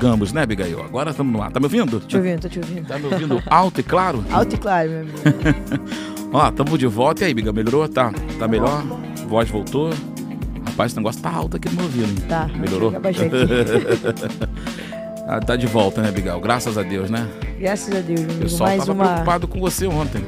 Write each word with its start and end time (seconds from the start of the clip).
digamos, 0.00 0.32
né, 0.32 0.42
Abigail? 0.44 0.82
Agora 0.82 1.10
estamos 1.10 1.30
no 1.30 1.42
ar. 1.42 1.52
Tá 1.52 1.60
me 1.60 1.66
ouvindo? 1.66 2.00
Te 2.00 2.16
ouvindo, 2.16 2.40
tô 2.40 2.48
te 2.48 2.58
ouvindo. 2.58 2.86
Tá 2.86 2.98
me 2.98 3.04
ouvindo 3.04 3.42
alto 3.46 3.80
e 3.80 3.82
claro? 3.82 4.24
Alto 4.32 4.54
e 4.54 4.58
claro, 4.58 4.88
meu 4.88 5.00
amigo. 5.00 5.18
Ó, 6.32 6.50
tamo 6.50 6.78
de 6.78 6.86
volta. 6.86 7.22
E 7.22 7.26
aí, 7.26 7.34
Biga, 7.34 7.52
melhorou? 7.52 7.86
Tá, 7.86 8.10
tá 8.38 8.48
melhor? 8.48 8.82
Voz 9.28 9.50
voltou? 9.50 9.90
Rapaz, 10.64 10.92
esse 10.92 10.96
negócio 10.96 11.20
tá 11.20 11.30
alto 11.30 11.58
aqui 11.58 11.68
no 11.68 11.74
meu 11.74 11.84
ouvido, 11.84 12.08
hein? 12.08 12.26
Tá. 12.28 12.48
Melhorou? 12.56 12.96
Abaixei 12.96 13.26
aqui. 13.26 13.36
Ah, 15.32 15.38
tá 15.38 15.54
de 15.54 15.64
volta, 15.64 16.02
né, 16.02 16.10
Bigal? 16.10 16.40
Graças 16.40 16.76
a 16.76 16.82
Deus, 16.82 17.08
né? 17.08 17.24
Graças 17.60 17.94
a 17.94 18.00
Deus, 18.00 18.18
meu 18.18 18.28
O 18.28 18.30
amigo. 18.32 18.42
pessoal 18.42 18.68
Mais 18.70 18.80
tava 18.80 18.92
uma. 18.92 19.04
preocupado 19.04 19.46
com 19.46 19.60
você 19.60 19.86
ontem. 19.86 20.24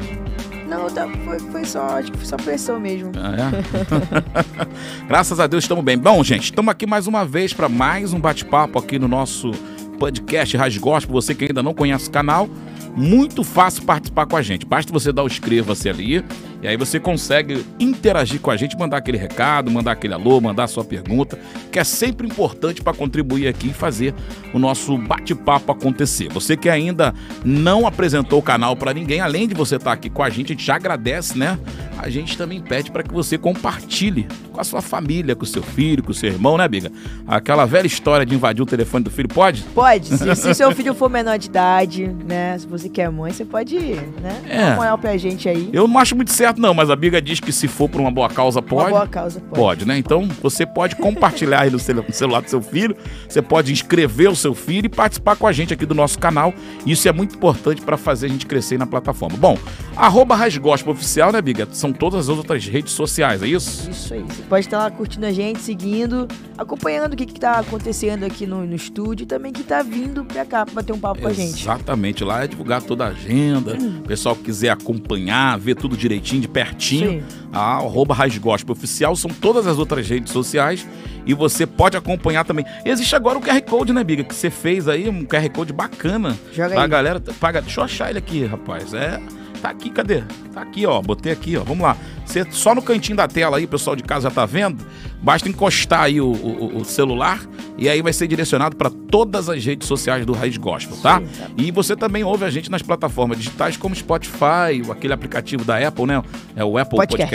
Não, 0.72 0.88
tá, 0.88 1.06
foi, 1.22 1.38
foi 1.38 1.64
só, 1.66 1.98
acho 1.98 2.10
que 2.10 2.16
foi 2.16 2.26
só 2.26 2.36
pressão 2.38 2.80
mesmo. 2.80 3.12
Ah, 3.14 3.34
é? 3.36 5.04
Graças 5.06 5.38
a 5.38 5.46
Deus 5.46 5.64
estamos 5.64 5.84
bem. 5.84 5.98
Bom, 5.98 6.24
gente, 6.24 6.44
estamos 6.44 6.70
aqui 6.72 6.86
mais 6.86 7.06
uma 7.06 7.26
vez 7.26 7.52
para 7.52 7.68
mais 7.68 8.14
um 8.14 8.18
bate-papo 8.18 8.78
aqui 8.78 8.98
no 8.98 9.06
nosso 9.06 9.50
podcast 9.98 10.56
Raiz 10.56 10.78
Gospel. 10.78 11.12
Você 11.12 11.34
que 11.34 11.44
ainda 11.44 11.62
não 11.62 11.74
conhece 11.74 12.08
o 12.08 12.10
canal, 12.10 12.48
muito 12.96 13.44
fácil 13.44 13.82
participar 13.82 14.24
com 14.24 14.34
a 14.34 14.40
gente. 14.40 14.64
Basta 14.64 14.90
você 14.90 15.12
dar 15.12 15.24
o 15.24 15.26
inscreva-se 15.26 15.90
ali 15.90 16.24
e 16.62 16.68
aí 16.68 16.76
você 16.76 17.00
consegue 17.00 17.66
interagir 17.80 18.40
com 18.40 18.50
a 18.50 18.56
gente, 18.56 18.78
mandar 18.78 18.98
aquele 18.98 19.18
recado, 19.18 19.68
mandar 19.68 19.92
aquele 19.92 20.14
alô, 20.14 20.40
mandar 20.40 20.64
a 20.64 20.68
sua 20.68 20.84
pergunta, 20.84 21.36
que 21.72 21.78
é 21.78 21.84
sempre 21.84 22.26
importante 22.26 22.80
para 22.80 22.94
contribuir 22.94 23.48
aqui 23.48 23.70
e 23.70 23.72
fazer 23.72 24.14
o 24.54 24.58
nosso 24.60 24.96
bate-papo 24.96 25.72
acontecer. 25.72 26.28
Você 26.32 26.56
que 26.56 26.68
ainda 26.68 27.12
não 27.44 27.84
apresentou 27.84 28.38
o 28.38 28.42
canal 28.42 28.76
para 28.76 28.94
ninguém, 28.94 29.20
além 29.20 29.48
de 29.48 29.54
você 29.54 29.74
estar 29.74 29.92
aqui 29.92 30.08
com 30.08 30.22
a 30.22 30.30
gente, 30.30 30.52
a 30.52 30.54
gente 30.54 30.64
já 30.64 30.76
agradece, 30.76 31.36
né? 31.36 31.58
A 31.98 32.08
gente 32.10 32.36
também 32.36 32.60
pede 32.60 32.90
para 32.90 33.04
que 33.04 33.12
você 33.12 33.38
compartilhe 33.38 34.26
com 34.52 34.60
a 34.60 34.64
sua 34.64 34.82
família, 34.82 35.36
com 35.36 35.44
o 35.44 35.46
seu 35.46 35.62
filho, 35.62 36.02
com 36.02 36.10
o 36.10 36.14
seu 36.14 36.30
irmão, 36.30 36.58
né, 36.58 36.66
Biga? 36.66 36.90
Aquela 37.28 37.64
velha 37.64 37.86
história 37.86 38.26
de 38.26 38.34
invadir 38.34 38.60
o 38.60 38.66
telefone 38.66 39.04
do 39.04 39.10
filho, 39.10 39.28
pode? 39.28 39.62
Pode, 39.74 40.08
se, 40.08 40.34
se 40.34 40.54
seu 40.54 40.72
filho 40.72 40.94
for 40.94 41.08
menor 41.08 41.38
de 41.38 41.46
idade, 41.46 42.08
né? 42.08 42.58
Se 42.58 42.66
você 42.66 42.88
quer 42.88 43.08
mãe, 43.08 43.32
você 43.32 43.44
pode, 43.44 43.78
né? 43.78 44.42
É. 44.48 44.56
Dar 44.56 44.66
uma 44.66 44.76
moral 44.76 44.98
pra 44.98 45.16
gente 45.16 45.48
aí. 45.48 45.70
Eu 45.72 45.86
não 45.86 45.96
acho 45.96 46.16
muito 46.16 46.32
certo, 46.32 46.51
não, 46.60 46.74
mas 46.74 46.90
a 46.90 46.96
Biga 46.96 47.20
diz 47.22 47.40
que 47.40 47.52
se 47.52 47.66
for 47.68 47.88
por 47.88 48.00
uma 48.00 48.10
boa 48.10 48.28
causa, 48.28 48.60
Uma 48.60 48.66
pode. 48.68 48.90
boa 48.90 49.06
causa, 49.06 49.40
pode. 49.40 49.54
Pode, 49.60 49.84
né? 49.86 49.96
Então 49.98 50.28
você 50.42 50.66
pode 50.66 50.96
compartilhar 50.96 51.60
aí 51.62 51.70
no 51.70 51.78
celu- 51.78 52.04
no 52.06 52.12
celular 52.14 52.40
do 52.42 52.50
seu 52.50 52.60
filho, 52.62 52.96
você 53.28 53.40
pode 53.40 53.72
inscrever 53.72 54.28
o 54.30 54.36
seu 54.36 54.54
filho 54.54 54.86
e 54.86 54.88
participar 54.88 55.36
com 55.36 55.46
a 55.46 55.52
gente 55.52 55.72
aqui 55.72 55.86
do 55.86 55.94
nosso 55.94 56.18
canal. 56.18 56.52
Isso 56.86 57.08
é 57.08 57.12
muito 57.12 57.34
importante 57.36 57.80
para 57.82 57.96
fazer 57.96 58.26
a 58.26 58.28
gente 58.28 58.46
crescer 58.46 58.78
na 58.78 58.86
plataforma. 58.86 59.36
Bom, 59.36 59.56
arroba 59.96 60.34
Rasgospel 60.34 60.92
Oficial, 60.92 61.32
né, 61.32 61.40
Biga? 61.40 61.68
São 61.72 61.92
todas 61.92 62.28
as 62.28 62.36
outras 62.36 62.66
redes 62.66 62.92
sociais, 62.92 63.42
é 63.42 63.46
isso? 63.46 63.90
Isso 63.90 64.14
aí. 64.14 64.20
Você 64.22 64.42
pode 64.42 64.66
estar 64.66 64.78
lá 64.78 64.90
curtindo 64.90 65.26
a 65.26 65.32
gente, 65.32 65.60
seguindo, 65.60 66.26
acompanhando 66.58 67.12
o 67.14 67.16
que, 67.16 67.26
que 67.26 67.38
tá 67.40 67.58
acontecendo 67.60 68.24
aqui 68.24 68.46
no, 68.46 68.66
no 68.66 68.74
estúdio 68.74 69.24
e 69.24 69.26
também 69.26 69.52
que 69.52 69.62
tá 69.62 69.82
vindo 69.82 70.24
pra 70.24 70.44
cá 70.44 70.64
pra 70.64 70.74
bater 70.74 70.92
um 70.92 70.98
papo 70.98 71.20
com 71.22 71.28
a 71.28 71.32
gente. 71.32 71.62
Exatamente, 71.62 72.24
lá 72.24 72.44
é 72.44 72.46
divulgar 72.46 72.82
toda 72.82 73.04
a 73.04 73.08
agenda. 73.08 73.76
O 73.76 74.02
pessoal 74.02 74.34
que 74.36 74.42
quiser 74.42 74.70
acompanhar, 74.70 75.58
ver 75.58 75.74
tudo 75.74 75.96
direitinho, 75.96 76.41
de 76.42 76.48
pertinho. 76.48 77.22
Sim. 77.22 77.22
A 77.52 77.76
arroba 77.76 78.14
Raiz 78.14 78.36
Gospel 78.36 78.72
Oficial 78.72 79.16
são 79.16 79.30
todas 79.30 79.66
as 79.66 79.78
outras 79.78 80.08
redes 80.08 80.32
sociais 80.32 80.86
e 81.24 81.32
você 81.34 81.66
pode 81.66 81.96
acompanhar 81.96 82.44
também. 82.44 82.64
Existe 82.84 83.14
agora 83.16 83.38
o 83.38 83.40
QR 83.40 83.60
Code, 83.62 83.92
né, 83.92 84.02
Biga? 84.04 84.24
Que 84.24 84.34
você 84.34 84.50
fez 84.50 84.88
aí, 84.88 85.08
um 85.08 85.24
QR 85.24 85.48
Code 85.50 85.72
bacana. 85.72 86.36
Joga 86.52 86.70
Pra 86.74 86.82
aí. 86.82 86.88
galera. 86.88 87.20
Paga, 87.40 87.62
deixa 87.62 87.80
eu 87.80 87.84
achar 87.84 88.10
ele 88.10 88.18
aqui, 88.18 88.44
rapaz. 88.44 88.92
É. 88.92 89.20
Tá 89.60 89.70
aqui, 89.70 89.90
cadê? 89.90 90.22
Tá 90.52 90.60
aqui, 90.62 90.84
ó. 90.84 91.00
Botei 91.00 91.32
aqui, 91.32 91.56
ó. 91.56 91.62
Vamos 91.62 91.84
lá. 91.84 91.96
Você, 92.26 92.44
só 92.50 92.74
no 92.74 92.82
cantinho 92.82 93.16
da 93.16 93.28
tela 93.28 93.58
aí, 93.58 93.64
o 93.64 93.68
pessoal 93.68 93.94
de 93.94 94.02
casa 94.02 94.28
já 94.28 94.34
tá 94.34 94.44
vendo. 94.44 94.84
Basta 95.22 95.48
encostar 95.48 96.00
aí 96.02 96.20
o, 96.20 96.26
o- 96.26 96.78
o 96.78 96.84
celular 96.84 97.40
e 97.78 97.88
aí 97.88 98.02
vai 98.02 98.12
ser 98.12 98.26
direcionado 98.26 98.74
para 98.74 98.90
todas 98.90 99.48
as 99.48 99.64
redes 99.64 99.86
sociais 99.86 100.26
do 100.26 100.32
Raiz 100.32 100.56
Gospel, 100.56 100.96
tá? 100.98 101.20
Sim, 101.20 101.26
tá. 101.38 101.50
E 101.56 101.70
você 101.70 101.94
também 101.94 102.24
ouve 102.24 102.44
a 102.44 102.50
gente 102.50 102.68
nas 102.68 102.82
plataformas 102.82 103.38
digitais 103.38 103.76
como 103.76 103.94
Spotify, 103.94 104.82
aquele 104.90 105.12
aplicativo 105.12 105.64
da 105.64 105.78
Apple, 105.86 106.06
né? 106.06 106.20
É 106.56 106.64
o 106.64 106.76
Apple 106.76 106.96
Podcast. 106.96 107.30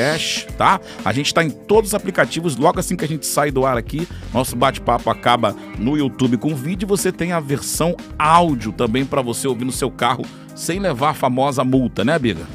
Podcast, 0.46 0.48
tá? 0.58 0.82
A 1.06 1.14
gente 1.14 1.34
tá 1.34 1.44
em 1.44 1.50
todos 1.50 1.92
os 1.92 1.94
aplicativos. 1.96 2.58
Logo 2.58 2.78
assim 2.80 2.98
que 2.98 3.06
a 3.06 3.08
gente 3.08 3.26
sai 3.26 3.52
do 3.52 3.66
ar 3.66 3.78
aqui, 3.78 4.06
nosso 4.34 4.56
bate-papo 4.56 5.10
acaba 5.10 5.56
no 5.80 5.96
YouTube 5.98 6.36
com 6.38 6.54
vídeo. 6.54 6.86
e 6.86 6.90
Você 6.90 7.10
tem 7.12 7.32
a 7.32 7.40
versão 7.40 7.96
áudio 8.20 8.74
também 8.74 9.06
para 9.06 9.22
você 9.22 9.48
ouvir 9.48 9.64
no 9.64 9.72
seu 9.72 9.90
carro 9.90 10.26
sem 10.54 10.80
levar 10.80 11.12
a 11.12 11.14
famosa 11.14 11.64
multa, 11.64 12.04
né, 12.04 12.20
Biga? 12.20 12.46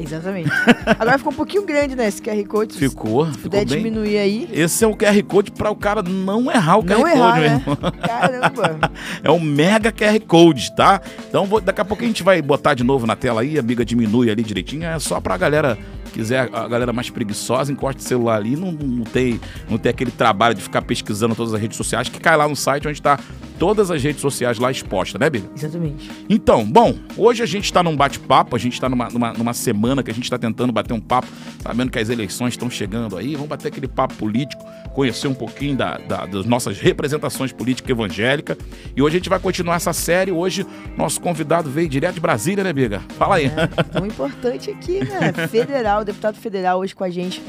Exatamente. 0.04 0.50
Agora 0.98 1.18
ficou 1.18 1.32
um 1.32 1.36
pouquinho 1.36 1.64
grande, 1.64 1.94
né? 1.94 2.08
Esse 2.08 2.20
QR 2.22 2.42
Code. 2.46 2.72
Se 2.74 2.78
Ficou, 2.78 3.26
puder 3.26 3.36
ficou 3.36 3.50
bem. 3.50 3.66
diminuir 3.66 4.18
aí. 4.18 4.48
Esse 4.52 4.84
é 4.84 4.86
o 4.86 4.94
QR 4.96 5.22
Code 5.24 5.50
para 5.52 5.70
o 5.70 5.76
cara 5.76 6.02
não 6.02 6.50
errar 6.50 6.78
o 6.78 6.82
Não 6.82 7.00
QR 7.02 7.10
errar, 7.10 7.34
Code, 7.34 7.48
né? 7.48 7.62
Caramba. 8.06 8.90
É 9.22 9.30
um 9.30 9.40
mega 9.40 9.92
QR 9.92 10.18
Code, 10.26 10.74
tá? 10.74 11.00
Então 11.28 11.44
vou- 11.46 11.60
daqui 11.60 11.80
a 11.80 11.84
pouco 11.84 12.02
a 12.02 12.06
gente 12.06 12.22
vai 12.22 12.40
botar 12.40 12.74
de 12.74 12.82
novo 12.82 13.06
na 13.06 13.14
tela 13.16 13.40
aí, 13.42 13.58
a 13.58 13.62
biga 13.62 13.84
diminui 13.84 14.30
ali 14.30 14.42
direitinho. 14.42 14.84
É 14.84 14.98
só 14.98 15.20
pra 15.20 15.36
galera 15.36 15.76
quiser, 16.10 16.48
a 16.52 16.68
galera 16.68 16.92
mais 16.92 17.10
preguiçosa, 17.10 17.72
encosta 17.72 18.00
o 18.00 18.04
celular 18.04 18.36
ali, 18.36 18.56
não, 18.56 18.72
não, 18.72 19.04
tem, 19.04 19.40
não 19.68 19.78
tem 19.78 19.90
aquele 19.90 20.10
trabalho 20.10 20.54
de 20.54 20.62
ficar 20.62 20.82
pesquisando 20.82 21.34
todas 21.34 21.54
as 21.54 21.60
redes 21.60 21.76
sociais, 21.76 22.08
que 22.08 22.20
cai 22.20 22.36
lá 22.36 22.48
no 22.48 22.56
site 22.56 22.88
onde 22.88 23.00
tá 23.00 23.18
todas 23.58 23.90
as 23.90 24.02
redes 24.02 24.22
sociais 24.22 24.58
lá 24.58 24.70
expostas, 24.70 25.20
né, 25.20 25.28
Biga? 25.28 25.48
Exatamente. 25.54 26.10
Então, 26.28 26.64
bom, 26.64 26.94
hoje 27.16 27.42
a 27.42 27.46
gente 27.46 27.64
está 27.64 27.82
num 27.82 27.94
bate-papo, 27.94 28.56
a 28.56 28.58
gente 28.58 28.72
está 28.72 28.88
numa, 28.88 29.08
numa, 29.10 29.32
numa 29.34 29.52
semana 29.52 30.02
que 30.02 30.10
a 30.10 30.14
gente 30.14 30.24
está 30.24 30.38
tentando 30.38 30.72
bater 30.72 30.94
um 30.94 31.00
papo, 31.00 31.28
sabendo 31.62 31.90
que 31.90 31.98
as 31.98 32.08
eleições 32.08 32.54
estão 32.54 32.70
chegando 32.70 33.18
aí, 33.18 33.34
vamos 33.34 33.48
bater 33.48 33.68
aquele 33.68 33.86
papo 33.86 34.14
político, 34.14 34.64
conhecer 35.00 35.28
um 35.28 35.34
pouquinho 35.34 35.74
da, 35.74 35.96
da- 35.96 36.26
das 36.26 36.44
nossas 36.44 36.78
representações 36.78 37.52
políticas 37.52 37.88
evangélicas. 37.90 38.58
E 38.94 39.00
hoje 39.00 39.16
a 39.16 39.18
gente 39.18 39.30
vai 39.30 39.38
continuar 39.40 39.76
essa 39.76 39.94
série. 39.94 40.30
Hoje, 40.30 40.66
nosso 40.94 41.18
convidado 41.22 41.70
veio 41.70 41.88
direto 41.88 42.16
de 42.16 42.20
Brasília, 42.20 42.62
né, 42.62 42.70
Biga? 42.70 43.00
Fala 43.16 43.36
aí. 43.36 43.46
É, 43.46 43.66
tão 43.84 44.04
importante 44.04 44.70
aqui, 44.70 45.02
né? 45.02 45.32
Federal, 45.48 46.04
deputado 46.04 46.36
federal 46.36 46.80
hoje 46.80 46.94
com 46.94 47.02
a 47.02 47.08
gente 47.08 47.42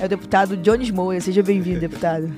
é 0.00 0.06
o 0.06 0.08
deputado 0.08 0.56
Jones 0.56 0.90
Moura. 0.90 1.20
Seja 1.20 1.42
bem-vindo, 1.42 1.80
deputado. 1.80 2.32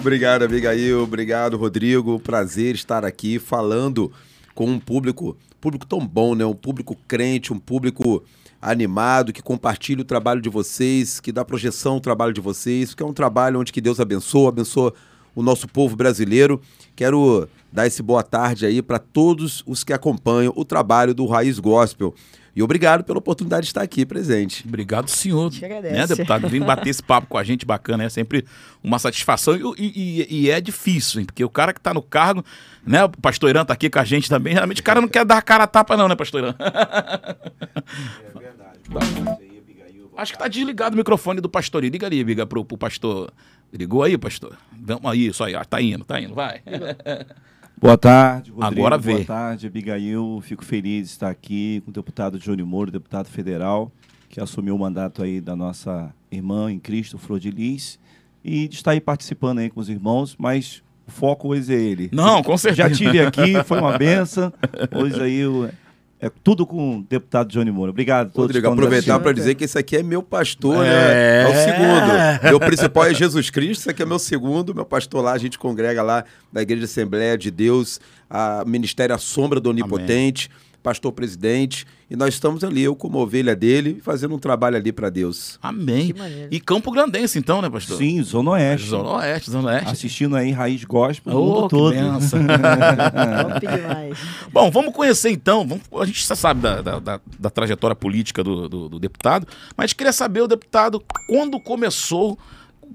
Obrigado, 0.00 0.44
Abigail. 0.44 1.02
Obrigado, 1.02 1.58
Rodrigo. 1.58 2.18
Prazer 2.20 2.74
estar 2.74 3.04
aqui 3.04 3.38
falando 3.38 4.10
com 4.54 4.64
um 4.64 4.80
público, 4.80 5.36
público 5.60 5.84
tão 5.84 5.98
bom, 6.06 6.34
né? 6.34 6.46
Um 6.46 6.54
público 6.54 6.96
crente, 7.06 7.52
um 7.52 7.58
público 7.58 8.24
animado, 8.60 9.32
que 9.32 9.42
compartilha 9.42 10.02
o 10.02 10.04
trabalho 10.04 10.40
de 10.40 10.48
vocês, 10.48 11.20
que 11.20 11.32
dá 11.32 11.44
projeção 11.44 11.94
ao 11.94 12.00
trabalho 12.00 12.32
de 12.32 12.40
vocês, 12.40 12.94
que 12.94 13.02
é 13.02 13.06
um 13.06 13.12
trabalho 13.12 13.60
onde 13.60 13.72
que 13.72 13.80
Deus 13.80 13.98
abençoa, 13.98 14.50
abençoa 14.50 14.92
o 15.34 15.42
nosso 15.42 15.66
povo 15.66 15.96
brasileiro. 15.96 16.60
Quero 16.94 17.48
dar 17.72 17.86
esse 17.86 18.02
boa 18.02 18.22
tarde 18.22 18.66
aí 18.66 18.82
para 18.82 18.98
todos 18.98 19.62
os 19.66 19.82
que 19.82 19.92
acompanham 19.92 20.52
o 20.56 20.64
trabalho 20.64 21.14
do 21.14 21.26
Raiz 21.26 21.58
Gospel. 21.58 22.14
E 22.54 22.62
obrigado 22.62 23.04
pela 23.04 23.18
oportunidade 23.18 23.62
de 23.62 23.68
estar 23.70 23.82
aqui 23.82 24.04
presente. 24.04 24.64
Obrigado, 24.66 25.08
senhor. 25.08 25.50
Te. 25.50 25.60
Né, 25.66 26.06
deputado? 26.06 26.48
Vem 26.48 26.60
bater 26.60 26.88
esse 26.90 27.02
papo 27.02 27.26
com 27.28 27.38
a 27.38 27.44
gente 27.44 27.64
bacana, 27.64 28.04
é 28.04 28.08
sempre 28.08 28.44
uma 28.82 28.98
satisfação. 28.98 29.54
E, 29.56 29.72
e- 29.78 30.26
e 30.46 30.50
é 30.50 30.60
difícil, 30.60 31.20
hein? 31.20 31.26
Porque 31.26 31.44
o 31.44 31.48
cara 31.50 31.72
que 31.72 31.80
tá 31.80 31.94
no 31.94 32.02
cargo, 32.02 32.44
né? 32.84 33.04
O 33.04 33.08
pastor 33.10 33.50
Irã 33.50 33.64
tá 33.64 33.72
aqui 33.74 33.88
com 33.88 33.98
a 34.00 34.04
gente 34.04 34.28
também. 34.28 34.52
Geralmente 34.54 34.80
o 34.80 34.84
cara 34.84 35.00
não 35.00 35.08
quer 35.08 35.24
dar 35.24 35.38
a 35.38 35.42
cara 35.42 35.64
a 35.64 35.66
tapa, 35.66 35.96
não, 35.96 36.08
né, 36.08 36.16
pastor 36.16 36.42
Irã? 36.42 36.54
Acho 40.16 40.32
que 40.32 40.38
tá 40.38 40.48
desligado 40.48 40.94
o 40.94 40.98
microfone 40.98 41.40
do 41.40 41.48
pastor. 41.48 41.82
Liga 41.82 42.06
ali, 42.06 42.22
liga 42.22 42.46
pro, 42.46 42.64
pro 42.64 42.76
pastor. 42.76 43.32
Ligou 43.72 44.02
aí, 44.02 44.18
pastor? 44.18 44.56
Vamos 44.72 45.10
aí, 45.10 45.28
isso 45.28 45.42
aí, 45.42 45.54
ó. 45.54 45.64
Tá 45.64 45.80
indo, 45.80 46.04
tá 46.04 46.20
indo, 46.20 46.34
vai. 46.34 46.60
Boa 47.80 47.96
tarde, 47.96 48.50
Rodrigo. 48.50 48.80
Agora 48.80 48.98
vê. 48.98 49.14
Boa 49.14 49.24
tarde, 49.24 49.66
Abigail. 49.66 50.40
Fico 50.42 50.64
feliz 50.64 51.06
de 51.08 51.12
estar 51.14 51.30
aqui 51.30 51.80
com 51.84 51.90
o 51.90 51.94
deputado 51.94 52.38
Johnny 52.38 52.62
Moro, 52.62 52.90
deputado 52.90 53.26
federal, 53.28 53.90
que 54.28 54.40
assumiu 54.40 54.74
o 54.76 54.78
mandato 54.78 55.22
aí 55.22 55.40
da 55.40 55.56
nossa 55.56 56.12
irmã 56.30 56.70
em 56.70 56.78
Cristo, 56.78 57.18
Flor 57.18 57.40
de 57.40 57.50
Lis, 57.50 57.98
e 58.44 58.68
de 58.68 58.74
estar 58.76 58.90
aí 58.92 59.00
participando 59.00 59.58
aí 59.60 59.70
com 59.70 59.80
os 59.80 59.88
irmãos, 59.88 60.36
mas 60.38 60.82
o 61.08 61.10
foco 61.10 61.48
hoje 61.48 61.74
é 61.74 61.78
ele. 61.80 62.10
Não, 62.12 62.42
com 62.42 62.56
certeza. 62.58 62.88
Já 62.88 62.94
tive 62.94 63.18
aqui, 63.20 63.62
foi 63.64 63.78
uma 63.80 63.96
benção. 63.98 64.52
Hoje 64.94 65.20
aí 65.22 65.46
o- 65.46 65.70
é 66.20 66.30
tudo 66.42 66.66
com 66.66 66.98
o 66.98 67.02
deputado 67.02 67.48
Johnny 67.50 67.70
Moro. 67.70 67.90
Obrigado 67.90 68.26
a 68.26 68.30
todos. 68.30 68.48
Rodrigo, 68.54 68.68
aproveitar 68.68 69.18
para 69.20 69.32
dizer 69.32 69.54
que 69.54 69.64
esse 69.64 69.78
aqui 69.78 69.96
é 69.96 70.02
meu 70.02 70.22
pastor, 70.22 70.84
É. 70.84 70.88
né? 70.88 71.42
É 71.42 71.46
o 71.46 71.64
segundo. 71.64 72.50
Meu 72.50 72.60
principal 72.60 73.04
é 73.06 73.14
Jesus 73.14 73.48
Cristo, 73.50 73.80
esse 73.80 73.90
aqui 73.90 74.02
é 74.02 74.06
meu 74.06 74.18
segundo. 74.18 74.74
Meu 74.74 74.84
pastor 74.84 75.24
lá, 75.24 75.32
a 75.32 75.38
gente 75.38 75.58
congrega 75.58 76.02
lá 76.02 76.24
na 76.52 76.60
Igreja 76.62 76.84
Assembleia 76.84 77.38
de 77.38 77.50
Deus, 77.50 78.00
a 78.28 78.64
Ministério 78.66 79.14
à 79.14 79.18
Sombra 79.18 79.58
do 79.60 79.70
Onipotente, 79.70 80.50
pastor 80.82 81.12
presidente. 81.12 81.86
E 82.10 82.16
nós 82.16 82.34
estamos 82.34 82.64
ali, 82.64 82.82
eu 82.82 82.96
como 82.96 83.18
ovelha 83.20 83.54
dele, 83.54 84.00
fazendo 84.02 84.34
um 84.34 84.38
trabalho 84.38 84.76
ali 84.76 84.90
para 84.90 85.08
Deus. 85.10 85.58
Amém. 85.62 86.12
E 86.50 86.58
Campo 86.58 86.90
Grandense, 86.90 87.38
então, 87.38 87.62
né, 87.62 87.70
pastor? 87.70 87.98
Sim, 87.98 88.20
Zona 88.24 88.50
Oeste. 88.50 88.88
Zona 88.88 89.10
Oeste, 89.10 89.50
Zona 89.50 89.68
Oeste. 89.68 89.90
Assistindo 89.90 90.34
aí 90.34 90.50
Raiz 90.50 90.82
Gospel 90.84 91.36
Ô, 91.36 91.44
mundo 91.44 91.62
que 91.64 91.68
todo. 91.68 91.94
Top 92.40 93.60
demais. 93.66 94.18
Bom, 94.52 94.70
vamos 94.70 94.92
conhecer 94.94 95.30
então. 95.30 95.66
vamos- 95.66 95.84
a 96.02 96.04
gente 96.04 96.26
já 96.26 96.34
sabe 96.34 96.60
da, 96.60 96.82
da- 96.82 96.98
da- 96.98 97.20
da 97.38 97.50
trajetória 97.50 97.94
política 97.94 98.42
do, 98.42 98.68
do- 98.68 98.88
do 98.88 98.98
deputado, 98.98 99.46
mas 99.76 99.92
queria 99.92 100.12
saber, 100.12 100.40
o 100.42 100.48
deputado, 100.48 101.02
quando 101.28 101.60
começou, 101.60 102.38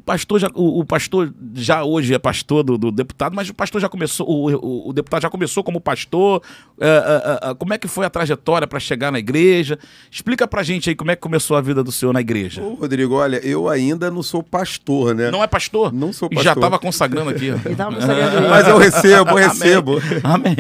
pastor 0.06 0.40
já, 0.40 0.50
o, 0.54 0.80
o 0.80 0.86
pastor 0.86 1.34
já 1.54 1.84
hoje 1.84 2.14
é 2.14 2.20
pastor 2.20 2.64
do, 2.64 2.78
do 2.78 2.92
deputado, 2.92 3.36
mas 3.36 3.50
o 3.50 3.54
pastor 3.54 3.80
já 3.80 3.88
começou, 3.88 4.28
o, 4.28 4.52
o, 4.56 4.90
o 4.90 4.94
deputado 4.94 5.22
já 5.22 5.30
começou 5.30 5.64
como 5.64 5.80
pastor. 5.80 6.42
É, 6.80 6.88
é, 6.88 7.50
é, 7.50 7.54
como 7.56 7.74
é 7.74 7.78
que 7.78 7.88
foi 7.88 8.06
a 8.06 8.10
trajetória 8.10 8.68
para 8.68 8.80
chegar 8.80 9.12
na 9.12 9.20
igreja? 9.20 9.78
Explica 10.12 10.48
pra 10.48 10.64
gente 10.64 10.90
aí 10.90 10.96
como 10.96 11.12
é 11.12 11.16
que 11.16 11.22
começou 11.22 11.56
a 11.56 11.62
vida 11.62 11.84
do 11.84 11.92
senhor 11.92 12.14
na 12.14 12.22
igreja. 12.22 12.62
Ô, 12.62 12.74
Rodrigo, 12.74 13.16
olha, 13.16 13.38
eu 13.38 13.70
ainda 13.70 14.12
não 14.12 14.24
sou 14.24 14.44
pastor, 14.44 15.16
né? 15.16 15.32
Não 15.32 15.44
é 15.44 15.48
pastor? 15.48 15.94
Não 15.94 16.12
sou 16.12 16.28
E 16.32 16.36
pastor. 16.36 16.44
já 16.44 16.54
estava 16.54 16.80
consagrando 16.80 17.30
aqui. 17.30 17.52
consagrando. 17.52 18.50
Mas 18.50 18.68
eu 18.68 18.78
recebo, 18.78 19.32
eu 19.32 19.36
recebo. 19.36 20.02
Amém. 20.24 20.56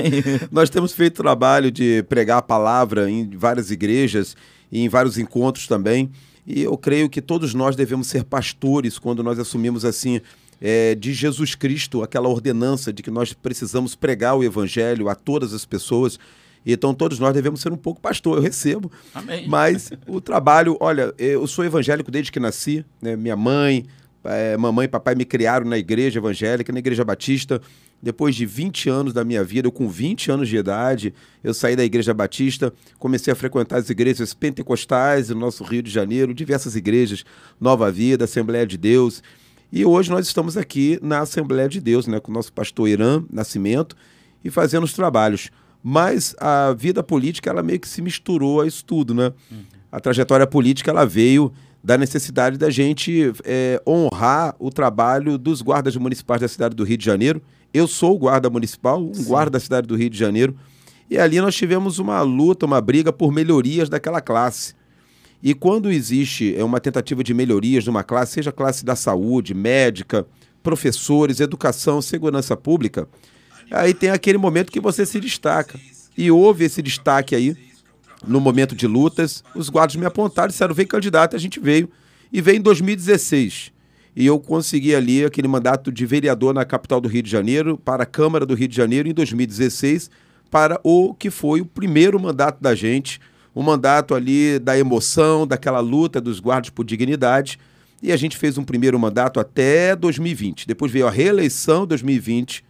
Nós 0.51 0.69
temos 0.69 0.93
feito 0.93 1.21
trabalho 1.21 1.71
de 1.71 2.03
pregar 2.03 2.37
a 2.37 2.41
palavra 2.41 3.09
em 3.09 3.29
várias 3.29 3.71
igrejas 3.71 4.35
e 4.71 4.81
em 4.81 4.89
vários 4.89 5.17
encontros 5.17 5.67
também. 5.67 6.11
E 6.45 6.61
eu 6.61 6.77
creio 6.77 7.09
que 7.09 7.21
todos 7.21 7.53
nós 7.53 7.75
devemos 7.75 8.07
ser 8.07 8.23
pastores 8.23 8.99
quando 8.99 9.23
nós 9.23 9.39
assumimos 9.39 9.83
assim 9.83 10.21
é, 10.61 10.95
de 10.95 11.13
Jesus 11.13 11.55
Cristo 11.55 12.03
aquela 12.03 12.29
ordenança 12.29 12.93
de 12.93 13.01
que 13.01 13.11
nós 13.11 13.33
precisamos 13.33 13.95
pregar 13.95 14.35
o 14.35 14.43
evangelho 14.43 15.09
a 15.09 15.15
todas 15.15 15.53
as 15.53 15.65
pessoas. 15.65 16.19
Então 16.65 16.93
todos 16.93 17.19
nós 17.19 17.33
devemos 17.33 17.61
ser 17.61 17.71
um 17.71 17.77
pouco 17.77 17.99
pastor. 18.01 18.37
Eu 18.37 18.43
recebo. 18.43 18.91
Amém. 19.13 19.47
Mas 19.47 19.91
o 20.07 20.21
trabalho, 20.21 20.77
olha, 20.79 21.13
eu 21.17 21.45
sou 21.47 21.65
evangélico 21.65 22.11
desde 22.11 22.31
que 22.31 22.39
nasci, 22.39 22.85
né? 23.01 23.15
Minha 23.15 23.35
mãe, 23.35 23.85
eh, 24.23 24.57
mamãe 24.57 24.85
e 24.85 24.87
papai 24.87 25.13
me 25.15 25.25
criaram 25.25 25.67
na 25.67 25.77
igreja 25.77 26.19
evangélica, 26.19 26.73
na 26.73 26.79
igreja 26.79 27.03
batista. 27.03 27.61
Depois 28.05 28.35
de 28.35 28.45
20 28.45 28.87
anos 28.87 29.13
da 29.13 29.23
minha 29.23 29.43
vida, 29.43 29.67
eu 29.67 29.71
com 29.71 29.89
20 29.89 30.29
anos 30.29 30.47
de 30.47 30.55
idade, 30.55 31.11
eu 31.43 31.55
saí 31.55 31.75
da 31.75 31.83
igreja 31.83 32.13
batista, 32.13 32.71
comecei 32.99 33.33
a 33.33 33.35
frequentar 33.35 33.77
as 33.77 33.89
igrejas 33.89 34.31
pentecostais 34.31 35.29
no 35.29 35.39
nosso 35.39 35.63
Rio 35.63 35.81
de 35.81 35.89
Janeiro, 35.89 36.31
diversas 36.31 36.75
igrejas, 36.75 37.25
Nova 37.59 37.91
Vida, 37.91 38.25
Assembleia 38.25 38.67
de 38.67 38.77
Deus. 38.77 39.23
E 39.71 39.83
hoje 39.83 40.11
nós 40.11 40.27
estamos 40.27 40.55
aqui 40.55 40.99
na 41.01 41.21
Assembleia 41.21 41.67
de 41.67 41.81
Deus, 41.81 42.05
né, 42.05 42.19
com 42.19 42.29
o 42.29 42.33
nosso 42.35 42.53
pastor 42.53 42.87
Irã 42.87 43.23
Nascimento 43.27 43.97
e 44.43 44.51
fazendo 44.51 44.83
os 44.83 44.93
trabalhos. 44.93 45.49
Mas 45.81 46.35
a 46.37 46.73
vida 46.77 47.01
política, 47.01 47.49
ela 47.49 47.63
meio 47.63 47.79
que 47.79 47.87
se 47.87 48.03
misturou 48.03 48.61
a 48.61 48.67
isso 48.67 48.85
tudo, 48.85 49.15
né? 49.15 49.33
A 49.91 49.99
trajetória 49.99 50.45
política, 50.45 50.91
ela 50.91 51.07
veio 51.07 51.51
da 51.83 51.97
necessidade 51.97 52.55
da 52.55 52.69
gente 52.69 53.33
eh, 53.43 53.81
honrar 53.87 54.55
o 54.59 54.69
trabalho 54.69 55.39
dos 55.39 55.63
guardas 55.63 55.95
municipais 55.95 56.41
da 56.41 56.47
cidade 56.47 56.75
do 56.75 56.83
Rio 56.83 56.97
de 56.97 57.05
Janeiro. 57.05 57.41
Eu 57.75 57.89
sou 57.89 58.15
o 58.15 58.17
guarda 58.17 58.49
municipal, 58.49 59.03
um 59.03 59.23
guarda 59.25 59.51
da 59.51 59.59
cidade 59.59 59.85
do 59.85 59.97
Rio 59.97 60.09
de 60.09 60.17
Janeiro. 60.17 60.55
E 61.09 61.17
ali 61.17 61.41
nós 61.41 61.53
tivemos 61.53 61.99
uma 61.99 62.21
luta, 62.21 62.65
uma 62.65 62.79
briga 62.79 63.11
por 63.11 63.33
melhorias 63.33 63.89
daquela 63.89 64.21
classe. 64.21 64.73
E 65.43 65.53
quando 65.53 65.91
existe 65.91 66.55
é, 66.55 66.63
uma 66.63 66.79
tentativa 66.79 67.21
de 67.21 67.33
melhorias 67.33 67.83
de 67.83 67.89
uma 67.89 68.01
classe, 68.01 68.31
seja 68.31 68.49
classe 68.49 68.85
da 68.85 68.95
saúde, 68.95 69.53
médica, 69.53 70.25
professores, 70.63 71.41
educação, 71.41 72.01
segurança 72.01 72.55
pública, 72.55 73.09
aí 73.69 73.93
tem 73.93 74.09
aquele 74.09 74.37
momento 74.37 74.71
que 74.71 74.79
você 74.79 75.05
se 75.05 75.19
destaca. 75.19 75.77
E 76.17 76.31
houve 76.31 76.63
esse 76.63 76.81
destaque 76.81 77.35
aí 77.35 77.57
no 78.25 78.39
momento 78.39 78.73
de 78.73 78.87
lutas. 78.87 79.43
Os 79.53 79.67
guardas 79.67 79.97
me 79.97 80.05
apontaram 80.05 80.47
e 80.47 80.51
disseram: 80.53 80.73
vem 80.73 80.87
candidato, 80.87 81.35
a 81.35 81.39
gente 81.39 81.59
veio. 81.59 81.89
E 82.31 82.39
veio 82.39 82.57
em 82.57 82.61
2016. 82.61 83.74
E 84.15 84.25
eu 84.25 84.39
consegui 84.39 84.95
ali 84.95 85.25
aquele 85.25 85.47
mandato 85.47 85.91
de 85.91 86.05
vereador 86.05 86.53
na 86.53 86.63
capital 86.63 87.01
do 87.01 87.09
Rio 87.09 87.21
de 87.21 87.29
Janeiro, 87.29 87.77
para 87.77 88.03
a 88.03 88.05
Câmara 88.05 88.45
do 88.45 88.53
Rio 88.53 88.67
de 88.67 88.75
Janeiro, 88.75 89.09
em 89.09 89.13
2016, 89.13 90.09
para 90.49 90.79
o 90.83 91.13
que 91.13 91.29
foi 91.29 91.59
o 91.59 91.65
primeiro 91.65 92.17
mandato 92.17 92.61
da 92.61 92.73
gente, 92.73 93.19
um 93.53 93.61
mandato 93.61 94.15
ali 94.15 94.57
da 94.57 94.77
emoção, 94.77 95.45
daquela 95.45 95.81
luta 95.81 96.21
dos 96.21 96.39
guardas 96.39 96.69
por 96.69 96.85
dignidade. 96.85 97.59
E 98.01 98.11
a 98.11 98.17
gente 98.17 98.37
fez 98.37 98.57
um 98.57 98.63
primeiro 98.63 98.97
mandato 98.97 99.39
até 99.39 99.95
2020. 99.95 100.67
Depois 100.67 100.91
veio 100.91 101.07
a 101.07 101.11
reeleição 101.11 101.83
em 101.83 101.87
2020 101.87 102.63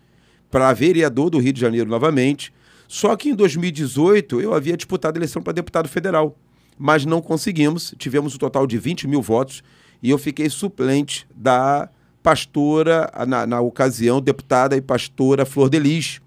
para 0.49 0.73
vereador 0.73 1.29
do 1.29 1.37
Rio 1.37 1.53
de 1.53 1.61
Janeiro 1.61 1.89
novamente. 1.89 2.51
Só 2.87 3.15
que 3.15 3.29
em 3.29 3.35
2018 3.35 4.41
eu 4.41 4.53
havia 4.53 4.77
disputado 4.77 5.17
a 5.17 5.19
eleição 5.19 5.41
para 5.41 5.53
deputado 5.53 5.89
federal, 5.89 6.37
mas 6.77 7.05
não 7.05 7.21
conseguimos. 7.21 7.93
Tivemos 7.97 8.35
um 8.35 8.37
total 8.37 8.65
de 8.65 8.77
20 8.77 9.07
mil 9.07 9.21
votos 9.21 9.63
e 10.01 10.09
eu 10.09 10.17
fiquei 10.17 10.49
suplente 10.49 11.27
da 11.35 11.89
pastora, 12.21 13.11
na, 13.27 13.45
na 13.45 13.61
ocasião, 13.61 14.19
deputada 14.19 14.75
e 14.75 14.81
pastora 14.81 15.45
Flor 15.45 15.69
de 15.69 15.77
Lis. 15.77 16.19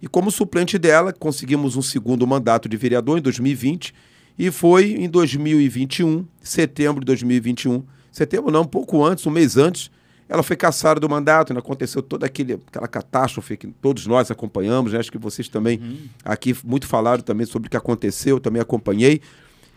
E 0.00 0.06
como 0.06 0.30
suplente 0.30 0.78
dela, 0.78 1.12
conseguimos 1.12 1.76
um 1.76 1.82
segundo 1.82 2.26
mandato 2.26 2.68
de 2.68 2.76
vereador 2.76 3.18
em 3.18 3.22
2020 3.22 3.94
e 4.38 4.50
foi 4.50 4.92
em 4.92 5.08
2021, 5.08 6.26
setembro 6.42 7.00
de 7.00 7.06
2021, 7.06 7.82
setembro 8.10 8.50
não, 8.50 8.62
um 8.62 8.66
pouco 8.66 9.04
antes, 9.04 9.26
um 9.26 9.30
mês 9.30 9.56
antes, 9.56 9.90
ela 10.28 10.42
foi 10.42 10.56
caçada 10.56 10.98
do 10.98 11.08
mandato, 11.08 11.52
né? 11.52 11.58
aconteceu 11.58 12.02
toda 12.02 12.26
aquele, 12.26 12.54
aquela 12.66 12.88
catástrofe 12.88 13.56
que 13.56 13.66
todos 13.66 14.06
nós 14.06 14.30
acompanhamos, 14.30 14.92
né? 14.92 14.98
acho 14.98 15.12
que 15.12 15.18
vocês 15.18 15.48
também 15.48 15.80
aqui 16.24 16.56
muito 16.64 16.86
falaram 16.86 17.22
também 17.22 17.46
sobre 17.46 17.68
o 17.68 17.70
que 17.70 17.76
aconteceu, 17.76 18.36
eu 18.36 18.40
também 18.40 18.60
acompanhei. 18.60 19.20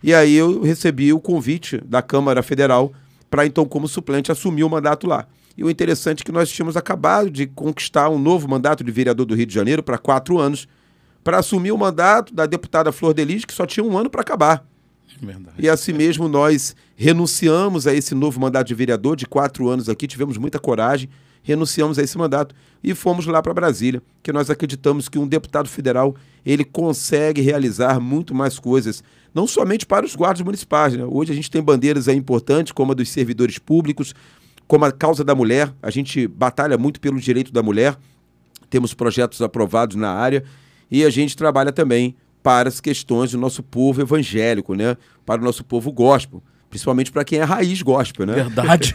E 0.01 0.13
aí 0.13 0.36
eu 0.36 0.62
recebi 0.62 1.12
o 1.12 1.19
convite 1.19 1.77
da 1.86 2.01
Câmara 2.01 2.42
Federal 2.42 2.94
para 3.36 3.46
então, 3.46 3.66
como 3.66 3.86
suplente, 3.86 4.32
assumir 4.32 4.64
o 4.64 4.70
mandato 4.70 5.06
lá. 5.06 5.28
E 5.58 5.64
o 5.66 5.70
interessante 5.70 6.22
é 6.22 6.24
que 6.24 6.32
nós 6.32 6.50
tínhamos 6.50 6.78
acabado 6.78 7.30
de 7.30 7.46
conquistar 7.46 8.10
um 8.10 8.18
novo 8.18 8.48
mandato 8.48 8.82
de 8.82 8.90
vereador 8.90 9.26
do 9.26 9.36
Rio 9.36 9.46
de 9.46 9.54
Janeiro 9.54 9.84
para 9.84 9.98
quatro 9.98 10.40
anos, 10.40 10.70
para 11.22 11.40
assumir 11.40 11.74
o 11.74 11.78
mandato 11.78 12.34
da 12.34 12.46
deputada 12.46 12.94
Flor 12.94 13.14
Delis, 13.14 13.44
que 13.44 13.54
só 13.54 13.66
tinha 13.66 13.84
um 13.84 13.98
ano 13.98 14.10
para 14.10 14.22
acabar. 14.22 14.66
Verdade. 15.22 15.58
E 15.60 15.68
assim 15.68 15.92
mesmo 15.92 16.30
nós 16.30 16.78
renunciamos 16.96 17.86
a 17.88 17.94
esse 17.94 18.16
novo 18.16 18.40
mandato 18.40 18.68
de 18.68 18.74
vereador 18.74 19.18
de 19.18 19.26
quatro 19.26 19.68
anos 19.68 19.90
aqui, 19.90 20.08
tivemos 20.08 20.38
muita 20.38 20.58
coragem, 20.58 21.10
renunciamos 21.44 22.00
a 22.00 22.04
esse 22.04 22.18
mandato 22.18 22.56
e 22.82 22.96
fomos 22.96 23.26
lá 23.26 23.42
para 23.42 23.54
Brasília, 23.54 24.02
que 24.24 24.32
nós 24.32 24.50
acreditamos 24.50 25.10
que 25.10 25.20
um 25.20 25.28
deputado 25.28 25.68
federal 25.68 26.16
ele 26.46 26.64
consegue 26.64 27.42
realizar 27.42 28.00
muito 28.00 28.34
mais 28.34 28.58
coisas, 28.58 29.04
não 29.36 29.46
somente 29.46 29.86
para 29.86 30.06
os 30.06 30.16
guardas 30.16 30.42
municipais. 30.42 30.94
Né? 30.96 31.04
Hoje 31.04 31.34
a 31.34 31.36
gente 31.36 31.52
tem 31.52 31.62
bandeiras 31.62 32.08
aí 32.08 32.16
importantes, 32.16 32.72
como 32.72 32.94
a 32.94 32.96
dos 32.96 33.10
servidores 33.10 33.60
públicos, 33.60 34.16
como 34.66 34.86
a 34.86 34.92
causa 34.94 35.26
da 35.26 35.36
mulher, 35.36 35.74
a 35.84 35.92
gente 35.92 36.26
batalha 36.26 36.78
muito 36.78 37.02
pelo 37.02 37.20
direito 37.20 37.52
da 37.52 37.62
mulher, 37.62 37.98
temos 38.70 38.94
projetos 38.94 39.42
aprovados 39.42 39.98
na 39.98 40.10
área 40.10 40.44
e 40.90 41.04
a 41.04 41.10
gente 41.10 41.36
trabalha 41.36 41.72
também 41.72 42.16
para 42.42 42.70
as 42.70 42.80
questões 42.80 43.32
do 43.32 43.38
nosso 43.38 43.62
povo 43.62 44.02
evangélico, 44.02 44.74
né? 44.74 44.96
Para 45.26 45.42
o 45.42 45.44
nosso 45.44 45.63
povo 45.63 45.92
gospel, 45.92 46.42
principalmente 46.69 47.12
para 47.12 47.24
quem 47.24 47.39
é 47.39 47.43
raiz 47.43 47.81
gospel, 47.81 48.25
né? 48.25 48.34
Verdade. 48.34 48.93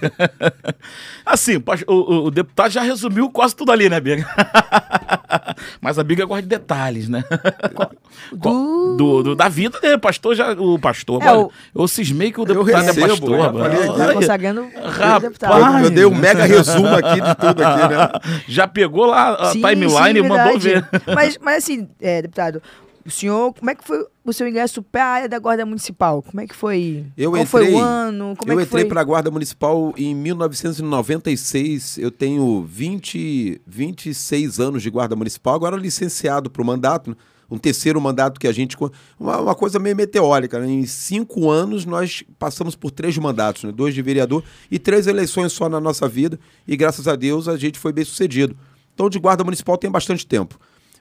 assim, 1.24 1.56
o, 1.86 1.92
o- 1.94 2.24
o 2.26 2.30
deputado 2.30 2.70
já 2.70 2.82
resumiu 2.82 3.30
quase 3.30 3.54
tudo 3.56 3.72
ali, 3.72 3.88
né, 3.88 3.98
Biga? 4.00 4.26
Mas 5.80 5.98
a 5.98 6.04
Biga 6.04 6.24
gosta 6.26 6.42
de 6.42 6.48
detalhes, 6.48 7.08
né? 7.08 7.24
Do... 8.32 8.96
Do, 8.96 9.22
do- 9.22 9.36
da 9.36 9.48
vida, 9.48 9.78
né? 9.82 9.96
Pastor 9.96 10.34
já. 10.34 10.52
O 10.52 10.78
pastor. 10.78 11.22
É, 11.22 11.32
o- 11.32 11.50
eu 11.74 11.88
cismei 11.88 12.30
que 12.30 12.38
o 12.40 12.42
Eu 12.42 12.46
deputado 12.46 12.82
recebo, 12.84 13.06
é 13.06 13.08
pastor. 13.08 13.38
eu 13.38 13.52
falei. 13.52 14.06
Tá 14.06 14.12
consagrando 14.14 14.68
Rapaz. 14.74 15.78
Eu, 15.78 15.84
eu 15.84 15.90
dei 15.90 16.04
um 16.04 16.14
mega 16.14 16.44
resumo 16.44 16.88
aqui 16.88 17.20
de 17.20 17.34
tudo 17.36 17.62
aqui, 17.64 17.88
né? 17.94 18.08
Já 18.46 18.68
pegou 18.68 19.06
lá 19.06 19.34
a 19.34 19.44
Sim, 19.52 19.60
timeline 19.62 20.20
sim, 20.20 20.24
e 20.24 20.28
mandou 20.28 20.58
ver. 20.58 20.86
Mas, 21.14 21.38
mas 21.38 21.64
assim, 21.64 21.88
é, 22.00 22.22
deputado, 22.22 22.62
o 23.10 23.18
senhor, 23.20 23.52
como 23.54 23.70
é 23.70 23.74
que 23.74 23.84
foi 23.86 24.04
o 24.24 24.32
seu 24.32 24.46
ingresso 24.48 24.82
para 24.82 25.04
a 25.04 25.08
área 25.08 25.28
da 25.28 25.38
Guarda 25.38 25.66
Municipal? 25.66 26.22
Como 26.22 26.40
é 26.40 26.46
que 26.46 26.54
foi? 26.54 27.04
Eu 27.16 27.32
Qual 27.32 27.44
foi 27.46 27.62
entrei- 27.64 27.76
o 27.76 27.80
ano? 27.80 28.34
Como 28.36 28.52
eu 28.52 28.58
é 28.58 28.62
que 28.62 28.68
entrei 28.68 28.82
foi? 28.84 28.88
para 28.88 29.00
a 29.00 29.04
Guarda 29.04 29.30
Municipal 29.30 29.92
em 29.96 30.14
1996. 30.14 31.98
Eu 31.98 32.10
tenho 32.10 32.62
20, 32.68 33.60
26 33.66 34.58
anos 34.60 34.82
de 34.82 34.90
Guarda 34.90 35.14
Municipal, 35.16 35.54
agora 35.54 35.76
licenciado 35.76 36.50
para 36.50 36.62
o 36.62 36.64
mandato. 36.64 37.16
Um 37.50 37.58
terceiro 37.58 38.00
mandato 38.00 38.38
que 38.38 38.46
a 38.46 38.52
gente. 38.52 38.76
Uma, 39.18 39.40
uma 39.40 39.54
coisa 39.56 39.78
meio 39.80 39.96
meteórica. 39.96 40.60
Né? 40.60 40.70
Em 40.70 40.86
cinco 40.86 41.50
anos, 41.50 41.84
nós 41.84 42.22
passamos 42.38 42.76
por 42.76 42.92
três 42.92 43.18
mandatos: 43.18 43.64
né? 43.64 43.72
dois 43.72 43.92
de 43.92 44.00
vereador 44.02 44.44
e 44.70 44.78
três 44.78 45.08
eleições 45.08 45.52
só 45.52 45.68
na 45.68 45.80
nossa 45.80 46.06
vida. 46.08 46.38
E 46.66 46.76
graças 46.76 47.08
a 47.08 47.16
Deus 47.16 47.48
a 47.48 47.56
gente 47.56 47.76
foi 47.78 47.92
bem 47.92 48.04
sucedido. 48.04 48.56
Então, 48.94 49.10
de 49.10 49.18
Guarda 49.18 49.42
Municipal 49.42 49.76
tem 49.76 49.90
bastante 49.90 50.24
tempo. 50.26 50.60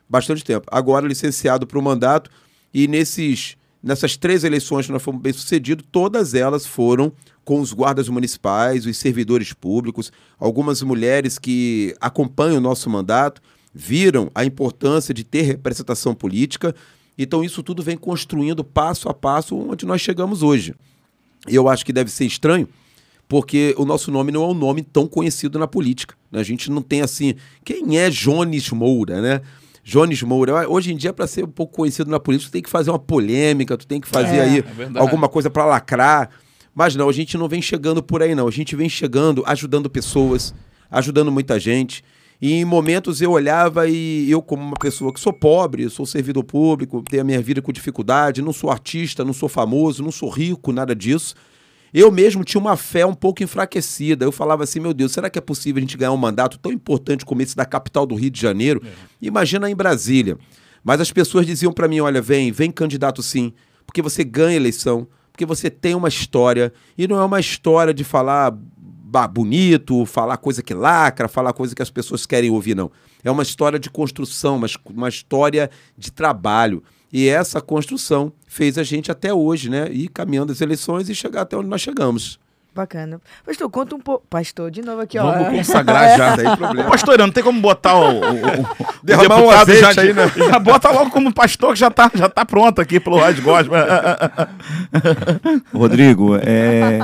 Bastante 0.09 0.43
tempo. 0.43 0.65
Agora, 0.71 1.07
licenciado 1.07 1.67
para 1.67 1.77
o 1.77 1.81
mandato. 1.81 2.31
E 2.73 2.87
nesses, 2.87 3.55
nessas 3.81 4.17
três 4.17 4.43
eleições 4.43 4.87
que 4.87 4.91
nós 4.91 5.03
fomos 5.03 5.21
bem 5.21 5.33
sucedidos, 5.33 5.85
todas 5.91 6.33
elas 6.33 6.65
foram 6.65 7.11
com 7.45 7.59
os 7.59 7.73
guardas 7.73 8.09
municipais, 8.09 8.85
os 8.85 8.97
servidores 8.97 9.53
públicos, 9.53 10.11
algumas 10.39 10.81
mulheres 10.81 11.39
que 11.39 11.95
acompanham 11.99 12.57
o 12.57 12.61
nosso 12.61 12.89
mandato, 12.89 13.41
viram 13.73 14.29
a 14.35 14.45
importância 14.45 15.13
de 15.13 15.23
ter 15.23 15.41
representação 15.41 16.13
política. 16.13 16.75
Então, 17.17 17.43
isso 17.43 17.61
tudo 17.63 17.83
vem 17.83 17.97
construindo 17.97 18.63
passo 18.63 19.09
a 19.09 19.13
passo 19.13 19.55
onde 19.57 19.85
nós 19.85 20.01
chegamos 20.01 20.43
hoje. 20.43 20.75
E 21.47 21.55
eu 21.55 21.69
acho 21.69 21.85
que 21.85 21.93
deve 21.93 22.11
ser 22.11 22.25
estranho, 22.25 22.67
porque 23.27 23.73
o 23.77 23.85
nosso 23.85 24.11
nome 24.11 24.31
não 24.31 24.43
é 24.43 24.47
um 24.47 24.53
nome 24.53 24.81
tão 24.81 25.07
conhecido 25.07 25.57
na 25.57 25.67
política. 25.67 26.15
né? 26.31 26.39
A 26.39 26.43
gente 26.43 26.69
não 26.69 26.81
tem 26.81 27.01
assim. 27.01 27.35
Quem 27.63 27.97
é 27.97 28.09
Jones 28.09 28.69
Moura, 28.71 29.21
né? 29.21 29.41
Jones 29.89 30.21
Moura. 30.21 30.69
Hoje 30.69 30.93
em 30.93 30.95
dia, 30.95 31.11
para 31.11 31.25
ser 31.25 31.45
um 31.45 31.49
pouco 31.49 31.75
conhecido 31.77 32.11
na 32.11 32.19
política, 32.19 32.49
tu 32.49 32.53
tem 32.53 32.61
que 32.61 32.69
fazer 32.69 32.91
uma 32.91 32.99
polêmica, 32.99 33.75
tu 33.75 33.87
tem 33.87 33.99
que 33.99 34.07
fazer 34.07 34.37
É, 34.37 34.41
aí 34.41 34.59
é 34.59 34.99
alguma 34.99 35.27
coisa 35.27 35.49
para 35.49 35.65
lacrar. 35.65 36.29
Mas 36.75 36.95
não, 36.95 37.09
a 37.09 37.11
gente 37.11 37.35
não 37.35 37.49
vem 37.49 37.59
chegando 37.59 38.03
por 38.03 38.21
aí, 38.21 38.35
não. 38.35 38.47
A 38.47 38.51
gente 38.51 38.75
vem 38.75 38.87
chegando, 38.87 39.43
ajudando 39.47 39.89
pessoas, 39.89 40.53
ajudando 40.91 41.31
muita 41.31 41.59
gente. 41.59 42.03
E 42.39 42.53
em 42.53 42.63
momentos 42.63 43.19
eu 43.19 43.31
olhava 43.31 43.89
e 43.89 44.29
eu, 44.29 44.43
como 44.43 44.61
uma 44.61 44.77
pessoa 44.79 45.11
que 45.11 45.19
sou 45.19 45.33
pobre, 45.33 45.89
sou 45.89 46.05
servidor 46.05 46.43
público, 46.43 47.03
tenho 47.09 47.23
a 47.23 47.25
minha 47.25 47.41
vida 47.41 47.59
com 47.59 47.71
dificuldade, 47.71 48.43
não 48.43 48.53
sou 48.53 48.69
artista, 48.69 49.25
não 49.25 49.33
sou 49.33 49.49
famoso, 49.49 50.03
não 50.03 50.11
sou 50.11 50.29
rico, 50.29 50.71
nada 50.71 50.95
disso. 50.95 51.33
Eu 51.93 52.11
mesmo 52.11 52.43
tinha 52.43 52.61
uma 52.61 52.77
fé 52.77 53.05
um 53.05 53.13
pouco 53.13 53.43
enfraquecida. 53.43 54.25
Eu 54.25 54.31
falava 54.31 54.63
assim, 54.63 54.79
meu 54.79 54.93
Deus, 54.93 55.11
será 55.11 55.29
que 55.29 55.39
é 55.39 55.41
possível 55.41 55.79
a 55.79 55.81
gente 55.81 55.97
ganhar 55.97 56.11
um 56.11 56.17
mandato 56.17 56.57
tão 56.59 56.71
importante 56.71 57.25
como 57.25 57.41
esse 57.41 57.55
da 57.55 57.65
capital 57.65 58.05
do 58.05 58.15
Rio 58.15 58.29
de 58.29 58.39
Janeiro? 58.39 58.81
É. 58.85 58.89
Imagina 59.21 59.69
em 59.69 59.75
Brasília. 59.75 60.37
Mas 60.83 61.01
as 61.01 61.11
pessoas 61.11 61.45
diziam 61.45 61.73
para 61.73 61.87
mim, 61.87 61.99
olha, 61.99 62.21
vem, 62.21 62.51
vem 62.51 62.71
candidato 62.71 63.21
sim, 63.21 63.53
porque 63.85 64.01
você 64.01 64.23
ganha 64.23 64.55
eleição, 64.55 65.07
porque 65.31 65.45
você 65.45 65.69
tem 65.69 65.95
uma 65.95 66.07
história 66.07 66.71
e 66.97 67.07
não 67.07 67.19
é 67.19 67.23
uma 67.23 67.39
história 67.39 67.93
de 67.93 68.03
falar 68.03 68.53
bonito, 69.31 70.05
falar 70.05 70.37
coisa 70.37 70.61
que 70.61 70.73
lacra, 70.73 71.27
falar 71.27 71.53
coisa 71.53 71.75
que 71.75 71.81
as 71.81 71.89
pessoas 71.89 72.25
querem 72.25 72.49
ouvir, 72.49 72.75
não. 72.75 72.91
É 73.23 73.31
uma 73.31 73.43
história 73.43 73.79
de 73.79 73.89
construção, 73.89 74.55
uma, 74.55 74.67
uma 74.85 75.09
história 75.09 75.69
de 75.97 76.11
trabalho. 76.11 76.83
E 77.11 77.27
essa 77.27 77.59
construção 77.59 78.31
fez 78.47 78.77
a 78.77 78.83
gente 78.83 79.11
até 79.11 79.33
hoje, 79.33 79.69
né, 79.69 79.89
ir 79.91 80.09
caminhando 80.09 80.51
as 80.51 80.61
eleições 80.61 81.09
e 81.09 81.15
chegar 81.15 81.41
até 81.41 81.57
onde 81.57 81.67
nós 81.67 81.81
chegamos. 81.81 82.39
Bacana. 82.73 83.19
Pastor, 83.45 83.69
conta 83.69 83.95
um 83.95 83.99
pouco. 83.99 84.25
Pastor, 84.29 84.69
de 84.69 84.81
novo 84.81 85.01
aqui, 85.01 85.17
ó. 85.17 85.31
Vamos 85.31 85.49
consagrar 85.67 86.17
já. 86.17 86.35
Daí 86.35 86.55
problema. 86.55 86.89
Pastor, 86.89 87.17
não 87.17 87.31
tem 87.31 87.43
como 87.43 87.59
botar 87.59 87.95
o. 87.95 88.21
o, 88.21 88.61
o 88.61 88.67
Derramar 89.03 89.41
um 89.41 89.49
azeite 89.49 89.93
já, 89.93 90.01
aí, 90.01 90.13
né? 90.13 90.31
Já 90.35 90.59
bota 90.59 90.91
logo 90.91 91.09
como 91.09 91.33
pastor 91.33 91.73
que 91.73 91.79
já 91.79 91.89
tá, 91.89 92.11
já 92.13 92.29
tá 92.29 92.45
pronto 92.45 92.79
aqui 92.79 92.99
pelo 92.99 93.17
Rádio 93.17 93.43
Gospel. 93.43 93.79
Rodrigo, 95.73 96.35
é, 96.37 96.99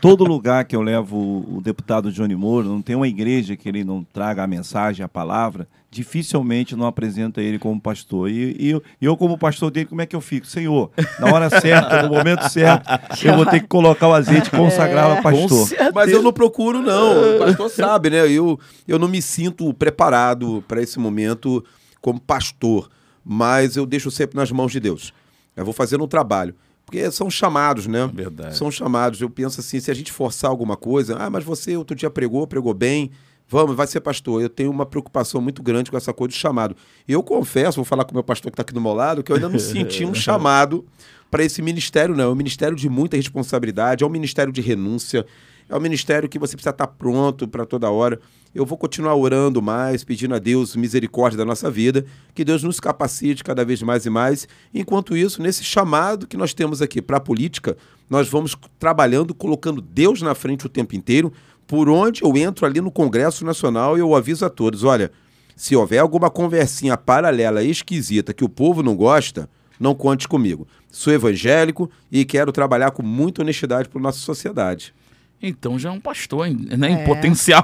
todo 0.00 0.24
lugar 0.24 0.64
que 0.64 0.74
eu 0.74 0.80
levo 0.80 1.44
o 1.48 1.60
deputado 1.62 2.10
Johnny 2.10 2.34
Moro, 2.34 2.68
não 2.68 2.80
tem 2.80 2.96
uma 2.96 3.08
igreja 3.08 3.56
que 3.56 3.68
ele 3.68 3.84
não 3.84 4.02
traga 4.02 4.42
a 4.44 4.46
mensagem, 4.46 5.04
a 5.04 5.08
palavra, 5.08 5.68
dificilmente 5.94 6.74
não 6.74 6.86
apresenta 6.86 7.40
ele 7.40 7.56
como 7.56 7.80
pastor. 7.80 8.28
E, 8.28 8.56
e 8.58 8.70
eu, 8.70 8.82
eu, 9.00 9.16
como 9.16 9.38
pastor 9.38 9.70
dele, 9.70 9.86
como 9.86 10.02
é 10.02 10.06
que 10.06 10.16
eu 10.16 10.20
fico? 10.20 10.44
Senhor, 10.44 10.90
na 11.20 11.32
hora 11.32 11.48
certa, 11.48 12.02
no 12.02 12.12
momento 12.12 12.48
certo, 12.50 12.84
eu 13.24 13.36
vou 13.36 13.46
ter 13.46 13.60
que 13.60 13.68
colocar 13.68 14.08
o 14.08 14.12
azeite 14.12 14.48
e 14.48 14.50
consagrar 14.50 15.16
é, 15.16 15.20
o 15.20 15.22
pastor. 15.22 15.68
Mas 15.94 16.10
eu 16.10 16.20
não 16.20 16.32
procuro, 16.32 16.82
não. 16.82 17.36
O 17.36 17.38
pastor 17.38 17.70
sabe, 17.70 18.10
né? 18.10 18.28
Eu, 18.28 18.58
eu 18.88 18.98
não 18.98 19.06
me 19.06 19.22
sinto 19.22 19.72
preparado 19.72 20.64
para 20.66 20.82
esse 20.82 20.98
momento 20.98 21.64
como 22.00 22.20
pastor, 22.20 22.90
mas 23.24 23.76
eu 23.76 23.86
deixo 23.86 24.10
sempre 24.10 24.36
nas 24.36 24.50
mãos 24.50 24.72
de 24.72 24.80
Deus. 24.80 25.14
Eu 25.56 25.64
vou 25.64 25.72
fazendo 25.72 26.02
um 26.02 26.08
trabalho. 26.08 26.56
Porque 26.84 27.10
são 27.10 27.30
chamados, 27.30 27.86
né? 27.86 28.10
Verdade. 28.12 28.56
São 28.56 28.70
chamados. 28.70 29.20
Eu 29.20 29.30
penso 29.30 29.60
assim, 29.60 29.80
se 29.80 29.90
a 29.90 29.94
gente 29.94 30.12
forçar 30.12 30.50
alguma 30.50 30.76
coisa, 30.76 31.16
ah, 31.18 31.30
mas 31.30 31.44
você 31.44 31.76
outro 31.76 31.96
dia 31.96 32.10
pregou, 32.10 32.46
pregou 32.46 32.74
bem, 32.74 33.10
Vamos, 33.48 33.76
vai 33.76 33.86
ser 33.86 34.00
pastor. 34.00 34.42
Eu 34.42 34.48
tenho 34.48 34.70
uma 34.70 34.86
preocupação 34.86 35.40
muito 35.40 35.62
grande 35.62 35.90
com 35.90 35.96
essa 35.96 36.12
coisa 36.12 36.32
de 36.32 36.38
chamado. 36.38 36.76
Eu 37.06 37.22
confesso, 37.22 37.76
vou 37.76 37.84
falar 37.84 38.04
com 38.04 38.12
o 38.12 38.14
meu 38.14 38.24
pastor 38.24 38.50
que 38.50 38.54
está 38.54 38.62
aqui 38.62 38.72
do 38.72 38.80
meu 38.80 38.94
lado, 38.94 39.22
que 39.22 39.30
eu 39.30 39.36
ainda 39.36 39.48
não 39.48 39.58
senti 39.58 40.04
um 40.04 40.14
chamado 40.14 40.84
para 41.30 41.44
esse 41.44 41.60
ministério, 41.60 42.16
não. 42.16 42.24
É 42.24 42.28
um 42.28 42.34
ministério 42.34 42.76
de 42.76 42.88
muita 42.88 43.16
responsabilidade, 43.16 44.04
é 44.04 44.06
um 44.06 44.10
ministério 44.10 44.52
de 44.52 44.60
renúncia, 44.60 45.26
é 45.68 45.76
um 45.76 45.80
ministério 45.80 46.28
que 46.28 46.38
você 46.38 46.54
precisa 46.56 46.70
estar 46.70 46.86
tá 46.86 46.92
pronto 46.92 47.48
para 47.48 47.66
toda 47.66 47.90
hora. 47.90 48.20
Eu 48.54 48.64
vou 48.64 48.78
continuar 48.78 49.16
orando 49.16 49.60
mais, 49.60 50.04
pedindo 50.04 50.34
a 50.34 50.38
Deus 50.38 50.76
misericórdia 50.76 51.36
da 51.36 51.44
nossa 51.44 51.70
vida, 51.70 52.06
que 52.34 52.44
Deus 52.44 52.62
nos 52.62 52.78
capacite 52.78 53.42
cada 53.42 53.64
vez 53.64 53.82
mais 53.82 54.06
e 54.06 54.10
mais. 54.10 54.46
Enquanto 54.72 55.16
isso, 55.16 55.42
nesse 55.42 55.64
chamado 55.64 56.26
que 56.26 56.36
nós 56.36 56.54
temos 56.54 56.80
aqui 56.80 57.02
para 57.02 57.16
a 57.16 57.20
política, 57.20 57.76
nós 58.08 58.28
vamos 58.28 58.56
trabalhando, 58.78 59.34
colocando 59.34 59.80
Deus 59.80 60.22
na 60.22 60.34
frente 60.34 60.66
o 60.66 60.68
tempo 60.68 60.94
inteiro, 60.94 61.32
por 61.66 61.88
onde 61.88 62.22
eu 62.22 62.36
entro 62.36 62.66
ali 62.66 62.80
no 62.80 62.90
Congresso 62.90 63.44
Nacional 63.44 63.96
e 63.96 64.00
eu 64.00 64.14
aviso 64.14 64.44
a 64.44 64.50
todos: 64.50 64.84
olha, 64.84 65.10
se 65.56 65.74
houver 65.76 65.98
alguma 65.98 66.30
conversinha 66.30 66.96
paralela 66.96 67.62
esquisita 67.62 68.34
que 68.34 68.44
o 68.44 68.48
povo 68.48 68.82
não 68.82 68.96
gosta, 68.96 69.48
não 69.78 69.94
conte 69.94 70.28
comigo. 70.28 70.66
Sou 70.90 71.12
evangélico 71.12 71.90
e 72.10 72.24
quero 72.24 72.52
trabalhar 72.52 72.90
com 72.90 73.02
muita 73.02 73.42
honestidade 73.42 73.88
para 73.88 74.00
nossa 74.00 74.18
sociedade. 74.18 74.94
Então 75.42 75.78
já 75.78 75.90
é 75.90 75.92
um 75.92 76.00
pastor, 76.00 76.48
né? 76.48 76.88
Em 76.88 77.02
é. 77.02 77.04
potencial. 77.04 77.62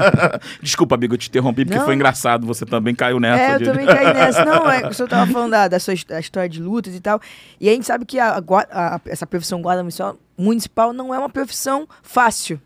Desculpa, 0.62 0.94
amigo, 0.94 1.14
eu 1.14 1.18
te 1.18 1.28
interrompi 1.28 1.64
porque 1.64 1.78
não. 1.78 1.84
foi 1.84 1.94
engraçado. 1.94 2.46
Você 2.46 2.64
também 2.64 2.94
caiu 2.94 3.20
nessa. 3.20 3.42
É, 3.42 3.54
eu 3.54 3.58
de... 3.58 3.64
também 3.66 3.84
caí 3.84 4.14
nessa. 4.14 4.44
Não, 4.46 4.70
é, 4.70 4.88
o 4.88 4.94
senhor 4.94 5.06
estava 5.06 5.30
falando 5.30 5.50
da, 5.50 5.68
da 5.68 5.78
sua 5.78 5.94
da 6.08 6.18
história 6.18 6.48
de 6.48 6.62
lutas 6.62 6.94
e 6.94 7.00
tal. 7.00 7.20
E 7.60 7.68
a 7.68 7.72
gente 7.72 7.84
sabe 7.84 8.06
que 8.06 8.18
a, 8.18 8.38
a, 8.38 8.94
a, 8.96 9.00
essa 9.04 9.26
profissão 9.26 9.60
guarda 9.60 9.82
municipal, 9.82 10.16
municipal 10.38 10.92
não 10.94 11.14
é 11.14 11.18
uma 11.18 11.28
profissão 11.28 11.86
fácil 12.02 12.58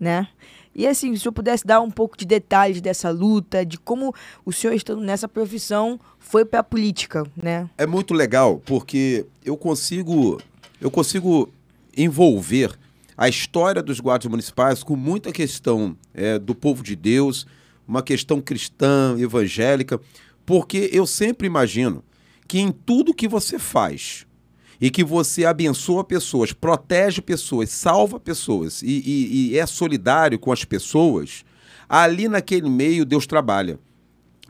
né? 0.00 0.26
E 0.74 0.86
assim, 0.86 1.14
se 1.16 1.28
eu 1.28 1.32
pudesse 1.32 1.66
dar 1.66 1.80
um 1.80 1.90
pouco 1.90 2.16
de 2.16 2.24
detalhes 2.24 2.80
dessa 2.80 3.10
luta, 3.10 3.66
de 3.66 3.76
como 3.76 4.14
o 4.44 4.52
senhor 4.52 4.72
estando 4.72 5.02
nessa 5.02 5.28
profissão 5.28 6.00
foi 6.18 6.44
para 6.44 6.60
a 6.60 6.64
política, 6.64 7.24
né? 7.36 7.68
É 7.76 7.86
muito 7.86 8.14
legal 8.14 8.62
porque 8.64 9.26
eu 9.44 9.56
consigo 9.56 10.40
eu 10.80 10.90
consigo 10.90 11.50
envolver 11.96 12.78
a 13.16 13.28
história 13.28 13.82
dos 13.82 14.00
guardas 14.00 14.30
municipais 14.30 14.82
com 14.82 14.96
muita 14.96 15.30
questão 15.30 15.94
é, 16.14 16.38
do 16.38 16.54
povo 16.54 16.82
de 16.82 16.96
Deus, 16.96 17.46
uma 17.86 18.02
questão 18.02 18.40
cristã, 18.40 19.14
evangélica, 19.18 20.00
porque 20.46 20.88
eu 20.92 21.06
sempre 21.06 21.46
imagino 21.46 22.02
que 22.48 22.58
em 22.58 22.72
tudo 22.72 23.12
que 23.12 23.28
você 23.28 23.58
faz, 23.58 24.26
e 24.80 24.90
que 24.90 25.04
você 25.04 25.44
abençoa 25.44 26.02
pessoas, 26.02 26.52
protege 26.52 27.20
pessoas, 27.20 27.70
salva 27.70 28.18
pessoas 28.18 28.82
e, 28.82 29.02
e, 29.04 29.50
e 29.50 29.58
é 29.58 29.66
solidário 29.66 30.38
com 30.38 30.50
as 30.50 30.64
pessoas, 30.64 31.44
ali 31.88 32.28
naquele 32.28 32.70
meio 32.70 33.04
Deus 33.04 33.26
trabalha. 33.26 33.78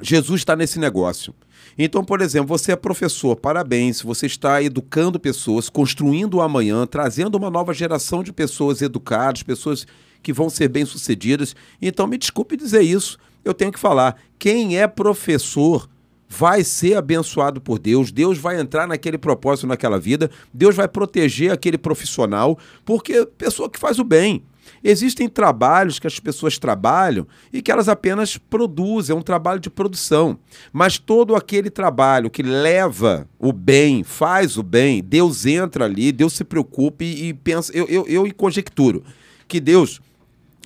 Jesus 0.01 0.41
está 0.41 0.55
nesse 0.55 0.79
negócio. 0.79 1.35
Então, 1.77 2.05
por 2.05 2.21
exemplo, 2.21 2.49
você 2.49 2.73
é 2.73 2.77
professor, 2.77 3.37
parabéns, 3.37 4.03
você 4.03 4.27
está 4.27 4.63
educando 4.63 5.21
pessoas, 5.21 5.69
construindo 5.69 6.35
o 6.35 6.41
amanhã, 6.41 6.87
trazendo 6.87 7.37
uma 7.37 7.51
nova 7.51 7.75
geração 7.75 8.23
de 8.23 8.33
pessoas 8.33 8.83
educadas, 8.83 9.43
pessoas 9.43 9.87
que 10.23 10.33
vão 10.33 10.51
ser 10.51 10.69
bem-sucedidas. 10.69 11.55
Então, 11.81 12.07
me 12.07 12.19
desculpe 12.19 12.57
dizer 12.57 12.83
isso, 12.83 13.19
eu 13.45 13.55
tenho 13.55 13.73
que 13.73 13.79
falar. 13.79 14.17
Quem 14.39 14.79
é 14.79 14.87
professor 14.87 15.89
vai 16.33 16.63
ser 16.63 16.97
abençoado 16.97 17.61
por 17.61 17.81
Deus, 17.81 18.13
Deus 18.13 18.39
vai 18.39 18.59
entrar 18.61 18.87
naquele 18.87 19.19
propósito 19.19 19.67
naquela 19.67 19.99
vida, 19.99 20.31
Deus 20.55 20.77
vai 20.77 20.87
proteger 20.87 21.51
aquele 21.51 21.77
profissional, 21.77 22.57
porque 22.85 23.27
pessoa 23.37 23.69
que 23.69 23.81
faz 23.81 23.99
o 23.99 24.05
bem. 24.05 24.45
Existem 24.83 25.29
trabalhos 25.29 25.99
que 25.99 26.07
as 26.07 26.21
pessoas 26.21 26.57
trabalham 26.57 27.27
e 27.53 27.61
que 27.61 27.71
elas 27.71 27.89
apenas 27.89 28.37
produzem, 28.39 29.15
é 29.15 29.19
um 29.19 29.23
trabalho 29.23 29.59
de 29.59 29.69
produção. 29.69 30.39
Mas 30.73 30.99
todo 30.99 31.35
aquele 31.35 31.69
trabalho 31.69 32.31
que 32.31 32.43
leva 32.43 33.29
o 33.39 33.53
bem, 33.53 34.05
faz 34.05 34.57
o 34.57 34.63
bem, 34.63 35.03
Deus 35.03 35.45
entra 35.45 35.85
ali, 35.85 36.13
Deus 36.13 36.35
se 36.35 36.45
preocupa 36.45 37.03
e, 37.03 37.29
e 37.29 37.35
pensa. 37.35 37.77
Eu, 37.77 37.87
eu, 37.89 38.07
eu 38.07 38.35
conjecturo 38.35 39.03
que 39.49 39.61
Deus 39.61 40.01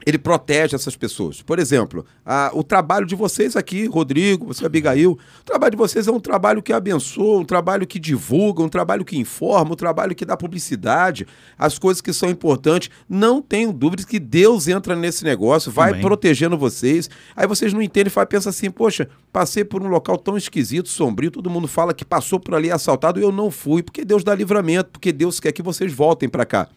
ele 0.06 0.18
protege 0.18 0.76
essas 0.76 0.96
pessoas. 0.96 1.42
Por 1.42 1.58
exemplo, 1.58 2.04
a, 2.24 2.50
o 2.52 2.62
trabalho 2.62 3.06
de 3.06 3.14
vocês 3.14 3.56
aqui, 3.56 3.86
Rodrigo, 3.86 4.46
você, 4.46 4.66
Abigail, 4.66 5.12
o 5.12 5.44
trabalho 5.44 5.72
de 5.72 5.76
vocês 5.76 6.06
é 6.06 6.12
um 6.12 6.20
trabalho 6.20 6.62
que 6.62 6.72
abençoa, 6.72 7.40
um 7.40 7.44
trabalho 7.44 7.86
que 7.86 7.98
divulga, 7.98 8.62
um 8.62 8.68
trabalho 8.68 9.04
que 9.04 9.18
informa, 9.18 9.72
um 9.72 9.76
trabalho 9.76 10.14
que 10.14 10.24
dá 10.24 10.36
publicidade, 10.36 11.26
as 11.58 11.78
coisas 11.78 12.00
que 12.00 12.12
são 12.12 12.28
importantes. 12.28 12.90
Não 13.08 13.40
tenho 13.40 13.72
dúvidas 13.72 14.04
que 14.04 14.18
Deus 14.18 14.68
entra 14.68 14.94
nesse 14.94 15.24
negócio, 15.24 15.72
vai 15.72 15.90
Amém. 15.90 16.02
protegendo 16.02 16.58
vocês. 16.58 17.08
Aí 17.34 17.46
vocês 17.46 17.72
não 17.72 17.80
entendem 17.80 18.12
e 18.14 18.26
pensam 18.26 18.50
assim, 18.50 18.70
poxa, 18.70 19.08
passei 19.32 19.64
por 19.64 19.82
um 19.82 19.88
local 19.88 20.18
tão 20.18 20.36
esquisito, 20.36 20.88
sombrio, 20.88 21.30
todo 21.30 21.50
mundo 21.50 21.66
fala 21.66 21.94
que 21.94 22.04
passou 22.04 22.38
por 22.38 22.54
ali 22.54 22.70
assaltado 22.70 23.18
e 23.18 23.22
eu 23.22 23.32
não 23.32 23.50
fui, 23.50 23.82
porque 23.82 24.04
Deus 24.04 24.22
dá 24.22 24.34
livramento, 24.34 24.90
porque 24.90 25.12
Deus 25.12 25.40
quer 25.40 25.52
que 25.52 25.62
vocês 25.62 25.92
voltem 25.92 26.28
para 26.28 26.44
cá. 26.44 26.68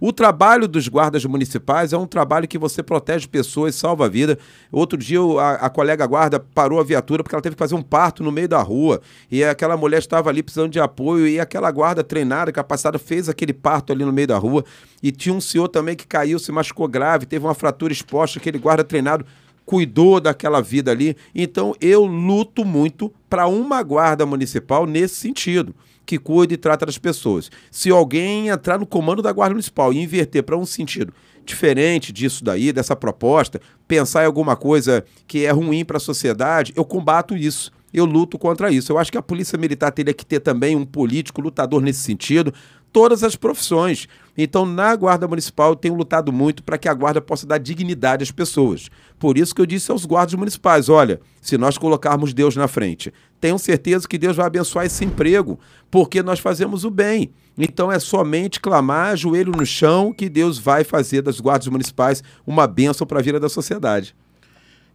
O 0.00 0.14
trabalho 0.14 0.66
dos 0.66 0.88
guardas 0.88 1.26
municipais 1.26 1.92
é 1.92 1.98
um 1.98 2.06
trabalho 2.06 2.48
que 2.48 2.56
você 2.56 2.82
protege 2.82 3.28
pessoas, 3.28 3.74
salva 3.74 4.06
a 4.06 4.08
vida. 4.08 4.38
Outro 4.72 4.96
dia 4.96 5.20
a, 5.38 5.66
a, 5.66 5.70
colega 5.70 6.06
guarda 6.06 6.40
parou 6.40 6.80
a 6.80 6.82
viatura 6.82 7.22
porque 7.22 7.34
ela 7.34 7.42
teve 7.42 7.54
que 7.54 7.58
fazer 7.58 7.74
um 7.74 7.82
parto 7.82 8.24
no 8.24 8.32
meio 8.32 8.48
da 8.48 8.62
rua 8.62 9.02
e 9.30 9.44
aquela 9.44 9.76
mulher 9.76 9.98
estava 9.98 10.30
ali 10.30 10.42
precisando 10.42 10.72
de 10.72 10.80
apoio 10.80 11.28
e 11.28 11.38
aquela 11.38 11.70
guarda 11.70 12.02
treinada, 12.02 12.50
capacitada, 12.50 12.98
fez 12.98 13.28
aquele 13.28 13.52
parto 13.52 13.92
ali 13.92 14.02
no 14.02 14.12
meio 14.12 14.28
da 14.28 14.38
rua. 14.38 14.64
E 15.02 15.12
tinha 15.12 15.34
um 15.34 15.40
senhor 15.40 15.68
também 15.68 15.94
que 15.94 16.06
caiu, 16.06 16.38
se 16.38 16.50
machucou 16.50 16.88
grave, 16.88 17.26
teve 17.26 17.44
uma 17.44 17.54
fratura 17.54 17.92
exposta, 17.92 18.38
aquele 18.38 18.58
guarda 18.58 18.82
treinado 18.82 19.26
cuidou 19.66 20.18
daquela 20.18 20.62
vida 20.62 20.90
ali. 20.90 21.14
Então 21.34 21.74
eu 21.78 22.06
luto 22.06 22.64
muito 22.64 23.12
para 23.28 23.46
uma 23.46 23.82
guarda 23.82 24.24
municipal 24.24 24.86
nesse 24.86 25.16
sentido 25.16 25.74
que 26.10 26.18
cuida 26.18 26.52
e 26.52 26.56
trata 26.56 26.84
das 26.84 26.98
pessoas. 26.98 27.52
Se 27.70 27.88
alguém 27.88 28.48
entrar 28.48 28.80
no 28.80 28.84
comando 28.84 29.22
da 29.22 29.30
Guarda 29.30 29.54
Municipal 29.54 29.92
e 29.92 30.02
inverter 30.02 30.42
para 30.42 30.56
um 30.56 30.66
sentido 30.66 31.14
diferente 31.44 32.12
disso 32.12 32.42
daí, 32.42 32.72
dessa 32.72 32.96
proposta, 32.96 33.60
pensar 33.86 34.24
em 34.24 34.26
alguma 34.26 34.56
coisa 34.56 35.04
que 35.28 35.44
é 35.44 35.52
ruim 35.52 35.84
para 35.84 35.98
a 35.98 36.00
sociedade, 36.00 36.72
eu 36.74 36.84
combato 36.84 37.36
isso. 37.36 37.70
Eu 37.94 38.04
luto 38.04 38.36
contra 38.40 38.72
isso. 38.72 38.90
Eu 38.90 38.98
acho 38.98 39.12
que 39.12 39.18
a 39.18 39.22
Polícia 39.22 39.56
Militar 39.56 39.92
teria 39.92 40.12
que 40.12 40.26
ter 40.26 40.40
também 40.40 40.74
um 40.74 40.84
político 40.84 41.40
lutador 41.40 41.80
nesse 41.80 42.00
sentido, 42.00 42.52
todas 42.92 43.22
as 43.22 43.36
profissões. 43.36 44.08
Então, 44.42 44.64
na 44.64 44.96
Guarda 44.96 45.28
Municipal, 45.28 45.72
eu 45.72 45.76
tenho 45.76 45.94
lutado 45.94 46.32
muito 46.32 46.62
para 46.62 46.78
que 46.78 46.88
a 46.88 46.94
Guarda 46.94 47.20
possa 47.20 47.46
dar 47.46 47.58
dignidade 47.58 48.22
às 48.22 48.30
pessoas. 48.30 48.88
Por 49.18 49.36
isso 49.36 49.54
que 49.54 49.60
eu 49.60 49.66
disse 49.66 49.90
aos 49.90 50.06
guardas 50.06 50.32
municipais: 50.32 50.88
olha, 50.88 51.20
se 51.42 51.58
nós 51.58 51.76
colocarmos 51.76 52.32
Deus 52.32 52.56
na 52.56 52.66
frente, 52.66 53.12
tenham 53.38 53.58
certeza 53.58 54.08
que 54.08 54.16
Deus 54.16 54.36
vai 54.36 54.46
abençoar 54.46 54.86
esse 54.86 55.04
emprego, 55.04 55.60
porque 55.90 56.22
nós 56.22 56.38
fazemos 56.38 56.84
o 56.84 56.90
bem. 56.90 57.30
Então 57.58 57.92
é 57.92 57.98
somente 57.98 58.60
clamar, 58.60 59.14
joelho 59.14 59.52
no 59.52 59.66
chão, 59.66 60.10
que 60.10 60.28
Deus 60.28 60.58
vai 60.58 60.84
fazer 60.84 61.20
das 61.20 61.38
guardas 61.38 61.68
municipais 61.68 62.22
uma 62.46 62.66
bênção 62.66 63.06
para 63.06 63.18
a 63.18 63.22
vida 63.22 63.38
da 63.38 63.50
sociedade. 63.50 64.14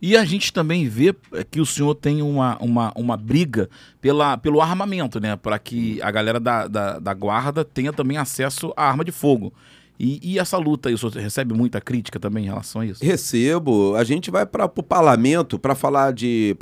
E 0.02 0.16
a 0.16 0.26
gente 0.26 0.52
também 0.52 0.88
vê 0.88 1.16
é, 1.34 1.44
que 1.44 1.60
o 1.60 1.66
senhor 1.66 1.96
tem 1.96 2.22
uma, 2.22 2.58
uma, 2.60 2.92
uma 2.96 3.18
briga 3.18 3.70
pela, 4.02 4.38
pelo 4.38 4.62
armamento, 4.62 5.20
né? 5.20 5.36
Para 5.36 5.58
que 5.58 6.02
a 6.02 6.12
galera 6.12 6.40
da, 6.40 6.68
da, 6.68 7.00
da, 7.00 7.14
guarda 7.14 7.64
tenha 7.64 7.94
também 7.94 8.18
acesso 8.18 8.74
à 8.76 8.88
arma 8.88 9.04
de 9.06 9.12
fogo. 9.12 9.54
E, 9.98 10.20
e, 10.22 10.40
essa 10.40 10.58
luta 10.58 10.90
o 10.90 10.98
senhor 10.98 11.14
recebe 11.14 11.54
muita 11.54 11.80
crítica 11.80 12.20
também 12.20 12.44
em 12.44 12.48
relação 12.48 12.82
a 12.82 12.86
isso? 12.86 13.04
Recebo. 13.04 13.96
A 13.96 14.04
gente 14.04 14.30
vai 14.30 14.46
para 14.46 14.66
o 14.66 14.84
parlamento 14.84 15.58
para 15.58 15.74
falar 15.74 16.12
de. 16.12 16.56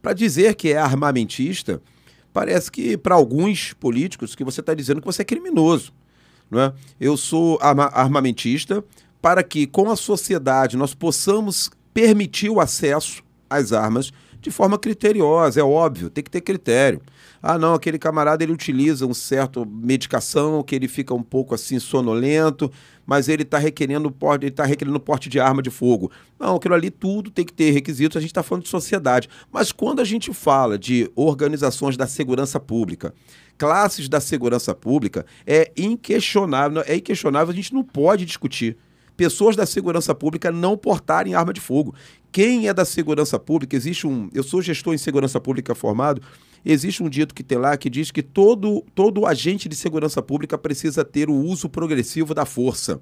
para 0.00 0.12
dizer 0.14 0.54
que 0.54 0.72
é 0.72 0.78
armamentista. 0.78 1.82
Parece 2.32 2.70
que 2.70 2.96
para 2.96 3.14
alguns 3.14 3.74
políticos 3.74 4.34
que 4.34 4.44
você 4.44 4.60
está 4.60 4.74
dizendo 4.74 5.00
que 5.00 5.06
você 5.06 5.22
é 5.22 5.24
criminoso. 5.24 5.92
Não 6.50 6.60
é? 6.60 6.72
Eu 6.98 7.16
sou 7.16 7.58
arma 7.60 7.86
armamentista 7.86 8.82
para 9.20 9.42
que 9.42 9.66
com 9.66 9.90
a 9.90 9.96
sociedade 9.96 10.76
nós 10.76 10.94
possamos 10.94 11.70
permitir 11.96 12.50
o 12.50 12.60
acesso 12.60 13.24
às 13.48 13.72
armas 13.72 14.12
de 14.38 14.50
forma 14.50 14.78
criteriosa, 14.78 15.60
é 15.60 15.64
óbvio, 15.64 16.10
tem 16.10 16.22
que 16.22 16.30
ter 16.30 16.42
critério. 16.42 17.00
Ah, 17.42 17.56
não, 17.56 17.72
aquele 17.72 17.98
camarada 17.98 18.44
ele 18.44 18.52
utiliza 18.52 19.06
um 19.06 19.14
certo 19.14 19.64
medicação 19.64 20.62
que 20.62 20.74
ele 20.74 20.88
fica 20.88 21.14
um 21.14 21.22
pouco 21.22 21.54
assim 21.54 21.78
sonolento, 21.78 22.70
mas 23.06 23.30
ele 23.30 23.44
está 23.44 23.56
requerendo 23.56 24.10
porte, 24.10 24.44
ele 24.44 24.50
tá 24.50 24.66
requerendo 24.66 25.00
porte 25.00 25.30
de 25.30 25.40
arma 25.40 25.62
de 25.62 25.70
fogo. 25.70 26.12
Não, 26.38 26.56
aquilo 26.56 26.74
ali 26.74 26.90
tudo 26.90 27.30
tem 27.30 27.46
que 27.46 27.52
ter 27.52 27.70
requisitos, 27.70 28.18
a 28.18 28.20
gente 28.20 28.30
está 28.30 28.42
falando 28.42 28.64
de 28.64 28.68
sociedade. 28.68 29.26
Mas 29.50 29.72
quando 29.72 30.00
a 30.00 30.04
gente 30.04 30.34
fala 30.34 30.78
de 30.78 31.10
organizações 31.16 31.96
da 31.96 32.06
segurança 32.06 32.60
pública, 32.60 33.14
classes 33.56 34.06
da 34.06 34.20
segurança 34.20 34.74
pública, 34.74 35.24
é 35.46 35.72
inquestionável, 35.74 36.84
é 36.86 36.96
inquestionável, 36.96 37.52
a 37.52 37.56
gente 37.56 37.72
não 37.72 37.82
pode 37.82 38.26
discutir 38.26 38.76
pessoas 39.16 39.56
da 39.56 39.64
segurança 39.64 40.14
pública 40.14 40.52
não 40.52 40.76
portarem 40.76 41.34
arma 41.34 41.52
de 41.52 41.60
fogo. 41.60 41.94
Quem 42.30 42.68
é 42.68 42.74
da 42.74 42.84
segurança 42.84 43.38
pública, 43.38 43.74
existe 43.74 44.06
um. 44.06 44.28
Eu 44.34 44.42
sou 44.42 44.60
gestor 44.60 44.94
em 44.94 44.98
segurança 44.98 45.40
pública 45.40 45.74
formado, 45.74 46.20
existe 46.64 47.02
um 47.02 47.08
dito 47.08 47.34
que 47.34 47.42
tem 47.42 47.56
lá 47.56 47.76
que 47.76 47.88
diz 47.88 48.10
que 48.10 48.22
todo, 48.22 48.84
todo 48.94 49.24
agente 49.24 49.68
de 49.68 49.74
segurança 49.74 50.20
pública 50.20 50.58
precisa 50.58 51.04
ter 51.04 51.30
o 51.30 51.34
uso 51.34 51.68
progressivo 51.68 52.34
da 52.34 52.44
força. 52.44 53.00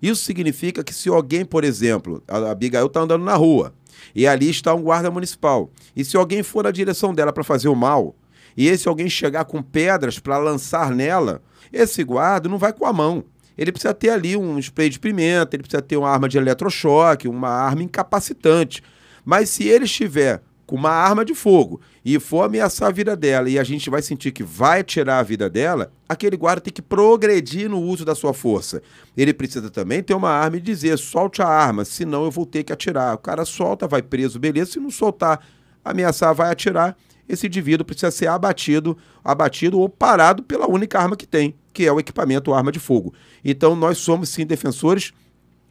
Isso 0.00 0.24
significa 0.24 0.82
que 0.82 0.92
se 0.92 1.08
alguém, 1.08 1.44
por 1.44 1.62
exemplo, 1.62 2.22
a 2.26 2.50
Abigail 2.50 2.86
está 2.86 3.00
andando 3.00 3.24
na 3.24 3.36
rua 3.36 3.72
e 4.14 4.26
ali 4.26 4.50
está 4.50 4.74
um 4.74 4.82
guarda 4.82 5.10
municipal, 5.10 5.70
e 5.94 6.04
se 6.04 6.16
alguém 6.16 6.42
for 6.42 6.64
na 6.64 6.72
direção 6.72 7.14
dela 7.14 7.32
para 7.32 7.44
fazer 7.44 7.68
o 7.68 7.76
mal, 7.76 8.16
e 8.56 8.66
esse 8.66 8.88
alguém 8.88 9.08
chegar 9.08 9.44
com 9.44 9.62
pedras 9.62 10.18
para 10.18 10.38
lançar 10.38 10.90
nela, 10.90 11.40
esse 11.72 12.02
guarda 12.02 12.48
não 12.48 12.58
vai 12.58 12.72
com 12.72 12.84
a 12.84 12.92
mão 12.92 13.24
ele 13.56 13.72
precisa 13.72 13.94
ter 13.94 14.10
ali 14.10 14.36
um 14.36 14.58
spray 14.58 14.88
de 14.88 14.98
pimenta, 14.98 15.56
ele 15.56 15.62
precisa 15.62 15.82
ter 15.82 15.96
uma 15.96 16.08
arma 16.08 16.28
de 16.28 16.38
eletrochoque, 16.38 17.28
uma 17.28 17.48
arma 17.48 17.82
incapacitante. 17.82 18.82
Mas 19.24 19.50
se 19.50 19.68
ele 19.68 19.84
estiver 19.84 20.42
com 20.66 20.76
uma 20.76 20.90
arma 20.90 21.24
de 21.24 21.34
fogo 21.34 21.80
e 22.04 22.18
for 22.18 22.42
ameaçar 22.42 22.88
a 22.88 22.92
vida 22.92 23.14
dela 23.14 23.48
e 23.50 23.58
a 23.58 23.64
gente 23.64 23.90
vai 23.90 24.00
sentir 24.00 24.32
que 24.32 24.42
vai 24.42 24.82
tirar 24.82 25.18
a 25.18 25.22
vida 25.22 25.50
dela, 25.50 25.92
aquele 26.08 26.36
guarda 26.36 26.60
tem 26.60 26.72
que 26.72 26.80
progredir 26.80 27.68
no 27.68 27.80
uso 27.80 28.04
da 28.04 28.14
sua 28.14 28.32
força. 28.32 28.82
Ele 29.16 29.34
precisa 29.34 29.70
também 29.70 30.02
ter 30.02 30.14
uma 30.14 30.30
arma 30.30 30.56
e 30.56 30.60
dizer: 30.60 30.96
solte 30.98 31.42
a 31.42 31.46
arma, 31.46 31.84
senão 31.84 32.24
eu 32.24 32.30
vou 32.30 32.46
ter 32.46 32.64
que 32.64 32.72
atirar. 32.72 33.14
O 33.14 33.18
cara 33.18 33.44
solta, 33.44 33.86
vai 33.86 34.02
preso, 34.02 34.38
beleza. 34.38 34.72
Se 34.72 34.80
não 34.80 34.90
soltar, 34.90 35.44
ameaçar, 35.84 36.34
vai 36.34 36.50
atirar. 36.50 36.96
Esse 37.32 37.46
indivíduo 37.46 37.86
precisa 37.86 38.10
ser 38.10 38.26
abatido, 38.26 38.94
abatido 39.24 39.80
ou 39.80 39.88
parado 39.88 40.42
pela 40.42 40.68
única 40.68 40.98
arma 40.98 41.16
que 41.16 41.26
tem, 41.26 41.54
que 41.72 41.86
é 41.86 41.90
o 41.90 41.98
equipamento 41.98 42.52
arma 42.52 42.70
de 42.70 42.78
fogo. 42.78 43.14
Então, 43.42 43.74
nós 43.74 43.96
somos 43.96 44.28
sim 44.28 44.44
defensores 44.44 45.14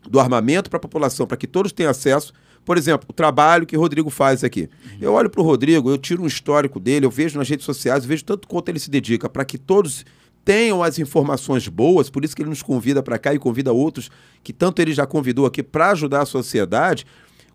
do 0.10 0.20
armamento 0.20 0.72
para 0.72 0.78
a 0.78 0.80
população, 0.80 1.28
para 1.28 1.38
que 1.38 1.46
todos 1.46 1.72
tenham 1.72 1.92
acesso. 1.92 2.34
Por 2.66 2.80
exemplo, 2.80 3.08
o 3.08 3.14
trabalho 3.14 3.68
que 3.68 3.78
o 3.78 3.80
Rodrigo 3.80 4.10
faz 4.10 4.44
aqui. 4.44 4.68
Eu 5.00 5.14
olho 5.14 5.30
para 5.30 5.40
o 5.40 5.44
Rodrigo, 5.44 5.88
eu 5.88 6.00
tiro 6.00 6.24
um 6.24 6.26
histórico 6.26 6.80
dele, 6.80 7.06
eu 7.06 7.12
vejo 7.12 7.38
nas 7.38 7.48
redes 7.48 7.64
sociais, 7.64 8.06
eu 8.06 8.10
vejo 8.10 8.26
tanto 8.26 8.48
quanto 8.48 8.70
ele 8.70 8.80
se 8.80 8.90
dedica 8.90 9.30
para 9.30 9.46
que 9.46 9.60
todos 9.60 10.04
tenham 10.44 10.82
as 10.82 10.98
informações 10.98 11.68
boas, 11.68 12.10
por 12.10 12.26
isso 12.26 12.36
que 12.36 12.42
ele 12.42 12.50
nos 12.50 12.64
convida 12.64 13.04
para 13.04 13.20
cá 13.20 13.36
e 13.36 13.38
convida 13.38 13.72
outros 13.72 14.10
que 14.44 14.52
tanto 14.52 14.82
ele 14.82 14.94
já 14.94 15.06
convidou 15.06 15.46
aqui 15.46 15.62
para 15.62 15.92
ajudar 15.92 16.24
a 16.24 16.26
sociedade. 16.26 17.06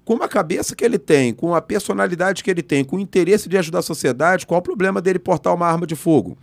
Com 0.06 0.22
a 0.22 0.28
cabeça 0.28 0.76
que 0.76 0.84
ele 0.84 1.00
tem, 1.00 1.34
com 1.34 1.52
a 1.52 1.60
personalidade 1.60 2.44
que 2.44 2.48
ele 2.48 2.62
tem, 2.62 2.84
com 2.84 2.94
o 2.94 3.00
interesse 3.00 3.48
de 3.48 3.58
ajudar 3.58 3.80
a 3.80 3.82
sociedade, 3.82 4.46
qual 4.46 4.60
o 4.60 4.62
problema 4.62 5.02
dele 5.02 5.18
portar 5.18 5.52
uma 5.52 5.66
arma 5.66 5.84
de 5.84 5.96
fogo? 5.96 6.38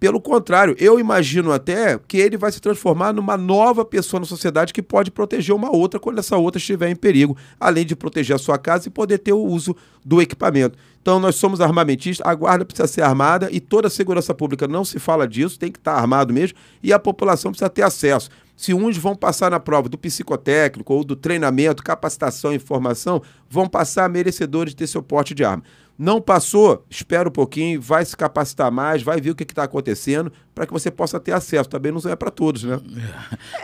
Pelo 0.00 0.20
contrário, 0.20 0.76
eu 0.78 1.00
imagino 1.00 1.50
até 1.50 1.98
que 2.06 2.18
ele 2.18 2.36
vai 2.36 2.52
se 2.52 2.60
transformar 2.60 3.12
numa 3.12 3.36
nova 3.36 3.84
pessoa 3.84 4.20
na 4.20 4.26
sociedade 4.26 4.72
que 4.72 4.80
pode 4.80 5.10
proteger 5.10 5.52
uma 5.52 5.74
outra 5.74 5.98
quando 5.98 6.20
essa 6.20 6.36
outra 6.36 6.58
estiver 6.58 6.88
em 6.88 6.94
perigo, 6.94 7.36
além 7.58 7.84
de 7.84 7.96
proteger 7.96 8.36
a 8.36 8.38
sua 8.38 8.56
casa 8.58 8.86
e 8.86 8.92
poder 8.92 9.18
ter 9.18 9.32
o 9.32 9.42
uso 9.42 9.74
do 10.04 10.22
equipamento. 10.22 10.78
Então, 11.02 11.18
nós 11.18 11.34
somos 11.34 11.60
armamentistas, 11.60 12.24
a 12.24 12.32
guarda 12.32 12.64
precisa 12.64 12.86
ser 12.86 13.02
armada 13.02 13.48
e 13.50 13.58
toda 13.58 13.88
a 13.88 13.90
segurança 13.90 14.32
pública 14.32 14.68
não 14.68 14.84
se 14.84 15.00
fala 15.00 15.26
disso, 15.26 15.58
tem 15.58 15.72
que 15.72 15.78
estar 15.78 15.94
armado 15.94 16.32
mesmo 16.32 16.56
e 16.80 16.92
a 16.92 16.98
população 16.98 17.50
precisa 17.50 17.68
ter 17.68 17.82
acesso. 17.82 18.30
Se 18.56 18.74
uns 18.74 18.96
vão 18.96 19.16
passar 19.16 19.50
na 19.50 19.58
prova 19.58 19.88
do 19.88 19.98
psicotécnico 19.98 20.92
ou 20.92 21.04
do 21.04 21.16
treinamento, 21.16 21.82
capacitação 21.82 22.52
e 22.52 22.58
formação, 22.58 23.22
vão 23.48 23.68
passar 23.68 24.08
merecedores 24.08 24.72
de 24.72 24.76
ter 24.76 24.86
seu 24.86 25.02
porte 25.02 25.34
de 25.34 25.44
arma. 25.44 25.62
Não 25.98 26.20
passou, 26.20 26.86
espera 26.88 27.28
um 27.28 27.32
pouquinho, 27.32 27.80
vai 27.80 28.04
se 28.04 28.16
capacitar 28.16 28.70
mais, 28.70 29.02
vai 29.02 29.20
ver 29.20 29.30
o 29.30 29.34
que 29.34 29.42
está 29.42 29.64
acontecendo, 29.64 30.32
para 30.54 30.64
que 30.64 30.72
você 30.72 30.92
possa 30.92 31.18
ter 31.18 31.32
acesso. 31.32 31.68
Também 31.68 31.90
não 31.90 32.00
é 32.08 32.14
para 32.14 32.30
todos, 32.30 32.62
né? 32.62 32.78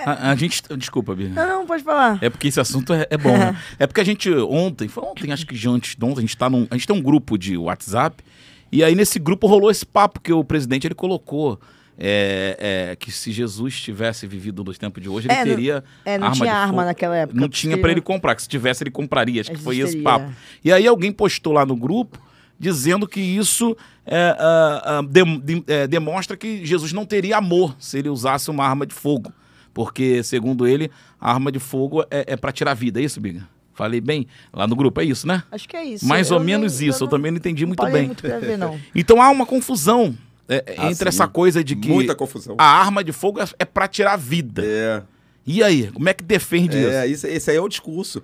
É. 0.00 0.02
A, 0.04 0.30
a, 0.32 0.34
gente. 0.34 0.60
Desculpa, 0.76 1.14
Bia. 1.14 1.28
Não, 1.28 1.46
não, 1.60 1.66
pode 1.66 1.84
falar. 1.84 2.18
É 2.20 2.28
porque 2.28 2.48
esse 2.48 2.58
assunto 2.58 2.92
é, 2.92 3.06
é 3.08 3.16
bom, 3.16 3.38
né? 3.38 3.56
É 3.78 3.86
porque 3.86 4.00
a 4.00 4.04
gente 4.04 4.28
ontem, 4.32 4.88
foi 4.88 5.04
ontem, 5.04 5.30
acho 5.30 5.46
que 5.46 5.54
antes 5.68 5.94
de 5.94 6.04
ontem, 6.04 6.18
a 6.18 6.20
gente, 6.22 6.36
tá 6.36 6.50
num, 6.50 6.66
a 6.68 6.74
gente 6.74 6.88
tem 6.88 6.96
um 6.96 7.00
grupo 7.02 7.38
de 7.38 7.56
WhatsApp, 7.56 8.24
e 8.72 8.82
aí 8.82 8.96
nesse 8.96 9.20
grupo 9.20 9.46
rolou 9.46 9.70
esse 9.70 9.86
papo 9.86 10.20
que 10.20 10.32
o 10.32 10.42
presidente 10.42 10.88
ele 10.88 10.94
colocou. 10.94 11.60
É, 11.96 12.88
é, 12.90 12.96
que 12.96 13.12
se 13.12 13.30
Jesus 13.30 13.80
tivesse 13.80 14.26
vivido 14.26 14.64
no 14.64 14.74
tempo 14.74 15.00
de 15.00 15.08
hoje, 15.08 15.28
ele 15.28 15.34
É, 15.34 15.44
não- 15.44 15.44
teria. 15.44 15.84
é, 16.04 16.18
não 16.18 16.26
arma 16.26 16.34
tinha 16.36 16.46
de 16.50 16.56
arma 16.56 16.72
fogo. 16.72 16.84
naquela 16.86 17.16
época, 17.16 17.40
Não 17.40 17.48
tinha 17.48 17.76
para 17.78 17.86
não- 17.86 17.92
ele 17.92 18.00
comprar, 18.00 18.34
que 18.34 18.42
se 18.42 18.48
tivesse 18.48 18.82
ele 18.82 18.90
compraria. 18.90 19.40
Acho 19.42 19.52
que 19.52 19.58
foi 19.58 19.78
esse 19.78 19.98
papo. 19.98 20.32
E 20.64 20.72
aí 20.72 20.88
alguém 20.88 21.12
postou 21.12 21.52
lá 21.52 21.64
no 21.64 21.76
grupo 21.76 22.18
dizendo 22.58 23.06
que 23.06 23.20
isso 23.20 23.76
é, 24.06 24.36
ah, 24.38 24.82
ah, 24.84 25.02
dem- 25.02 25.40
dem- 25.40 25.64
é, 25.66 25.86
demonstra 25.86 26.36
que 26.36 26.64
Jesus 26.64 26.92
não 26.92 27.04
teria 27.06 27.36
amor 27.38 27.74
se 27.78 27.98
ele 27.98 28.08
usasse 28.08 28.50
uma 28.50 28.64
arma 28.66 28.86
de 28.86 28.94
fogo. 28.94 29.32
Porque, 29.72 30.22
segundo 30.22 30.66
ele, 30.66 30.90
a 31.20 31.32
arma 31.32 31.50
de 31.50 31.58
fogo 31.58 32.02
é, 32.10 32.24
é 32.28 32.36
para 32.36 32.52
tirar 32.52 32.74
vida. 32.74 33.00
É 33.00 33.04
isso, 33.04 33.20
Biga? 33.20 33.46
Falei 33.74 34.00
bem? 34.00 34.26
Lá 34.52 34.68
no 34.68 34.76
grupo, 34.76 35.00
é 35.00 35.04
isso, 35.04 35.26
né? 35.26 35.42
Acho 35.50 35.68
que 35.68 35.76
é 35.76 35.84
isso. 35.84 36.06
Mais 36.06 36.30
ou 36.30 36.38
Eu 36.38 36.44
menos 36.44 36.78
nem- 36.78 36.88
isso. 36.90 37.02
Eu 37.02 37.08
também 37.08 37.32
não 37.32 37.38
entendi 37.38 37.66
muito 37.66 37.84
bem. 37.86 38.06
muito 38.06 38.22
pra 38.22 38.38
ver, 38.38 38.56
não. 38.56 38.78
Então 38.94 39.20
há 39.20 39.28
uma 39.30 39.44
confusão 39.44 40.16
é, 40.48 40.62
Ah, 40.78 40.90
entre 40.90 41.10
sim. 41.10 41.16
essa 41.16 41.26
coisa 41.26 41.64
de 41.64 41.74
que 41.74 41.88
Muita 41.88 42.14
confusão. 42.14 42.54
a 42.56 42.64
arma 42.64 43.02
de 43.02 43.10
fogo 43.10 43.40
é, 43.40 43.46
é 43.58 43.64
para 43.64 43.88
tirar 43.88 44.16
vida. 44.16 44.62
É. 44.64 45.02
E 45.46 45.62
aí, 45.62 45.90
como 45.92 46.08
é 46.08 46.14
que 46.14 46.24
defende 46.24 46.78
isso? 46.78 46.88
É, 46.88 47.06
isso, 47.06 47.26
esse 47.26 47.50
aí 47.50 47.56
é 47.56 47.60
o 47.60 47.68
discurso. 47.68 48.22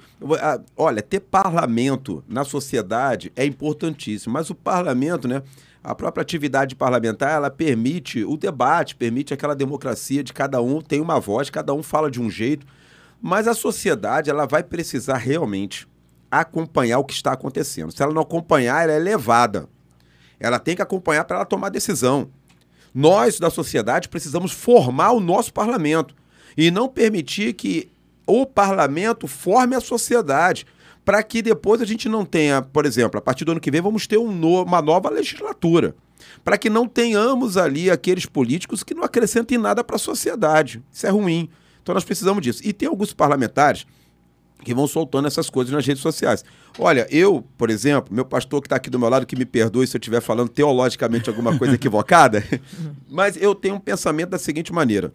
Olha, 0.77 1.03
ter 1.03 1.21
parlamento 1.21 2.25
na 2.27 2.45
sociedade 2.45 3.31
é 3.37 3.45
importantíssimo, 3.45 4.33
mas 4.33 4.49
o 4.49 4.55
parlamento, 4.55 5.29
né? 5.29 5.43
A 5.83 5.95
própria 5.95 6.23
atividade 6.23 6.75
parlamentar, 6.75 7.33
ela 7.33 7.51
permite 7.51 8.25
o 8.25 8.37
debate, 8.37 8.95
permite 8.97 9.33
aquela 9.33 9.55
democracia 9.55 10.23
de 10.23 10.33
cada 10.33 10.61
um 10.61 10.81
tem 10.81 11.01
uma 11.01 11.19
voz, 11.19 11.49
cada 11.49 11.73
um 11.73 11.83
fala 11.83 12.11
de 12.11 12.21
um 12.21 12.31
jeito, 12.31 12.67
mas 13.21 13.49
a 13.49 13.55
sociedade, 13.55 14.31
ela 14.31 14.47
vai 14.47 14.63
precisar 14.63 15.17
realmente 15.17 15.89
acompanhar 16.31 16.99
o 16.99 17.05
que 17.05 17.15
está 17.15 17.33
acontecendo. 17.33 17.93
Se 17.93 18.03
ela 18.03 18.13
não 18.13 18.23
acompanhar, 18.23 18.83
ela 18.83 18.93
é 18.93 18.99
levada. 18.99 19.69
Ela 20.39 20.59
tem 20.59 20.77
que 20.77 20.83
acompanhar 20.83 21.25
para 21.25 21.37
ela 21.37 21.47
tomar 21.47 21.69
decisão. 21.71 22.31
Nós, 22.95 23.39
da 23.39 23.51
sociedade, 23.51 24.09
precisamos 24.09 24.53
formar 24.53 25.13
o 25.13 25.21
nosso 25.21 25.53
parlamento 25.53 26.15
e 26.57 26.71
não 26.71 26.89
permitir 26.89 27.53
que 27.55 27.89
o 28.27 28.45
parlamento 28.47 29.27
forme 29.27 29.75
a 29.75 29.81
sociedade 29.81 30.67
para 31.05 31.23
que 31.23 31.43
depois 31.43 31.81
a 31.81 31.85
gente 31.85 32.09
não 32.09 32.25
tenha, 32.25 32.63
por 32.63 32.85
exemplo, 32.87 33.19
a 33.19 33.23
partir 33.23 33.45
do 33.45 33.53
ano 33.53 33.61
que 33.61 33.71
vem 33.71 33.81
vamos 33.81 34.07
ter 34.07 34.19
um 34.19 34.31
no- 34.31 34.63
uma 34.63 34.81
nova 34.83 35.09
legislatura, 35.11 35.95
para 36.45 36.59
que 36.59 36.69
não 36.71 36.87
tenhamos 36.87 37.57
ali 37.57 37.91
aqueles 37.91 38.27
políticos 38.27 38.83
que 38.83 38.95
não 38.95 39.03
acrescentem 39.03 39.59
nada 39.59 39.83
para 39.83 39.97
a 39.97 39.99
sociedade. 39.99 40.83
Isso 40.93 41.07
é 41.07 41.11
ruim. 41.11 41.49
Então 41.83 41.95
nós 41.95 42.05
precisamos 42.05 42.43
disso. 42.43 42.61
E 42.65 42.73
tem 42.73 42.89
alguns 42.89 43.13
parlamentares 43.13 43.87
que 44.63 44.75
vão 44.75 44.87
soltando 44.87 45.27
essas 45.27 45.49
coisas 45.49 45.73
nas 45.73 45.87
redes 45.87 46.03
sociais. 46.03 46.45
Olha, 46.79 47.07
eu, 47.11 47.43
por 47.57 47.71
exemplo, 47.71 48.15
meu 48.15 48.27
pastor 48.27 48.61
que 48.61 48.67
está 48.67 48.77
aqui 48.77 48.91
do 48.91 48.99
meu 48.99 49.09
lado, 49.09 49.25
que 49.27 49.35
me 49.35 49.47
perdoe 49.47 49.87
se 49.87 49.97
eu 49.97 49.99
estiver 49.99 50.21
falando 50.21 50.51
teologicamente 50.51 51.31
alguma 51.31 51.57
coisa 51.59 51.75
equivocada, 51.77 52.45
mas 53.09 53.37
eu 53.41 53.55
tenho 53.55 53.77
um 53.77 53.81
pensamento 53.81 54.29
da 54.29 54.39
seguinte 54.39 54.71
maneira. 54.73 55.13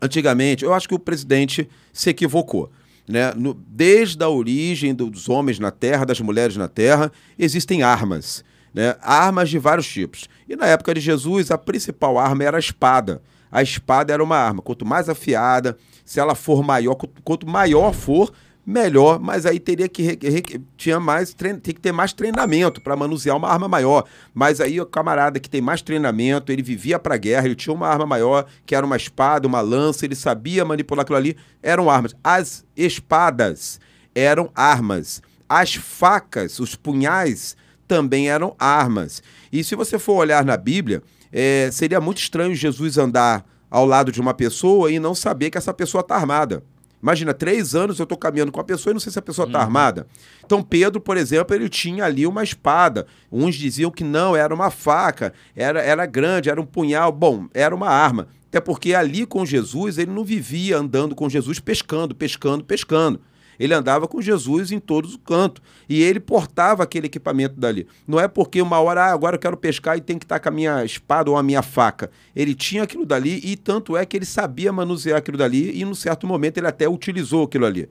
Antigamente, 0.00 0.64
eu 0.64 0.72
acho 0.74 0.88
que 0.88 0.94
o 0.94 0.98
presidente 0.98 1.68
se 1.92 2.10
equivocou. 2.10 2.70
Né? 3.06 3.32
No- 3.36 3.54
desde 3.68 4.22
a 4.24 4.28
origem 4.28 4.94
do- 4.94 5.10
dos 5.10 5.28
homens 5.28 5.58
na 5.58 5.70
Terra, 5.70 6.04
das 6.06 6.20
mulheres 6.20 6.56
na 6.56 6.68
Terra, 6.68 7.12
existem 7.38 7.82
armas. 7.82 8.44
Né? 8.72 8.96
Armas 9.00 9.50
de 9.50 9.58
vários 9.58 9.86
tipos. 9.86 10.28
E 10.48 10.56
na 10.56 10.66
época 10.66 10.94
de 10.94 11.00
Jesus, 11.00 11.50
a 11.50 11.58
principal 11.58 12.18
arma 12.18 12.44
era 12.44 12.56
a 12.56 12.60
espada. 12.60 13.22
A 13.52 13.62
espada 13.62 14.12
era 14.12 14.22
uma 14.24 14.36
arma. 14.36 14.62
Quanto 14.62 14.84
mais 14.84 15.08
afiada, 15.08 15.76
se 16.04 16.18
ela 16.18 16.34
for 16.34 16.62
maior, 16.64 16.96
quanto 17.22 17.46
maior 17.46 17.92
for, 17.92 18.32
melhor, 18.66 19.20
mas 19.20 19.44
aí 19.44 19.60
teria 19.60 19.88
que 19.88 20.18
tinha 20.76 20.98
mais 20.98 21.34
tem 21.34 21.58
que 21.58 21.80
ter 21.80 21.92
mais 21.92 22.12
treinamento 22.12 22.80
para 22.80 22.96
manusear 22.96 23.36
uma 23.36 23.48
arma 23.48 23.68
maior. 23.68 24.04
Mas 24.32 24.60
aí 24.60 24.80
o 24.80 24.86
camarada 24.86 25.38
que 25.38 25.50
tem 25.50 25.60
mais 25.60 25.82
treinamento, 25.82 26.50
ele 26.50 26.62
vivia 26.62 26.98
para 26.98 27.16
guerra, 27.16 27.46
ele 27.46 27.54
tinha 27.54 27.74
uma 27.74 27.88
arma 27.88 28.06
maior, 28.06 28.46
que 28.64 28.74
era 28.74 28.86
uma 28.86 28.96
espada, 28.96 29.46
uma 29.46 29.60
lança, 29.60 30.04
ele 30.04 30.14
sabia 30.14 30.64
manipular 30.64 31.02
aquilo 31.02 31.18
ali, 31.18 31.36
eram 31.62 31.90
armas. 31.90 32.14
As 32.24 32.64
espadas 32.76 33.78
eram 34.14 34.50
armas. 34.54 35.22
As 35.48 35.74
facas, 35.74 36.58
os 36.58 36.74
punhais 36.74 37.56
também 37.86 38.30
eram 38.30 38.54
armas. 38.58 39.22
E 39.52 39.62
se 39.62 39.74
você 39.74 39.98
for 39.98 40.14
olhar 40.14 40.44
na 40.44 40.56
Bíblia, 40.56 41.02
é, 41.30 41.68
seria 41.70 42.00
muito 42.00 42.18
estranho 42.18 42.54
Jesus 42.54 42.96
andar 42.96 43.44
ao 43.70 43.84
lado 43.84 44.10
de 44.10 44.20
uma 44.20 44.32
pessoa 44.32 44.90
e 44.90 44.98
não 44.98 45.14
saber 45.14 45.50
que 45.50 45.58
essa 45.58 45.74
pessoa 45.74 46.00
está 46.00 46.14
armada. 46.14 46.62
Imagina, 47.04 47.34
três 47.34 47.74
anos 47.74 47.98
eu 47.98 48.04
estou 48.04 48.16
caminhando 48.16 48.50
com 48.50 48.58
a 48.58 48.64
pessoa 48.64 48.90
e 48.90 48.94
não 48.94 49.00
sei 49.00 49.12
se 49.12 49.18
a 49.18 49.22
pessoa 49.22 49.46
está 49.46 49.60
armada. 49.60 50.06
Então, 50.42 50.62
Pedro, 50.62 50.98
por 51.02 51.18
exemplo, 51.18 51.54
ele 51.54 51.68
tinha 51.68 52.02
ali 52.02 52.26
uma 52.26 52.42
espada. 52.42 53.06
Uns 53.30 53.56
diziam 53.56 53.90
que 53.90 54.02
não, 54.02 54.34
era 54.34 54.54
uma 54.54 54.70
faca, 54.70 55.34
era, 55.54 55.82
era 55.82 56.06
grande, 56.06 56.48
era 56.48 56.58
um 56.58 56.64
punhal. 56.64 57.12
Bom, 57.12 57.46
era 57.52 57.74
uma 57.74 57.90
arma. 57.90 58.28
Até 58.48 58.58
porque 58.58 58.94
ali 58.94 59.26
com 59.26 59.44
Jesus, 59.44 59.98
ele 59.98 60.12
não 60.12 60.24
vivia 60.24 60.78
andando 60.78 61.14
com 61.14 61.28
Jesus 61.28 61.60
pescando, 61.60 62.14
pescando, 62.14 62.64
pescando. 62.64 63.20
Ele 63.58 63.74
andava 63.74 64.08
com 64.08 64.20
Jesus 64.20 64.72
em 64.72 64.78
todos 64.78 65.12
os 65.12 65.20
cantos. 65.24 65.62
E 65.88 66.02
ele 66.02 66.20
portava 66.20 66.82
aquele 66.82 67.06
equipamento 67.06 67.58
dali. 67.58 67.86
Não 68.06 68.18
é 68.18 68.26
porque 68.28 68.60
uma 68.60 68.80
hora, 68.80 69.04
ah, 69.04 69.12
agora 69.12 69.36
eu 69.36 69.40
quero 69.40 69.56
pescar 69.56 69.96
e 69.96 70.00
tem 70.00 70.18
que 70.18 70.24
estar 70.24 70.40
com 70.40 70.48
a 70.48 70.52
minha 70.52 70.84
espada 70.84 71.30
ou 71.30 71.36
a 71.36 71.42
minha 71.42 71.62
faca. 71.62 72.10
Ele 72.34 72.54
tinha 72.54 72.82
aquilo 72.82 73.06
dali 73.06 73.40
e 73.44 73.56
tanto 73.56 73.96
é 73.96 74.04
que 74.04 74.16
ele 74.16 74.26
sabia 74.26 74.72
manusear 74.72 75.18
aquilo 75.18 75.38
dali 75.38 75.78
e, 75.78 75.84
num 75.84 75.94
certo 75.94 76.26
momento, 76.26 76.58
ele 76.58 76.66
até 76.66 76.88
utilizou 76.88 77.44
aquilo 77.44 77.66
ali. 77.66 77.88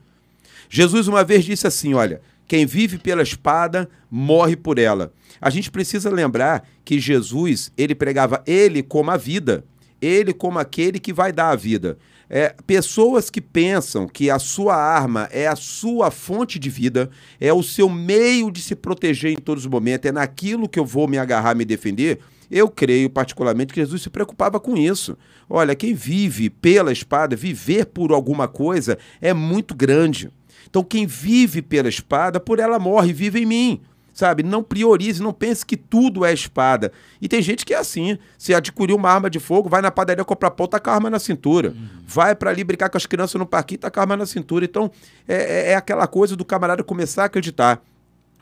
Jesus 0.69 1.07
uma 1.07 1.23
vez 1.23 1.43
disse 1.43 1.67
assim: 1.67 1.93
olha, 1.93 2.21
quem 2.47 2.65
vive 2.65 2.97
pela 2.97 3.23
espada 3.23 3.89
morre 4.09 4.55
por 4.55 4.77
ela. 4.77 5.11
A 5.41 5.49
gente 5.49 5.71
precisa 5.71 6.09
lembrar 6.09 6.67
que 6.85 6.99
Jesus, 6.99 7.71
ele 7.77 7.95
pregava 7.95 8.43
ele 8.45 8.83
como 8.83 9.11
a 9.11 9.17
vida, 9.17 9.63
ele 10.01 10.33
como 10.33 10.59
aquele 10.59 10.99
que 10.99 11.13
vai 11.13 11.31
dar 11.31 11.49
a 11.49 11.55
vida. 11.55 11.97
É, 12.35 12.55
pessoas 12.65 13.29
que 13.29 13.39
pensam 13.39 14.07
que 14.07 14.31
a 14.31 14.39
sua 14.39 14.75
arma 14.75 15.29
é 15.31 15.45
a 15.45 15.55
sua 15.55 16.09
fonte 16.09 16.57
de 16.57 16.67
vida, 16.67 17.11
é 17.39 17.53
o 17.53 17.61
seu 17.61 17.87
meio 17.87 18.49
de 18.49 18.59
se 18.59 18.75
proteger 18.75 19.31
em 19.31 19.35
todos 19.35 19.65
os 19.65 19.69
momentos, 19.69 20.09
é 20.09 20.11
naquilo 20.11 20.67
que 20.67 20.79
eu 20.79 20.85
vou 20.85 21.07
me 21.07 21.19
agarrar, 21.19 21.53
me 21.53 21.63
defender. 21.63 22.17
Eu 22.49 22.67
creio 22.67 23.07
particularmente 23.07 23.71
que 23.71 23.79
Jesus 23.79 24.01
se 24.01 24.09
preocupava 24.09 24.59
com 24.59 24.75
isso. 24.75 25.15
Olha, 25.47 25.75
quem 25.75 25.93
vive 25.93 26.49
pela 26.49 26.91
espada, 26.91 27.35
viver 27.35 27.85
por 27.85 28.11
alguma 28.11 28.47
coisa, 28.47 28.97
é 29.21 29.31
muito 29.31 29.75
grande. 29.75 30.31
Então, 30.67 30.83
quem 30.83 31.05
vive 31.05 31.61
pela 31.61 31.87
espada, 31.87 32.39
por 32.39 32.57
ela 32.57 32.79
morre, 32.79 33.13
vive 33.13 33.41
em 33.41 33.45
mim. 33.45 33.81
Sabe? 34.13 34.43
Não 34.43 34.61
priorize, 34.61 35.21
não 35.23 35.33
pense 35.33 35.65
que 35.65 35.75
tudo 35.75 36.23
é 36.23 36.31
espada. 36.31 36.91
E 37.19 37.27
tem 37.27 37.41
gente 37.41 37.65
que 37.65 37.73
é 37.73 37.77
assim. 37.77 38.17
Se 38.37 38.53
adquiriu 38.53 38.95
uma 38.95 39.09
arma 39.09 39.27
de 39.29 39.39
fogo, 39.39 39.67
vai 39.67 39.81
na 39.81 39.89
padaria 39.89 40.23
comprar 40.23 40.51
pão, 40.51 40.67
tá 40.67 40.79
com 40.79 40.89
a 40.91 40.93
arma 40.93 41.09
na 41.09 41.17
cintura. 41.17 41.73
Vai 42.05 42.35
para 42.35 42.51
ali 42.51 42.63
brincar 42.63 42.89
com 42.89 42.97
as 42.97 43.07
crianças 43.07 43.39
no 43.39 43.45
parquinho, 43.45 43.79
tá 43.79 43.89
com 43.89 43.99
a 43.99 44.03
arma 44.03 44.15
na 44.15 44.25
cintura. 44.27 44.63
Então, 44.65 44.91
é, 45.27 45.35
é- 45.35 45.71
é 45.71 45.75
aquela 45.75 46.05
coisa 46.05 46.35
do 46.35 46.45
camarada 46.45 46.83
começar 46.83 47.23
a 47.23 47.25
acreditar 47.25 47.81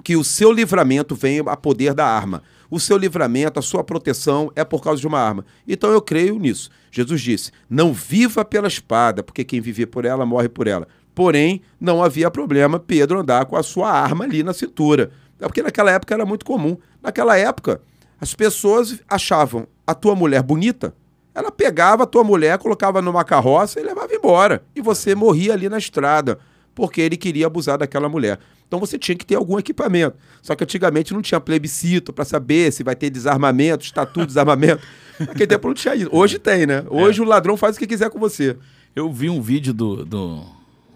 que 0.04 0.16
o 0.18 0.24
seu 0.24 0.52
livramento 0.52 1.16
vem 1.16 1.40
a 1.46 1.56
poder 1.56 1.94
da 1.94 2.06
arma. 2.06 2.44
O 2.70 2.80
seu 2.80 2.98
livramento, 2.98 3.60
a 3.60 3.62
sua 3.62 3.84
proteção 3.84 4.52
é 4.56 4.64
por 4.66 4.82
causa 4.84 5.00
de 5.00 5.08
uma 5.08 5.20
arma. 5.20 5.46
Então 5.68 5.92
eu 5.92 6.02
creio 6.02 6.38
nisso. 6.40 6.70
Jesus 6.92 7.22
disse: 7.22 7.52
não 7.70 7.94
viva 7.94 8.44
pela 8.44 8.68
espada, 8.68 9.24
porque 9.24 9.44
quem 9.44 9.62
viver 9.62 9.86
por 9.86 10.04
ela 10.04 10.26
morre 10.26 10.50
por 10.50 10.68
ela. 10.68 10.88
Porém, 11.14 11.62
não 11.80 12.02
havia 12.02 12.32
problema 12.32 12.80
Pedro 12.80 13.20
andar 13.20 13.46
com 13.46 13.56
a 13.58 13.64
sua 13.64 13.92
arma 13.92 14.24
ali 14.24 14.44
na 14.44 14.54
cintura. 14.54 15.12
É 15.42 15.48
porque 15.48 15.64
naquela 15.64 15.92
época 15.92 16.14
era 16.14 16.26
muito 16.26 16.46
comum. 16.46 16.78
Naquela 17.02 17.38
época, 17.38 17.82
as 18.20 18.36
pessoas 18.36 19.02
achavam 19.10 19.68
a 19.86 19.96
tua 19.96 20.16
mulher 20.16 20.44
bonita, 20.44 20.94
ela 21.34 21.52
pegava 21.52 22.04
a 22.04 22.06
tua 22.06 22.24
mulher, 22.24 22.58
colocava 22.58 23.02
numa 23.02 23.24
carroça 23.24 23.80
e 23.80 23.84
levava 23.84 24.14
embora. 24.14 24.64
E 24.76 24.82
você 24.82 25.16
morria 25.16 25.54
ali 25.54 25.68
na 25.68 25.78
estrada, 25.78 26.38
porque 26.76 27.02
ele 27.02 27.18
queria 27.18 27.48
abusar 27.48 27.78
daquela 27.78 28.08
mulher. 28.08 28.40
Então 28.68 28.80
você 28.80 28.98
tinha 28.98 29.16
que 29.16 29.26
ter 29.26 29.36
algum 29.36 29.58
equipamento. 29.58 30.16
Só 30.42 30.56
que 30.56 30.64
antigamente 30.64 31.14
não 31.14 31.22
tinha 31.22 31.40
plebiscito 31.40 32.14
para 32.14 32.24
saber 32.24 32.72
se 32.72 32.84
vai 32.84 32.96
ter 32.96 33.10
desarmamento, 33.10 33.84
estatuto 33.84 34.22
de 34.22 34.28
desarmamento. 34.28 34.82
Naquele 35.20 35.48
tempo 35.48 35.68
não 35.68 35.74
tinha 35.74 35.96
isso. 35.96 36.10
Hoje 36.12 36.40
tem, 36.40 36.66
né? 36.66 36.84
Hoje 36.90 37.22
o 37.22 37.26
ladrão 37.26 37.58
faz 37.58 37.76
o 37.76 37.80
que 37.80 37.88
quiser 37.88 38.10
com 38.10 38.20
você. 38.20 38.56
Eu 38.96 39.12
vi 39.12 39.30
um 39.30 39.42
vídeo 39.42 39.74
do. 39.74 40.06
do, 40.06 40.46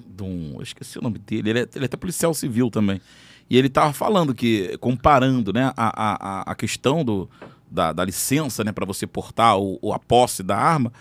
de 0.05 0.23
um, 0.23 0.53
eu 0.55 0.63
esqueci 0.63 0.97
o 0.97 1.01
nome 1.01 1.19
dele, 1.19 1.49
ele 1.49 1.59
é, 1.59 1.67
ele 1.75 1.83
é 1.83 1.87
até 1.87 1.97
policial 1.97 2.33
civil 2.33 2.69
também. 2.69 3.01
E 3.49 3.57
ele 3.57 3.69
tava 3.69 3.93
falando 3.93 4.33
que, 4.33 4.77
comparando 4.79 5.53
né, 5.53 5.71
a, 5.77 6.41
a, 6.47 6.51
a 6.51 6.55
questão 6.55 7.03
do, 7.05 7.29
da, 7.69 7.93
da 7.93 8.03
licença 8.03 8.63
né, 8.63 8.71
para 8.71 8.85
você 8.85 9.05
portar 9.05 9.57
o, 9.59 9.77
o- 9.81 9.93
a 9.93 9.99
posse 9.99 10.41
da 10.41 10.57
arma, 10.57 10.91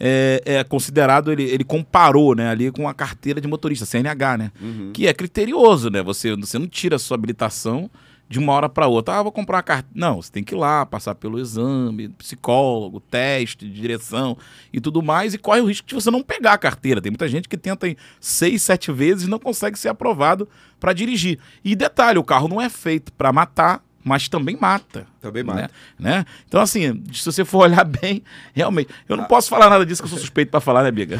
é, 0.00 0.40
é 0.44 0.62
considerado, 0.64 1.32
ele, 1.32 1.42
ele 1.42 1.64
comparou 1.64 2.34
né, 2.36 2.48
ali 2.50 2.70
com 2.70 2.88
a 2.88 2.94
carteira 2.94 3.40
de 3.40 3.48
motorista, 3.48 3.84
CNH, 3.84 4.36
né? 4.38 4.52
Que 4.92 5.08
é 5.08 5.12
criterioso, 5.12 5.90
né? 5.90 6.00
Você, 6.04 6.36
você 6.36 6.56
não 6.56 6.68
tira 6.68 6.94
a 6.94 6.98
sua 7.00 7.16
habilitação 7.16 7.90
de 8.28 8.38
uma 8.38 8.52
hora 8.52 8.68
para 8.68 8.86
outra. 8.86 9.16
Ah, 9.16 9.22
vou 9.22 9.32
comprar 9.32 9.56
uma 9.56 9.62
carteira. 9.62 9.92
Não, 9.94 10.20
você 10.20 10.30
tem 10.30 10.44
que 10.44 10.54
ir 10.54 10.58
lá, 10.58 10.84
passar 10.84 11.14
pelo 11.14 11.38
exame, 11.38 12.08
psicólogo, 12.10 13.00
teste 13.00 13.66
de 13.66 13.80
direção 13.80 14.36
e 14.72 14.80
tudo 14.80 15.02
mais, 15.02 15.32
e 15.34 15.38
corre 15.38 15.60
o 15.60 15.64
risco 15.66 15.86
de 15.86 15.94
você 15.94 16.10
não 16.10 16.22
pegar 16.22 16.52
a 16.52 16.58
carteira. 16.58 17.00
Tem 17.00 17.10
muita 17.10 17.28
gente 17.28 17.48
que 17.48 17.56
tenta 17.56 17.88
em 17.88 17.96
seis, 18.20 18.62
sete 18.62 18.92
vezes 18.92 19.26
e 19.26 19.30
não 19.30 19.38
consegue 19.38 19.78
ser 19.78 19.88
aprovado 19.88 20.48
para 20.78 20.92
dirigir. 20.92 21.38
E 21.64 21.74
detalhe, 21.74 22.18
o 22.18 22.24
carro 22.24 22.48
não 22.48 22.60
é 22.60 22.68
feito 22.68 23.12
para 23.12 23.32
matar, 23.32 23.82
mas 24.04 24.28
também 24.28 24.56
mata. 24.60 25.06
Também 25.20 25.42
né? 25.42 25.52
mata. 25.54 25.70
Né? 25.98 26.24
Então, 26.46 26.60
assim, 26.60 27.02
se 27.12 27.24
você 27.24 27.44
for 27.44 27.58
olhar 27.64 27.84
bem, 27.84 28.22
realmente. 28.54 28.90
Eu 29.08 29.16
não 29.16 29.24
posso 29.24 29.48
falar 29.48 29.68
nada 29.68 29.84
disso 29.84 30.02
que 30.02 30.06
eu 30.06 30.10
sou 30.10 30.18
suspeito 30.18 30.50
para 30.50 30.60
falar, 30.60 30.82
né, 30.82 30.90
Biga? 30.90 31.16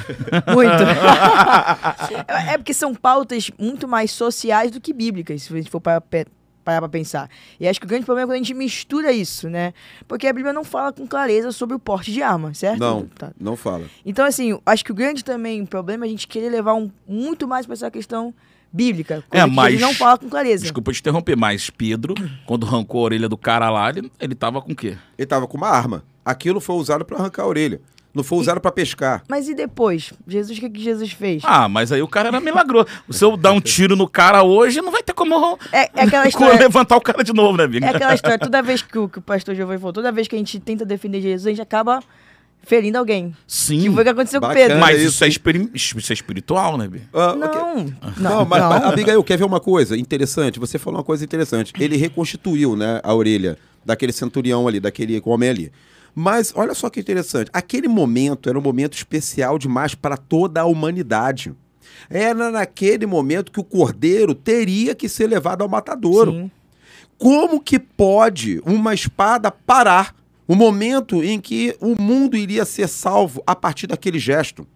Muito. 0.55 0.83
é 2.29 2.55
é 2.55 2.59
porque 2.59 2.73
são 2.73 2.95
pautas 2.95 3.51
muito 3.59 3.87
mais 3.89 4.11
sociais 4.11 4.71
do 4.71 4.81
que 4.81 4.93
bíblicas, 4.93 5.43
se 5.43 5.53
a 5.53 5.57
gente 5.57 5.71
for 5.71 5.81
parar 5.81 6.01
pe- 6.01 6.27
parar 6.69 6.81
pra 6.83 6.89
pensar. 6.91 7.31
E 7.59 7.67
acho 7.67 7.81
que 7.81 7.87
o 7.87 7.89
grande 7.89 8.05
problema 8.05 8.27
é 8.27 8.29
quando 8.29 8.35
a 8.35 8.45
gente 8.45 8.53
mistura 8.53 9.11
isso, 9.11 9.49
né? 9.49 9.73
Porque 10.07 10.27
a 10.27 10.33
Bíblia 10.33 10.53
não 10.53 10.63
fala 10.65 10.93
com 10.93 11.07
clareza 11.07 11.51
sobre 11.51 11.75
o 11.75 11.79
porte 11.79 12.13
de 12.13 12.23
arma, 12.23 12.53
certo? 12.53 12.79
Não, 12.79 13.07
Tá. 13.07 13.33
não 13.41 13.57
fala. 13.57 13.87
Então, 14.05 14.27
assim, 14.27 14.59
acho 14.67 14.85
que 14.85 14.93
o 14.93 14.95
grande 14.95 15.25
também 15.25 15.65
problema 15.65 16.05
é 16.05 16.07
a 16.07 16.11
gente 16.11 16.29
querer 16.29 16.51
levar 16.51 16.75
um, 16.75 16.91
muito 17.09 17.49
mais 17.49 17.65
pra 17.65 17.73
essa 17.73 17.91
questão 17.91 18.35
bíblica. 18.71 19.25
coisa 19.31 19.45
É, 19.45 19.47
mas- 19.47 19.73
ele 19.73 19.81
não 19.83 19.95
fala 19.95 20.19
com 20.19 20.29
clareza. 20.29 20.63
Desculpa 20.63 20.93
te 20.93 21.01
interromper, 21.01 21.37
mas 21.37 21.71
Pedro, 21.71 22.15
quando 22.45 22.67
arrancou 22.67 23.01
a 23.01 23.05
orelha 23.05 23.29
do 23.31 23.39
cara 23.39 23.71
lá, 23.71 23.89
ele, 23.89 24.13
ele 24.21 24.35
tava 24.35 24.61
com 24.61 24.73
o 24.73 24.77
quê? 24.77 24.97
Ele 25.17 25.27
tava 25.27 25.47
com 25.47 25.57
uma 25.57 25.69
arma. 25.69 26.05
Aquilo 26.23 26.61
foi 26.61 26.77
usado 26.77 27.03
para 27.03 27.17
arrancar 27.17 27.45
a 27.45 27.47
orelha. 27.47 27.81
Não 28.19 28.25
foi 28.25 28.39
usado 28.39 28.61
para 28.61 28.73
pescar. 28.73 29.23
Mas 29.29 29.49
e 29.49 29.55
depois? 29.55 30.13
Jesus, 30.27 30.59
o 30.59 30.61
que, 30.61 30.69
que 30.71 30.83
Jesus 30.83 31.13
fez? 31.13 31.41
Ah, 31.45 31.69
mas 31.69 31.93
aí 31.93 32.03
o 32.03 32.09
cara 32.09 32.29
era 32.29 32.41
milagroso. 32.41 32.89
Se 33.11 33.25
eu 33.25 33.37
dar 33.37 33.53
um 33.53 33.61
tiro 33.61 33.95
no 33.95 34.09
cara 34.09 34.43
hoje, 34.43 34.81
não 34.83 34.91
vai 34.91 35.03
ter 35.05 35.13
como, 35.15 35.57
É, 35.73 35.89
é 35.95 36.03
aquela 36.03 36.27
história. 36.29 36.59
levantar 36.59 36.97
o 36.97 37.01
cara 37.01 37.23
de 37.23 37.33
novo, 37.33 37.57
né, 37.57 37.67
Biga? 37.67 37.87
É 37.87 37.91
aquela 37.91 38.15
história, 38.15 38.39
toda 38.39 38.61
vez 38.61 38.83
que 38.83 38.99
o, 38.99 39.09
que 39.09 39.21
o 39.21 39.23
pastor 39.23 39.55
Giovanni 39.55 39.79
falou, 39.79 39.93
toda 39.93 40.11
vez 40.11 40.27
que 40.27 40.35
a 40.35 40.39
gente 40.39 40.59
tenta 40.59 40.85
defender 40.85 41.21
Jesus, 41.21 41.47
a 41.47 41.51
gente 41.51 41.63
acaba 41.63 42.01
ferindo 42.63 42.99
alguém. 42.99 43.35
Sim. 43.47 43.83
Que 43.83 43.91
foi 43.93 44.01
o 44.01 44.05
que 44.05 44.11
aconteceu 44.11 44.41
com 44.41 44.49
Bacana. 44.49 44.67
Pedro. 44.67 44.81
Mas 44.81 44.99
isso, 44.99 45.09
isso 45.11 45.25
é, 45.25 45.29
espiri- 45.29 45.71
isso 45.73 45.97
é 46.11 46.13
espiritual, 46.13 46.77
né, 46.77 46.89
Bi? 46.89 47.03
Ah, 47.15 47.35
Não, 47.37 47.47
ok. 47.47 47.95
não, 48.19 48.31
Não, 48.39 48.45
mas, 48.45 48.63
mas, 48.65 48.85
Abigail, 48.85 49.23
quer 49.23 49.39
ver 49.39 49.45
uma 49.45 49.61
coisa 49.61 49.97
interessante? 49.97 50.59
Você 50.59 50.77
falou 50.79 50.99
uma 50.99 51.05
coisa 51.05 51.25
interessante. 51.25 51.73
Ele 51.79 51.97
reconstituiu 51.97 52.75
né, 52.77 53.01
a 53.05 53.15
orelha 53.15 53.57
daquele 53.87 54.13
centurião 54.13 54.67
ali, 54.69 54.81
daquele 54.81 55.23
homem 55.25 55.49
ali. 55.49 55.73
Mas 56.19 56.53
olha 56.57 56.75
só 56.75 56.91
que 56.91 56.99
interessante. 56.99 57.49
Aquele 57.53 57.87
momento 57.87 58.49
era 58.49 58.59
um 58.59 58.63
momento 58.63 58.95
especial 58.95 59.57
demais 59.57 59.95
para 59.95 60.17
toda 60.17 60.61
a 60.61 60.65
humanidade. 60.65 61.55
Era 62.11 62.51
naquele 62.51 63.07
momento 63.07 63.53
que 63.53 63.61
o 63.61 63.65
cordeiro 63.65 64.35
teria 64.35 64.97
que 64.97 65.09
ser 65.09 65.29
levado 65.29 65.63
ao 65.63 65.69
matadouro. 65.69 66.33
Sim. 66.33 66.51
Como 67.17 67.61
que 67.61 67.79
pode 67.79 68.61
uma 68.67 68.93
espada 68.93 69.49
parar 69.53 70.13
o 70.49 70.57
momento 70.57 71.23
em 71.23 71.41
que 71.41 71.77
o 71.81 71.95
mundo 72.01 72.37
iria 72.37 72.65
ser 72.65 72.89
salvo 72.89 73.41
a 73.47 73.55
partir 73.55 73.87
daquele 73.87 74.19
gesto? 74.19 74.67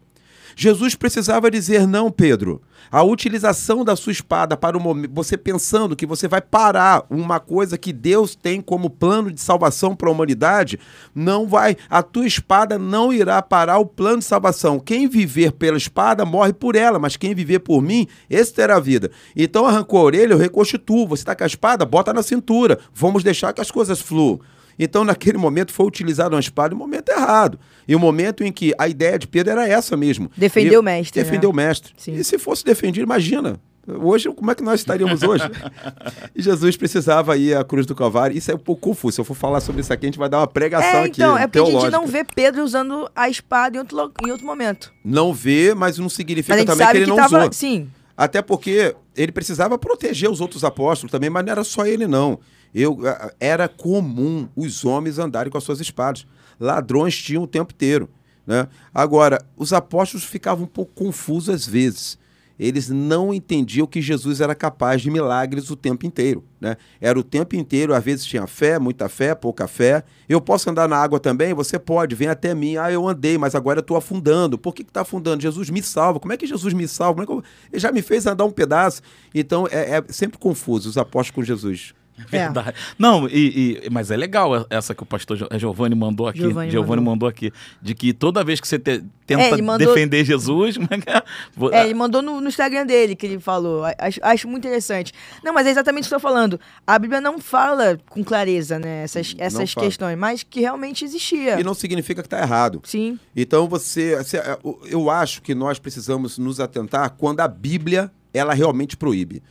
Jesus 0.56 0.94
precisava 0.94 1.50
dizer: 1.50 1.86
não, 1.86 2.10
Pedro. 2.10 2.60
A 2.90 3.02
utilização 3.02 3.84
da 3.84 3.96
sua 3.96 4.12
espada 4.12 4.56
para 4.56 4.76
o 4.76 4.80
momento, 4.80 5.12
você 5.14 5.36
pensando 5.36 5.96
que 5.96 6.04
você 6.04 6.28
vai 6.28 6.42
parar 6.42 7.04
uma 7.08 7.40
coisa 7.40 7.78
que 7.78 7.92
Deus 7.92 8.34
tem 8.34 8.60
como 8.60 8.90
plano 8.90 9.30
de 9.30 9.40
salvação 9.40 9.96
para 9.96 10.08
a 10.08 10.12
humanidade, 10.12 10.78
não 11.14 11.46
vai. 11.46 11.76
A 11.88 12.02
tua 12.02 12.26
espada 12.26 12.78
não 12.78 13.12
irá 13.12 13.40
parar 13.40 13.78
o 13.78 13.86
plano 13.86 14.18
de 14.18 14.24
salvação. 14.24 14.78
Quem 14.78 15.08
viver 15.08 15.52
pela 15.52 15.78
espada 15.78 16.24
morre 16.26 16.52
por 16.52 16.76
ela, 16.76 16.98
mas 16.98 17.16
quem 17.16 17.34
viver 17.34 17.60
por 17.60 17.80
mim, 17.80 18.06
esse 18.28 18.52
terá 18.52 18.78
vida. 18.78 19.10
Então 19.34 19.66
arrancou 19.66 20.00
a 20.00 20.04
orelha, 20.04 20.34
eu 20.34 20.38
reconstituo. 20.38 21.08
Você 21.08 21.22
está 21.22 21.34
com 21.34 21.44
a 21.44 21.46
espada, 21.46 21.86
bota 21.86 22.12
na 22.12 22.22
cintura. 22.22 22.78
Vamos 22.92 23.24
deixar 23.24 23.52
que 23.52 23.60
as 23.60 23.70
coisas 23.70 24.00
fluam. 24.00 24.40
Então, 24.84 25.04
naquele 25.04 25.38
momento, 25.38 25.72
foi 25.72 25.86
utilizada 25.86 26.34
uma 26.34 26.40
espada 26.40 26.74
no 26.74 26.78
momento 26.78 27.10
errado. 27.10 27.58
E 27.86 27.94
o 27.94 27.98
momento 27.98 28.42
em 28.44 28.50
que 28.52 28.72
a 28.78 28.88
ideia 28.88 29.18
de 29.18 29.26
Pedro 29.26 29.52
era 29.52 29.68
essa 29.68 29.96
mesmo. 29.96 30.30
Defender 30.36 30.78
o 30.78 30.82
mestre, 30.82 31.22
Defender 31.22 31.46
né? 31.46 31.52
o 31.52 31.56
mestre. 31.56 31.92
Sim. 31.96 32.14
E 32.14 32.24
se 32.24 32.38
fosse 32.38 32.64
defendido, 32.64 33.04
imagina. 33.04 33.58
Hoje, 33.84 34.30
como 34.32 34.48
é 34.48 34.54
que 34.54 34.62
nós 34.62 34.78
estaríamos 34.78 35.22
hoje? 35.24 35.42
e 36.36 36.40
Jesus 36.42 36.76
precisava 36.76 37.36
ir 37.36 37.56
à 37.56 37.64
cruz 37.64 37.84
do 37.84 37.94
Calvário. 37.96 38.36
Isso 38.36 38.50
é 38.50 38.54
um 38.54 38.58
pouco 38.58 38.80
confuso. 38.80 39.16
Se 39.16 39.20
eu 39.20 39.24
for 39.24 39.34
falar 39.34 39.60
sobre 39.60 39.80
isso 39.80 39.92
aqui, 39.92 40.06
a 40.06 40.08
gente 40.08 40.18
vai 40.18 40.28
dar 40.28 40.38
uma 40.38 40.46
pregação 40.46 41.00
É, 41.00 41.04
aqui. 41.04 41.20
então, 41.20 41.36
é 41.36 41.46
porque 41.48 41.58
a 41.58 41.62
gente 41.62 41.70
teológica. 41.72 41.98
não 41.98 42.06
vê 42.06 42.24
Pedro 42.24 42.62
usando 42.62 43.10
a 43.14 43.28
espada 43.28 43.76
em 43.76 43.80
outro, 43.80 44.12
em 44.24 44.30
outro 44.30 44.46
momento. 44.46 44.92
Não 45.04 45.34
vê, 45.34 45.74
mas 45.74 45.98
não 45.98 46.04
Mas 46.04 46.12
significa 46.12 46.56
gente 46.56 46.66
também 46.66 46.86
que 46.88 46.96
ele 46.96 47.04
que 47.06 47.10
não 47.10 47.16
tava. 47.16 47.38
usou. 47.40 47.52
Sim. 47.52 47.88
Até 48.16 48.40
porque 48.40 48.94
ele 49.16 49.32
precisava 49.32 49.76
proteger 49.76 50.30
os 50.30 50.40
outros 50.40 50.62
apóstolos 50.62 51.10
também, 51.10 51.28
mas 51.28 51.44
não 51.44 51.50
era 51.50 51.64
só 51.64 51.84
ele, 51.84 52.06
não. 52.06 52.38
Eu, 52.74 52.98
era 53.38 53.68
comum 53.68 54.48
os 54.56 54.84
homens 54.84 55.18
andarem 55.18 55.50
com 55.50 55.58
as 55.58 55.64
suas 55.64 55.80
espadas. 55.80 56.26
Ladrões 56.58 57.16
tinham 57.16 57.42
o 57.42 57.46
tempo 57.46 57.72
inteiro. 57.74 58.08
Né? 58.46 58.66
Agora, 58.92 59.40
os 59.56 59.72
apóstolos 59.72 60.24
ficavam 60.24 60.64
um 60.64 60.68
pouco 60.68 60.92
confusos 60.94 61.54
às 61.54 61.66
vezes. 61.66 62.18
Eles 62.58 62.88
não 62.88 63.32
entendiam 63.34 63.86
que 63.86 64.00
Jesus 64.00 64.40
era 64.40 64.54
capaz 64.54 65.02
de 65.02 65.10
milagres 65.10 65.70
o 65.70 65.74
tempo 65.76 66.06
inteiro. 66.06 66.44
Né? 66.60 66.76
Era 67.00 67.18
o 67.18 67.22
tempo 67.22 67.56
inteiro, 67.56 67.92
às 67.94 68.04
vezes 68.04 68.24
tinha 68.24 68.46
fé, 68.46 68.78
muita 68.78 69.08
fé, 69.08 69.34
pouca 69.34 69.66
fé. 69.66 70.04
Eu 70.28 70.40
posso 70.40 70.70
andar 70.70 70.88
na 70.88 70.96
água 70.96 71.18
também? 71.18 71.52
Você 71.54 71.78
pode, 71.78 72.14
vem 72.14 72.28
até 72.28 72.54
mim. 72.54 72.76
Ah, 72.76 72.92
eu 72.92 73.08
andei, 73.08 73.36
mas 73.36 73.54
agora 73.54 73.80
estou 73.80 73.96
afundando. 73.96 74.56
Por 74.58 74.74
que 74.74 74.82
está 74.82 75.00
afundando? 75.00 75.42
Jesus 75.42 75.70
me 75.70 75.82
salva. 75.82 76.20
Como 76.20 76.32
é 76.32 76.36
que 76.36 76.46
Jesus 76.46 76.72
me 76.72 76.86
salva? 76.86 77.14
Como 77.14 77.40
é 77.40 77.42
que 77.42 77.48
eu- 77.48 77.50
Ele 77.72 77.80
já 77.80 77.90
me 77.90 78.02
fez 78.02 78.26
andar 78.26 78.44
um 78.44 78.50
pedaço. 78.50 79.02
Então 79.34 79.66
é, 79.70 79.96
é 79.98 80.04
sempre 80.08 80.38
confuso 80.38 80.88
os 80.88 80.96
apóstolos 80.96 81.30
com 81.34 81.42
Jesus. 81.42 81.94
Verdade. 82.30 82.74
Não, 82.98 83.28
e, 83.28 83.80
e- 83.86 83.90
mas 83.90 84.10
é 84.10 84.16
legal 84.16 84.66
essa 84.70 84.94
que 84.94 85.02
o 85.02 85.06
pastor 85.06 85.36
Giovanni 85.58 85.94
mandou 85.94 86.26
aqui. 86.28 86.40
Giovanni 86.40 86.70
Giovanni, 86.70 87.00
mandou. 87.00 87.12
mandou. 87.12 87.28
aqui. 87.28 87.52
De 87.80 87.94
que 87.94 88.12
toda 88.12 88.42
vez 88.44 88.60
que 88.60 88.68
você 88.68 88.78
te- 88.78 89.02
tenta 89.26 89.42
É, 89.42 89.62
mandou- 89.62 89.88
defender 89.88 90.24
Jesus. 90.24 90.76
é 90.78 91.76
é? 91.76 91.80
É, 91.80 91.84
ele 91.84 91.94
mandou 91.94 92.22
no, 92.22 92.40
no 92.40 92.48
Instagram 92.48 92.86
dele 92.86 93.14
que 93.16 93.26
ele 93.26 93.38
falou. 93.40 93.82
Acho, 93.98 94.20
acho 94.22 94.48
muito 94.48 94.66
interessante. 94.66 95.12
Não, 95.42 95.52
mas 95.52 95.66
é 95.66 95.70
exatamente 95.70 96.04
o 96.04 96.08
que 96.08 96.14
eu 96.14 96.18
estou 96.18 96.30
falando. 96.30 96.58
A 96.86 96.98
Bíblia 96.98 97.20
não 97.20 97.38
fala 97.38 97.98
com 98.08 98.22
clareza, 98.24 98.78
né? 98.78 99.02
Essas, 99.04 99.34
essas 99.38 99.74
questões, 99.74 100.16
mas 100.18 100.42
que 100.42 100.60
realmente 100.60 101.04
existia. 101.04 101.58
E 101.60 101.64
não 101.64 101.74
significa 101.74 102.22
que 102.22 102.26
está 102.26 102.40
errado. 102.40 102.80
Sim. 102.84 103.18
Então 103.34 103.68
você, 103.68 104.16
você- 104.16 104.40
eu 104.88 105.10
acho 105.10 105.42
que 105.42 105.54
nós 105.54 105.78
precisamos 105.78 106.38
nos 106.38 106.60
atentar 106.60 107.10
quando 107.18 107.40
a 107.40 107.48
Bíblia 107.48 108.10
ela 108.34 108.54
realmente 108.54 108.96
proíbe. 108.96 109.42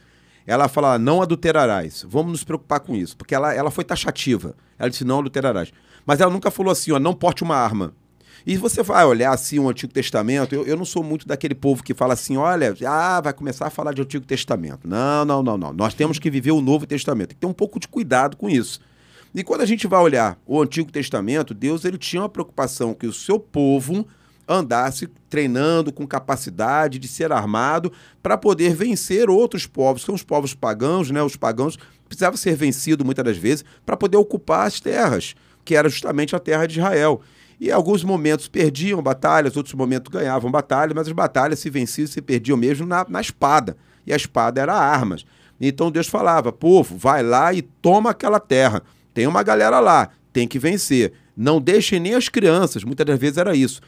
Ela 0.45 0.67
fala 0.67 0.97
não 0.97 1.21
adulterarás. 1.21 2.05
Vamos 2.07 2.31
nos 2.31 2.43
preocupar 2.43 2.79
com 2.79 2.95
isso, 2.95 3.15
porque 3.15 3.35
ela, 3.35 3.53
ela 3.53 3.71
foi 3.71 3.83
taxativa. 3.83 4.55
Ela 4.77 4.89
disse 4.89 5.03
não 5.03 5.19
adulterarás. 5.19 5.71
Mas 6.05 6.19
ela 6.19 6.31
nunca 6.31 6.49
falou 6.49 6.71
assim, 6.71 6.91
ó, 6.91 6.99
não 6.99 7.13
porte 7.13 7.43
uma 7.43 7.55
arma. 7.55 7.93
E 8.45 8.57
você 8.57 8.81
vai 8.81 9.05
olhar 9.05 9.31
assim 9.31 9.59
o 9.59 9.69
Antigo 9.69 9.93
Testamento, 9.93 10.55
eu, 10.55 10.65
eu 10.65 10.75
não 10.75 10.85
sou 10.85 11.03
muito 11.03 11.27
daquele 11.27 11.53
povo 11.53 11.83
que 11.83 11.93
fala 11.93 12.13
assim, 12.13 12.37
olha, 12.37 12.75
ah, 12.87 13.21
vai 13.21 13.33
começar 13.33 13.67
a 13.67 13.69
falar 13.69 13.93
de 13.93 14.01
Antigo 14.01 14.25
Testamento. 14.25 14.87
Não, 14.87 15.23
não, 15.23 15.43
não, 15.43 15.57
não. 15.57 15.73
Nós 15.73 15.93
temos 15.93 16.17
que 16.17 16.29
viver 16.29 16.51
o 16.51 16.61
Novo 16.61 16.87
Testamento. 16.87 17.29
Tem 17.29 17.35
que 17.35 17.41
ter 17.41 17.47
um 17.47 17.53
pouco 17.53 17.79
de 17.79 17.87
cuidado 17.87 18.35
com 18.35 18.49
isso. 18.49 18.79
E 19.33 19.43
quando 19.43 19.61
a 19.61 19.65
gente 19.65 19.87
vai 19.87 20.01
olhar 20.01 20.37
o 20.45 20.61
Antigo 20.61 20.91
Testamento, 20.91 21.53
Deus 21.53 21.85
ele 21.85 21.97
tinha 21.97 22.23
uma 22.23 22.29
preocupação 22.29 22.93
que 22.93 23.05
o 23.05 23.13
seu 23.13 23.39
povo 23.39 24.07
andasse 24.51 25.07
treinando 25.29 25.91
com 25.91 26.05
capacidade 26.05 26.99
de 26.99 27.07
ser 27.07 27.31
armado 27.31 27.91
para 28.21 28.37
poder 28.37 28.75
vencer 28.75 29.29
outros 29.29 29.65
povos, 29.65 30.01
que 30.01 30.05
são 30.05 30.15
os 30.15 30.23
povos 30.23 30.53
pagãos, 30.53 31.09
né? 31.09 31.23
Os 31.23 31.35
pagãos 31.35 31.77
precisavam 32.07 32.37
ser 32.37 32.55
vencidos 32.55 33.05
muitas 33.05 33.23
das 33.23 33.37
vezes 33.37 33.63
para 33.85 33.95
poder 33.95 34.17
ocupar 34.17 34.67
as 34.67 34.79
terras, 34.79 35.35
que 35.63 35.75
era 35.75 35.87
justamente 35.87 36.35
a 36.35 36.39
terra 36.39 36.65
de 36.65 36.79
Israel. 36.79 37.21
E 37.59 37.71
alguns 37.71 38.03
momentos 38.03 38.47
perdiam 38.47 39.01
batalhas, 39.01 39.55
outros 39.55 39.75
momentos 39.75 40.11
ganhavam 40.11 40.49
batalhas, 40.49 40.95
mas 40.95 41.07
as 41.07 41.13
batalhas 41.13 41.59
se 41.59 41.69
venciam 41.69 42.07
se 42.07 42.21
perdiam 42.21 42.57
mesmo 42.57 42.87
na, 42.87 43.05
na 43.07 43.21
espada. 43.21 43.77
E 44.05 44.11
a 44.11 44.15
espada 44.15 44.59
era 44.59 44.73
armas. 44.73 45.23
Então 45.59 45.91
Deus 45.91 46.07
falava: 46.07 46.51
povo, 46.51 46.97
vai 46.97 47.21
lá 47.21 47.53
e 47.53 47.61
toma 47.61 48.09
aquela 48.09 48.39
terra. 48.39 48.81
Tem 49.13 49.27
uma 49.27 49.43
galera 49.43 49.79
lá, 49.79 50.09
tem 50.33 50.47
que 50.47 50.57
vencer. 50.57 51.13
Não 51.37 51.61
deixem 51.61 51.99
nem 51.99 52.15
as 52.15 52.27
crianças, 52.27 52.83
muitas 52.83 53.05
das 53.05 53.19
vezes 53.19 53.37
era 53.37 53.55
isso. 53.55 53.79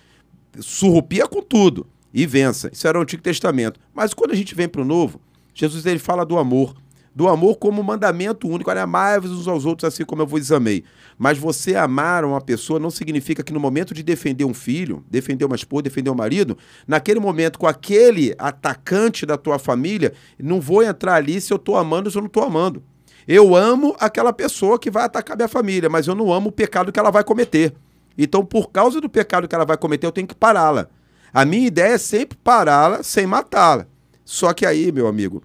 Surrupia 0.60 1.28
com 1.28 1.42
tudo 1.42 1.88
e 2.14 2.26
vença. 2.26 2.70
Isso 2.72 2.88
era 2.88 2.98
o 2.98 3.02
Antigo 3.02 3.24
Testamento. 3.24 3.80
Mas 3.94 4.14
quando 4.14 4.32
a 4.32 4.36
gente 4.36 4.54
vem 4.54 4.68
para 4.68 4.82
o 4.82 4.86
Novo, 4.86 5.20
Jesus 5.54 5.86
ele 5.86 6.00
fala 6.00 6.26
do 6.26 6.38
amor. 6.38 6.76
Do 7.16 7.28
amor 7.28 7.58
como 7.58 7.84
mandamento 7.84 8.48
único. 8.48 8.70
Olha, 8.70 8.84
amai-vos 8.84 9.32
uns 9.32 9.48
aos 9.48 9.66
outros 9.66 9.88
assim 9.88 10.04
como 10.04 10.22
eu 10.22 10.28
vos 10.28 10.52
amei. 10.52 10.84
Mas 11.18 11.38
você 11.38 11.76
amar 11.76 12.26
uma 12.26 12.42
pessoa 12.42 12.80
não 12.80 12.90
significa 12.90 13.44
que 13.44 13.54
no 13.54 13.60
momento 13.60 13.94
de 13.94 14.02
defender 14.02 14.46
um 14.46 14.54
filho, 14.54 15.04
defender 15.10 15.46
uma 15.46 15.56
esposa, 15.56 15.84
defender 15.84 16.10
um 16.10 16.16
marido, 16.16 16.58
naquele 16.88 17.20
momento 17.20 17.60
com 17.60 17.68
aquele 17.68 18.34
atacante 18.38 19.26
da 19.26 19.38
tua 19.38 19.60
família, 19.60 20.14
não 20.40 20.60
vou 20.60 20.82
entrar 20.82 21.16
ali 21.16 21.40
se 21.40 21.54
eu 21.54 21.58
estou 21.58 21.78
amando 21.78 22.08
ou 22.08 22.12
se 22.12 22.18
eu 22.18 22.22
não 22.22 22.28
estou 22.28 22.44
amando. 22.44 22.84
Eu 23.28 23.56
amo 23.56 23.96
aquela 24.00 24.34
pessoa 24.34 24.80
que 24.80 24.92
vai 24.92 25.06
atacar 25.06 25.38
minha 25.38 25.48
família, 25.48 25.90
mas 25.90 26.08
eu 26.08 26.16
não 26.16 26.34
amo 26.34 26.50
o 26.50 26.52
pecado 26.52 26.92
que 26.92 27.00
ela 27.00 27.12
vai 27.12 27.24
cometer. 27.24 27.74
Então, 28.18 28.46
por 28.46 28.70
causa 28.72 29.00
do 29.02 29.10
pecado 29.10 29.48
que 29.48 29.56
ela 29.56 29.66
vai 29.66 29.78
cometer, 29.78 30.06
eu 30.06 30.12
tenho 30.12 30.28
que 30.28 30.36
pará-la. 30.36 30.88
A 31.34 31.44
minha 31.46 31.66
ideia 31.68 31.94
é 31.94 31.98
sempre 31.98 32.38
pará-la 32.44 33.02
sem 33.04 33.26
matá-la. 33.26 33.88
Só 34.24 34.54
que 34.54 34.66
aí, 34.66 34.92
meu 34.92 35.08
amigo, 35.08 35.42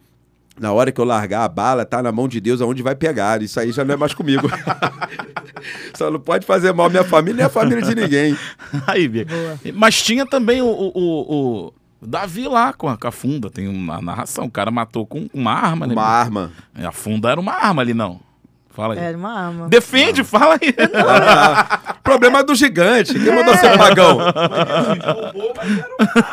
na 0.61 0.73
hora 0.73 0.93
que 0.93 1.01
eu 1.01 1.05
largar 1.05 1.45
a 1.45 1.49
bala, 1.49 1.85
tá 1.85 2.03
na 2.03 2.13
mão 2.13 2.29
de 2.29 2.41
Deus 2.41 2.61
aonde 2.61 2.83
vai 2.83 2.95
pegar. 2.95 3.41
Isso 3.43 3.59
aí 3.59 3.73
já 3.73 3.85
não 3.85 3.95
é 3.95 3.97
mais 3.97 4.13
comigo. 4.13 4.49
Só 5.95 6.11
não 6.11 6.21
pode 6.21 6.47
fazer 6.47 6.73
mal 6.73 6.87
à 6.87 6.91
minha 6.91 7.05
família 7.05 7.37
nem 7.37 7.47
a 7.47 7.49
família 7.49 7.83
de 7.83 7.95
ninguém. 7.95 8.37
Aí, 8.87 9.09
Bia. 9.09 9.27
Mas 9.75 10.03
tinha 10.03 10.27
também 10.27 10.61
o, 10.63 10.67
o, 10.67 10.93
o- 11.67 11.73
Davi 12.01 12.47
lá 12.47 12.73
com 12.73 12.89
a, 12.89 12.97
com 12.97 13.09
a 13.09 13.11
funda. 13.11 13.51
Tem 13.51 13.67
uma 13.67 14.01
narração. 14.01 14.45
O 14.45 14.51
cara 14.51 14.71
matou 14.71 15.05
com 15.07 15.29
uma 15.35 15.53
arma, 15.53 15.87
né? 15.87 15.93
Uma 15.95 16.05
arma. 16.05 16.53
A 16.75 16.93
funda 16.93 17.31
era 17.31 17.41
uma 17.41 17.53
arma 17.55 17.83
ali, 17.83 17.93
não. 17.95 18.21
Fala 18.71 18.95
aí. 18.95 19.01
Era 19.01 19.17
uma 19.19 19.33
arma. 19.33 19.69
Defende, 19.69 20.23
fala 20.23 20.55
aí. 20.55 20.73
Problema 22.21 22.45
do 22.45 22.55
gigante. 22.55 23.15
Quem 23.15 23.35
mandou 23.35 23.57
ser 23.57 23.77
pagão? 23.79 24.19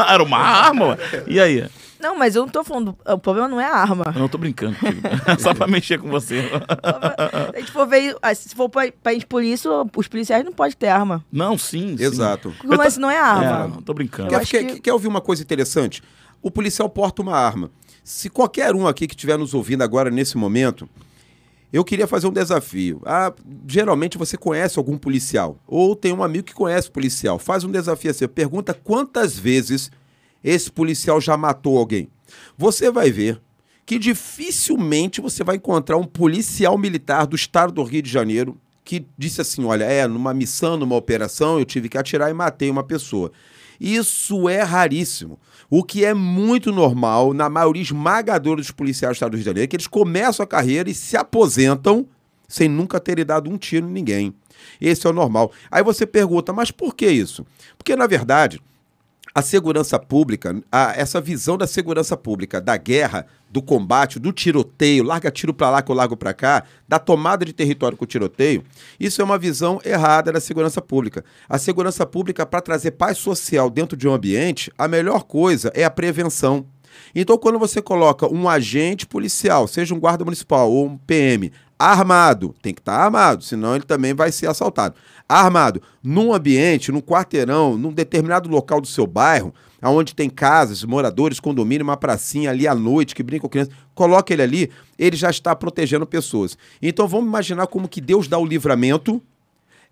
era 0.10 0.24
uma 0.24 0.38
arma. 0.38 0.98
E 1.28 1.39
aí? 1.39 1.67
Não, 2.00 2.17
mas 2.17 2.36
eu 2.36 2.43
não 2.43 2.50
tô 2.50 2.63
falando. 2.63 2.95
O 3.08 3.17
problema 3.17 3.48
não 3.48 3.60
é 3.60 3.65
a 3.65 3.76
arma. 3.76 4.12
Eu 4.13 4.19
não 4.19 4.28
tô 4.30 4.38
brincando. 4.38 4.76
filho. 4.76 5.02
Só 5.39 5.54
pra 5.54 5.67
mexer 5.67 5.98
com 6.00 6.10
você. 6.10 6.41
Se 6.43 7.56
a 7.56 7.60
gente 7.60 7.71
for 7.71 7.88
ver, 7.88 8.15
se 8.36 8.56
for 8.56 8.69
pra, 8.69 8.91
pra 9.02 9.13
ir 9.13 9.26
por 9.26 9.43
isso, 9.43 9.89
os 9.95 10.08
policiais 10.08 10.43
não 10.43 10.52
podem 10.52 10.76
ter 10.78 10.88
arma. 10.88 11.24
Não, 11.32 11.58
sim. 11.58 11.95
sim. 11.98 12.04
Exato. 12.04 12.54
O 12.63 12.76
lance 12.76 13.00
não 13.00 13.10
é 13.10 13.17
a 13.17 13.43
É, 13.43 13.48
arma. 13.48 13.67
não 13.76 13.82
tô 13.82 13.93
brincando. 13.93 14.30
Quer, 14.30 14.45
quer- 14.45 14.63
que- 14.65 14.80
quer 14.82 14.93
ouvir 14.93 15.08
uma 15.08 15.21
coisa 15.21 15.41
interessante? 15.41 16.04
O 16.41 16.52
policial 16.52 16.89
porta 16.89 17.21
uma 17.21 17.36
arma. 17.38 17.71
Se 18.04 18.30
qualquer 18.30 18.76
um 18.76 18.88
aqui 18.88 19.08
que 19.08 19.15
estiver 19.15 19.38
nos 19.38 19.54
ouvindo 19.56 19.82
agora 19.84 20.12
nesse 20.12 20.38
momento, 20.38 20.88
eu 21.75 21.83
queria 21.83 22.07
fazer 22.07 22.25
um 22.25 22.31
desafio. 22.31 23.01
Ah, 23.05 23.33
geralmente 23.67 24.17
você 24.17 24.38
conhece 24.38 24.79
algum 24.79 24.97
policial, 24.97 25.59
ou 25.67 25.93
tem 25.93 26.13
um 26.13 26.23
amigo 26.23 26.45
que 26.45 26.53
conhece 26.53 26.89
policial. 26.89 27.38
Faz 27.38 27.65
um 27.65 27.71
desafio 27.71 28.11
assim, 28.11 28.25
pergunta 28.29 28.73
quantas 28.73 29.38
vezes 29.38 29.91
esse 30.41 30.71
policial 30.71 31.19
já 31.19 31.35
matou 31.35 31.77
alguém. 31.77 32.07
Você 32.57 32.89
vai 32.89 33.11
ver 33.11 33.41
que 33.85 33.99
dificilmente 33.99 35.19
você 35.19 35.43
vai 35.43 35.57
encontrar 35.57 35.97
um 35.97 36.05
policial 36.05 36.77
militar 36.77 37.27
do 37.27 37.35
estado 37.35 37.73
do 37.73 37.83
Rio 37.83 38.01
de 38.01 38.09
Janeiro 38.09 38.57
que 38.85 39.05
disse 39.17 39.41
assim: 39.41 39.65
olha, 39.65 39.83
é, 39.83 40.07
numa 40.07 40.33
missão, 40.33 40.77
numa 40.77 40.95
operação, 40.95 41.59
eu 41.59 41.65
tive 41.65 41.89
que 41.89 41.97
atirar 41.97 42.31
e 42.31 42.33
matei 42.33 42.69
uma 42.69 42.83
pessoa. 42.83 43.33
Isso 43.79 44.47
é 44.47 44.61
raríssimo. 44.61 45.39
O 45.69 45.83
que 45.83 46.05
é 46.05 46.13
muito 46.13 46.71
normal 46.71 47.33
na 47.33 47.49
maioria 47.49 47.81
esmagadora 47.81 48.61
dos 48.61 48.71
policiais 48.71 49.13
do 49.13 49.15
estado 49.15 49.31
do 49.31 49.35
Rio 49.35 49.43
de 49.43 49.45
Janeiro 49.45 49.65
é 49.65 49.67
que 49.67 49.75
eles 49.75 49.88
começam 49.88 50.43
a 50.43 50.47
carreira 50.47 50.89
e 50.89 50.93
se 50.93 51.17
aposentam 51.17 52.07
sem 52.47 52.69
nunca 52.69 52.99
terem 52.99 53.25
dado 53.25 53.49
um 53.49 53.57
tiro 53.57 53.88
em 53.88 53.91
ninguém. 53.91 54.33
Esse 54.79 55.07
é 55.07 55.09
o 55.09 55.13
normal. 55.13 55.51
Aí 55.69 55.83
você 55.83 56.05
pergunta, 56.05 56.53
mas 56.53 56.71
por 56.71 56.95
que 56.95 57.07
isso? 57.07 57.45
Porque, 57.77 57.95
na 57.95 58.07
verdade, 58.07 58.61
a 59.36 59.41
segurança 59.41 60.00
pública, 60.00 60.56
a- 60.71 60.93
essa 60.95 61.19
visão 61.19 61.58
da 61.58 61.67
segurança 61.67 62.15
pública, 62.15 62.62
da 62.62 62.78
guerra, 62.78 63.28
do 63.50 63.62
combate, 63.62 64.17
do 64.17 64.32
tiroteio, 64.32 65.04
larga 65.04 65.30
tiro 65.30 65.54
para 65.54 65.69
lá 65.69 65.82
que 65.82 65.91
eu 65.91 65.95
largo 65.95 66.15
para 66.15 66.34
cá, 66.34 66.63
da 66.88 66.98
tomada 66.98 67.43
de 67.43 67.52
território 67.52 67.98
com 67.98 68.06
tiroteio, 68.06 68.63
isso 68.98 69.21
é 69.21 69.26
uma 69.26 69.38
visão 69.38 69.82
errada 69.84 70.32
da 70.32 70.39
segurança 70.39 70.82
pública. 70.82 71.26
A 71.50 71.58
segurança 71.58 72.06
pública, 72.06 72.45
para 72.45 72.62
trazer 72.62 72.91
paz 72.91 73.17
social 73.17 73.69
dentro 73.69 73.98
de 73.98 74.08
um 74.08 74.13
ambiente, 74.13 74.71
a 74.78 74.88
melhor 74.88 75.24
coisa 75.24 75.69
é 75.76 75.84
a 75.84 75.91
prevenção. 75.91 76.65
Então, 77.13 77.38
quando 77.38 77.60
você 77.60 77.82
coloca 77.82 78.32
um 78.34 78.48
agente 78.48 79.06
policial, 79.06 79.67
seja 79.67 79.93
um 79.93 80.00
guarda 80.00 80.24
municipal 80.24 80.71
ou 80.71 80.86
um 80.86 80.98
PM, 80.98 81.52
armado, 81.77 82.55
tem 82.61 82.73
que 82.73 82.81
estar 82.81 82.95
armado, 82.95 83.43
senão 83.43 83.75
ele 83.75 83.83
também 83.83 84.13
vai 84.13 84.31
ser 84.31 84.47
assaltado. 84.47 84.95
Armado, 85.27 85.81
num 86.03 86.33
ambiente, 86.33 86.91
num 86.91 87.01
quarteirão, 87.01 87.77
num 87.77 87.91
determinado 87.91 88.49
local 88.49 88.79
do 88.79 88.88
seu 88.88 89.05
bairro, 89.05 89.53
onde 89.81 90.15
tem 90.15 90.29
casas, 90.29 90.83
moradores, 90.83 91.39
condomínio, 91.39 91.83
uma 91.83 91.97
pracinha 91.97 92.49
ali 92.49 92.67
à 92.67 92.73
noite 92.73 93.13
que 93.13 93.21
brinca 93.21 93.41
com 93.41 93.49
crianças, 93.49 93.73
coloca 93.93 94.33
ele 94.33 94.41
ali, 94.41 94.71
ele 94.97 95.15
já 95.15 95.29
está 95.29 95.55
protegendo 95.55 96.05
pessoas. 96.05 96.57
Então 96.81 97.07
vamos 97.07 97.27
imaginar 97.27 97.67
como 97.67 97.88
que 97.88 98.01
Deus 98.01 98.27
dá 98.27 98.38
o 98.38 98.45
livramento 98.45 99.21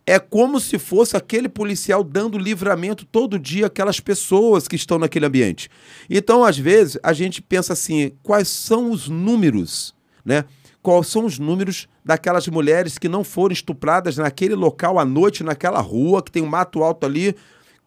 é 0.05 0.19
como 0.19 0.59
se 0.59 0.77
fosse 0.77 1.15
aquele 1.15 1.47
policial 1.47 2.03
dando 2.03 2.37
livramento 2.37 3.05
todo 3.05 3.39
dia 3.39 3.67
àquelas 3.67 3.99
pessoas 3.99 4.67
que 4.67 4.75
estão 4.75 4.99
naquele 4.99 5.25
ambiente. 5.25 5.69
Então, 6.09 6.43
às 6.43 6.57
vezes, 6.57 6.97
a 7.01 7.13
gente 7.13 7.41
pensa 7.41 7.73
assim: 7.73 8.11
quais 8.21 8.47
são 8.47 8.91
os 8.91 9.07
números, 9.07 9.95
né? 10.25 10.43
Quais 10.83 11.07
são 11.07 11.25
os 11.25 11.39
números 11.39 11.87
daquelas 12.03 12.45
mulheres 12.49 12.97
que 12.97 13.07
não 13.07 13.23
foram 13.23 13.53
estupradas 13.53 14.17
naquele 14.17 14.53
local 14.53 14.99
à 14.99 15.05
noite, 15.05 15.41
naquela 15.41 15.79
rua, 15.79 16.21
que 16.21 16.29
tem 16.29 16.43
um 16.43 16.47
mato 16.47 16.83
alto 16.83 17.05
ali? 17.05 17.33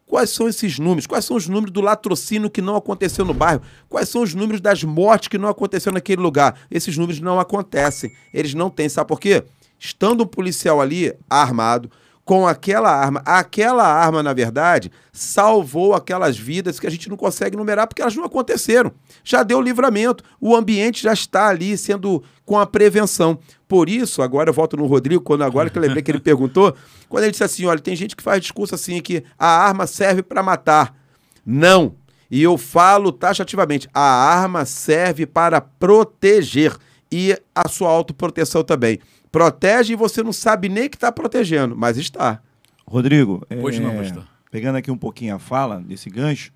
Quais 0.06 0.30
são 0.30 0.48
esses 0.48 0.78
números? 0.78 1.06
Quais 1.06 1.24
são 1.26 1.36
os 1.36 1.46
números 1.46 1.72
do 1.72 1.82
latrocínio 1.82 2.48
que 2.48 2.62
não 2.62 2.74
aconteceu 2.74 3.22
no 3.22 3.34
bairro? 3.34 3.60
Quais 3.86 4.08
são 4.08 4.22
os 4.22 4.34
números 4.34 4.62
das 4.62 4.82
mortes 4.82 5.28
que 5.28 5.36
não 5.36 5.50
aconteceu 5.50 5.92
naquele 5.92 6.22
lugar? 6.22 6.58
Esses 6.70 6.96
números 6.96 7.20
não 7.20 7.38
acontecem. 7.38 8.10
Eles 8.32 8.54
não 8.54 8.70
têm. 8.70 8.88
Sabe 8.88 9.08
por 9.08 9.20
quê? 9.20 9.44
Estando 9.78 10.24
um 10.24 10.26
policial 10.26 10.80
ali 10.80 11.12
armado, 11.28 11.90
com 12.26 12.46
aquela 12.46 12.90
arma. 12.90 13.22
Aquela 13.24 13.86
arma, 13.86 14.20
na 14.20 14.34
verdade, 14.34 14.90
salvou 15.12 15.94
aquelas 15.94 16.36
vidas 16.36 16.80
que 16.80 16.86
a 16.86 16.90
gente 16.90 17.08
não 17.08 17.16
consegue 17.16 17.56
numerar 17.56 17.86
porque 17.86 18.02
elas 18.02 18.16
não 18.16 18.24
aconteceram. 18.24 18.92
Já 19.22 19.44
deu 19.44 19.60
livramento. 19.62 20.24
O 20.40 20.54
ambiente 20.56 21.04
já 21.04 21.12
está 21.12 21.46
ali 21.46 21.78
sendo 21.78 22.22
com 22.44 22.58
a 22.58 22.66
prevenção. 22.66 23.38
Por 23.68 23.88
isso, 23.88 24.22
agora 24.22 24.50
eu 24.50 24.54
volto 24.54 24.76
no 24.76 24.86
Rodrigo, 24.86 25.22
quando 25.22 25.44
agora 25.44 25.70
que 25.70 25.78
eu 25.78 25.82
lembrei 25.82 26.02
que 26.02 26.10
ele 26.10 26.18
perguntou, 26.20 26.76
quando 27.08 27.22
ele 27.22 27.30
disse 27.30 27.44
assim: 27.44 27.64
olha, 27.64 27.78
tem 27.78 27.94
gente 27.94 28.16
que 28.16 28.24
faz 28.24 28.42
discurso 28.42 28.74
assim 28.74 29.00
que 29.00 29.22
a 29.38 29.46
arma 29.46 29.86
serve 29.86 30.20
para 30.20 30.42
matar. 30.42 30.96
Não. 31.44 31.94
E 32.28 32.42
eu 32.42 32.58
falo 32.58 33.12
taxativamente: 33.12 33.88
a 33.94 34.00
arma 34.00 34.64
serve 34.64 35.26
para 35.26 35.60
proteger 35.60 36.76
e 37.10 37.40
a 37.54 37.68
sua 37.68 37.88
autoproteção 37.88 38.64
também. 38.64 38.98
Protege 39.36 39.92
e 39.92 39.96
você 39.96 40.22
não 40.22 40.32
sabe 40.32 40.66
nem 40.66 40.88
que 40.88 40.96
está 40.96 41.12
protegendo, 41.12 41.76
mas 41.76 41.98
está. 41.98 42.40
Rodrigo, 42.86 43.46
Pois 43.60 43.78
não, 43.78 43.90
é, 43.90 43.98
pastor. 43.98 44.26
pegando 44.50 44.76
aqui 44.76 44.90
um 44.90 44.96
pouquinho 44.96 45.34
a 45.34 45.38
fala 45.38 45.78
desse 45.78 46.08
gancho, 46.08 46.50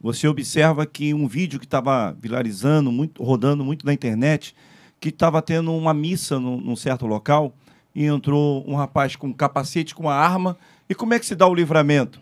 você 0.00 0.26
observa 0.26 0.84
que 0.84 1.14
um 1.14 1.28
vídeo 1.28 1.60
que 1.60 1.64
estava 1.64 2.12
viralizando, 2.20 2.90
muito, 2.90 3.22
rodando 3.22 3.64
muito 3.64 3.86
na 3.86 3.92
internet, 3.92 4.52
que 4.98 5.10
estava 5.10 5.40
tendo 5.40 5.72
uma 5.72 5.94
missa 5.94 6.40
num, 6.40 6.60
num 6.60 6.74
certo 6.74 7.06
local 7.06 7.54
e 7.94 8.06
entrou 8.06 8.68
um 8.68 8.74
rapaz 8.74 9.14
com 9.14 9.28
um 9.28 9.32
capacete 9.32 9.94
com 9.94 10.02
uma 10.02 10.14
arma. 10.14 10.58
E 10.90 10.96
como 10.96 11.14
é 11.14 11.20
que 11.20 11.26
se 11.26 11.36
dá 11.36 11.46
o 11.46 11.54
livramento? 11.54 12.20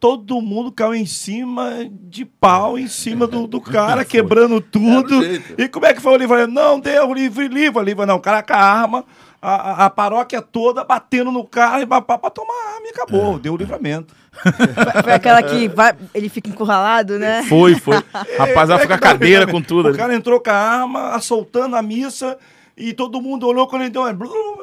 Todo 0.00 0.42
mundo 0.42 0.72
caiu 0.72 0.92
em 0.92 1.06
cima 1.06 1.88
de 1.88 2.24
pau, 2.24 2.76
em 2.76 2.88
cima 2.88 3.28
do, 3.28 3.46
do 3.46 3.60
cara, 3.62 4.04
quebrando 4.04 4.60
tudo. 4.60 5.24
E 5.56 5.68
como 5.68 5.86
é 5.86 5.94
que 5.94 6.02
foi 6.02 6.14
o 6.14 6.16
livramento? 6.16 6.52
Não, 6.52 6.80
deu 6.80 7.14
livre, 7.14 7.46
livre, 7.46 7.84
livre. 7.84 8.06
Não, 8.06 8.16
o 8.16 8.20
cara 8.20 8.42
com 8.42 8.52
a 8.52 8.56
arma, 8.56 9.04
a, 9.40 9.54
a, 9.82 9.84
a 9.86 9.90
paróquia 9.90 10.40
toda 10.42 10.82
batendo 10.84 11.30
no 11.30 11.44
cara 11.44 11.82
e 11.82 11.86
papá 11.86 12.16
pra 12.18 12.30
tomar 12.30 12.52
a 12.54 12.74
arma 12.74 12.86
e 12.86 12.90
acabou. 12.90 13.38
Deu 13.38 13.54
o 13.54 13.56
livramento. 13.56 14.14
Foi- 14.32 14.52
Foi 15.04 15.12
aquela 15.12 15.42
que 15.42 15.68
vai, 15.68 15.94
ele 16.14 16.28
fica 16.28 16.48
encurralado, 16.50 17.18
né? 17.18 17.42
Foi, 17.44 17.74
foi. 17.74 17.96
Rapaz, 18.38 18.68
vai 18.68 18.82
É, 18.82 18.86
dá 18.86 18.94
o 18.96 19.00
cadeira 19.00 19.46
com 19.46 19.62
tudo. 19.62 19.86
O 19.86 19.88
ali. 19.88 19.98
cara 19.98 20.14
entrou 20.14 20.40
com 20.40 20.50
a 20.50 20.54
arma, 20.54 21.10
assoltando 21.14 21.74
a 21.76 21.82
missa, 21.82 22.36
e 22.76 22.92
todo 22.92 23.22
mundo 23.22 23.46
olhou 23.46 23.66
quando 23.66 23.82
ele 23.82 23.90
deu. 23.90 24.02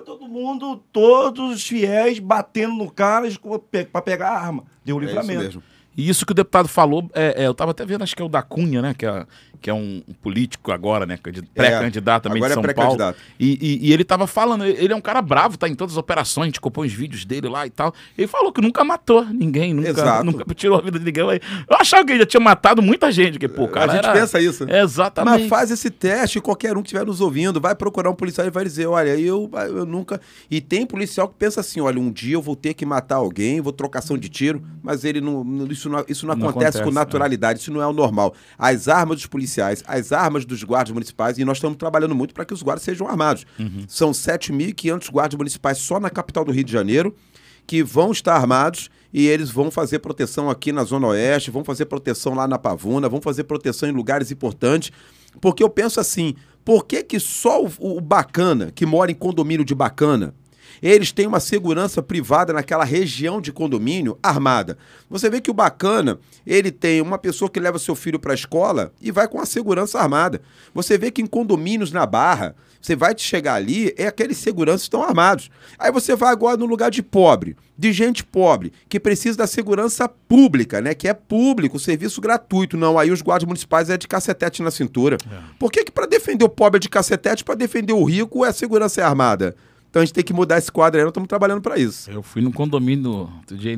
Todo 0.06 0.28
mundo, 0.28 0.78
todos 0.92 1.56
os 1.56 1.68
fiéis 1.68 2.20
batendo 2.20 2.76
no 2.76 2.92
cara 2.92 3.28
para 3.92 4.02
pegar 4.02 4.30
a 4.30 4.40
arma. 4.40 4.64
Deu 4.86 4.98
o 4.98 5.02
É 5.02 5.06
isso 5.06 5.16
livramento. 5.16 5.44
mesmo. 5.44 5.64
E 5.96 6.10
isso 6.10 6.26
que 6.26 6.32
o 6.32 6.36
deputado 6.36 6.68
falou, 6.68 7.10
é, 7.14 7.44
é, 7.44 7.48
eu 7.48 7.54
tava 7.54 7.72
até 7.72 7.86
vendo, 7.86 8.04
acho 8.04 8.16
que 8.16 8.22
é 8.22 8.26
o 8.26 8.30
da 8.30 8.42
Cunha, 8.42 8.82
né? 8.82 8.94
Que 8.98 9.06
é, 9.06 9.26
que 9.62 9.70
é 9.70 9.74
um 9.74 10.02
político 10.22 10.72
agora, 10.72 11.06
né? 11.06 11.18
candid- 11.22 11.46
Pré-candidato 11.54 12.24
também 12.24 12.38
agora 12.44 12.54
de 12.54 12.60
é 12.60 12.64
São 12.64 12.74
Paulo. 12.74 12.98
pré-candidato. 12.98 13.18
E, 13.40 13.58
e- 13.62 13.88
e 13.90 13.94
ele 13.94 14.04
tava 14.04 14.28
falando, 14.28 14.66
ele 14.66 14.92
é 14.92 14.96
um 14.96 15.00
cara 15.02 15.22
bravo, 15.22 15.58
tá 15.58 15.70
em 15.70 15.76
todas 15.76 15.94
as 15.94 15.98
operações, 15.98 16.44
a 16.44 16.48
gente 16.48 16.60
compõe 16.60 16.88
os 16.88 16.94
vídeos 16.94 17.24
dele 17.26 17.48
lá 17.48 17.66
e 17.66 17.70
tal. 17.70 17.94
Ele 18.18 18.28
falou 18.28 18.52
que 18.52 18.60
nunca 18.60 18.84
matou 18.84 19.24
ninguém, 19.26 19.74
nunca, 19.74 19.90
Exato. 19.90 20.24
nunca 20.26 20.54
tirou 20.54 20.78
a 20.78 20.82
vida 20.82 21.00
de 21.00 21.06
ninguém. 21.06 21.24
Eu 21.24 21.78
achava 21.80 22.04
que 22.06 22.12
ele 22.12 22.20
já 22.20 22.26
tinha 22.26 22.42
matado 22.42 22.82
muita 22.82 23.12
gente, 23.12 23.40
que, 23.40 23.48
pô, 23.48 23.68
cara. 23.70 23.92
a 23.92 23.96
gente 23.96 24.06
era- 24.06 24.20
pensa 24.20 24.42
isso. 24.42 24.66
Exatamente. 24.70 25.40
Mas 25.42 25.48
faz 25.50 25.72
esse 25.72 25.90
teste, 25.90 26.42
qualquer 26.42 26.76
um 26.76 26.82
que 26.82 26.88
estiver 26.88 27.06
nos 27.06 27.22
ouvindo, 27.22 27.62
vai 27.62 27.74
procurar 27.76 28.10
um 28.10 28.16
policial 28.16 28.46
e 28.46 28.50
vai 28.50 28.66
dizer, 28.66 28.88
olha, 28.88 29.18
eu, 29.18 29.50
eu 29.68 29.86
nunca... 29.86 30.20
E 30.52 30.60
tem 30.60 30.86
policial 30.86 31.28
que 31.30 31.36
pensa 31.38 31.62
assim, 31.62 31.80
olha, 31.80 32.00
um 32.00 32.12
dia 32.12 32.34
eu 32.34 32.42
vou 32.42 32.56
ter 32.56 32.74
que 32.74 32.86
matar 32.86 33.16
alguém, 33.18 33.62
vou 33.62 33.72
trocação 33.72 34.18
de 34.18 34.28
tiro, 34.28 34.62
mas 34.82 35.06
ele 35.06 35.22
não, 35.22 35.44
não- 35.44 35.66
isso 35.84 35.90
não, 35.90 36.06
isso 36.08 36.26
não, 36.26 36.36
Não 36.36 36.50
acontece, 36.50 36.78
acontece, 36.78 36.84
com 36.84 36.92
naturalidade, 36.92 37.60
isso 37.60 37.72
não 37.72 37.82
é 37.82 37.88
o 37.88 37.94
normal. 37.94 38.34
As 38.58 38.88
armas 38.88 39.18
dos 39.18 39.28
policiais, 39.28 39.84
as 39.88 40.12
armas 40.12 40.46
dos 40.46 40.64
guardas 40.64 40.92
municipais, 40.92 41.38
e 41.38 41.46
nós 41.46 41.58
estamos 41.58 41.78
trabalhando 41.78 42.16
muito 42.16 42.34
para 42.34 42.46
que 42.46 42.54
os 42.54 42.62
guardas 42.62 42.84
sejam 42.84 43.08
armados. 43.08 43.46
São 43.88 44.12
7.500 44.12 45.12
guardas 45.12 45.38
municipais 45.38 45.78
só 45.78 46.00
na 46.00 46.10
capital 46.10 46.46
do 46.46 46.52
Rio 46.52 46.64
de 46.64 46.72
Janeiro, 46.72 47.16
que 47.66 47.84
vão 47.84 48.12
estar 48.12 48.36
armados 48.36 48.90
e 49.14 49.28
eles 49.28 49.50
vão 49.50 49.70
fazer 49.70 50.00
proteção 50.00 50.50
aqui 50.50 50.72
na 50.72 50.84
Zona 50.84 51.08
Oeste, 51.08 51.52
vão 51.52 51.64
fazer 51.64 51.86
proteção 51.86 52.34
lá 52.34 52.48
na 52.48 52.58
Pavuna, 52.58 53.08
vão 53.08 53.22
fazer 53.22 53.44
proteção 53.44 53.88
em 53.88 53.92
lugares 53.92 54.32
importantes. 54.32 54.92
Porque 55.40 55.64
eu 55.64 55.70
penso 55.70 56.00
assim, 56.00 56.36
por 56.66 56.86
que, 56.86 57.04
que 57.04 57.20
só 57.20 57.64
o, 57.64 57.72
o 57.80 58.02
bacana, 58.02 58.72
que 58.74 58.86
mora 58.86 59.12
em 59.12 59.16
condomínio 59.16 59.66
de 59.66 59.76
bacana, 59.76 60.34
eles 60.82 61.12
têm 61.12 61.28
uma 61.28 61.40
segurança 61.40 62.02
privada 62.02 62.54
naquela 62.54 62.84
região 62.84 63.40
de 63.40 63.52
condomínio 63.52 64.18
armada. 64.22 64.78
Você 65.10 65.30
vê 65.30 65.40
que 65.40 65.52
o 65.52 65.54
bacana, 65.54 66.20
ele 66.46 66.72
tem 66.72 67.02
uma 67.02 67.18
pessoa 67.18 67.50
que 67.50 67.60
leva 67.60 67.80
seu 67.80 67.96
filho 67.96 68.20
para 68.20 68.34
a 68.34 68.36
escola 68.36 68.92
e 69.02 69.12
vai 69.12 69.28
com 69.28 69.40
a 69.40 69.46
segurança 69.46 70.00
armada. 70.00 70.42
Você 70.74 70.98
vê 70.98 71.12
que 71.12 71.22
em 71.22 71.28
condomínios 71.28 71.92
na 71.92 72.06
Barra, 72.06 72.56
você 72.82 72.98
vai 72.98 73.16
te 73.16 73.24
chegar 73.24 73.54
ali, 73.54 73.94
é 73.98 74.08
aqueles 74.08 74.38
seguranças 74.38 74.82
estão 74.82 75.02
armados. 75.02 75.50
Aí 75.80 75.90
você 75.90 76.18
vai 76.18 76.32
agora 76.32 76.58
no 76.58 76.66
lugar 76.66 76.92
de 76.92 77.02
pobre, 77.02 77.56
de 77.78 77.94
gente 77.94 78.26
pobre, 78.26 78.74
que 78.90 79.00
precisa 79.00 79.38
da 79.38 79.48
segurança 79.48 80.10
pública, 80.10 80.82
né? 80.82 80.94
Que 80.94 81.08
é 81.08 81.14
público, 81.14 81.80
serviço 81.80 82.20
gratuito. 82.20 82.76
Não, 82.76 83.00
aí 83.00 83.10
os 83.10 83.22
guardas 83.22 83.48
municipais 83.48 83.90
é 83.90 83.98
de 83.98 84.06
cacetete 84.06 84.62
na 84.62 84.70
cintura. 84.70 85.18
Por 85.58 85.72
que 85.72 85.86
que 85.86 85.92
para 85.92 86.06
defender 86.06 86.44
o 86.44 86.50
pobre 86.50 86.78
é 86.78 86.80
de 86.82 86.90
cacetete, 86.90 87.44
para 87.44 87.56
defender 87.56 87.94
o 87.94 88.04
rico 88.04 88.44
é 88.44 88.50
a 88.50 88.54
segurança 88.54 89.00
é 89.00 89.04
armada? 89.04 89.56
Então 89.94 90.02
a 90.02 90.06
gente 90.06 90.16
tem 90.16 90.24
que 90.24 90.34
mudar 90.34 90.58
esse 90.58 90.72
quadro 90.72 91.00
aí, 91.00 91.04
nós 91.04 91.12
estamos 91.12 91.28
trabalhando 91.30 91.62
para 91.62 91.78
isso. 91.78 92.10
Eu 92.10 92.24
fui 92.24 92.42
num 92.42 92.52
condomínio 92.52 93.12
outro 93.12 93.56
dia 93.56 93.78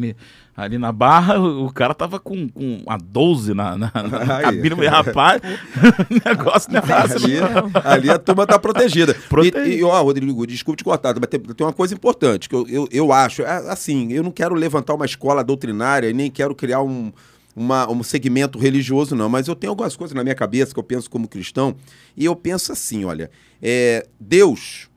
ali, 0.55 0.77
na 0.77 0.89
Barra, 0.89 1.37
o, 1.37 1.69
cara 1.73 1.93
tava 1.93 2.21
com, 2.21 2.47
com 2.47 2.81
a 2.87 2.95
12 2.95 3.53
na, 3.53 3.77
na, 3.77 3.91
na 3.93 4.41
cabine. 4.41 4.69
Falei, 4.77 4.87
rapaz, 4.89 5.41
o 5.43 6.13
negócio 6.29 6.71
não 6.71 6.79
é 6.79 6.81
fácil. 6.83 7.17
Ali, 7.17 7.35
ali 7.83 8.09
a 8.09 8.17
turma 8.17 8.47
tá 8.47 8.57
protegida. 8.57 9.13
Protegida. 9.27 9.67
E, 9.67 9.79
e, 9.79 9.83
ó, 9.83 10.01
Rodrigo, 10.01 10.47
desculpe 10.47 10.77
te 10.77 10.85
cortar, 10.85 11.13
mas 11.19 11.27
tem, 11.27 11.37
tem 11.37 11.67
uma 11.67 11.73
coisa 11.73 11.93
importante 11.93 12.47
que 12.47 12.55
eu, 12.55 12.65
eu, 12.69 12.87
eu 12.93 13.11
acho. 13.11 13.41
é, 13.41 13.69
assim, 13.69 14.13
eu 14.13 14.23
não 14.23 14.31
quero 14.31 14.55
levantar 14.55 14.93
uma 14.93 15.05
escola 15.05 15.43
doutrinária 15.43 16.09
e 16.09 16.13
nem 16.13 16.31
quero 16.31 16.55
criar 16.55 16.81
um, 16.81 17.11
uma- 17.53 17.91
um 17.91 18.01
segmento 18.03 18.57
religioso, 18.57 19.17
não. 19.17 19.27
Mas 19.27 19.49
eu 19.49 19.55
tenho 19.55 19.71
algumas 19.71 19.97
coisas 19.97 20.15
na 20.15 20.23
minha 20.23 20.33
cabeça 20.35 20.73
que 20.73 20.79
eu 20.79 20.83
penso 20.83 21.09
como 21.09 21.27
cristão. 21.27 21.75
E 22.15 22.23
eu 22.23 22.37
penso 22.37 22.71
assim: 22.71 23.03
olha, 23.03 23.29
é, 23.61 24.07
Deus, 24.17 24.87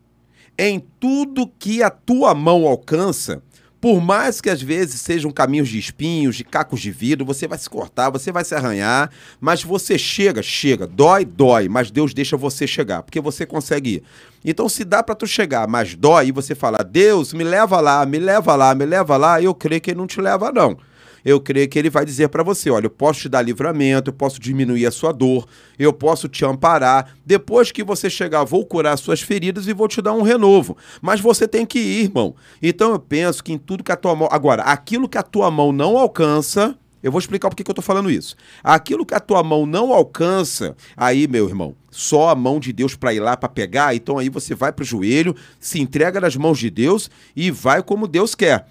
em 0.58 0.80
tudo 0.98 1.50
que 1.58 1.82
a 1.82 1.88
tua 1.88 2.34
mão 2.34 2.66
alcança, 2.66 3.40
por 3.80 4.00
mais 4.00 4.40
que 4.40 4.50
às 4.50 4.60
vezes 4.60 5.00
sejam 5.00 5.30
caminhos 5.30 5.68
de 5.68 5.78
espinhos, 5.78 6.34
de 6.34 6.42
cacos 6.42 6.80
de 6.80 6.90
vidro, 6.90 7.24
você 7.24 7.46
vai 7.46 7.56
se 7.56 7.70
cortar, 7.70 8.10
você 8.10 8.32
vai 8.32 8.44
se 8.44 8.54
arranhar, 8.54 9.08
mas 9.40 9.62
você 9.62 9.96
chega, 9.96 10.42
chega, 10.42 10.84
dói, 10.84 11.24
dói, 11.24 11.68
mas 11.68 11.90
Deus 11.90 12.12
deixa 12.12 12.36
você 12.36 12.66
chegar, 12.66 13.04
porque 13.04 13.20
você 13.20 13.46
consegue 13.46 13.96
ir. 13.96 14.02
Então, 14.44 14.68
se 14.68 14.84
dá 14.84 15.00
para 15.00 15.14
tu 15.14 15.28
chegar, 15.28 15.68
mas 15.68 15.94
dói, 15.94 16.28
e 16.28 16.32
você 16.32 16.56
fala, 16.56 16.78
Deus, 16.78 17.32
me 17.32 17.44
leva 17.44 17.80
lá, 17.80 18.04
me 18.04 18.18
leva 18.18 18.56
lá, 18.56 18.74
me 18.74 18.84
leva 18.84 19.16
lá, 19.16 19.40
eu 19.40 19.54
creio 19.54 19.80
que 19.80 19.92
ele 19.92 19.98
não 19.98 20.08
te 20.08 20.20
leva, 20.20 20.50
não. 20.50 20.76
Eu 21.24 21.40
creio 21.40 21.68
que 21.68 21.78
ele 21.78 21.90
vai 21.90 22.04
dizer 22.04 22.28
para 22.28 22.42
você: 22.42 22.70
olha, 22.70 22.86
eu 22.86 22.90
posso 22.90 23.20
te 23.20 23.28
dar 23.28 23.42
livramento, 23.42 24.10
eu 24.10 24.14
posso 24.14 24.40
diminuir 24.40 24.86
a 24.86 24.90
sua 24.90 25.12
dor, 25.12 25.46
eu 25.78 25.92
posso 25.92 26.28
te 26.28 26.44
amparar. 26.44 27.14
Depois 27.24 27.70
que 27.72 27.84
você 27.84 28.08
chegar, 28.08 28.44
vou 28.44 28.64
curar 28.64 28.94
as 28.94 29.00
suas 29.00 29.20
feridas 29.20 29.66
e 29.66 29.72
vou 29.72 29.88
te 29.88 30.00
dar 30.00 30.12
um 30.12 30.22
renovo. 30.22 30.76
Mas 31.00 31.20
você 31.20 31.46
tem 31.46 31.66
que 31.66 31.78
ir, 31.78 32.04
irmão. 32.04 32.34
Então 32.62 32.92
eu 32.92 32.98
penso 32.98 33.42
que 33.42 33.52
em 33.52 33.58
tudo 33.58 33.84
que 33.84 33.92
a 33.92 33.96
tua 33.96 34.14
mão. 34.14 34.28
Agora, 34.30 34.62
aquilo 34.62 35.08
que 35.08 35.18
a 35.18 35.22
tua 35.22 35.50
mão 35.50 35.72
não 35.72 35.96
alcança, 35.96 36.76
Eu 37.02 37.12
vou 37.12 37.20
explicar 37.20 37.48
por 37.48 37.54
que 37.54 37.62
eu 37.62 37.72
estou 37.72 37.82
falando 37.82 38.10
isso. 38.10 38.34
Aquilo 38.62 39.06
que 39.06 39.14
a 39.14 39.20
tua 39.20 39.42
mão 39.42 39.64
não 39.64 39.92
alcança, 39.92 40.76
aí, 40.96 41.28
meu 41.28 41.48
irmão, 41.48 41.74
só 41.90 42.28
a 42.28 42.34
mão 42.34 42.58
de 42.58 42.72
Deus 42.72 42.96
para 42.96 43.14
ir 43.14 43.20
lá 43.20 43.36
para 43.36 43.48
pegar, 43.48 43.94
então 43.94 44.18
aí 44.18 44.28
você 44.28 44.54
vai 44.54 44.72
para 44.72 44.82
o 44.82 44.86
joelho, 44.86 45.34
se 45.60 45.80
entrega 45.80 46.20
nas 46.20 46.36
mãos 46.36 46.58
de 46.58 46.70
Deus 46.70 47.08
e 47.36 47.50
vai 47.50 47.82
como 47.82 48.08
Deus 48.08 48.34
quer. 48.34 48.66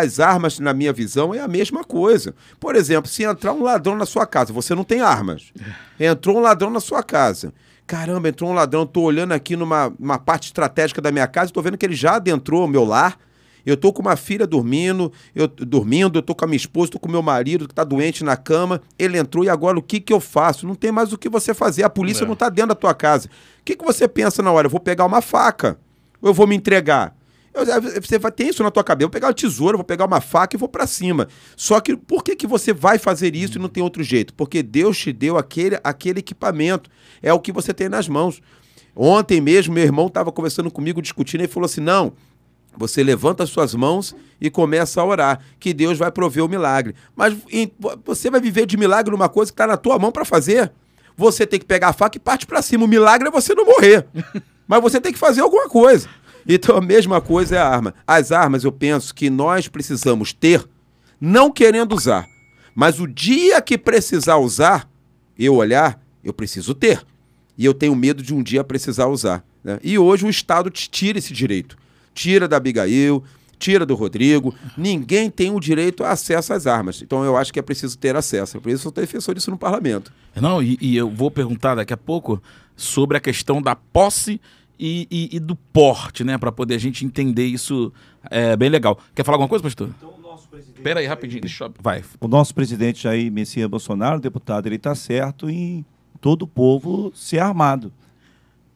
As 0.00 0.20
armas, 0.20 0.58
na 0.58 0.72
minha 0.72 0.92
visão, 0.92 1.34
é 1.34 1.40
a 1.40 1.48
mesma 1.48 1.84
coisa. 1.84 2.34
Por 2.58 2.76
exemplo, 2.76 3.10
se 3.10 3.24
entrar 3.24 3.52
um 3.52 3.62
ladrão 3.62 3.96
na 3.96 4.06
sua 4.06 4.26
casa, 4.26 4.52
você 4.52 4.74
não 4.74 4.84
tem 4.84 5.00
armas. 5.00 5.52
Entrou 5.98 6.38
um 6.38 6.40
ladrão 6.40 6.70
na 6.70 6.80
sua 6.80 7.02
casa. 7.02 7.52
Caramba, 7.86 8.28
entrou 8.28 8.50
um 8.50 8.54
ladrão, 8.54 8.84
estou 8.84 9.04
olhando 9.04 9.32
aqui 9.32 9.56
numa, 9.56 9.92
numa 9.98 10.18
parte 10.18 10.44
estratégica 10.44 11.02
da 11.02 11.12
minha 11.12 11.26
casa, 11.26 11.46
estou 11.46 11.62
vendo 11.62 11.76
que 11.76 11.84
ele 11.84 11.94
já 11.94 12.16
adentrou 12.16 12.64
o 12.64 12.68
meu 12.68 12.84
lar 12.84 13.18
eu 13.64 13.76
tô 13.76 13.92
com 13.92 14.02
uma 14.02 14.16
filha 14.16 14.46
dormindo, 14.46 15.12
eu 15.34 15.46
dormindo, 15.46 16.18
eu 16.18 16.22
tô 16.22 16.34
com 16.34 16.44
a 16.44 16.48
minha 16.48 16.56
esposa, 16.56 16.92
tô 16.92 16.98
com 16.98 17.10
meu 17.10 17.22
marido 17.22 17.68
que 17.68 17.74
tá 17.74 17.84
doente 17.84 18.24
na 18.24 18.36
cama. 18.36 18.82
Ele 18.98 19.16
entrou 19.16 19.44
e 19.44 19.48
agora 19.48 19.78
o 19.78 19.82
que 19.82 20.00
que 20.00 20.12
eu 20.12 20.20
faço? 20.20 20.66
Não 20.66 20.74
tem 20.74 20.90
mais 20.90 21.12
o 21.12 21.18
que 21.18 21.28
você 21.28 21.54
fazer. 21.54 21.84
A 21.84 21.90
polícia 21.90 22.24
é. 22.24 22.26
não 22.26 22.34
tá 22.34 22.48
dentro 22.48 22.70
da 22.70 22.74
tua 22.74 22.94
casa. 22.94 23.28
O 23.60 23.64
que 23.64 23.76
que 23.76 23.84
você 23.84 24.08
pensa 24.08 24.42
na 24.42 24.50
hora? 24.50 24.66
Eu 24.66 24.70
vou 24.70 24.80
pegar 24.80 25.04
uma 25.04 25.22
faca. 25.22 25.78
Ou 26.20 26.30
eu 26.30 26.34
vou 26.34 26.46
me 26.46 26.56
entregar? 26.56 27.14
Eu, 27.54 27.64
você 28.00 28.18
vai 28.18 28.32
ter 28.32 28.44
isso 28.44 28.62
na 28.62 28.70
tua 28.70 28.82
cabeça. 28.82 29.06
Vou 29.06 29.12
pegar 29.12 29.28
uma 29.28 29.34
tesoura, 29.34 29.76
vou 29.76 29.84
pegar 29.84 30.06
uma 30.06 30.20
faca 30.20 30.56
e 30.56 30.58
vou 30.58 30.68
para 30.68 30.86
cima. 30.86 31.28
Só 31.56 31.80
que 31.80 31.96
por 31.96 32.24
que, 32.24 32.34
que 32.34 32.46
você 32.46 32.72
vai 32.72 32.98
fazer 32.98 33.36
isso 33.36 33.58
e 33.58 33.60
não 33.60 33.68
tem 33.68 33.82
outro 33.82 34.02
jeito? 34.02 34.32
Porque 34.34 34.62
Deus 34.62 34.96
te 34.98 35.12
deu 35.12 35.36
aquele, 35.36 35.78
aquele 35.84 36.20
equipamento. 36.20 36.90
É 37.22 37.32
o 37.32 37.40
que 37.40 37.52
você 37.52 37.74
tem 37.74 37.88
nas 37.88 38.08
mãos. 38.08 38.40
Ontem 38.96 39.40
mesmo, 39.40 39.74
meu 39.74 39.84
irmão 39.84 40.06
estava 40.06 40.32
conversando 40.32 40.70
comigo, 40.70 41.00
discutindo, 41.02 41.42
e 41.42 41.48
falou 41.48 41.66
assim: 41.66 41.80
não, 41.80 42.12
você 42.76 43.02
levanta 43.02 43.42
as 43.42 43.50
suas 43.50 43.74
mãos 43.74 44.14
e 44.40 44.50
começa 44.50 45.00
a 45.00 45.04
orar, 45.04 45.40
que 45.60 45.74
Deus 45.74 45.98
vai 45.98 46.10
prover 46.10 46.44
o 46.44 46.48
milagre. 46.48 46.94
Mas 47.14 47.36
você 48.04 48.30
vai 48.30 48.40
viver 48.40 48.66
de 48.66 48.76
milagre 48.76 49.10
numa 49.10 49.28
coisa 49.28 49.50
que 49.50 49.54
está 49.54 49.66
na 49.66 49.76
tua 49.76 49.98
mão 49.98 50.10
para 50.10 50.24
fazer. 50.24 50.72
Você 51.16 51.46
tem 51.46 51.60
que 51.60 51.66
pegar 51.66 51.88
a 51.88 51.92
faca 51.92 52.16
e 52.16 52.20
parte 52.20 52.46
para 52.46 52.62
cima. 52.62 52.84
O 52.84 52.88
milagre 52.88 53.28
é 53.28 53.30
você 53.30 53.54
não 53.54 53.66
morrer. 53.66 54.06
Mas 54.66 54.80
você 54.80 55.00
tem 55.00 55.12
que 55.12 55.18
fazer 55.18 55.42
alguma 55.42 55.68
coisa. 55.68 56.08
Então 56.46 56.76
a 56.76 56.80
mesma 56.80 57.20
coisa 57.20 57.56
é 57.56 57.58
a 57.58 57.68
arma. 57.68 57.94
As 58.06 58.32
armas 58.32 58.64
eu 58.64 58.72
penso 58.72 59.14
que 59.14 59.30
nós 59.30 59.68
precisamos 59.68 60.32
ter, 60.32 60.64
não 61.20 61.50
querendo 61.50 61.94
usar. 61.94 62.26
Mas 62.74 62.98
o 63.00 63.06
dia 63.06 63.60
que 63.60 63.76
precisar 63.76 64.36
usar, 64.38 64.88
eu 65.38 65.54
olhar, 65.54 66.02
eu 66.24 66.32
preciso 66.32 66.74
ter. 66.74 67.04
E 67.56 67.64
eu 67.64 67.74
tenho 67.74 67.94
medo 67.94 68.22
de 68.22 68.34
um 68.34 68.42
dia 68.42 68.64
precisar 68.64 69.06
usar. 69.06 69.44
Né? 69.62 69.78
E 69.82 69.98
hoje 69.98 70.24
o 70.24 70.30
Estado 70.30 70.70
te 70.70 70.88
tira 70.88 71.18
esse 71.18 71.32
direito 71.32 71.76
tira 72.14 72.46
da 72.46 72.56
Abigail, 72.56 73.22
tira 73.58 73.86
do 73.86 73.94
Rodrigo. 73.94 74.54
Ninguém 74.76 75.30
tem 75.30 75.54
o 75.54 75.60
direito 75.60 76.04
a 76.04 76.10
acesso 76.10 76.52
às 76.52 76.66
armas. 76.66 77.02
Então 77.02 77.24
eu 77.24 77.36
acho 77.36 77.52
que 77.52 77.58
é 77.58 77.62
preciso 77.62 77.96
ter 77.98 78.16
acesso. 78.16 78.60
Por 78.60 78.68
isso 78.68 78.80
eu 78.80 78.82
sou 78.82 78.92
defensor 78.92 79.34
disso 79.34 79.50
no 79.50 79.58
parlamento. 79.58 80.12
Não, 80.34 80.62
e, 80.62 80.78
e 80.80 80.96
eu 80.96 81.10
vou 81.10 81.30
perguntar 81.30 81.74
daqui 81.74 81.92
a 81.92 81.96
pouco 81.96 82.42
sobre 82.76 83.16
a 83.16 83.20
questão 83.20 83.60
da 83.60 83.74
posse 83.74 84.40
e, 84.78 85.06
e, 85.10 85.36
e 85.36 85.40
do 85.40 85.54
porte, 85.54 86.24
né? 86.24 86.36
Para 86.38 86.52
poder 86.52 86.74
a 86.74 86.78
gente 86.78 87.04
entender 87.04 87.46
isso 87.46 87.92
é 88.30 88.56
bem 88.56 88.68
legal. 88.68 88.98
Quer 89.14 89.24
falar 89.24 89.36
alguma 89.36 89.48
coisa, 89.48 89.62
pastor? 89.62 89.90
Então, 89.96 90.12
Espera 90.74 91.00
aí, 91.00 91.06
rapidinho, 91.06 91.40
deixa 91.40 91.64
eu... 91.64 91.74
Vai. 91.80 92.02
O 92.20 92.26
nosso 92.28 92.54
presidente 92.54 93.04
Jair 93.04 93.30
Messias 93.30 93.68
Bolsonaro, 93.68 94.20
deputado, 94.20 94.66
ele 94.66 94.76
está 94.76 94.94
certo 94.94 95.48
em 95.48 95.84
todo 96.20 96.42
o 96.42 96.46
povo 96.46 97.12
ser 97.14 97.38
armado, 97.38 97.92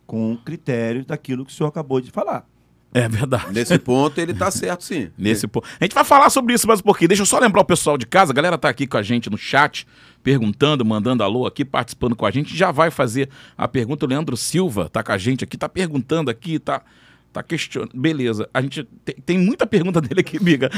com 0.06 0.36
critérios 0.44 1.04
daquilo 1.04 1.44
que 1.44 1.52
o 1.52 1.54
senhor 1.54 1.68
acabou 1.68 2.00
de 2.00 2.10
falar. 2.10 2.46
É 2.94 3.08
verdade. 3.08 3.52
Nesse 3.52 3.78
ponto 3.78 4.18
ele 4.18 4.32
tá 4.32 4.50
certo, 4.50 4.84
sim. 4.84 5.10
Nesse 5.18 5.46
ponto. 5.46 5.68
A 5.78 5.84
gente 5.84 5.94
vai 5.94 6.04
falar 6.04 6.30
sobre 6.30 6.54
isso 6.54 6.66
mais 6.66 6.80
um 6.80 6.82
pouquinho. 6.82 7.08
Deixa 7.08 7.22
eu 7.22 7.26
só 7.26 7.38
lembrar 7.38 7.60
o 7.60 7.64
pessoal 7.64 7.98
de 7.98 8.06
casa. 8.06 8.32
A 8.32 8.34
galera 8.34 8.56
tá 8.56 8.68
aqui 8.68 8.86
com 8.86 8.96
a 8.96 9.02
gente 9.02 9.28
no 9.28 9.36
chat, 9.36 9.86
perguntando, 10.26 10.84
mandando 10.84 11.22
alô 11.22 11.46
aqui, 11.46 11.64
participando 11.64 12.16
com 12.16 12.26
a 12.26 12.32
gente. 12.32 12.56
Já 12.56 12.72
vai 12.72 12.90
fazer 12.90 13.28
a 13.56 13.68
pergunta. 13.68 14.04
O 14.04 14.08
Leandro 14.08 14.36
Silva 14.36 14.88
tá 14.88 15.00
com 15.00 15.12
a 15.12 15.18
gente 15.18 15.44
aqui, 15.44 15.56
tá 15.56 15.68
perguntando 15.68 16.28
aqui, 16.32 16.58
tá 16.58 16.82
tá 17.32 17.42
questionando. 17.42 17.90
Beleza, 17.94 18.48
a 18.52 18.62
gente 18.62 18.82
tem, 19.04 19.14
tem, 19.14 19.38
muita 19.38 19.66
pergunta 19.66 20.00
dele 20.02 20.20
aqui, 20.20 20.38
amiga. 20.38 20.70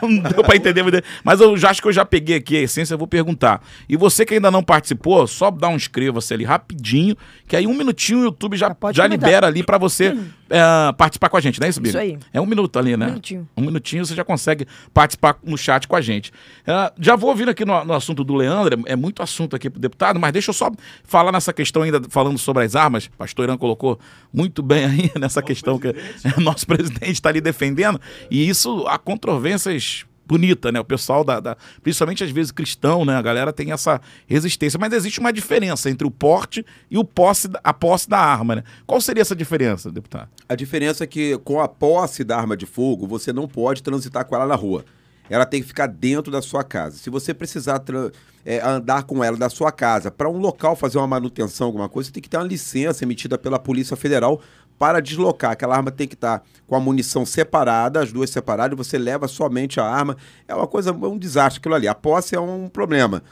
Não 0.00 0.18
deu 0.18 0.44
pra 0.44 0.56
entender, 0.56 0.82
mas 1.24 1.40
eu 1.40 1.56
já 1.56 1.70
acho 1.70 1.82
que 1.82 1.88
eu 1.88 1.92
já 1.92 2.04
peguei 2.04 2.36
aqui 2.36 2.56
a 2.56 2.62
essência, 2.62 2.94
eu 2.94 2.98
vou 2.98 3.08
perguntar. 3.08 3.60
E 3.88 3.96
você 3.96 4.24
que 4.24 4.34
ainda 4.34 4.50
não 4.50 4.62
participou, 4.62 5.26
só 5.26 5.50
dá 5.50 5.68
um 5.68 5.74
inscreva-se 5.74 6.32
ali 6.32 6.44
rapidinho, 6.44 7.16
que 7.46 7.56
aí 7.56 7.66
um 7.66 7.74
minutinho 7.74 8.20
o 8.20 8.24
YouTube 8.24 8.56
já, 8.56 8.68
já, 8.68 8.92
já 8.92 9.06
libera 9.06 9.48
ali 9.48 9.64
para 9.64 9.78
você. 9.78 10.16
É, 10.48 10.92
participar 10.92 11.28
com 11.28 11.36
a 11.36 11.40
gente, 11.40 11.60
não 11.60 11.66
é 11.66 11.70
isso, 11.70 11.78
amiga? 11.78 11.90
Isso 11.90 11.98
aí. 11.98 12.18
É 12.32 12.40
um 12.40 12.46
minuto 12.46 12.78
ali, 12.78 12.96
né? 12.96 13.06
Um 13.06 13.08
minutinho. 13.10 13.48
Um 13.56 13.62
minutinho 13.62 14.06
você 14.06 14.14
já 14.14 14.24
consegue 14.24 14.66
participar 14.92 15.38
no 15.42 15.56
chat 15.56 15.86
com 15.88 15.96
a 15.96 16.00
gente. 16.00 16.32
É, 16.66 16.92
já 16.98 17.16
vou 17.16 17.34
vir 17.34 17.48
aqui 17.48 17.64
no, 17.64 17.84
no, 17.84 17.94
assunto 17.94 18.22
do 18.22 18.34
Leandro, 18.34 18.82
é 18.86 18.96
muito 18.96 19.22
assunto 19.22 19.56
aqui 19.56 19.68
pro 19.68 19.80
deputado, 19.80 20.18
mas 20.18 20.32
deixa 20.32 20.50
eu 20.50 20.54
só 20.54 20.70
falar 21.04 21.32
nessa 21.32 21.52
questão 21.52 21.82
ainda, 21.82 22.00
falando 22.08 22.38
sobre 22.38 22.64
as 22.64 22.76
armas. 22.76 23.08
Pastor 23.18 23.44
Irã 23.44 23.56
colocou 23.56 23.98
muito 24.32 24.62
bem 24.62 24.84
aí 24.84 25.12
nessa 25.18 25.42
questão 25.42 25.78
que 25.78 25.94
nosso 26.40 26.66
presidente 26.66 27.12
está 27.12 27.28
ali 27.28 27.40
defendendo, 27.40 28.00
e 28.30 28.48
isso 28.48 28.84
há 28.86 28.98
controvérsias 28.98 30.06
bonita, 30.26 30.72
né? 30.72 30.80
O 30.80 30.84
pessoal 30.84 31.24
da, 31.24 31.40
da, 31.40 31.56
principalmente 31.82 32.24
às 32.24 32.30
vezes 32.30 32.50
cristão, 32.50 33.04
né? 33.04 33.14
A 33.16 33.22
galera 33.22 33.52
tem 33.52 33.72
essa 33.72 34.00
resistência, 34.26 34.78
mas 34.78 34.92
existe 34.92 35.20
uma 35.20 35.32
diferença 35.32 35.88
entre 35.88 36.06
o 36.06 36.10
porte 36.10 36.64
e 36.90 36.98
o 36.98 37.04
posse, 37.04 37.48
a 37.62 37.72
posse 37.72 38.08
da 38.08 38.18
arma, 38.18 38.56
né? 38.56 38.64
Qual 38.86 39.00
seria 39.00 39.22
essa 39.22 39.36
diferença, 39.36 39.90
deputado? 39.90 40.28
A 40.48 40.54
diferença 40.54 41.04
é 41.04 41.06
que 41.06 41.38
com 41.38 41.60
a 41.60 41.68
posse 41.68 42.24
da 42.24 42.36
arma 42.36 42.56
de 42.56 42.66
fogo, 42.66 43.06
você 43.06 43.32
não 43.32 43.46
pode 43.46 43.82
transitar 43.82 44.24
com 44.24 44.34
ela 44.34 44.46
na 44.46 44.54
rua. 44.54 44.84
Ela 45.28 45.44
tem 45.44 45.60
que 45.60 45.66
ficar 45.66 45.86
dentro 45.86 46.30
da 46.30 46.40
sua 46.40 46.62
casa. 46.62 46.98
Se 46.98 47.10
você 47.10 47.34
precisar 47.34 47.82
é, 48.44 48.60
andar 48.64 49.02
com 49.02 49.24
ela 49.24 49.36
da 49.36 49.48
sua 49.48 49.72
casa 49.72 50.10
para 50.10 50.28
um 50.28 50.38
local 50.38 50.76
fazer 50.76 50.98
uma 50.98 51.06
manutenção, 51.06 51.66
alguma 51.66 51.88
coisa, 51.88 52.08
você 52.08 52.12
tem 52.12 52.22
que 52.22 52.28
ter 52.28 52.36
uma 52.36 52.46
licença 52.46 53.04
emitida 53.04 53.36
pela 53.36 53.58
Polícia 53.58 53.96
Federal 53.96 54.40
para 54.78 55.00
deslocar. 55.00 55.52
Aquela 55.52 55.76
arma 55.76 55.90
tem 55.90 56.06
que 56.06 56.14
estar 56.14 56.40
tá 56.40 56.44
com 56.66 56.74
a 56.74 56.80
munição 56.80 57.24
separada, 57.24 58.00
as 58.00 58.12
duas 58.12 58.30
separadas, 58.30 58.76
você 58.76 58.98
leva 58.98 59.28
somente 59.28 59.80
a 59.80 59.84
arma. 59.84 60.16
É 60.46 60.54
uma 60.54 60.66
coisa, 60.66 60.90
é 60.90 60.92
um 60.92 61.18
desastre 61.18 61.60
aquilo 61.60 61.74
ali. 61.74 61.88
A 61.88 61.94
posse 61.94 62.34
é 62.34 62.40
um 62.40 62.68
problema. 62.68 63.22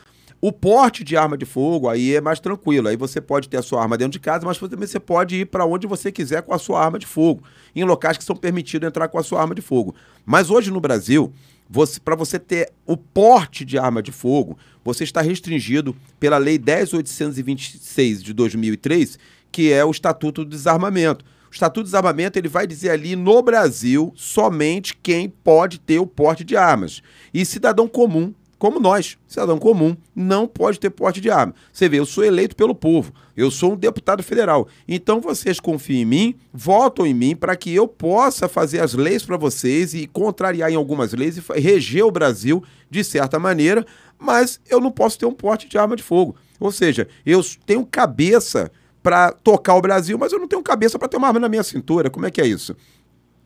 O 0.41 0.53
porte 0.53 1.03
de 1.03 1.17
arma 1.17 1.39
de 1.39 1.47
fogo 1.47 1.89
aí 1.89 2.15
é 2.15 2.21
mais 2.21 2.39
tranquilo. 2.39 2.89
Aí 2.89 2.97
você 2.97 3.19
pode 3.19 3.49
ter 3.49 3.57
a 3.57 3.63
sua 3.63 3.81
arma 3.81 3.97
dentro 3.97 4.13
de 4.13 4.21
casa, 4.21 4.45
mas 4.45 4.59
também 4.59 4.87
você 4.87 5.01
pode 5.01 5.37
ir 5.37 5.47
para 5.47 5.65
onde 5.65 5.87
você 5.87 6.13
quiser 6.13 6.43
com 6.43 6.53
a 6.53 6.59
sua 6.59 6.85
arma 6.85 6.99
de 6.99 7.07
fogo, 7.07 7.43
em 7.75 7.83
locais 7.83 8.19
que 8.19 8.25
são 8.25 8.37
permitidos 8.37 8.87
entrar 8.87 9.09
com 9.09 9.19
a 9.19 9.23
sua 9.23 9.41
arma 9.41 9.55
de 9.55 9.63
fogo. 9.63 9.95
Mas 10.27 10.51
hoje 10.51 10.71
no 10.71 10.83
Brasil, 10.83 11.33
você, 11.69 11.99
para 11.99 12.15
você 12.15 12.39
ter 12.39 12.71
o 12.87 12.95
porte 12.95 13.65
de 13.65 13.79
arma 13.79 14.03
de 14.03 14.13
fogo, 14.13 14.59
você 14.85 15.03
está 15.03 15.23
restringido 15.23 15.97
pela 16.21 16.37
Lei 16.37 16.59
10.826 16.59 18.19
de 18.21 18.35
2003, 18.35 19.19
que 19.51 19.73
é 19.73 19.83
o 19.83 19.91
Estatuto 19.91 20.45
do 20.45 20.51
Desarmamento. 20.51 21.25
Estatuto 21.55 21.85
de 21.85 21.91
Desarmamento 21.91 22.37
ele 22.37 22.49
vai 22.49 22.67
dizer 22.67 22.91
ali 22.91 23.15
no 23.15 23.41
Brasil 23.41 24.13
somente 24.17 24.97
quem 25.01 25.29
pode 25.29 25.79
ter 25.79 26.01
o 26.01 26.07
porte 26.07 26.43
de 26.43 26.57
armas. 26.57 27.01
E 27.33 27.45
cidadão 27.45 27.87
comum, 27.87 28.35
como 28.59 28.81
nós, 28.81 29.17
cidadão 29.29 29.57
comum, 29.57 29.97
não 30.17 30.49
pode 30.49 30.81
ter 30.81 30.91
porte 30.91 31.21
de 31.21 31.31
arma. 31.31 31.55
Você 31.73 31.89
vê, 31.89 32.01
eu 32.01 32.07
sou 32.07 32.25
eleito 32.25 32.57
pelo 32.57 32.75
povo, 32.75 33.13
eu 33.37 33.53
sou 33.53 33.75
um 33.75 33.77
deputado 33.77 34.21
federal. 34.21 34.67
Então 34.89 35.21
vocês 35.21 35.61
confiam 35.61 36.01
em 36.01 36.05
mim, 36.05 36.35
votam 36.53 37.07
em 37.07 37.15
mim 37.15 37.37
para 37.37 37.55
que 37.55 37.73
eu 37.73 37.87
possa 37.87 38.49
fazer 38.49 38.81
as 38.81 38.95
leis 38.95 39.25
para 39.25 39.37
vocês 39.37 39.95
e 39.95 40.09
contrariar 40.09 40.73
em 40.73 40.77
algumas 40.77 41.13
leis 41.13 41.37
e 41.37 41.61
reger 41.61 42.05
o 42.05 42.11
Brasil 42.11 42.65
de 42.91 43.05
certa 43.05 43.39
maneira, 43.39 43.87
mas 44.19 44.59
eu 44.69 44.81
não 44.81 44.91
posso 44.91 45.21
ter 45.21 45.27
um 45.27 45.33
porte 45.33 45.69
de 45.69 45.79
arma 45.79 45.95
de 45.95 46.03
fogo. 46.03 46.35
Ou 46.59 46.73
seja, 46.73 47.07
eu 47.25 47.41
tenho 47.65 47.87
cabeça 47.87 48.73
para 49.05 49.33
tocar 49.33 49.75
o 49.75 49.83
Brasil, 49.83 50.17
mas 50.17 50.33
eu 50.33 50.39
não 50.39 50.49
tenho 50.49 50.63
cabeça 50.63 50.99
para 50.99 51.07
ter 51.07 51.19
uma 51.19 51.29
arma 51.29 51.39
na 51.39 51.49
minha 51.49 51.63
cintura. 51.63 52.09
Como 52.09 52.25
é 52.25 52.31
que 52.31 52.41
é 52.41 52.47
isso? 52.47 52.75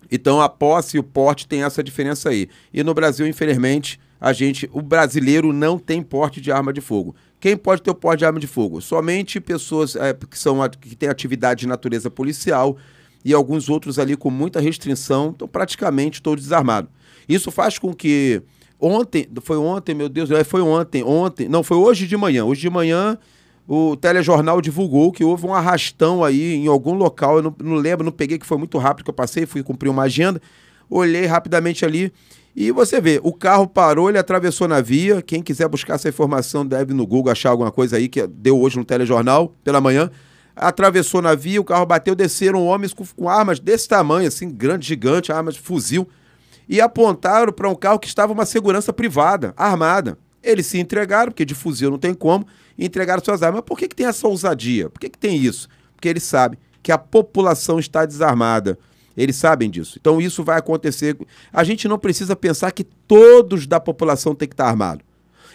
Então 0.08 0.40
a 0.40 0.48
posse 0.48 0.96
e 0.96 1.00
o 1.00 1.02
porte 1.02 1.48
tem 1.48 1.64
essa 1.64 1.82
diferença 1.82 2.28
aí. 2.28 2.48
E 2.72 2.84
no 2.84 2.94
Brasil, 2.94 3.26
infelizmente, 3.26 3.98
a 4.20 4.32
gente, 4.32 4.70
o 4.72 4.80
brasileiro 4.80 5.52
não 5.52 5.76
tem 5.76 6.00
porte 6.00 6.40
de 6.40 6.52
arma 6.52 6.72
de 6.72 6.80
fogo. 6.80 7.16
Quem 7.40 7.56
pode 7.56 7.82
ter 7.82 7.90
o 7.90 7.94
porte 7.94 8.20
de 8.20 8.24
arma 8.24 8.38
de 8.38 8.46
fogo? 8.46 8.80
Somente 8.80 9.40
pessoas 9.40 9.96
é, 9.96 10.14
que 10.14 10.38
são 10.38 10.60
que 10.80 10.94
têm 10.94 11.08
atividade 11.08 11.60
de 11.62 11.66
natureza 11.66 12.08
policial 12.08 12.76
e 13.24 13.34
alguns 13.34 13.68
outros 13.68 13.98
ali 13.98 14.16
com 14.16 14.30
muita 14.30 14.60
restrição, 14.60 15.32
praticamente 15.32 16.22
todos 16.22 16.44
desarmados. 16.44 16.88
Isso 17.28 17.50
faz 17.50 17.80
com 17.80 17.92
que 17.92 18.40
ontem, 18.78 19.28
foi 19.42 19.56
ontem, 19.56 19.92
meu 19.92 20.08
Deus, 20.08 20.30
é, 20.30 20.44
foi 20.44 20.60
ontem, 20.60 21.02
ontem, 21.02 21.48
não, 21.48 21.64
foi 21.64 21.76
hoje 21.76 22.06
de 22.06 22.16
manhã. 22.16 22.44
Hoje 22.44 22.60
de 22.60 22.70
manhã 22.70 23.18
o 23.68 23.94
telejornal 23.96 24.62
divulgou 24.62 25.12
que 25.12 25.22
houve 25.22 25.46
um 25.46 25.52
arrastão 25.52 26.24
aí 26.24 26.54
em 26.54 26.66
algum 26.68 26.94
local, 26.94 27.36
eu 27.36 27.42
não, 27.42 27.54
não 27.62 27.74
lembro, 27.74 28.02
não 28.02 28.10
peguei 28.10 28.38
que 28.38 28.46
foi 28.46 28.56
muito 28.56 28.78
rápido 28.78 29.04
que 29.04 29.10
eu 29.10 29.14
passei, 29.14 29.44
fui 29.44 29.62
cumprir 29.62 29.90
uma 29.90 30.04
agenda, 30.04 30.40
olhei 30.88 31.26
rapidamente 31.26 31.84
ali 31.84 32.10
e 32.56 32.72
você 32.72 32.98
vê, 32.98 33.20
o 33.22 33.30
carro 33.30 33.66
parou, 33.66 34.08
ele 34.08 34.16
atravessou 34.16 34.66
na 34.66 34.80
via, 34.80 35.20
quem 35.20 35.42
quiser 35.42 35.68
buscar 35.68 35.96
essa 35.96 36.08
informação 36.08 36.64
deve 36.66 36.94
no 36.94 37.06
Google 37.06 37.30
achar 37.30 37.50
alguma 37.50 37.70
coisa 37.70 37.98
aí 37.98 38.08
que 38.08 38.26
deu 38.26 38.58
hoje 38.58 38.78
no 38.78 38.86
telejornal 38.86 39.54
pela 39.62 39.82
manhã, 39.82 40.10
atravessou 40.56 41.20
na 41.20 41.34
via, 41.34 41.60
o 41.60 41.64
carro 41.64 41.84
bateu, 41.84 42.14
desceram 42.14 42.64
homens 42.64 42.94
com, 42.94 43.04
com 43.04 43.28
armas 43.28 43.60
desse 43.60 43.86
tamanho, 43.86 44.26
assim, 44.26 44.48
grande, 44.48 44.86
gigante, 44.86 45.30
armas 45.30 45.54
de 45.54 45.60
fuzil, 45.60 46.08
e 46.66 46.80
apontaram 46.80 47.52
para 47.52 47.68
um 47.68 47.74
carro 47.74 47.98
que 47.98 48.08
estava 48.08 48.32
uma 48.32 48.46
segurança 48.46 48.94
privada, 48.94 49.52
armada 49.58 50.18
Eles 50.42 50.66
se 50.66 50.78
entregaram, 50.78 51.32
porque 51.32 51.44
de 51.44 51.54
fuzil 51.54 51.90
não 51.90 51.98
tem 51.98 52.14
como, 52.14 52.46
e 52.76 52.86
entregaram 52.86 53.22
suas 53.24 53.42
armas. 53.42 53.60
Mas 53.60 53.66
por 53.66 53.78
que, 53.78 53.88
que 53.88 53.96
tem 53.96 54.06
essa 54.06 54.26
ousadia? 54.26 54.88
Por 54.88 55.00
que, 55.00 55.08
que 55.08 55.18
tem 55.18 55.36
isso? 55.36 55.68
Porque 55.94 56.08
eles 56.08 56.22
sabem 56.22 56.58
que 56.82 56.92
a 56.92 56.98
população 56.98 57.78
está 57.78 58.06
desarmada. 58.06 58.78
Eles 59.16 59.36
sabem 59.36 59.68
disso. 59.68 59.98
Então 60.00 60.20
isso 60.20 60.44
vai 60.44 60.58
acontecer. 60.58 61.16
A 61.52 61.64
gente 61.64 61.88
não 61.88 61.98
precisa 61.98 62.36
pensar 62.36 62.70
que 62.70 62.84
todos 62.84 63.66
da 63.66 63.80
população 63.80 64.34
têm 64.34 64.48
que 64.48 64.54
estar 64.54 64.66
armados. 64.66 65.04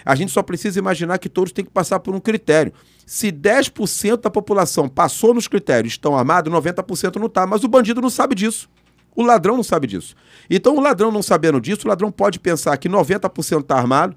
A 0.06 0.16
gente 0.16 0.34
só 0.34 0.44
precisa 0.44 0.78
imaginar 0.80 1.18
que 1.18 1.30
todos 1.30 1.54
têm 1.54 1.64
que 1.64 1.72
passar 1.72 2.00
por 2.00 2.14
um 2.14 2.20
critério. 2.20 2.74
Se 3.06 3.32
10% 3.32 4.22
da 4.22 4.30
população 4.30 4.90
passou 4.90 5.34
nos 5.34 5.48
critérios 5.48 5.94
estão 5.94 6.18
armados, 6.18 6.52
90% 6.52 7.16
não 7.16 7.28
está. 7.28 7.48
Mas 7.48 7.64
o 7.64 7.70
bandido 7.70 8.02
não 8.02 8.10
sabe 8.10 8.36
disso. 8.36 8.70
O 9.16 9.24
ladrão 9.24 9.56
não 9.56 9.64
sabe 9.64 9.88
disso. 9.88 10.16
Então, 10.50 10.76
o 10.76 10.80
ladrão 10.80 11.12
não 11.12 11.22
sabendo 11.22 11.62
disso, 11.62 11.86
o 11.86 11.88
ladrão 11.88 12.12
pode 12.12 12.40
pensar 12.40 12.76
que 12.78 12.90
90% 12.90 13.62
está 13.62 13.78
armado, 13.78 14.16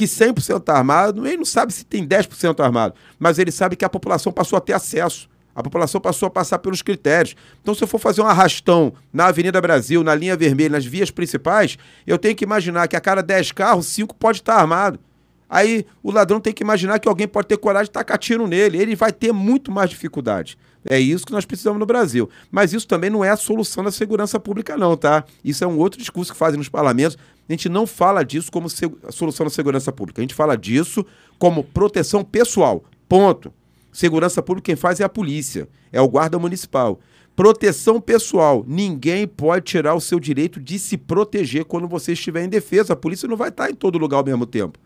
que 0.00 0.06
100% 0.06 0.60
está 0.60 0.78
armado, 0.78 1.26
ele 1.26 1.36
não 1.36 1.44
sabe 1.44 1.74
se 1.74 1.84
tem 1.84 2.08
10% 2.08 2.58
armado, 2.64 2.94
mas 3.18 3.38
ele 3.38 3.52
sabe 3.52 3.76
que 3.76 3.84
a 3.84 3.88
população 3.88 4.32
passou 4.32 4.56
a 4.56 4.60
ter 4.60 4.72
acesso. 4.72 5.28
A 5.54 5.62
população 5.62 6.00
passou 6.00 6.26
a 6.28 6.30
passar 6.30 6.58
pelos 6.58 6.80
critérios. 6.80 7.36
Então, 7.60 7.74
se 7.74 7.84
eu 7.84 7.88
for 7.88 7.98
fazer 7.98 8.22
um 8.22 8.26
arrastão 8.26 8.94
na 9.12 9.26
Avenida 9.26 9.60
Brasil, 9.60 10.02
na 10.02 10.14
linha 10.14 10.34
vermelha, 10.38 10.70
nas 10.70 10.86
vias 10.86 11.10
principais, 11.10 11.76
eu 12.06 12.16
tenho 12.16 12.34
que 12.34 12.44
imaginar 12.44 12.88
que 12.88 12.96
a 12.96 13.00
cada 13.00 13.22
10 13.22 13.52
carros, 13.52 13.88
5 13.88 14.14
pode 14.14 14.38
estar 14.38 14.54
armado. 14.54 14.98
Aí 15.50 15.84
o 16.02 16.10
ladrão 16.10 16.40
tem 16.40 16.54
que 16.54 16.62
imaginar 16.62 16.98
que 16.98 17.06
alguém 17.06 17.28
pode 17.28 17.48
ter 17.48 17.58
coragem 17.58 17.86
de 17.86 17.90
tacar 17.90 18.16
tiro 18.16 18.46
nele. 18.46 18.78
Ele 18.80 18.96
vai 18.96 19.12
ter 19.12 19.32
muito 19.32 19.70
mais 19.70 19.90
dificuldade. 19.90 20.56
É 20.88 20.98
isso 20.98 21.26
que 21.26 21.32
nós 21.32 21.44
precisamos 21.44 21.78
no 21.78 21.86
Brasil. 21.86 22.28
Mas 22.50 22.72
isso 22.72 22.86
também 22.86 23.10
não 23.10 23.24
é 23.24 23.30
a 23.30 23.36
solução 23.36 23.84
da 23.84 23.90
segurança 23.90 24.40
pública, 24.40 24.76
não, 24.76 24.96
tá? 24.96 25.24
Isso 25.44 25.62
é 25.62 25.66
um 25.66 25.78
outro 25.78 25.98
discurso 25.98 26.32
que 26.32 26.38
fazem 26.38 26.58
nos 26.58 26.68
parlamentos. 26.68 27.18
A 27.48 27.52
gente 27.52 27.68
não 27.68 27.86
fala 27.86 28.24
disso 28.24 28.50
como 28.50 28.68
solução 29.10 29.44
da 29.44 29.50
segurança 29.50 29.92
pública. 29.92 30.20
A 30.20 30.24
gente 30.24 30.34
fala 30.34 30.56
disso 30.56 31.04
como 31.38 31.64
proteção 31.64 32.24
pessoal. 32.24 32.84
Ponto. 33.08 33.52
Segurança 33.92 34.42
pública 34.42 34.66
quem 34.66 34.76
faz 34.76 35.00
é 35.00 35.04
a 35.04 35.08
polícia, 35.08 35.68
é 35.90 36.00
o 36.00 36.08
guarda 36.08 36.38
municipal. 36.38 37.00
Proteção 37.34 38.00
pessoal. 38.00 38.64
Ninguém 38.66 39.26
pode 39.26 39.64
tirar 39.64 39.94
o 39.94 40.00
seu 40.00 40.20
direito 40.20 40.60
de 40.60 40.78
se 40.78 40.96
proteger 40.96 41.64
quando 41.64 41.88
você 41.88 42.12
estiver 42.12 42.44
em 42.44 42.48
defesa. 42.48 42.92
A 42.92 42.96
polícia 42.96 43.28
não 43.28 43.36
vai 43.36 43.48
estar 43.48 43.70
em 43.70 43.74
todo 43.74 43.98
lugar 43.98 44.18
ao 44.18 44.24
mesmo 44.24 44.46
tempo. 44.46 44.78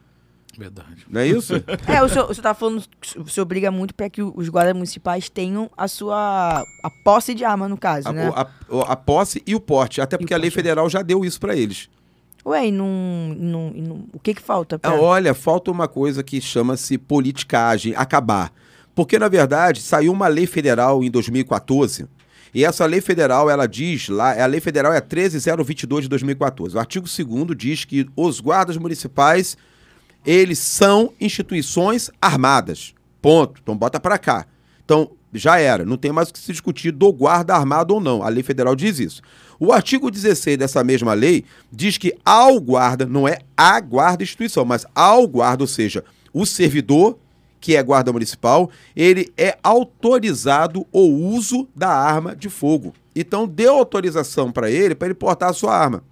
Verdade. 0.58 1.04
Não 1.08 1.20
é 1.20 1.26
isso? 1.26 1.54
É, 1.86 2.02
o 2.02 2.08
senhor, 2.08 2.30
o 2.30 2.34
senhor 2.34 2.42
tá 2.42 2.54
falando, 2.54 2.82
o 3.16 3.28
senhor 3.28 3.44
briga 3.44 3.70
muito 3.70 3.94
para 3.94 4.08
que 4.08 4.22
os 4.22 4.48
guardas 4.48 4.74
municipais 4.74 5.28
tenham 5.28 5.70
a 5.76 5.86
sua 5.86 6.64
a 6.82 6.90
posse 7.04 7.34
de 7.34 7.44
arma, 7.44 7.68
no 7.68 7.76
caso, 7.76 8.08
a, 8.08 8.12
né? 8.12 8.32
a, 8.34 8.46
a, 8.92 8.96
posse 8.96 9.42
e 9.46 9.54
o 9.54 9.60
porte. 9.60 10.00
Até 10.00 10.16
porque 10.16 10.34
a 10.34 10.38
lei 10.38 10.50
federal 10.50 10.88
já 10.88 11.02
deu 11.02 11.24
isso 11.24 11.38
para 11.38 11.54
eles. 11.54 11.88
Ué, 12.46 12.68
e 12.68 12.72
não, 12.72 13.34
não, 13.36 13.70
não, 13.70 14.04
o 14.12 14.18
que 14.18 14.34
que 14.34 14.42
falta? 14.42 14.78
Pra... 14.78 14.90
Ah, 14.90 14.94
olha, 14.94 15.34
falta 15.34 15.70
uma 15.70 15.88
coisa 15.88 16.22
que 16.22 16.40
chama-se 16.40 16.98
politicagem, 16.98 17.94
acabar. 17.96 18.52
Porque, 18.94 19.18
na 19.18 19.28
verdade, 19.28 19.80
saiu 19.80 20.12
uma 20.12 20.28
lei 20.28 20.46
federal 20.46 21.02
em 21.02 21.10
2014 21.10 22.06
e 22.54 22.64
essa 22.64 22.86
lei 22.86 23.00
federal, 23.00 23.50
ela 23.50 23.66
diz 23.66 24.08
lá, 24.08 24.40
a 24.40 24.46
lei 24.46 24.60
federal 24.60 24.92
é 24.92 25.00
13022 25.00 26.04
de 26.04 26.08
2014. 26.08 26.76
O 26.76 26.78
artigo 26.78 27.06
2 27.08 27.58
diz 27.58 27.84
que 27.84 28.06
os 28.14 28.38
guardas 28.38 28.76
municipais 28.76 29.56
eles 30.24 30.58
são 30.58 31.12
instituições 31.20 32.10
armadas. 32.20 32.94
Ponto. 33.20 33.60
Então 33.62 33.76
bota 33.76 34.00
para 34.00 34.18
cá. 34.18 34.46
Então 34.84 35.10
já 35.32 35.58
era, 35.58 35.84
não 35.84 35.96
tem 35.96 36.12
mais 36.12 36.28
o 36.28 36.32
que 36.32 36.38
se 36.38 36.52
discutir 36.52 36.92
do 36.92 37.12
guarda 37.12 37.54
armado 37.54 37.94
ou 37.94 38.00
não. 38.00 38.22
A 38.22 38.28
lei 38.28 38.42
federal 38.42 38.76
diz 38.76 38.98
isso. 38.98 39.20
O 39.58 39.72
artigo 39.72 40.10
16 40.10 40.58
dessa 40.58 40.84
mesma 40.84 41.12
lei 41.12 41.44
diz 41.72 41.98
que 41.98 42.14
ao 42.24 42.60
guarda, 42.60 43.06
não 43.06 43.26
é 43.26 43.38
a 43.56 43.80
guarda 43.80 44.22
instituição, 44.22 44.64
mas 44.64 44.86
ao 44.94 45.26
guarda, 45.26 45.64
ou 45.64 45.68
seja, 45.68 46.04
o 46.32 46.46
servidor 46.46 47.18
que 47.60 47.76
é 47.76 47.82
guarda 47.82 48.12
municipal, 48.12 48.70
ele 48.94 49.32
é 49.38 49.56
autorizado 49.62 50.86
o 50.92 51.00
uso 51.00 51.66
da 51.74 51.88
arma 51.88 52.36
de 52.36 52.50
fogo. 52.50 52.92
Então 53.16 53.46
deu 53.46 53.76
autorização 53.76 54.52
para 54.52 54.70
ele 54.70 54.94
para 54.94 55.08
ele 55.08 55.14
portar 55.14 55.48
a 55.48 55.54
sua 55.54 55.74
arma. 55.74 56.04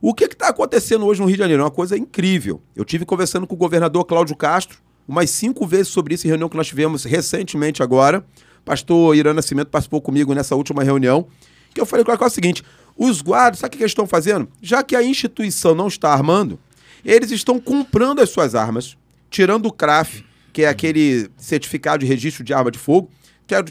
O 0.00 0.12
que 0.12 0.24
está 0.24 0.48
acontecendo 0.48 1.06
hoje 1.06 1.20
no 1.20 1.26
Rio 1.26 1.36
de 1.36 1.42
Janeiro? 1.42 1.62
É 1.62 1.64
uma 1.64 1.70
coisa 1.70 1.96
incrível. 1.96 2.60
Eu 2.74 2.84
tive 2.84 3.06
conversando 3.06 3.46
com 3.46 3.54
o 3.54 3.58
governador 3.58 4.04
Cláudio 4.04 4.36
Castro 4.36 4.78
umas 5.08 5.30
cinco 5.30 5.66
vezes 5.66 5.88
sobre 5.88 6.14
isso 6.14 6.26
em 6.26 6.28
reunião 6.28 6.48
que 6.48 6.56
nós 6.56 6.66
tivemos 6.66 7.04
recentemente 7.04 7.82
agora. 7.82 8.24
Pastor 8.64 9.16
Irã 9.16 9.32
Nascimento 9.32 9.68
participou 9.68 10.02
comigo 10.02 10.34
nessa 10.34 10.54
última 10.54 10.82
reunião. 10.82 11.26
Que 11.72 11.80
eu 11.80 11.86
falei 11.86 12.04
com 12.04 12.12
ele 12.12 12.22
é 12.22 12.26
o 12.26 12.30
seguinte: 12.30 12.62
os 12.96 13.22
guardas, 13.22 13.60
sabe 13.60 13.74
o 13.74 13.78
que 13.78 13.82
eles 13.82 13.92
estão 13.92 14.06
fazendo? 14.06 14.48
Já 14.60 14.82
que 14.82 14.94
a 14.94 15.02
instituição 15.02 15.74
não 15.74 15.88
está 15.88 16.12
armando, 16.12 16.58
eles 17.04 17.30
estão 17.30 17.58
comprando 17.58 18.20
as 18.20 18.28
suas 18.28 18.54
armas, 18.54 18.98
tirando 19.30 19.66
o 19.66 19.72
CRAF, 19.72 20.24
que 20.52 20.62
é 20.62 20.68
aquele 20.68 21.30
certificado 21.38 22.00
de 22.00 22.06
registro 22.06 22.44
de 22.44 22.52
arma 22.52 22.70
de 22.70 22.78
fogo, 22.78 23.08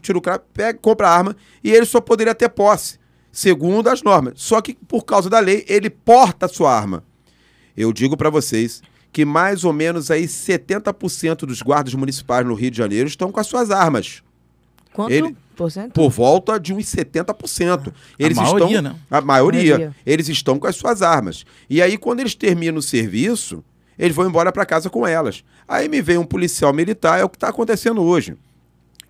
tira 0.02 0.18
o 0.18 0.22
CRAF, 0.22 0.44
pega, 0.54 0.80
compra 0.80 1.08
a 1.08 1.16
arma, 1.16 1.36
e 1.64 1.72
ele 1.72 1.86
só 1.86 2.02
poderia 2.02 2.34
ter 2.34 2.50
posse 2.50 2.98
segundo 3.36 3.90
as 3.90 4.02
normas. 4.02 4.36
Só 4.38 4.62
que 4.62 4.74
por 4.88 5.04
causa 5.04 5.30
da 5.30 5.40
lei, 5.40 5.66
ele 5.68 5.90
porta 5.90 6.46
a 6.46 6.50
sua 6.50 6.74
arma. 6.74 7.04
Eu 7.76 7.92
digo 7.92 8.16
para 8.16 8.30
vocês 8.30 8.82
que 9.12 9.26
mais 9.26 9.66
ou 9.66 9.74
menos 9.74 10.10
aí 10.10 10.24
70% 10.24 11.40
dos 11.40 11.62
guardas 11.62 11.94
municipais 11.94 12.48
no 12.48 12.54
Rio 12.54 12.72
de 12.72 12.78
Janeiro 12.78 13.10
estão 13.10 13.34
com 13.34 13.40
as 13.40 13.48
suas 13.48 13.72
armas. 13.72 14.24
Quanto 14.94 15.12
Ele, 15.12 15.36
por 15.54 15.70
cento? 15.70 15.92
Por 15.92 16.10
volta 16.10 16.58
de 16.58 16.74
uns 16.74 16.86
70%. 16.86 17.94
Eles 18.18 18.38
a 18.38 18.42
maioria, 18.42 18.66
estão, 18.68 18.82
né? 18.82 18.96
A 19.12 19.20
maioria, 19.20 19.78
maioria. 19.78 19.96
Eles 20.06 20.30
estão 20.30 20.58
com 20.58 20.68
as 20.68 20.78
suas 20.78 21.02
armas. 21.02 21.46
E 21.70 21.82
aí, 21.82 21.98
quando 21.98 22.22
eles 22.22 22.36
terminam 22.36 22.78
o 22.78 22.82
serviço, 22.82 23.62
eles 24.00 24.16
vão 24.16 24.28
embora 24.28 24.50
para 24.50 24.66
casa 24.66 24.90
com 24.90 25.06
elas. 25.06 25.44
Aí 25.68 25.90
me 25.90 26.02
vem 26.02 26.18
um 26.18 26.26
policial 26.26 26.72
militar, 26.72 27.20
é 27.20 27.24
o 27.26 27.30
que 27.30 27.36
está 27.36 27.50
acontecendo 27.50 28.02
hoje. 28.02 28.38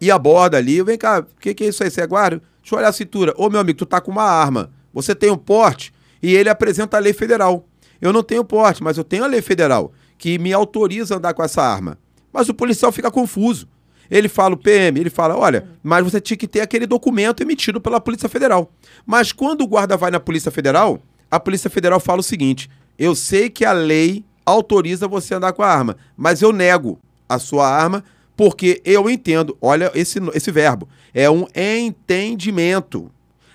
E 0.01 0.09
aborda 0.09 0.57
ali, 0.57 0.81
vem 0.81 0.97
cá, 0.97 1.19
o 1.19 1.39
que, 1.39 1.53
que 1.53 1.63
é 1.63 1.67
isso 1.67 1.83
aí? 1.83 1.91
Você 1.91 2.01
é 2.01 2.07
guarda? 2.07 2.41
Deixa 2.65 2.73
eu 2.73 2.79
olhar 2.79 2.89
a 2.89 2.93
cintura. 2.93 3.31
Ô, 3.37 3.47
meu 3.47 3.59
amigo, 3.59 3.77
tu 3.77 3.85
tá 3.85 4.01
com 4.01 4.09
uma 4.09 4.23
arma. 4.23 4.71
Você 4.91 5.13
tem 5.13 5.29
um 5.29 5.37
porte 5.37 5.93
e 6.19 6.33
ele 6.33 6.49
apresenta 6.49 6.97
a 6.97 6.99
lei 6.99 7.13
federal. 7.13 7.67
Eu 8.01 8.11
não 8.11 8.23
tenho 8.23 8.43
porte, 8.43 8.83
mas 8.83 8.97
eu 8.97 9.03
tenho 9.03 9.23
a 9.23 9.27
lei 9.27 9.39
federal 9.39 9.93
que 10.17 10.39
me 10.39 10.51
autoriza 10.51 11.13
a 11.13 11.17
andar 11.19 11.35
com 11.35 11.43
essa 11.43 11.61
arma. 11.61 11.99
Mas 12.33 12.49
o 12.49 12.55
policial 12.55 12.91
fica 12.91 13.11
confuso. 13.11 13.67
Ele 14.09 14.27
fala, 14.27 14.55
o 14.55 14.57
PM, 14.57 14.99
ele 14.99 15.11
fala: 15.11 15.37
olha, 15.37 15.67
mas 15.83 16.03
você 16.03 16.19
tinha 16.19 16.35
que 16.35 16.47
ter 16.47 16.61
aquele 16.61 16.87
documento 16.87 17.43
emitido 17.43 17.79
pela 17.79 18.01
Polícia 18.01 18.27
Federal. 18.27 18.71
Mas 19.05 19.31
quando 19.31 19.61
o 19.61 19.67
guarda 19.67 19.95
vai 19.95 20.09
na 20.09 20.19
Polícia 20.19 20.49
Federal, 20.49 20.99
a 21.29 21.39
Polícia 21.39 21.69
Federal 21.69 21.99
fala 21.99 22.21
o 22.21 22.23
seguinte: 22.23 22.67
eu 22.97 23.13
sei 23.13 23.47
que 23.47 23.63
a 23.63 23.73
lei 23.73 24.25
autoriza 24.43 25.07
você 25.07 25.35
a 25.35 25.37
andar 25.37 25.53
com 25.53 25.61
a 25.61 25.71
arma, 25.71 25.97
mas 26.17 26.41
eu 26.41 26.51
nego 26.51 26.99
a 27.29 27.37
sua 27.37 27.69
arma 27.69 28.03
porque 28.35 28.81
eu 28.83 29.09
entendo, 29.09 29.57
olha 29.61 29.91
esse, 29.95 30.19
esse 30.33 30.51
verbo, 30.51 30.87
é 31.15 31.29
um 31.29 31.47
entendimento. 31.55 33.09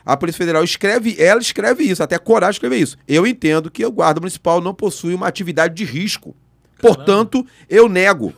A 0.04 0.16
Polícia 0.16 0.38
Federal 0.38 0.64
escreve, 0.64 1.14
ela 1.18 1.40
escreve 1.40 1.84
isso, 1.84 2.02
até 2.02 2.18
Coragem 2.18 2.52
escreve 2.52 2.78
isso. 2.78 2.96
Eu 3.06 3.26
entendo 3.26 3.70
que 3.70 3.84
o 3.84 3.92
guarda 3.92 4.18
municipal 4.18 4.62
não 4.62 4.72
possui 4.72 5.14
uma 5.14 5.28
atividade 5.28 5.74
de 5.74 5.84
risco. 5.84 6.34
Caramba. 6.78 6.96
Portanto, 6.96 7.46
eu 7.68 7.86
nego. 7.86 8.32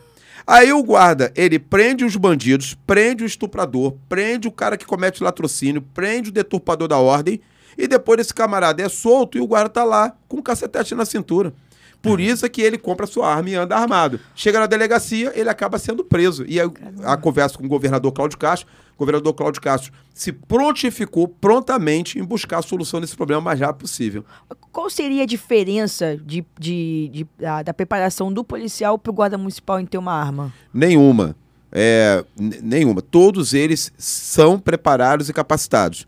Aí 0.45 0.73
o 0.73 0.83
guarda, 0.83 1.33
ele 1.37 1.61
prende 1.61 2.05
os 2.05 2.17
bandidos, 2.17 2.77
prende 2.85 3.23
o 3.23 3.27
estuprador, 3.27 3.95
prende 4.09 4.49
o 4.49 4.53
cara 4.53 4.77
que 4.77 4.85
comete 4.85 5.23
latrocínio, 5.23 5.81
prende 5.95 6.31
o 6.31 6.33
deturpador 6.33 6.89
da 6.89 6.99
ordem, 6.99 7.41
e 7.79 7.87
depois 7.87 8.19
esse 8.19 8.35
camarada 8.35 8.83
é 8.83 8.89
solto 8.89 9.39
e 9.39 9.41
o 9.41 9.47
guarda 9.47 9.71
tá 9.71 9.85
lá 9.85 10.17
com 10.27 10.39
um 10.39 10.43
cacetete 10.43 10.97
na 10.97 11.05
cintura. 11.05 11.55
Por 12.03 12.21
isso 12.21 12.45
é 12.45 12.49
que 12.49 12.61
ele 12.61 12.77
compra 12.77 13.07
sua 13.07 13.33
arma 13.33 13.49
e 13.49 13.55
anda 13.55 13.77
armado. 13.77 14.19
Chega 14.35 14.59
na 14.59 14.67
delegacia, 14.67 15.33
ele 15.37 15.49
acaba 15.49 15.79
sendo 15.79 16.05
preso. 16.05 16.45
E 16.49 16.61
a, 16.61 16.65
a 17.05 17.17
conversa 17.17 17.57
com 17.57 17.65
o 17.65 17.69
governador 17.69 18.11
Cláudio 18.11 18.37
Castro, 18.37 18.69
o 18.97 18.99
governador 18.99 19.33
Cláudio 19.33 19.63
Castro 19.63 19.93
se 20.13 20.33
prontificou 20.33 21.29
prontamente 21.29 22.19
em 22.19 22.25
buscar 22.25 22.59
a 22.59 22.63
solução 22.63 23.01
desse 23.01 23.15
problema 23.17 23.41
o 23.41 23.45
mais 23.45 23.61
rápido 23.61 23.83
possível. 23.83 24.25
Qual 24.73 24.91
seria 24.91 25.23
a 25.23 25.27
diferença 25.27 26.17
de, 26.17 26.45
de, 26.59 27.09
de 27.13 27.27
da, 27.39 27.63
da, 27.63 27.75
preparação 27.75 28.33
do 28.33 28.43
policial 28.43 28.99
para 28.99 29.11
o 29.11 29.15
guarda 29.15 29.39
municipal 29.39 29.79
em 29.79 29.87
ter 29.87 29.99
uma 29.99 30.13
arma? 30.13 30.53
Nenhuma. 30.75 31.37
É, 31.71 32.25
nenhuma. 32.37 33.01
Todos 33.01 33.55
eles 33.55 33.93
são 33.97 34.59
preparados 34.59 35.29
e 35.29 35.33
capacitados. 35.33 36.07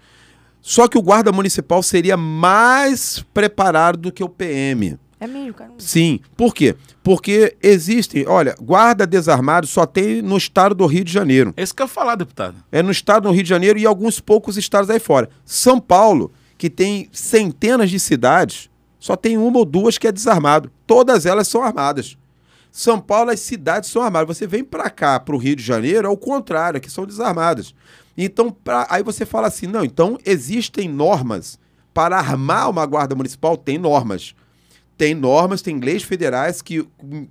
Só 0.61 0.89
que 0.89 0.99
o 0.99 1.03
guarda 1.03 1.31
municipal 1.31 1.83
seria 1.83 2.17
mais 2.17 3.25
preparado 3.33 3.99
do 3.99 4.13
que 4.13 4.25
o 4.25 4.29
PM. 4.29 4.99
É 5.25 5.27
mesmo, 5.27 5.55
cara? 5.55 5.71
Sim. 5.79 6.21
Por 6.37 6.55
quê? 6.55 6.77
Porque 7.03 7.57
existem, 7.63 8.27
olha, 8.27 8.55
guarda 8.61 9.07
desarmado 9.07 9.67
só 9.67 9.87
tem 9.87 10.21
no 10.21 10.37
estado 10.37 10.75
do 10.75 10.85
Rio 10.85 11.03
de 11.03 11.11
Janeiro. 11.11 11.55
Esse 11.57 11.73
que 11.73 11.83
eu 11.83 11.89
falar, 11.89 12.15
deputado. 12.15 12.57
É 12.71 12.83
no 12.83 12.91
estado 12.91 13.23
do 13.23 13.33
Rio 13.33 13.43
de 13.43 13.49
Janeiro 13.49 13.79
e 13.79 13.87
alguns 13.87 14.21
poucos 14.21 14.59
estados 14.59 14.91
aí 14.91 15.01
fora. 15.01 15.31
São 15.43 15.81
Paulo, 15.81 16.31
que 16.59 16.69
tem 16.69 17.09
centenas 17.11 17.89
de 17.89 17.99
cidades, 17.99 18.69
só 19.01 19.17
tem 19.17 19.39
uma 19.39 19.59
ou 19.59 19.65
duas 19.65 19.97
que 19.97 20.07
é 20.07 20.13
desarmado. 20.13 20.71
Todas 20.87 21.25
elas 21.25 21.49
são 21.49 21.63
armadas. 21.63 22.19
São 22.71 23.01
Paulo, 23.01 23.31
as 23.31 23.41
cidades 23.41 23.89
são 23.89 24.03
armadas. 24.03 24.37
Você 24.37 24.47
vem 24.47 24.63
para 24.63 24.91
cá, 24.91 25.19
para 25.19 25.35
o 25.35 25.39
Rio 25.39 25.57
de 25.57 25.63
Janeiro, 25.63 26.07
é 26.07 26.11
o 26.11 26.19
contrário, 26.19 26.83
que 26.83 26.91
são 26.91 27.07
desarmadas. 27.07 27.75
Então, 28.15 28.51
pra... 28.51 28.87
aí 28.91 29.03
você 29.03 29.25
fala 29.25 29.47
assim: 29.47 29.67
não, 29.67 29.85
então 29.85 30.19
existem 30.23 30.87
normas 30.87 31.59
para 31.95 32.19
armar 32.19 32.69
uma 32.69 32.85
guarda 32.85 33.15
municipal? 33.15 33.57
Tem 33.57 33.79
normas 33.79 34.35
tem 34.97 35.15
normas, 35.15 35.63
tem 35.63 35.79
leis 35.79 36.03
federais 36.03 36.63
que, 36.63 36.87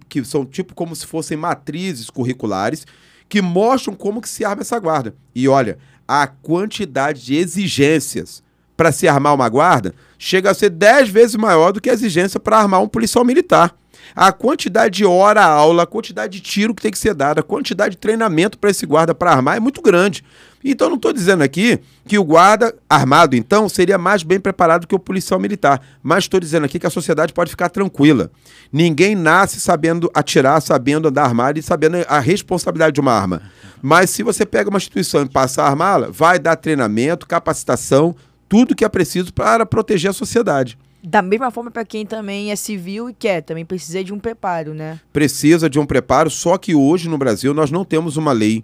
que 0.10 0.24
são 0.24 0.46
tipo 0.46 0.74
como 0.76 0.96
se 0.96 1.06
fossem 1.06 1.38
matrizes 1.38 2.10
curriculares 2.10 2.86
que 3.30 3.42
mostram 3.42 3.96
como 3.96 4.22
que 4.22 4.30
se 4.30 4.46
arma 4.46 4.62
essa 4.62 4.80
guarda. 4.80 5.16
E 5.34 5.48
olha, 5.48 5.78
a 6.08 6.28
quantidade 6.28 7.26
de 7.26 7.36
exigências 7.36 8.44
para 8.76 8.92
se 8.92 9.08
armar 9.08 9.34
uma 9.34 9.48
guarda 9.48 9.94
chega 10.18 10.52
a 10.52 10.54
ser 10.54 10.70
10 10.70 11.10
vezes 11.10 11.36
maior 11.36 11.72
do 11.72 11.82
que 11.82 11.90
a 11.90 11.94
exigência 11.94 12.40
para 12.40 12.58
armar 12.58 12.82
um 12.82 12.88
policial 12.88 13.24
militar. 13.24 13.76
A 14.16 14.32
quantidade 14.32 14.98
de 14.98 15.06
hora 15.06 15.44
aula, 15.44 15.84
a 15.84 15.88
quantidade 15.88 16.34
de 16.34 16.42
tiro 16.42 16.76
que 16.76 16.82
tem 16.82 16.92
que 16.92 16.98
ser 16.98 17.14
dada, 17.14 17.42
a 17.42 17.44
quantidade 17.44 17.92
de 17.92 17.98
treinamento 17.98 18.58
para 18.60 18.70
esse 18.70 18.86
guarda 18.86 19.16
para 19.16 19.32
armar 19.32 19.58
é 19.58 19.60
muito 19.60 19.82
grande. 19.82 20.24
Então 20.64 20.88
não 20.88 20.96
estou 20.96 21.12
dizendo 21.12 21.44
aqui 21.44 21.80
que 22.08 22.18
o 22.18 22.24
guarda 22.24 22.74
armado, 22.90 23.36
então, 23.36 23.68
seria 23.68 23.98
mais 23.98 24.24
bem 24.24 24.40
preparado 24.40 24.88
que 24.88 24.96
o 24.96 25.00
policial 25.00 25.40
militar. 25.40 25.82
Mas 26.02 26.24
estou 26.24 26.40
dizendo 26.40 26.66
aqui 26.66 26.80
que 26.80 26.88
a 26.88 26.92
sociedade 26.92 27.34
pode 27.34 27.50
ficar 27.50 27.70
tranquila. 27.70 28.32
Ninguém 28.72 29.16
nasce 29.16 29.60
sabendo 29.60 30.10
atirar, 30.14 30.62
sabendo 30.62 31.10
andar 31.10 31.24
armado 31.24 31.60
e 31.60 31.64
sabendo 31.64 31.98
a 32.08 32.20
responsabilidade 32.20 32.94
de 32.94 33.02
uma 33.02 33.12
arma. 33.12 33.42
Mas 33.82 34.10
se 34.10 34.24
você 34.24 34.46
pega 34.46 34.70
uma 34.70 34.78
instituição 34.78 35.24
e 35.24 35.30
passa 35.30 35.64
a 35.64 35.68
armá-la, 35.68 36.08
vai 36.10 36.40
dar 36.40 36.56
treinamento, 36.56 37.28
capacitação, 37.28 38.16
tudo 38.48 38.76
que 38.76 38.86
é 38.86 38.90
preciso 38.90 39.34
para 39.34 39.66
proteger 39.66 40.12
a 40.12 40.14
sociedade. 40.14 40.78
Da 41.06 41.22
mesma 41.22 41.52
forma 41.52 41.70
para 41.70 41.84
quem 41.84 42.06
também 42.06 42.50
é 42.50 42.56
civil 42.56 43.10
e 43.10 43.14
quer, 43.14 43.42
também 43.42 43.66
precisa 43.66 44.02
de 44.02 44.14
um 44.14 44.20
preparo, 44.20 44.74
né? 44.74 45.02
Precisa 45.12 45.70
de 45.70 45.78
um 45.78 45.86
preparo, 45.86 46.30
só 46.30 46.58
que 46.58 46.74
hoje 46.74 47.10
no 47.10 47.18
Brasil 47.18 47.54
nós 47.54 47.70
não 47.70 47.84
temos 47.84 48.16
uma 48.16 48.32
lei 48.32 48.64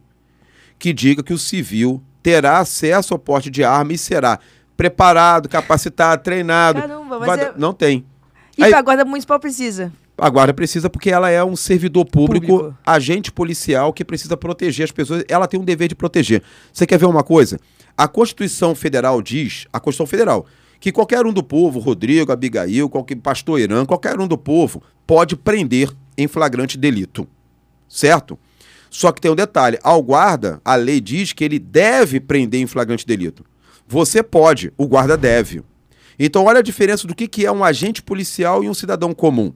que 0.77 0.93
diga 0.93 1.21
que 1.21 1.33
o 1.33 1.37
civil 1.37 2.01
terá 2.23 2.59
acesso 2.59 3.13
ao 3.13 3.19
porte 3.19 3.49
de 3.49 3.61
arma 3.61 3.91
e 3.91 3.97
será 3.97 4.39
preparado, 4.77 5.49
capacitado, 5.49 6.23
treinado. 6.23 6.79
Caramba, 6.79 7.19
mas 7.19 7.41
é... 7.41 7.53
Não 7.57 7.73
tem. 7.73 8.05
E 8.57 8.63
Aí, 8.63 8.73
a 8.73 8.81
guarda 8.81 9.03
municipal 9.03 9.37
precisa? 9.37 9.91
A 10.17 10.29
guarda 10.29 10.53
precisa 10.53 10.89
porque 10.89 11.09
ela 11.09 11.29
é 11.29 11.43
um 11.43 11.57
servidor 11.57 12.05
público, 12.05 12.47
público, 12.47 12.77
agente 12.85 13.33
policial 13.33 13.91
que 13.91 14.05
precisa 14.05 14.37
proteger 14.37 14.85
as 14.85 14.91
pessoas. 14.91 15.25
Ela 15.27 15.47
tem 15.47 15.59
um 15.59 15.65
dever 15.65 15.89
de 15.89 15.95
proteger. 15.95 16.41
Você 16.71 16.85
quer 16.85 16.97
ver 16.97 17.05
uma 17.05 17.23
coisa? 17.23 17.59
A 17.97 18.07
Constituição 18.07 18.73
Federal 18.73 19.21
diz, 19.21 19.67
a 19.73 19.79
Constituição 19.79 20.07
Federal, 20.07 20.45
que 20.79 20.91
qualquer 20.91 21.25
um 21.25 21.33
do 21.33 21.43
povo, 21.43 21.79
Rodrigo, 21.79 22.31
Abigail, 22.31 22.89
qualquer 22.89 23.17
pastor 23.17 23.59
Irã, 23.59 23.85
qualquer 23.85 24.19
um 24.19 24.27
do 24.27 24.37
povo 24.37 24.81
pode 25.05 25.35
prender 25.35 25.91
em 26.17 26.27
flagrante 26.27 26.77
delito. 26.77 27.27
Certo? 27.87 28.39
Só 28.89 29.11
que 29.11 29.21
tem 29.21 29.31
um 29.31 29.35
detalhe: 29.35 29.77
ao 29.83 30.01
guarda, 30.01 30.61
a 30.63 30.75
lei 30.75 31.01
diz 31.01 31.33
que 31.33 31.43
ele 31.43 31.59
deve 31.59 32.19
prender 32.19 32.61
em 32.61 32.67
flagrante 32.67 33.05
delito. 33.05 33.45
Você 33.87 34.21
pode, 34.23 34.71
o 34.77 34.87
guarda 34.87 35.17
deve. 35.17 35.63
Então, 36.17 36.45
olha 36.45 36.59
a 36.59 36.63
diferença 36.63 37.07
do 37.07 37.15
que, 37.15 37.27
que 37.27 37.45
é 37.45 37.51
um 37.51 37.63
agente 37.63 38.03
policial 38.03 38.63
e 38.63 38.69
um 38.69 38.73
cidadão 38.73 39.13
comum. 39.13 39.53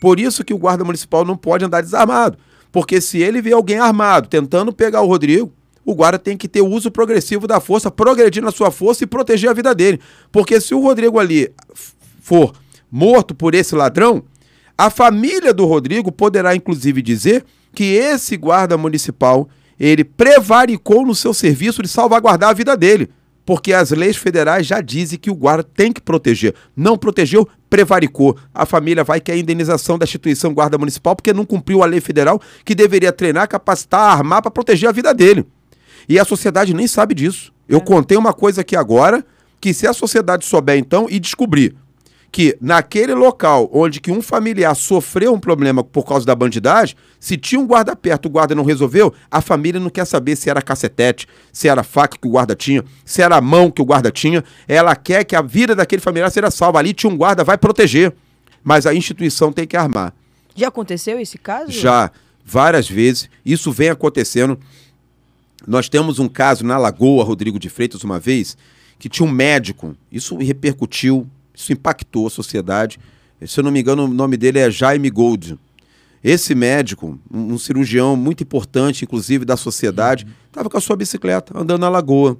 Por 0.00 0.18
isso 0.18 0.42
que 0.42 0.54
o 0.54 0.58
guarda 0.58 0.82
municipal 0.82 1.24
não 1.24 1.36
pode 1.36 1.64
andar 1.64 1.82
desarmado. 1.82 2.38
Porque 2.72 3.00
se 3.00 3.18
ele 3.18 3.42
vê 3.42 3.52
alguém 3.52 3.78
armado 3.78 4.28
tentando 4.28 4.72
pegar 4.72 5.02
o 5.02 5.06
Rodrigo, 5.06 5.52
o 5.86 5.94
guarda 5.94 6.18
tem 6.18 6.36
que 6.36 6.48
ter 6.48 6.60
o 6.60 6.68
uso 6.68 6.90
progressivo 6.90 7.46
da 7.46 7.60
força, 7.60 7.92
progredir 7.92 8.42
na 8.42 8.50
sua 8.50 8.72
força 8.72 9.04
e 9.04 9.06
proteger 9.06 9.48
a 9.48 9.54
vida 9.54 9.72
dele. 9.72 10.00
Porque 10.32 10.60
se 10.60 10.74
o 10.74 10.80
Rodrigo 10.80 11.20
ali 11.20 11.48
for 12.20 12.52
morto 12.90 13.36
por 13.36 13.54
esse 13.54 13.74
ladrão, 13.76 14.24
a 14.76 14.90
família 14.90 15.54
do 15.54 15.64
Rodrigo 15.64 16.10
poderá 16.10 16.56
inclusive 16.56 17.00
dizer 17.00 17.44
que 17.72 17.84
esse 17.94 18.36
guarda 18.36 18.76
municipal 18.76 19.48
ele 19.78 20.02
prevaricou 20.02 21.06
no 21.06 21.14
seu 21.14 21.32
serviço 21.32 21.82
de 21.82 21.88
salvaguardar 21.88 22.50
a 22.50 22.54
vida 22.54 22.76
dele. 22.76 23.08
Porque 23.44 23.72
as 23.72 23.92
leis 23.92 24.16
federais 24.16 24.66
já 24.66 24.80
dizem 24.80 25.16
que 25.16 25.30
o 25.30 25.34
guarda 25.36 25.62
tem 25.62 25.92
que 25.92 26.00
proteger. 26.00 26.52
Não 26.74 26.98
protegeu, 26.98 27.48
prevaricou. 27.70 28.36
A 28.52 28.66
família 28.66 29.04
vai 29.04 29.20
querer 29.20 29.38
a 29.38 29.40
indenização 29.40 29.96
da 29.96 30.04
instituição 30.04 30.52
guarda 30.52 30.76
municipal 30.76 31.14
porque 31.14 31.32
não 31.32 31.44
cumpriu 31.44 31.80
a 31.80 31.86
lei 31.86 32.00
federal 32.00 32.42
que 32.64 32.74
deveria 32.74 33.12
treinar, 33.12 33.46
capacitar, 33.46 34.18
armar 34.18 34.42
para 34.42 34.50
proteger 34.50 34.88
a 34.88 34.92
vida 34.92 35.14
dele. 35.14 35.46
E 36.08 36.18
a 36.18 36.24
sociedade 36.24 36.74
nem 36.74 36.86
sabe 36.86 37.14
disso. 37.14 37.52
Eu 37.68 37.78
é. 37.78 37.80
contei 37.80 38.16
uma 38.16 38.32
coisa 38.32 38.60
aqui 38.60 38.76
agora, 38.76 39.24
que 39.60 39.72
se 39.74 39.86
a 39.86 39.92
sociedade 39.92 40.44
souber 40.44 40.76
então 40.76 41.06
e 41.08 41.18
descobrir 41.18 41.76
que 42.36 42.54
naquele 42.60 43.14
local 43.14 43.70
onde 43.72 43.98
que 43.98 44.10
um 44.10 44.20
familiar 44.20 44.74
sofreu 44.74 45.32
um 45.32 45.40
problema 45.40 45.82
por 45.82 46.04
causa 46.04 46.26
da 46.26 46.34
bandidagem, 46.34 46.94
se 47.18 47.34
tinha 47.36 47.58
um 47.58 47.66
guarda 47.66 47.96
perto, 47.96 48.26
o 48.26 48.28
guarda 48.28 48.54
não 48.54 48.62
resolveu, 48.62 49.14
a 49.30 49.40
família 49.40 49.80
não 49.80 49.88
quer 49.88 50.04
saber 50.04 50.36
se 50.36 50.50
era 50.50 50.60
cacetete, 50.60 51.26
se 51.50 51.66
era 51.66 51.82
faca 51.82 52.18
que 52.20 52.28
o 52.28 52.30
guarda 52.30 52.54
tinha, 52.54 52.84
se 53.06 53.22
era 53.22 53.36
a 53.36 53.40
mão 53.40 53.70
que 53.70 53.80
o 53.80 53.86
guarda 53.86 54.10
tinha. 54.10 54.44
Ela 54.68 54.94
quer 54.94 55.24
que 55.24 55.34
a 55.34 55.40
vida 55.40 55.74
daquele 55.74 56.02
familiar 56.02 56.30
seja 56.30 56.50
salva. 56.50 56.78
Ali 56.78 56.92
tinha 56.92 57.10
um 57.10 57.16
guarda, 57.16 57.42
vai 57.42 57.56
proteger. 57.56 58.12
Mas 58.62 58.84
a 58.84 58.92
instituição 58.92 59.50
tem 59.50 59.66
que 59.66 59.74
armar. 59.74 60.12
Já 60.54 60.68
aconteceu 60.68 61.18
esse 61.18 61.38
caso? 61.38 61.70
Já, 61.70 62.10
várias 62.44 62.86
vezes. 62.86 63.30
Isso 63.44 63.72
vem 63.72 63.88
acontecendo. 63.88 64.58
Nós 65.66 65.88
temos 65.88 66.18
um 66.18 66.28
caso 66.28 66.64
na 66.64 66.78
Lagoa, 66.78 67.24
Rodrigo 67.24 67.58
de 67.58 67.68
Freitas, 67.68 68.04
uma 68.04 68.20
vez, 68.20 68.56
que 68.98 69.08
tinha 69.08 69.26
um 69.26 69.32
médico. 69.32 69.96
Isso 70.10 70.36
repercutiu, 70.36 71.26
isso 71.54 71.72
impactou 71.72 72.26
a 72.26 72.30
sociedade. 72.30 72.98
Se 73.44 73.60
eu 73.60 73.64
não 73.64 73.70
me 73.70 73.80
engano, 73.80 74.04
o 74.04 74.08
nome 74.08 74.36
dele 74.36 74.58
é 74.58 74.70
Jaime 74.70 75.10
Gold. 75.10 75.58
Esse 76.22 76.54
médico, 76.54 77.18
um, 77.30 77.54
um 77.54 77.58
cirurgião 77.58 78.16
muito 78.16 78.42
importante, 78.42 79.04
inclusive 79.04 79.44
da 79.44 79.56
sociedade, 79.56 80.26
estava 80.48 80.68
com 80.70 80.76
a 80.76 80.80
sua 80.80 80.96
bicicleta 80.96 81.58
andando 81.58 81.80
na 81.80 81.88
lagoa. 81.88 82.36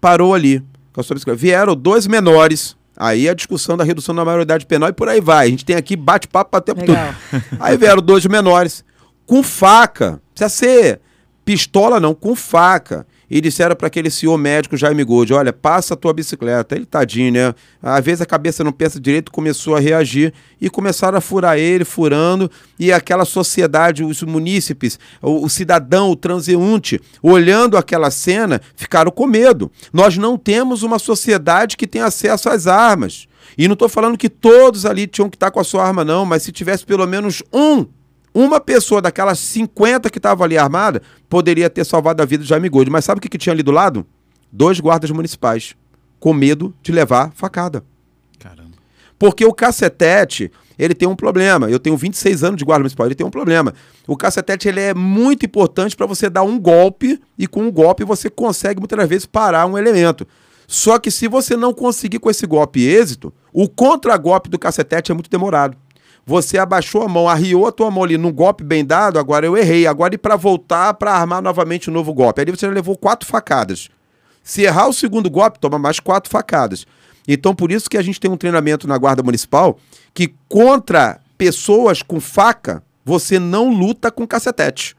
Parou 0.00 0.34
ali 0.34 0.62
com 0.92 1.00
a 1.00 1.04
sua 1.04 1.14
bicicleta. 1.14 1.38
Vieram 1.38 1.74
dois 1.74 2.06
menores. 2.06 2.76
Aí 2.96 3.28
a 3.28 3.34
discussão 3.34 3.76
da 3.76 3.84
redução 3.84 4.14
da 4.14 4.24
maioridade 4.24 4.66
penal 4.66 4.88
e 4.88 4.92
por 4.92 5.08
aí 5.08 5.20
vai. 5.20 5.46
A 5.46 5.50
gente 5.50 5.64
tem 5.64 5.76
aqui 5.76 5.94
bate-papo 5.94 6.50
para 6.50 6.60
tempo 6.60 6.80
Legal. 6.80 7.14
todo. 7.30 7.42
Aí 7.60 7.76
vieram 7.76 8.02
dois 8.02 8.26
menores 8.26 8.84
com 9.26 9.42
faca. 9.42 10.20
Precisa 10.34 10.48
ser 10.48 11.00
Pistola 11.48 11.98
não, 11.98 12.14
com 12.14 12.36
faca. 12.36 13.06
E 13.30 13.40
disseram 13.40 13.74
para 13.74 13.86
aquele 13.86 14.10
senhor 14.10 14.36
médico 14.36 14.76
Jaime 14.76 15.02
Gold: 15.02 15.32
olha, 15.32 15.50
passa 15.50 15.94
a 15.94 15.96
tua 15.96 16.12
bicicleta. 16.12 16.76
Ele, 16.76 16.84
tadinho, 16.84 17.32
né? 17.32 17.54
Às 17.82 18.04
vezes 18.04 18.20
a 18.20 18.26
cabeça 18.26 18.62
não 18.62 18.70
pensa 18.70 19.00
direito, 19.00 19.32
começou 19.32 19.74
a 19.74 19.80
reagir 19.80 20.34
e 20.60 20.68
começaram 20.68 21.16
a 21.16 21.22
furar 21.22 21.56
ele, 21.56 21.86
furando. 21.86 22.50
E 22.78 22.92
aquela 22.92 23.24
sociedade, 23.24 24.04
os 24.04 24.22
munícipes, 24.22 24.98
o, 25.22 25.46
o 25.46 25.48
cidadão, 25.48 26.10
o 26.10 26.16
transeunte, 26.16 27.00
olhando 27.22 27.78
aquela 27.78 28.10
cena, 28.10 28.60
ficaram 28.76 29.10
com 29.10 29.26
medo. 29.26 29.72
Nós 29.90 30.18
não 30.18 30.36
temos 30.36 30.82
uma 30.82 30.98
sociedade 30.98 31.78
que 31.78 31.86
tem 31.86 32.02
acesso 32.02 32.50
às 32.50 32.66
armas. 32.66 33.26
E 33.56 33.66
não 33.66 33.72
estou 33.72 33.88
falando 33.88 34.18
que 34.18 34.28
todos 34.28 34.84
ali 34.84 35.06
tinham 35.06 35.30
que 35.30 35.36
estar 35.36 35.50
com 35.50 35.60
a 35.60 35.64
sua 35.64 35.82
arma, 35.82 36.04
não, 36.04 36.26
mas 36.26 36.42
se 36.42 36.52
tivesse 36.52 36.84
pelo 36.84 37.06
menos 37.06 37.42
um 37.50 37.86
uma 38.34 38.60
pessoa 38.60 39.00
daquelas 39.00 39.38
50 39.38 40.10
que 40.10 40.18
estava 40.18 40.44
ali 40.44 40.56
armada 40.58 41.02
poderia 41.28 41.68
ter 41.68 41.84
salvado 41.84 42.22
a 42.22 42.26
vida 42.26 42.42
de 42.42 42.48
Jaime 42.48 42.68
Gold. 42.68 42.90
Mas 42.90 43.04
sabe 43.04 43.18
o 43.18 43.22
que, 43.22 43.28
que 43.28 43.38
tinha 43.38 43.52
ali 43.52 43.62
do 43.62 43.70
lado? 43.70 44.06
Dois 44.50 44.80
guardas 44.80 45.10
municipais, 45.10 45.74
com 46.18 46.32
medo 46.32 46.74
de 46.82 46.92
levar 46.92 47.32
facada. 47.34 47.84
Caramba. 48.38 48.76
Porque 49.18 49.44
o 49.44 49.52
cacetete, 49.52 50.50
ele 50.78 50.94
tem 50.94 51.08
um 51.08 51.16
problema. 51.16 51.68
Eu 51.68 51.78
tenho 51.78 51.96
26 51.96 52.44
anos 52.44 52.58
de 52.58 52.64
guarda 52.64 52.80
municipal, 52.80 53.06
ele 53.06 53.14
tem 53.14 53.26
um 53.26 53.30
problema. 53.30 53.74
O 54.06 54.16
cacetete 54.16 54.68
ele 54.68 54.80
é 54.80 54.94
muito 54.94 55.44
importante 55.44 55.96
para 55.96 56.06
você 56.06 56.30
dar 56.30 56.42
um 56.42 56.58
golpe 56.58 57.20
e 57.36 57.46
com 57.46 57.62
um 57.62 57.72
golpe 57.72 58.04
você 58.04 58.30
consegue 58.30 58.78
muitas 58.78 59.08
vezes 59.08 59.26
parar 59.26 59.66
um 59.66 59.76
elemento. 59.76 60.26
Só 60.66 60.98
que 60.98 61.10
se 61.10 61.26
você 61.26 61.56
não 61.56 61.72
conseguir 61.72 62.18
com 62.18 62.30
esse 62.30 62.46
golpe 62.46 62.86
êxito, 62.86 63.32
o 63.52 63.68
contragolpe 63.68 64.50
do 64.50 64.58
cacetete 64.58 65.10
é 65.10 65.14
muito 65.14 65.30
demorado. 65.30 65.76
Você 66.28 66.58
abaixou 66.58 67.02
a 67.02 67.08
mão, 67.08 67.26
arriou 67.26 67.66
a 67.66 67.72
tua 67.72 67.90
mão 67.90 68.04
ali 68.04 68.18
num 68.18 68.30
golpe 68.30 68.62
bem 68.62 68.84
dado, 68.84 69.18
agora 69.18 69.46
eu 69.46 69.56
errei. 69.56 69.86
Agora 69.86 70.14
e 70.14 70.18
para 70.18 70.36
voltar 70.36 70.92
para 70.92 71.14
armar 71.14 71.40
novamente 71.40 71.88
um 71.88 71.92
novo 71.94 72.12
golpe. 72.12 72.38
Ali 72.38 72.50
você 72.50 72.66
já 72.66 72.72
levou 72.72 72.98
quatro 72.98 73.26
facadas. 73.26 73.88
Se 74.44 74.60
errar 74.60 74.88
o 74.88 74.92
segundo 74.92 75.30
golpe, 75.30 75.58
toma 75.58 75.78
mais 75.78 75.98
quatro 75.98 76.30
facadas. 76.30 76.86
Então, 77.26 77.54
por 77.54 77.72
isso 77.72 77.88
que 77.88 77.96
a 77.96 78.02
gente 78.02 78.20
tem 78.20 78.30
um 78.30 78.36
treinamento 78.36 78.86
na 78.86 78.98
Guarda 78.98 79.22
Municipal 79.22 79.78
que 80.12 80.34
contra 80.50 81.18
pessoas 81.38 82.02
com 82.02 82.20
faca, 82.20 82.82
você 83.06 83.38
não 83.38 83.70
luta 83.70 84.10
com 84.10 84.26
cacetete. 84.26 84.94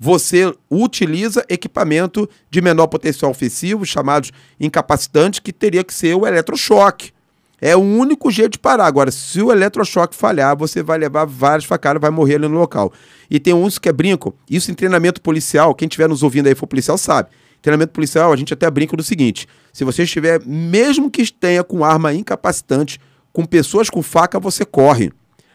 Você 0.00 0.50
utiliza 0.70 1.44
equipamento 1.50 2.26
de 2.50 2.62
menor 2.62 2.86
potencial 2.86 3.30
ofensivo, 3.30 3.84
chamados 3.84 4.32
incapacitantes, 4.58 5.38
que 5.38 5.52
teria 5.52 5.84
que 5.84 5.92
ser 5.92 6.14
o 6.14 6.26
eletrochoque. 6.26 7.12
É 7.60 7.74
o 7.74 7.80
único 7.80 8.30
jeito 8.30 8.52
de 8.52 8.58
parar. 8.58 8.86
Agora, 8.86 9.10
se 9.10 9.40
o 9.40 9.50
eletrochoque 9.50 10.14
falhar, 10.14 10.56
você 10.56 10.82
vai 10.82 10.98
levar 10.98 11.24
várias 11.24 11.64
facadas, 11.64 12.00
vai 12.00 12.10
morrer 12.10 12.36
ali 12.36 12.48
no 12.48 12.58
local. 12.58 12.92
E 13.30 13.40
tem 13.40 13.54
uns 13.54 13.78
que 13.78 13.88
é 13.88 13.92
brinco, 13.92 14.34
isso 14.48 14.70
em 14.70 14.74
treinamento 14.74 15.20
policial, 15.20 15.74
quem 15.74 15.86
estiver 15.86 16.08
nos 16.08 16.22
ouvindo 16.22 16.46
aí 16.46 16.54
for 16.54 16.66
policial 16.66 16.98
sabe. 16.98 17.30
Treinamento 17.62 17.92
policial, 17.92 18.32
a 18.32 18.36
gente 18.36 18.52
até 18.52 18.70
brinca 18.70 18.96
do 18.96 19.02
seguinte: 19.02 19.48
se 19.72 19.84
você 19.84 20.02
estiver, 20.02 20.40
mesmo 20.44 21.10
que 21.10 21.32
tenha 21.32 21.64
com 21.64 21.84
arma 21.84 22.12
incapacitante, 22.12 23.00
com 23.32 23.44
pessoas 23.44 23.90
com 23.90 24.02
faca, 24.02 24.38
você 24.38 24.64
corre. 24.64 25.10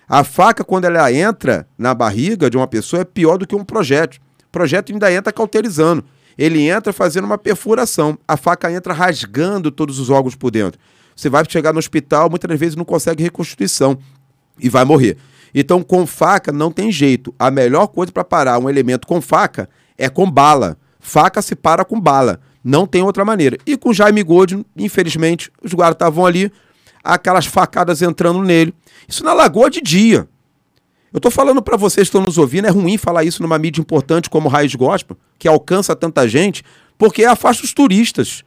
A 0.07 0.23
faca, 0.23 0.63
quando 0.63 0.85
ela 0.85 1.11
entra 1.13 1.65
na 1.77 1.93
barriga 1.93 2.49
de 2.49 2.57
uma 2.57 2.67
pessoa, 2.67 3.01
é 3.01 3.05
pior 3.05 3.37
do 3.37 3.47
que 3.47 3.55
um 3.55 3.63
projétil. 3.63 4.21
O 4.45 4.51
projétil 4.51 4.95
ainda 4.95 5.11
entra 5.11 5.31
cauterizando. 5.31 6.03
Ele 6.37 6.67
entra 6.67 6.91
fazendo 6.91 7.23
uma 7.23 7.37
perfuração. 7.37 8.17
A 8.27 8.35
faca 8.35 8.69
entra 8.71 8.93
rasgando 8.93 9.71
todos 9.71 9.99
os 9.99 10.09
órgãos 10.09 10.35
por 10.35 10.51
dentro. 10.51 10.79
Você 11.15 11.29
vai 11.29 11.43
chegar 11.47 11.73
no 11.73 11.79
hospital, 11.79 12.29
muitas 12.29 12.59
vezes 12.59 12.75
não 12.75 12.85
consegue 12.85 13.23
reconstituição. 13.23 13.97
e 14.59 14.69
vai 14.69 14.85
morrer. 14.85 15.17
Então, 15.55 15.81
com 15.81 16.05
faca 16.05 16.51
não 16.51 16.71
tem 16.71 16.91
jeito. 16.91 17.33
A 17.37 17.49
melhor 17.49 17.87
coisa 17.87 18.11
para 18.11 18.23
parar 18.23 18.59
um 18.59 18.69
elemento 18.69 19.07
com 19.07 19.19
faca 19.19 19.69
é 19.97 20.07
com 20.07 20.29
bala. 20.29 20.77
Faca 20.99 21.41
se 21.41 21.55
para 21.55 21.83
com 21.83 21.99
bala. 21.99 22.39
Não 22.63 22.85
tem 22.85 23.01
outra 23.01 23.25
maneira. 23.25 23.57
E 23.65 23.75
com 23.75 23.91
Jaime 23.91 24.21
Gold, 24.23 24.65
infelizmente, 24.77 25.51
os 25.63 25.73
guardas 25.73 25.95
estavam 25.95 26.25
ali, 26.25 26.51
aquelas 27.03 27.45
facadas 27.45 28.01
entrando 28.01 28.41
nele. 28.43 28.73
Isso 29.07 29.23
na 29.23 29.33
lagoa 29.33 29.69
de 29.69 29.81
dia. 29.81 30.27
Eu 31.11 31.17
estou 31.17 31.31
falando 31.31 31.61
para 31.61 31.75
vocês 31.75 32.07
que 32.07 32.15
estão 32.15 32.21
nos 32.21 32.37
ouvindo, 32.37 32.67
é 32.67 32.69
ruim 32.69 32.97
falar 32.97 33.25
isso 33.25 33.41
numa 33.41 33.57
mídia 33.57 33.81
importante 33.81 34.29
como 34.29 34.47
Raiz 34.47 34.73
Gospel, 34.75 35.17
que 35.37 35.47
alcança 35.47 35.93
tanta 35.93 36.25
gente, 36.27 36.63
porque 36.97 37.25
afasta 37.25 37.65
os 37.65 37.73
turistas. 37.73 38.45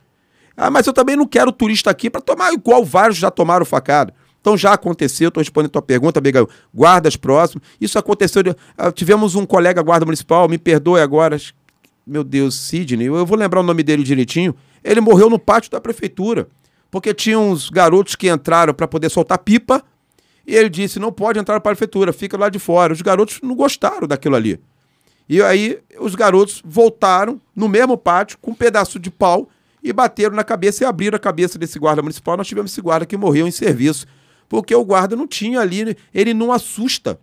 Ah, 0.56 0.70
mas 0.70 0.86
eu 0.86 0.92
também 0.92 1.16
não 1.16 1.26
quero 1.26 1.50
turista 1.52 1.90
aqui 1.90 2.08
para 2.08 2.20
tomar 2.20 2.52
igual 2.52 2.84
vários 2.84 3.18
já 3.18 3.30
tomaram 3.30 3.64
facada. 3.64 4.14
Então 4.40 4.56
já 4.56 4.74
aconteceu, 4.74 5.28
estou 5.28 5.40
respondendo 5.40 5.70
a 5.70 5.72
tua 5.72 5.82
pergunta, 5.82 6.18
Abigail. 6.18 6.48
Guardas 6.72 7.16
próximos. 7.16 7.66
Isso 7.80 7.98
aconteceu. 7.98 8.42
ah, 8.76 8.92
tivemos 8.92 9.34
um 9.34 9.46
colega 9.46 9.82
guarda 9.82 10.04
municipal, 10.04 10.48
me 10.48 10.58
perdoe 10.58 11.00
agora, 11.00 11.38
meu 12.06 12.22
Deus, 12.22 12.54
Sidney, 12.54 13.06
eu 13.06 13.24
vou 13.24 13.38
lembrar 13.38 13.60
o 13.60 13.62
nome 13.62 13.82
dele 13.82 14.02
direitinho. 14.02 14.54
Ele 14.82 15.00
morreu 15.00 15.30
no 15.30 15.38
pátio 15.38 15.70
da 15.70 15.80
prefeitura, 15.80 16.46
porque 16.90 17.14
tinha 17.14 17.38
uns 17.38 17.70
garotos 17.70 18.14
que 18.14 18.28
entraram 18.28 18.74
para 18.74 18.86
poder 18.86 19.08
soltar 19.08 19.38
pipa, 19.38 19.82
e 20.46 20.54
ele 20.54 20.68
disse: 20.68 20.98
não 20.98 21.10
pode 21.10 21.38
entrar 21.38 21.58
para 21.60 21.72
a 21.72 21.74
prefeitura, 21.74 22.12
fica 22.12 22.36
lá 22.36 22.50
de 22.50 22.58
fora. 22.58 22.92
Os 22.92 23.00
garotos 23.00 23.40
não 23.42 23.54
gostaram 23.54 24.06
daquilo 24.06 24.36
ali. 24.36 24.60
E 25.26 25.40
aí 25.40 25.78
os 25.98 26.14
garotos 26.14 26.60
voltaram 26.62 27.40
no 27.56 27.66
mesmo 27.66 27.96
pátio 27.96 28.36
com 28.42 28.50
um 28.50 28.54
pedaço 28.54 28.98
de 28.98 29.10
pau 29.10 29.48
e 29.84 29.92
bateram 29.92 30.34
na 30.34 30.42
cabeça 30.42 30.82
e 30.82 30.86
abriram 30.86 31.14
a 31.14 31.18
cabeça 31.18 31.58
desse 31.58 31.78
guarda 31.78 32.00
municipal. 32.00 32.38
Nós 32.38 32.48
tivemos 32.48 32.72
esse 32.72 32.80
guarda 32.80 33.04
que 33.04 33.18
morreu 33.18 33.46
em 33.46 33.50
serviço, 33.50 34.06
porque 34.48 34.74
o 34.74 34.82
guarda 34.82 35.14
não 35.14 35.28
tinha 35.28 35.60
ali, 35.60 35.94
ele 36.12 36.32
não 36.32 36.50
assusta. 36.50 37.20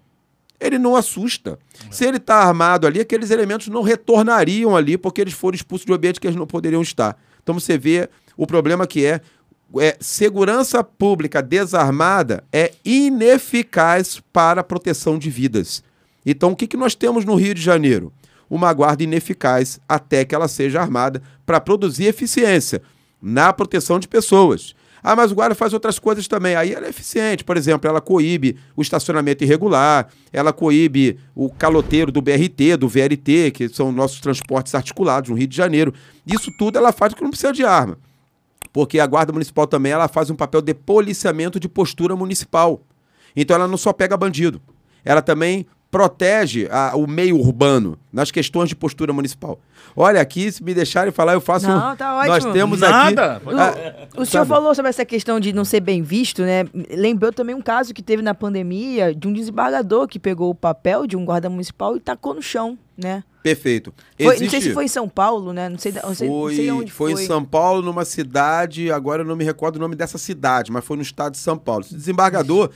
Ele 0.59 0.78
não 0.78 0.95
assusta. 0.95 1.57
Se 1.89 2.05
ele 2.05 2.18
está 2.18 2.36
armado 2.36 2.86
ali, 2.86 2.99
aqueles 2.99 3.32
elementos 3.32 3.68
não 3.68 3.82
retornariam 3.82 4.78
ali, 4.78 4.95
porque 4.95 5.20
eles 5.20 5.34
foram 5.34 5.55
expulsos 5.55 5.88
de 5.88 5.91
um 5.91 5.95
ambiente 5.95 6.20
que 6.20 6.28
eles 6.28 6.38
não 6.38 6.45
poderiam 6.45 6.84
estar. 6.84 7.18
Então 7.41 7.59
você 7.59 7.80
vê 7.80 8.07
o 8.38 8.45
problema 8.45 8.86
que 8.86 9.03
é, 9.03 9.22
é 9.80 9.97
segurança 9.99 10.84
pública 10.84 11.41
desarmada 11.41 12.43
é 12.53 12.74
ineficaz 12.86 14.22
para 14.32 14.62
a 14.62 14.64
proteção 14.64 15.18
de 15.18 15.32
vidas. 15.32 15.84
Então 16.24 16.51
o 16.51 16.55
que, 16.55 16.68
que 16.68 16.78
nós 16.78 16.93
temos 16.93 17.26
no 17.26 17.34
Rio 17.34 17.55
de 17.55 17.62
Janeiro? 17.62 18.14
Uma 18.52 18.74
guarda 18.74 19.02
ineficaz 19.02 19.80
até 19.88 20.26
que 20.26 20.36
ela 20.36 20.49
seja 20.49 20.82
armada 20.82 21.22
para 21.45 21.62
produzir 21.62 22.04
eficiência 22.04 22.82
na 23.22 23.54
proteção 23.54 23.97
de 23.97 24.10
pessoas. 24.10 24.76
Ah, 25.02 25.16
mas 25.16 25.32
o 25.32 25.36
guarda 25.36 25.56
faz 25.56 25.74
outras 25.74 25.97
coisas 25.97 26.28
também. 26.28 26.54
Aí 26.54 26.74
ela 26.74 26.86
é 26.86 26.89
eficiente. 26.89 27.45
Por 27.45 27.56
exemplo, 27.56 27.89
ela 27.89 28.02
coíbe 28.02 28.58
o 28.76 28.82
estacionamento 28.82 29.41
irregular, 29.45 30.10
ela 30.34 30.52
coíbe 30.52 31.18
o 31.34 31.49
caloteiro 31.49 32.12
do 32.12 32.22
BRT, 32.22 32.76
do 32.78 32.89
VLT, 32.89 33.52
que 33.52 33.70
são 33.70 33.89
nossos 33.89 34.20
transportes 34.20 34.76
articulados 34.76 35.30
no 35.30 35.38
Rio 35.38 35.47
de 35.47 35.56
Janeiro. 35.56 35.93
Isso 36.28 36.52
tudo 36.60 36.78
ela 36.78 36.91
faz 36.91 37.14
porque 37.14 37.24
não 37.24 37.32
precisa 37.32 37.54
de 37.54 37.64
arma. 37.64 37.97
Porque 38.74 38.99
a 38.99 39.08
Guarda 39.08 39.32
Municipal 39.32 39.66
também 39.66 39.93
ela 39.93 40.10
faz 40.10 40.30
um 40.30 40.36
papel 40.36 40.62
de 40.62 40.74
policiamento 40.74 41.58
de 41.58 41.70
postura 41.70 42.18
municipal. 42.18 42.84
Então 43.34 43.56
ela 43.56 43.68
não 43.68 43.78
só 43.78 43.93
pega 43.93 44.18
bandido, 44.18 44.62
ela 45.06 45.22
também 45.22 45.66
protege 45.92 46.68
a, 46.72 46.96
o 46.96 47.06
meio 47.06 47.38
urbano 47.38 48.00
nas 48.14 48.32
questões 48.32 48.70
de 48.70 48.76
postura 48.76 49.12
municipal. 49.12 49.60
Olha, 49.96 50.22
aqui, 50.22 50.50
se 50.50 50.64
me 50.64 50.74
deixarem 50.74 51.12
falar, 51.12 51.34
eu 51.34 51.42
faço. 51.42 51.68
Não, 51.68 51.96
tá 51.98 52.16
ótimo. 52.16 52.34
Nós 52.34 52.46
temos 52.54 52.80
Nada. 52.80 53.36
aqui. 53.36 53.46
O, 54.18 54.22
o 54.22 54.26
senhor 54.26 54.44
sabe? 54.44 54.48
falou 54.50 54.74
sobre 54.74 54.89
essa 54.89 55.04
questão 55.04 55.38
de 55.39 55.52
não 55.52 55.66
ser 55.66 55.82
bem 55.82 56.02
visto, 56.02 56.42
né? 56.44 56.64
Lembrou 56.92 57.34
também 57.34 57.54
um 57.54 57.62
caso 57.62 57.94
que 57.94 58.02
teve 58.02 58.22
na 58.24 58.34
pandemia 58.34 59.14
de 59.14 59.28
um 59.28 59.34
desembargador 59.34 60.08
que 60.08 60.18
pegou 60.18 60.50
o 60.50 60.56
papel 60.56 61.06
de 61.06 61.18
um 61.18 61.26
guarda 61.26 61.50
municipal 61.50 61.98
e 61.98 62.00
tacou 62.00 62.34
no 62.34 62.42
chão, 62.42 62.78
né? 62.98 63.22
Perfeito. 63.44 63.92
Foi- 64.16 64.26
não 64.28 64.34
Existe- 64.34 64.52
sei 64.52 64.62
se 64.62 64.74
foi 64.74 64.86
em 64.86 64.88
São 64.88 65.10
Paulo, 65.10 65.52
né? 65.52 65.68
Não 65.68 65.78
sei, 65.78 65.92
da- 65.92 66.04
não 66.04 66.14
sei, 66.16 66.30
não 66.30 66.36
Foi, 66.42 66.56
sei 66.56 66.72
onde 66.72 66.92
foi 66.92 67.12
foi. 67.14 67.24
em 67.24 67.26
São 67.26 67.44
Paulo, 67.44 67.82
numa 67.82 68.06
cidade, 68.06 68.92
agora 68.92 69.24
eu 69.24 69.26
não 69.26 69.36
me 69.36 69.44
recordo 69.44 69.76
o 69.76 69.80
nome 69.80 69.96
dessa 69.96 70.18
cidade, 70.18 70.72
mas 70.72 70.86
foi 70.86 70.96
no 70.96 71.02
estado 71.04 71.32
de 71.34 71.39
São 71.39 71.58
Paulo. 71.58 71.84
Esse 71.84 71.96
desembargador, 71.96 72.70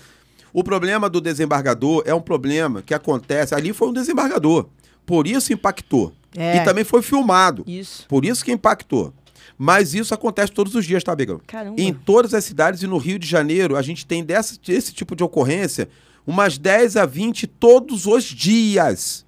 o 0.56 0.64
problema 0.64 1.10
do 1.10 1.20
desembargador 1.20 2.02
é 2.06 2.16
um 2.16 2.22
problema 2.22 2.82
que 2.82 2.94
acontece. 2.94 3.54
Ali 3.54 3.74
foi 3.74 3.90
um 3.90 3.94
desembargador. 3.94 4.70
Por 5.06 5.28
isso 5.28 5.52
impactou. 5.52 6.14
É. 6.34 6.56
E 6.56 6.64
também 6.64 6.86
foi 6.86 7.02
filmado. 7.02 7.66
Isso. 7.68 8.08
Por 8.08 8.24
isso 8.24 8.46
que 8.46 8.54
impactou. 8.54 9.14
Mas 9.58 9.94
isso 9.94 10.14
acontece 10.14 10.54
todos 10.54 10.74
os 10.74 10.86
dias, 10.86 11.04
tá, 11.04 11.14
Begão? 11.14 11.42
Caramba. 11.46 11.76
Em 11.78 11.94
todas 11.94 12.34
as 12.34 12.46
cidades 12.46 12.82
e 12.82 12.88
no 12.88 12.98
Rio 12.98 13.20
de 13.20 13.28
Janeiro, 13.28 13.76
a 13.76 13.82
gente 13.82 14.06
tem 14.06 14.24
dessa, 14.24 14.58
esse 14.70 14.94
tipo 14.94 15.14
de 15.14 15.26
ocorrência 15.26 15.90
umas 16.26 16.58
10 16.58 16.96
a 16.96 17.06
20 17.06 17.48
todos 17.48 18.06
os 18.06 18.24
dias 18.24 19.26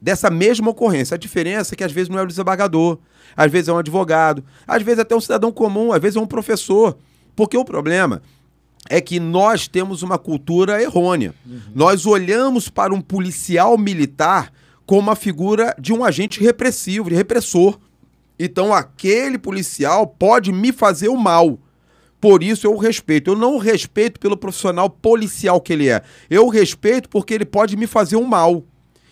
dessa 0.00 0.30
mesma 0.30 0.70
ocorrência. 0.70 1.16
A 1.16 1.18
diferença 1.18 1.74
é 1.74 1.76
que 1.76 1.82
às 1.82 1.90
vezes 1.90 2.08
não 2.08 2.20
é 2.20 2.22
o 2.22 2.28
desembargador, 2.28 2.96
às 3.36 3.50
vezes 3.50 3.68
é 3.68 3.72
um 3.72 3.78
advogado, 3.78 4.44
às 4.68 4.84
vezes 4.84 5.00
até 5.00 5.16
um 5.16 5.20
cidadão 5.20 5.50
comum, 5.50 5.92
às 5.92 6.00
vezes 6.00 6.16
é 6.16 6.20
um 6.20 6.28
professor. 6.28 6.96
Porque 7.34 7.56
o 7.56 7.64
problema 7.64 8.22
é 8.90 9.00
que 9.00 9.20
nós 9.20 9.68
temos 9.68 10.02
uma 10.02 10.18
cultura 10.18 10.82
errônea. 10.82 11.32
Nós 11.72 12.06
olhamos 12.06 12.68
para 12.68 12.92
um 12.92 13.00
policial 13.00 13.78
militar 13.78 14.52
como 14.84 15.02
uma 15.02 15.14
figura 15.14 15.72
de 15.78 15.92
um 15.92 16.04
agente 16.04 16.42
repressivo, 16.42 17.08
de 17.08 17.14
repressor. 17.14 17.78
Então 18.36 18.74
aquele 18.74 19.38
policial 19.38 20.08
pode 20.08 20.50
me 20.50 20.72
fazer 20.72 21.08
o 21.08 21.16
mal. 21.16 21.56
Por 22.20 22.42
isso 22.42 22.66
eu 22.66 22.74
o 22.74 22.78
respeito. 22.78 23.30
Eu 23.30 23.36
não 23.36 23.54
o 23.54 23.58
respeito 23.58 24.18
pelo 24.18 24.36
profissional 24.36 24.90
policial 24.90 25.60
que 25.60 25.72
ele 25.72 25.88
é. 25.88 26.02
Eu 26.28 26.46
o 26.46 26.50
respeito 26.50 27.08
porque 27.08 27.32
ele 27.32 27.44
pode 27.44 27.76
me 27.76 27.86
fazer 27.86 28.16
um 28.16 28.26
mal. 28.26 28.64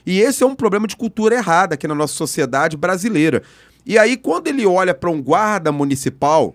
E 0.05 0.19
esse 0.21 0.43
é 0.43 0.47
um 0.47 0.57
problema 0.57 0.89
de 0.89 0.97
cultura 0.97 1.37
errada 1.37 1.75
aqui 1.75 1.87
na 1.87 1.95
nossa 1.95 2.15
sociedade 2.15 2.77
brasileira. 2.77 3.45
E 3.87 3.97
aí, 3.97 4.17
quando 4.17 4.49
ele 4.49 4.67
olha 4.67 4.93
para 4.93 5.09
um 5.09 5.23
guarda 5.23 5.71
municipal, 5.71 6.55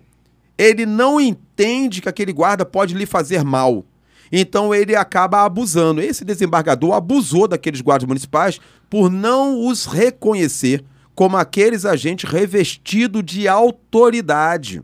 ele 0.56 0.86
não 0.86 1.20
entende 1.20 2.00
que 2.00 2.08
aquele 2.08 2.32
guarda 2.32 2.64
pode 2.64 2.94
lhe 2.94 3.06
fazer 3.06 3.44
mal. 3.44 3.84
Então 4.30 4.74
ele 4.74 4.96
acaba 4.96 5.44
abusando. 5.44 6.00
Esse 6.00 6.24
desembargador 6.24 6.92
abusou 6.94 7.46
daqueles 7.46 7.80
guardas 7.80 8.06
municipais 8.06 8.60
por 8.88 9.10
não 9.10 9.66
os 9.66 9.86
reconhecer 9.86 10.84
como 11.14 11.36
aqueles 11.36 11.84
agentes 11.84 12.28
revestidos 12.28 13.22
de 13.24 13.46
autoridade. 13.46 14.82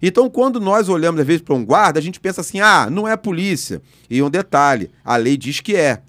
Então, 0.00 0.28
quando 0.28 0.60
nós 0.60 0.88
olhamos, 0.88 1.20
às 1.20 1.26
vezes, 1.26 1.42
para 1.42 1.54
um 1.54 1.64
guarda, 1.64 1.98
a 1.98 2.02
gente 2.02 2.20
pensa 2.20 2.42
assim: 2.42 2.60
ah, 2.60 2.88
não 2.90 3.08
é 3.08 3.16
polícia. 3.16 3.80
E 4.10 4.22
um 4.22 4.30
detalhe: 4.30 4.90
a 5.04 5.16
lei 5.16 5.36
diz 5.36 5.60
que 5.60 5.74
é. 5.74 6.02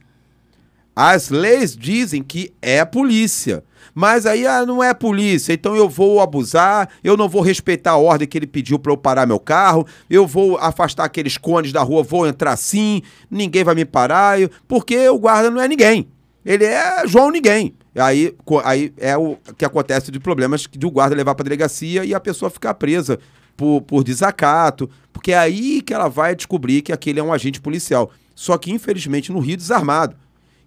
As 0.95 1.29
leis 1.29 1.75
dizem 1.75 2.23
que 2.23 2.51
é 2.61 2.83
polícia. 2.83 3.63
Mas 3.93 4.25
aí 4.25 4.45
ah, 4.45 4.65
não 4.65 4.83
é 4.83 4.93
polícia, 4.93 5.53
então 5.53 5.75
eu 5.75 5.89
vou 5.89 6.21
abusar, 6.21 6.89
eu 7.03 7.17
não 7.17 7.27
vou 7.27 7.41
respeitar 7.41 7.91
a 7.91 7.97
ordem 7.97 8.27
que 8.27 8.37
ele 8.37 8.47
pediu 8.47 8.77
para 8.77 8.91
eu 8.91 8.97
parar 8.97 9.25
meu 9.25 9.39
carro, 9.39 9.85
eu 10.09 10.25
vou 10.27 10.57
afastar 10.57 11.05
aqueles 11.05 11.37
cones 11.37 11.71
da 11.71 11.81
rua, 11.81 12.03
vou 12.03 12.27
entrar 12.27 12.55
sim, 12.55 13.01
ninguém 13.29 13.63
vai 13.63 13.75
me 13.75 13.85
parar, 13.85 14.37
porque 14.67 15.07
o 15.09 15.17
guarda 15.17 15.49
não 15.49 15.61
é 15.61 15.67
ninguém. 15.67 16.07
Ele 16.45 16.63
é 16.63 17.05
João 17.05 17.29
Ninguém. 17.29 17.75
Aí, 17.93 18.33
aí 18.63 18.93
é 18.97 19.17
o 19.17 19.37
que 19.57 19.65
acontece 19.65 20.11
de 20.11 20.19
problemas 20.19 20.65
de 20.71 20.85
o 20.85 20.91
guarda 20.91 21.15
levar 21.15 21.35
para 21.35 21.43
delegacia 21.43 22.05
e 22.05 22.13
a 22.13 22.19
pessoa 22.19 22.49
ficar 22.49 22.73
presa 22.75 23.19
por, 23.57 23.81
por 23.81 24.03
desacato, 24.03 24.89
porque 25.11 25.31
é 25.33 25.37
aí 25.37 25.81
que 25.81 25.93
ela 25.93 26.07
vai 26.07 26.35
descobrir 26.35 26.83
que 26.83 26.93
aquele 26.93 27.19
é 27.19 27.23
um 27.23 27.33
agente 27.33 27.59
policial. 27.59 28.11
Só 28.35 28.55
que, 28.57 28.71
infelizmente, 28.71 29.31
no 29.31 29.39
Rio, 29.39 29.57
desarmado. 29.57 30.15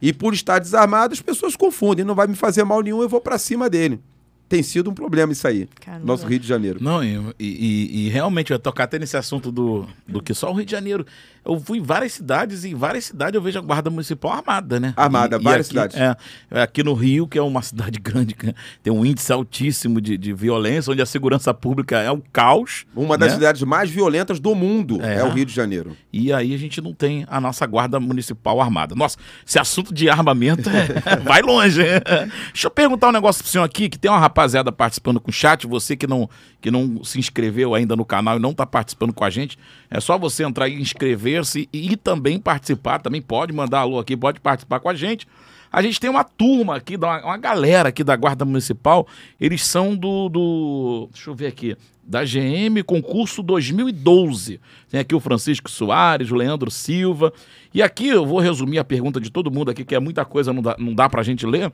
E 0.00 0.12
por 0.12 0.32
estar 0.32 0.58
desarmado, 0.58 1.12
as 1.12 1.20
pessoas 1.20 1.56
confundem. 1.56 2.04
Não 2.04 2.14
vai 2.14 2.26
me 2.26 2.34
fazer 2.34 2.64
mal 2.64 2.80
nenhum, 2.80 3.02
eu 3.02 3.08
vou 3.08 3.20
para 3.20 3.38
cima 3.38 3.68
dele. 3.68 4.00
Tem 4.50 4.62
sido 4.64 4.90
um 4.90 4.94
problema 4.94 5.32
isso 5.32 5.46
aí. 5.46 5.68
Caramba. 5.80 6.04
Nosso 6.04 6.26
Rio 6.26 6.40
de 6.40 6.46
Janeiro. 6.46 6.78
Não, 6.82 7.02
e, 7.04 7.16
e- 7.38 8.06
e 8.06 8.08
realmente 8.10 8.50
eu 8.50 8.56
ia 8.56 8.58
tocar 8.58 8.84
até 8.84 8.98
nesse 8.98 9.16
assunto 9.16 9.52
do, 9.52 9.86
do 10.08 10.20
que 10.20 10.34
só 10.34 10.50
o 10.50 10.54
Rio 10.54 10.64
de 10.66 10.72
Janeiro. 10.72 11.06
Eu 11.44 11.58
fui 11.58 11.78
em 11.78 11.82
várias 11.82 12.12
cidades 12.12 12.64
e 12.64 12.70
em 12.70 12.74
várias 12.74 13.04
cidades 13.06 13.34
eu 13.36 13.40
vejo 13.40 13.58
a 13.58 13.62
Guarda 13.62 13.88
Municipal 13.88 14.32
armada, 14.32 14.78
né? 14.78 14.92
Armada, 14.96 15.36
E- 15.36 15.40
e 15.40 15.42
várias 15.44 15.66
aqui- 15.68 15.74
cidades. 15.74 15.96
É, 15.96 16.16
é 16.50 16.62
aqui 16.62 16.82
no 16.82 16.92
Rio, 16.94 17.26
que 17.28 17.38
é 17.38 17.42
uma 17.42 17.62
cidade 17.62 17.98
grande, 18.02 18.34
que 18.34 18.52
tem 18.82 18.92
um 18.92 19.06
índice 19.06 19.32
altíssimo 19.32 20.00
de, 20.00 20.18
de 20.18 20.32
violência, 20.32 20.92
onde 20.92 21.00
a 21.00 21.06
segurança 21.06 21.54
pública 21.54 21.98
é 22.00 22.10
um 22.10 22.20
caos. 22.32 22.84
Uma 22.94 23.16
das 23.16 23.28
né? 23.30 23.34
cidades 23.36 23.62
mais 23.62 23.88
violentas 23.88 24.40
do 24.40 24.54
mundo 24.54 25.00
é, 25.00 25.18
É. 25.20 25.24
o 25.24 25.30
Rio 25.30 25.46
de 25.46 25.54
Janeiro. 25.54 25.96
E 26.12 26.32
aí 26.32 26.52
a 26.54 26.58
gente 26.58 26.80
não 26.80 26.92
tem 26.92 27.24
a 27.30 27.40
nossa 27.40 27.64
guarda 27.66 28.00
municipal 28.00 28.60
armada. 28.60 28.96
Nossa, 28.96 29.16
esse 29.46 29.60
assunto 29.60 29.94
de 29.94 30.10
armamento 30.10 30.68
é- 30.68 31.16
vai 31.24 31.40
longe. 31.40 31.80
hein? 31.80 32.00
Deixa 32.52 32.66
eu 32.66 32.70
perguntar 32.70 33.08
um 33.08 33.12
negócio 33.12 33.42
pro 33.44 33.50
senhor 33.50 33.64
aqui, 33.64 33.88
que 33.88 33.96
tem 33.98 34.10
uma 34.10 34.18
rapaziada 34.40 34.72
participando 34.72 35.20
com 35.20 35.30
o 35.30 35.32
chat, 35.32 35.66
você 35.66 35.94
que 35.94 36.06
não, 36.06 36.28
que 36.60 36.70
não 36.70 37.04
se 37.04 37.18
inscreveu 37.18 37.74
ainda 37.74 37.94
no 37.94 38.04
canal 38.04 38.36
e 38.36 38.40
não 38.40 38.50
está 38.50 38.64
participando 38.64 39.12
com 39.12 39.24
a 39.24 39.30
gente, 39.30 39.58
é 39.90 40.00
só 40.00 40.18
você 40.18 40.44
entrar 40.44 40.68
e 40.68 40.80
inscrever-se 40.80 41.68
e, 41.72 41.96
também 41.96 42.38
participar, 42.38 43.00
também 43.00 43.20
pode 43.20 43.52
mandar 43.52 43.80
alô 43.80 43.98
aqui, 43.98 44.16
pode 44.16 44.40
participar 44.40 44.80
com 44.80 44.88
a 44.88 44.94
gente. 44.94 45.26
A 45.70 45.82
gente 45.82 46.00
tem 46.00 46.10
uma 46.10 46.24
turma 46.24 46.76
aqui, 46.76 46.96
uma, 46.96 47.22
uma 47.22 47.36
galera 47.36 47.90
aqui 47.90 48.02
da 48.02 48.16
Guarda 48.16 48.44
Municipal. 48.44 49.06
Eles 49.40 49.64
são 49.64 49.94
do, 49.94 50.28
do. 50.28 51.08
Deixa 51.12 51.30
eu 51.30 51.34
ver 51.34 51.46
aqui. 51.46 51.76
Da 52.02 52.24
GM 52.24 52.82
Concurso 52.84 53.40
2012. 53.40 54.58
Tem 54.88 54.98
aqui 54.98 55.14
o 55.14 55.20
Francisco 55.20 55.70
Soares, 55.70 56.32
o 56.32 56.34
Leandro 56.34 56.72
Silva. 56.72 57.32
E 57.72 57.80
aqui 57.82 58.08
eu 58.08 58.26
vou 58.26 58.40
resumir 58.40 58.80
a 58.80 58.84
pergunta 58.84 59.20
de 59.20 59.30
todo 59.30 59.48
mundo 59.48 59.70
aqui, 59.70 59.84
que 59.84 59.94
é 59.94 60.00
muita 60.00 60.24
coisa, 60.24 60.52
não 60.52 60.60
dá, 60.60 60.74
não 60.76 60.92
dá 60.92 61.08
pra 61.08 61.22
gente 61.22 61.46
ler. 61.46 61.72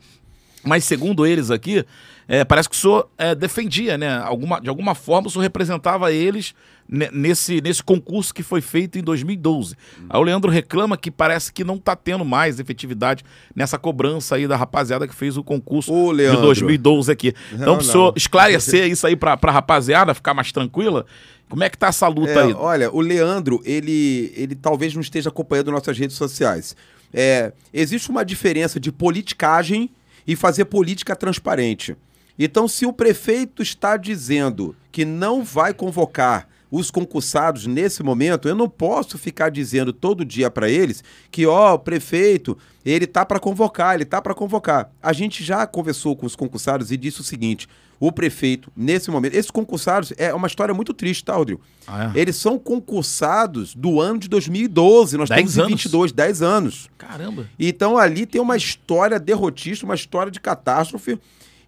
Mas 0.67 0.85
segundo 0.85 1.25
eles 1.25 1.51
aqui, 1.51 1.85
é, 2.29 2.45
parece 2.45 2.69
que 2.69 2.75
o 2.75 2.79
senhor 2.79 3.09
é, 3.17 3.35
defendia, 3.35 3.97
né? 3.97 4.19
Alguma, 4.19 4.61
de 4.61 4.69
alguma 4.69 4.95
forma 4.95 5.29
o 5.29 5.31
senhor 5.31 5.43
representava 5.43 6.13
eles 6.13 6.55
ne- 6.89 7.09
nesse, 7.13 7.61
nesse 7.61 7.83
concurso 7.85 8.35
que 8.35 8.43
foi 8.43 8.61
feito 8.61 8.99
em 8.99 9.03
2012. 9.03 9.77
Aí 10.11 10.19
o 10.21 10.23
Leandro 10.25 10.51
reclama 10.51 10.97
que 10.97 11.09
parece 11.11 11.53
que 11.53 11.63
não 11.63 11.77
está 11.77 11.95
tendo 11.95 12.25
mais 12.25 12.59
efetividade 12.59 13.25
nessa 13.55 13.79
cobrança 13.79 14.35
aí 14.35 14.49
da 14.49 14.57
rapaziada 14.57 15.07
que 15.07 15.15
fez 15.15 15.37
o 15.37 15.45
concurso 15.45 15.93
Ô, 15.93 16.11
de 16.11 16.17
Leandro. 16.17 16.43
2012 16.43 17.13
aqui. 17.13 17.33
Então, 17.53 17.77
para 17.77 17.83
o 17.83 17.87
senhor 17.87 18.13
esclarecer 18.17 18.89
isso 18.91 19.07
aí 19.07 19.15
para 19.15 19.39
a 19.41 19.51
rapaziada 19.53 20.13
ficar 20.15 20.35
mais 20.35 20.51
tranquila, 20.51 21.07
como 21.49 21.63
é 21.63 21.71
que 21.71 21.79
tá 21.79 21.87
essa 21.87 22.09
luta 22.09 22.33
É, 22.33 22.43
aí? 22.43 22.53
olha, 22.55 22.91
o 22.93 23.01
Leandro, 23.01 23.63
ele, 23.65 24.33
ele 24.37 24.57
talvez 24.57 24.93
não 24.95 25.01
esteja 25.01 25.29
acompanhando 25.29 25.71
nossas 25.71 25.97
redes 25.97 26.17
sociais. 26.17 26.75
É, 27.15 27.53
existe 27.73 28.11
uma 28.11 28.25
diferença 28.25 28.81
de 28.81 28.91
politicagem 28.91 29.89
e 30.27 30.35
fazer 30.35 30.67
política 30.67 31.15
transparente. 31.15 31.97
Então, 32.39 32.69
se 32.69 32.85
o 32.85 32.93
prefeito 32.93 33.63
está 33.63 33.97
dizendo 33.97 34.77
que 34.93 35.05
não 35.05 35.43
vai 35.43 35.73
convocar 35.73 36.49
os 36.71 36.91
concursados 36.91 37.67
nesse 37.67 38.03
momento, 38.03 38.49
eu 38.49 38.55
não 38.55 38.69
posso 38.69 39.17
ficar 39.17 39.51
dizendo 39.51 39.93
todo 39.93 40.25
dia 40.25 40.51
para 40.51 40.69
eles 40.69 41.03
que, 41.31 41.47
ó, 41.47 41.75
o 41.75 41.79
prefeito, 41.79 42.59
ele 42.85 43.07
tá 43.07 43.25
para 43.25 43.41
convocar, 43.41 43.95
ele 43.95 44.05
tá 44.05 44.21
para 44.21 44.35
convocar. 44.35 44.91
A 45.03 45.13
gente 45.13 45.45
já 45.45 45.67
conversou 45.67 46.17
com 46.17 46.27
os 46.27 46.37
concursados 46.37 46.91
e 46.91 46.97
disse 46.97 47.21
o 47.21 47.25
seguinte: 47.25 47.69
o 47.99 48.13
prefeito, 48.13 48.71
nesse 48.77 49.11
momento, 49.11 49.35
esses 49.35 49.51
concursados 49.51 50.13
é 50.19 50.33
uma 50.35 50.47
história 50.47 50.75
muito 50.75 50.93
triste, 50.93 51.25
tá, 51.25 51.35
Rodrigo? 51.35 51.61
Ah, 51.87 52.13
é? 52.15 52.21
Eles 52.21 52.37
são 52.37 52.59
concursados 52.59 53.75
do 53.75 54.01
ano 54.01 54.19
de 54.19 54.29
2012, 54.29 55.17
nós 55.17 55.29
Dez 55.29 55.39
estamos 55.41 55.57
em 55.57 55.61
anos? 55.61 55.83
22, 55.83 56.13
10 56.13 56.43
anos. 56.43 56.91
Caramba. 56.99 57.49
Então 57.59 57.97
ali 57.97 58.27
tem 58.27 58.41
uma 58.41 58.57
história 58.57 59.19
derrotista, 59.19 59.85
uma 59.87 59.95
história 59.95 60.31
de 60.31 60.41
catástrofe. 60.41 61.19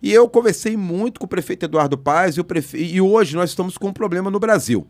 E 0.02 0.12
eu 0.12 0.28
conversei 0.28 0.76
muito 0.76 1.18
com 1.18 1.26
o 1.26 1.28
prefeito 1.28 1.64
Eduardo 1.64 1.98
Paes 1.98 2.36
e, 2.36 2.40
o 2.40 2.44
prefe... 2.44 2.78
e 2.78 3.00
hoje 3.00 3.34
nós 3.34 3.50
estamos 3.50 3.76
com 3.76 3.88
um 3.88 3.92
problema 3.92 4.30
no 4.30 4.38
Brasil, 4.38 4.86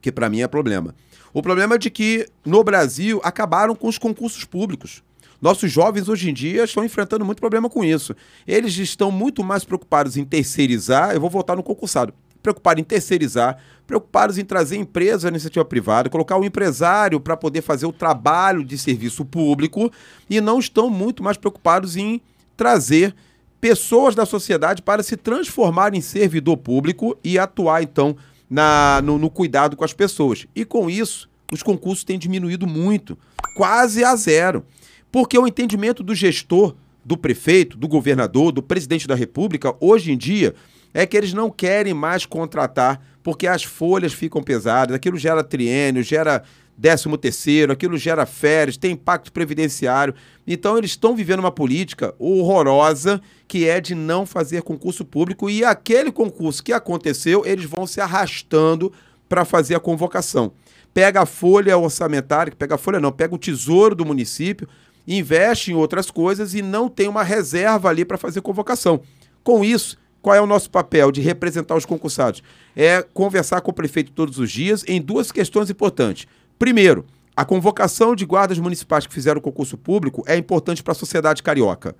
que 0.00 0.10
para 0.10 0.28
mim 0.28 0.40
é 0.40 0.48
problema. 0.48 0.94
O 1.32 1.40
problema 1.40 1.76
é 1.76 1.78
de 1.78 1.90
que 1.90 2.26
no 2.44 2.64
Brasil 2.64 3.20
acabaram 3.22 3.74
com 3.74 3.88
os 3.88 3.98
concursos 3.98 4.44
públicos. 4.44 5.02
Nossos 5.42 5.72
jovens 5.72 6.08
hoje 6.08 6.30
em 6.30 6.32
dia 6.32 6.62
estão 6.62 6.84
enfrentando 6.84 7.24
muito 7.24 7.40
problema 7.40 7.68
com 7.68 7.82
isso. 7.82 8.14
Eles 8.46 8.78
estão 8.78 9.10
muito 9.10 9.42
mais 9.42 9.64
preocupados 9.64 10.16
em 10.16 10.24
terceirizar, 10.24 11.12
eu 11.12 11.20
vou 11.20 11.28
voltar 11.28 11.56
no 11.56 11.64
concursado, 11.64 12.14
preocupados 12.40 12.80
em 12.80 12.84
terceirizar, 12.84 13.58
preocupados 13.84 14.38
em 14.38 14.44
trazer 14.44 14.76
empresa 14.76 15.26
à 15.26 15.30
iniciativa 15.30 15.64
privada, 15.64 16.08
colocar 16.08 16.36
o 16.36 16.44
empresário 16.44 17.18
para 17.18 17.36
poder 17.36 17.60
fazer 17.60 17.86
o 17.86 17.92
trabalho 17.92 18.64
de 18.64 18.78
serviço 18.78 19.24
público 19.24 19.90
e 20.30 20.40
não 20.40 20.60
estão 20.60 20.88
muito 20.88 21.24
mais 21.24 21.36
preocupados 21.36 21.96
em 21.96 22.22
trazer 22.56 23.12
pessoas 23.60 24.14
da 24.14 24.24
sociedade 24.24 24.80
para 24.80 25.02
se 25.02 25.16
transformar 25.16 25.92
em 25.92 26.00
servidor 26.00 26.56
público 26.56 27.18
e 27.22 27.36
atuar, 27.36 27.82
então, 27.82 28.16
na, 28.48 29.02
no, 29.02 29.18
no 29.18 29.28
cuidado 29.28 29.76
com 29.76 29.84
as 29.84 29.92
pessoas. 29.92 30.46
E 30.54 30.64
com 30.64 30.88
isso, 30.88 31.28
os 31.50 31.64
concursos 31.64 32.04
têm 32.04 32.18
diminuído 32.18 32.64
muito, 32.64 33.18
quase 33.56 34.04
a 34.04 34.14
zero. 34.14 34.64
Porque 35.12 35.38
o 35.38 35.46
entendimento 35.46 36.02
do 36.02 36.14
gestor, 36.14 36.74
do 37.04 37.18
prefeito, 37.18 37.76
do 37.76 37.86
governador, 37.86 38.50
do 38.50 38.62
presidente 38.62 39.06
da 39.06 39.14
República, 39.14 39.76
hoje 39.78 40.10
em 40.10 40.16
dia, 40.16 40.54
é 40.94 41.04
que 41.04 41.16
eles 41.16 41.34
não 41.34 41.50
querem 41.50 41.92
mais 41.92 42.24
contratar 42.24 43.00
porque 43.22 43.46
as 43.46 43.62
folhas 43.62 44.12
ficam 44.12 44.42
pesadas, 44.42 44.96
aquilo 44.96 45.16
gera 45.16 45.44
triênio, 45.44 46.02
gera 46.02 46.42
décimo 46.76 47.16
terceiro, 47.16 47.72
aquilo 47.72 47.96
gera 47.96 48.26
férias, 48.26 48.76
tem 48.76 48.92
impacto 48.92 49.32
previdenciário. 49.32 50.14
Então 50.46 50.76
eles 50.76 50.92
estão 50.92 51.14
vivendo 51.14 51.40
uma 51.40 51.52
política 51.52 52.14
horrorosa 52.18 53.20
que 53.46 53.68
é 53.68 53.80
de 53.80 53.94
não 53.94 54.24
fazer 54.24 54.62
concurso 54.62 55.04
público 55.04 55.48
e 55.48 55.64
aquele 55.64 56.10
concurso 56.10 56.62
que 56.62 56.72
aconteceu, 56.72 57.44
eles 57.44 57.66
vão 57.66 57.86
se 57.86 58.00
arrastando 58.00 58.92
para 59.28 59.44
fazer 59.44 59.74
a 59.74 59.80
convocação. 59.80 60.52
Pega 60.92 61.22
a 61.22 61.26
folha 61.26 61.78
orçamentária, 61.78 62.52
pega 62.56 62.74
a 62.74 62.78
folha 62.78 63.00
não, 63.00 63.12
pega 63.12 63.34
o 63.34 63.38
tesouro 63.38 63.94
do 63.94 64.04
município, 64.04 64.68
investe 65.06 65.72
em 65.72 65.74
outras 65.74 66.10
coisas 66.10 66.54
e 66.54 66.62
não 66.62 66.88
tem 66.88 67.08
uma 67.08 67.22
reserva 67.22 67.88
ali 67.88 68.04
para 68.04 68.18
fazer 68.18 68.40
convocação. 68.40 69.00
Com 69.42 69.64
isso, 69.64 69.96
qual 70.20 70.36
é 70.36 70.40
o 70.40 70.46
nosso 70.46 70.70
papel 70.70 71.10
de 71.10 71.20
representar 71.20 71.74
os 71.74 71.84
concursados? 71.84 72.42
É 72.76 73.02
conversar 73.02 73.60
com 73.60 73.70
o 73.72 73.74
prefeito 73.74 74.12
todos 74.12 74.38
os 74.38 74.50
dias 74.50 74.84
em 74.86 75.00
duas 75.00 75.32
questões 75.32 75.68
importantes. 75.68 76.26
Primeiro, 76.58 77.04
a 77.34 77.44
convocação 77.44 78.14
de 78.14 78.24
guardas 78.24 78.58
municipais 78.58 79.06
que 79.06 79.12
fizeram 79.12 79.38
o 79.38 79.42
concurso 79.42 79.76
público 79.76 80.22
é 80.26 80.36
importante 80.36 80.82
para 80.82 80.92
a 80.92 80.94
sociedade 80.94 81.42
carioca. 81.42 81.96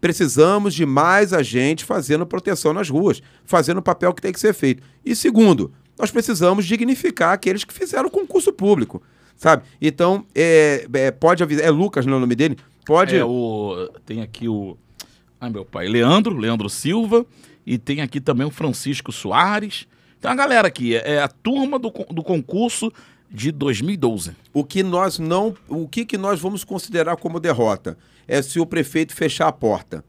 Precisamos 0.00 0.72
de 0.72 0.86
mais 0.86 1.32
agentes 1.32 1.84
fazendo 1.84 2.24
proteção 2.24 2.72
nas 2.72 2.88
ruas, 2.88 3.20
fazendo 3.44 3.78
o 3.78 3.82
papel 3.82 4.14
que 4.14 4.22
tem 4.22 4.32
que 4.32 4.38
ser 4.38 4.54
feito. 4.54 4.82
E 5.04 5.14
segundo, 5.16 5.72
nós 5.98 6.10
precisamos 6.10 6.64
dignificar 6.64 7.32
aqueles 7.32 7.64
que 7.64 7.74
fizeram 7.74 8.06
o 8.06 8.10
concurso 8.10 8.52
público, 8.52 9.02
sabe? 9.38 9.62
Então, 9.80 10.26
é, 10.34 10.86
é, 10.92 11.10
pode 11.10 11.42
avisar. 11.42 11.64
É 11.64 11.70
Lucas, 11.70 12.04
não 12.04 12.14
é 12.14 12.16
o 12.16 12.20
nome 12.20 12.34
dele? 12.34 12.58
Pode. 12.84 13.16
É, 13.16 13.24
o, 13.24 13.88
tem 14.04 14.20
aqui 14.20 14.48
o. 14.48 14.76
Ai, 15.40 15.48
meu 15.48 15.64
pai. 15.64 15.88
Leandro, 15.88 16.36
Leandro 16.36 16.68
Silva. 16.68 17.24
E 17.64 17.78
tem 17.78 18.00
aqui 18.02 18.20
também 18.20 18.46
o 18.46 18.50
Francisco 18.50 19.12
Soares. 19.12 19.86
Tem 20.20 20.28
uma 20.30 20.36
galera 20.36 20.68
aqui. 20.68 20.96
É 20.96 21.14
é 21.14 21.22
a 21.22 21.28
turma 21.28 21.78
do, 21.78 21.90
do 22.10 22.22
concurso 22.22 22.92
de 23.30 23.52
2012. 23.52 24.32
O 24.52 24.64
que 24.64 24.82
nós 24.82 25.18
não, 25.18 25.54
o 25.68 25.86
que, 25.86 26.04
que 26.04 26.18
nós 26.18 26.40
vamos 26.40 26.64
considerar 26.64 27.16
como 27.16 27.38
derrota 27.38 27.96
é 28.26 28.40
se 28.42 28.58
o 28.58 28.66
prefeito 28.66 29.14
fechar 29.14 29.48
a 29.48 29.52
porta. 29.52 30.04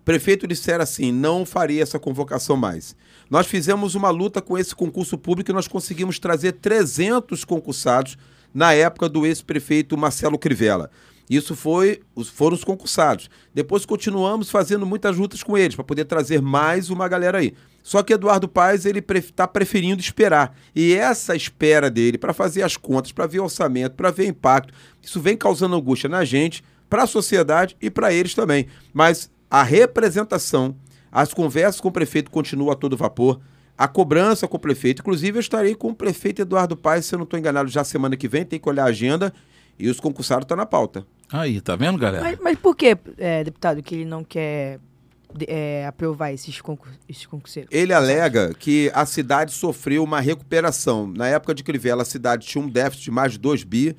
O 0.00 0.04
prefeito 0.04 0.46
disser 0.46 0.80
assim, 0.80 1.12
não 1.12 1.46
faria 1.46 1.82
essa 1.82 1.98
convocação 1.98 2.56
mais. 2.56 2.96
Nós 3.28 3.46
fizemos 3.46 3.94
uma 3.94 4.10
luta 4.10 4.42
com 4.42 4.58
esse 4.58 4.74
concurso 4.74 5.16
público 5.16 5.50
e 5.50 5.54
nós 5.54 5.68
conseguimos 5.68 6.18
trazer 6.18 6.52
300 6.52 7.44
concursados 7.44 8.16
na 8.52 8.72
época 8.72 9.08
do 9.08 9.24
ex-prefeito 9.24 9.96
Marcelo 9.96 10.38
Crivella. 10.38 10.90
Isso 11.30 11.54
foi, 11.54 12.00
foram 12.34 12.56
os 12.56 12.64
concursados. 12.64 13.30
Depois 13.54 13.86
continuamos 13.86 14.50
fazendo 14.50 14.84
muitas 14.84 15.16
lutas 15.16 15.44
com 15.44 15.56
eles 15.56 15.76
para 15.76 15.84
poder 15.84 16.04
trazer 16.04 16.42
mais 16.42 16.90
uma 16.90 17.06
galera 17.06 17.38
aí. 17.38 17.54
Só 17.84 18.02
que 18.02 18.12
Eduardo 18.12 18.48
Paes 18.48 18.84
ele 18.84 19.02
está 19.14 19.46
preferindo 19.46 20.00
esperar. 20.00 20.56
E 20.74 20.92
essa 20.92 21.36
espera 21.36 21.88
dele 21.88 22.18
para 22.18 22.32
fazer 22.32 22.62
as 22.62 22.76
contas, 22.76 23.12
para 23.12 23.28
ver 23.28 23.38
orçamento, 23.38 23.94
para 23.94 24.10
ver 24.10 24.26
impacto, 24.26 24.74
isso 25.00 25.20
vem 25.20 25.36
causando 25.36 25.76
angústia 25.76 26.08
na 26.08 26.24
gente, 26.24 26.64
para 26.88 27.04
a 27.04 27.06
sociedade 27.06 27.76
e 27.80 27.88
para 27.88 28.12
eles 28.12 28.34
também. 28.34 28.66
Mas 28.92 29.30
a 29.48 29.62
representação, 29.62 30.74
as 31.12 31.32
conversas 31.32 31.80
com 31.80 31.88
o 31.88 31.92
prefeito 31.92 32.28
continuam 32.28 32.72
a 32.72 32.76
todo 32.76 32.96
vapor. 32.96 33.40
A 33.80 33.88
cobrança 33.88 34.46
com 34.46 34.58
o 34.58 34.60
prefeito. 34.60 35.00
Inclusive, 35.00 35.38
eu 35.38 35.40
estarei 35.40 35.74
com 35.74 35.88
o 35.88 35.94
prefeito 35.94 36.42
Eduardo 36.42 36.76
Paes, 36.76 37.06
se 37.06 37.14
eu 37.14 37.18
não 37.18 37.24
estou 37.24 37.38
enganado, 37.38 37.70
já 37.70 37.82
semana 37.82 38.14
que 38.14 38.28
vem, 38.28 38.44
tem 38.44 38.60
que 38.60 38.68
olhar 38.68 38.82
a 38.82 38.88
agenda. 38.88 39.32
E 39.78 39.88
os 39.88 39.98
concursados 39.98 40.44
estão 40.44 40.54
na 40.54 40.66
pauta. 40.66 41.06
Aí, 41.32 41.62
tá 41.62 41.76
vendo, 41.76 41.96
galera? 41.96 42.22
Mas, 42.22 42.38
mas 42.42 42.58
por 42.58 42.76
que, 42.76 42.94
é, 43.16 43.42
deputado, 43.42 43.82
que 43.82 43.94
ele 43.94 44.04
não 44.04 44.22
quer 44.22 44.78
é, 45.48 45.86
aprovar 45.86 46.30
esses, 46.30 46.60
concur 46.60 46.92
esses 47.08 47.24
concurseiros? 47.24 47.70
Ele 47.72 47.94
alega 47.94 48.52
que 48.52 48.92
a 48.92 49.06
cidade 49.06 49.50
sofreu 49.52 50.04
uma 50.04 50.20
recuperação. 50.20 51.06
Na 51.06 51.28
época 51.28 51.54
de 51.54 51.64
Crivella, 51.64 52.02
a 52.02 52.04
cidade 52.04 52.46
tinha 52.46 52.62
um 52.62 52.68
déficit 52.68 53.04
de 53.04 53.10
mais 53.10 53.32
de 53.32 53.38
2 53.38 53.64
bi. 53.64 53.96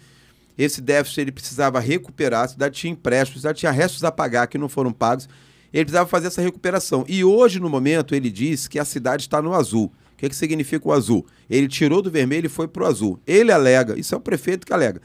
Esse 0.55 0.79
déficit 0.79 1.21
ele 1.21 1.32
precisava 1.32 1.79
recuperar, 1.79 2.43
a 2.43 2.47
cidade 2.49 2.75
tinha 2.77 2.93
empréstimos, 2.93 3.39
a 3.39 3.41
cidade 3.41 3.59
tinha 3.61 3.71
restos 3.71 4.03
a 4.03 4.11
pagar 4.11 4.45
que 4.45 4.59
não 4.59 4.69
foram 4.69 4.93
pagos. 4.93 5.27
Ele 5.74 5.86
precisava 5.86 6.07
fazer 6.09 6.28
essa 6.28 6.41
recuperação. 6.41 7.05
E 7.07 7.24
hoje, 7.24 7.59
no 7.59 7.69
momento, 7.69 8.13
ele 8.13 8.30
diz 8.30 8.67
que 8.67 8.78
a 8.80 8.86
cidade 8.86 9.24
está 9.24 9.41
no 9.41 9.53
azul. 9.53 9.91
O 10.13 10.17
que, 10.17 10.30
que 10.30 10.36
significa 10.36 10.88
o 10.88 10.91
azul? 10.91 11.26
Ele 11.49 11.67
tirou 11.67 12.01
do 12.01 12.11
vermelho 12.11 12.45
e 12.45 12.49
foi 12.49 12.67
para 12.67 12.84
o 12.84 12.86
azul. 12.86 13.19
Ele 13.26 13.51
alega, 13.51 13.99
isso 13.99 14.13
é 14.13 14.17
o 14.17 14.22
prefeito 14.22 14.67
que 14.67 14.74
alega, 14.74 15.01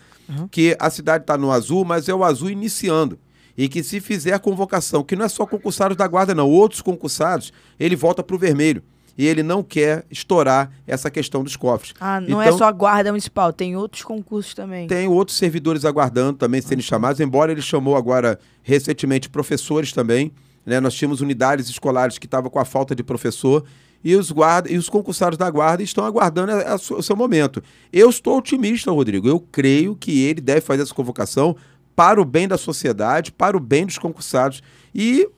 que 0.51 0.77
a 0.79 0.91
cidade 0.91 1.25
está 1.25 1.39
no 1.39 1.51
azul, 1.51 1.85
mas 1.85 2.09
é 2.09 2.15
o 2.15 2.23
azul 2.23 2.51
iniciando. 2.51 3.19
E 3.57 3.69
que 3.69 3.83
se 3.83 4.01
fizer 4.01 4.39
convocação, 4.41 5.03
que 5.03 5.17
não 5.17 5.25
é 5.25 5.29
só 5.29 5.47
concursados 5.47 5.97
da 5.97 6.07
guarda, 6.07 6.35
não, 6.35 6.51
outros 6.51 6.83
concursados, 6.83 7.51
ele 7.81 7.97
volta 7.97 8.23
para 8.23 8.37
o 8.37 8.39
vermelho. 8.39 8.83
E 9.17 9.27
ele 9.27 9.43
não 9.43 9.63
quer 9.63 10.05
estourar 10.11 10.71
essa 10.87 11.11
questão 11.11 11.43
dos 11.43 11.57
cofres. 11.57 11.95
Ah, 11.99 12.21
não 12.21 12.43
é 12.43 12.49
Então, 12.49 12.59
só 12.59 12.65
a 12.67 12.73
guarda 12.73 13.11
municipal, 13.11 13.51
tem 13.51 13.75
outros 13.75 14.03
concursos 14.03 14.53
também. 14.53 14.87
Tem 14.87 15.09
outros 15.09 15.39
servidores 15.39 15.87
aguardando 15.87 16.37
também 16.37 16.61
serem 16.61 16.83
chamados, 16.83 17.19
embora 17.19 17.51
ele 17.51 17.63
chamou 17.63 17.97
agora 17.97 18.39
recentemente 18.63 19.31
professores 19.31 19.91
também. 19.93 20.31
Né? 20.67 20.81
Nós 20.81 20.95
tínhamos 20.95 21.21
unidades 21.21 21.71
escolares 21.71 22.19
que 22.19 22.27
estavam 22.27 22.51
com 22.51 22.59
a 22.59 22.65
falta 22.65 22.95
de 22.95 23.05
professor 23.05 23.65
e 24.05 24.15
os, 24.17 24.31
guarda, 24.31 24.71
e 24.71 24.77
os 24.77 24.89
concursados 24.89 25.39
da 25.39 25.49
guarda 25.49 25.83
estão 25.83 26.05
aguardando 26.05 26.53
a- 26.53 26.73
a 26.73 26.75
o 26.75 27.03
seu 27.03 27.17
momento. 27.17 27.63
Eu 27.93 28.11
estou 28.11 28.39
otimista, 28.39 28.91
Rodrigo. 28.91 29.29
Eu 29.29 29.41
creio 29.41 29.95
que 29.97 30.23
ele 30.23 30.41
deve 30.41 30.61
fazer 30.61 30.83
essa 30.83 30.95
convocação 30.95 31.57
para 31.95 32.21
o 32.21 32.25
bem 32.25 32.47
da 32.47 32.59
sociedade, 32.59 33.33
para 33.33 33.57
o 33.57 33.61
bem 33.61 33.87
dos 33.87 33.97
concursados. 33.97 34.63
E 34.95 35.29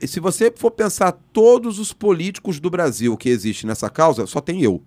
se 0.00 0.18
você 0.18 0.52
for 0.56 0.72
pensar 0.72 1.12
todos 1.32 1.78
os 1.78 1.92
políticos 1.92 2.58
do 2.58 2.68
Brasil 2.68 3.16
que 3.16 3.28
existem 3.28 3.68
nessa 3.68 3.88
causa, 3.88 4.26
só 4.26 4.40
tem 4.40 4.62
eu. 4.62 4.82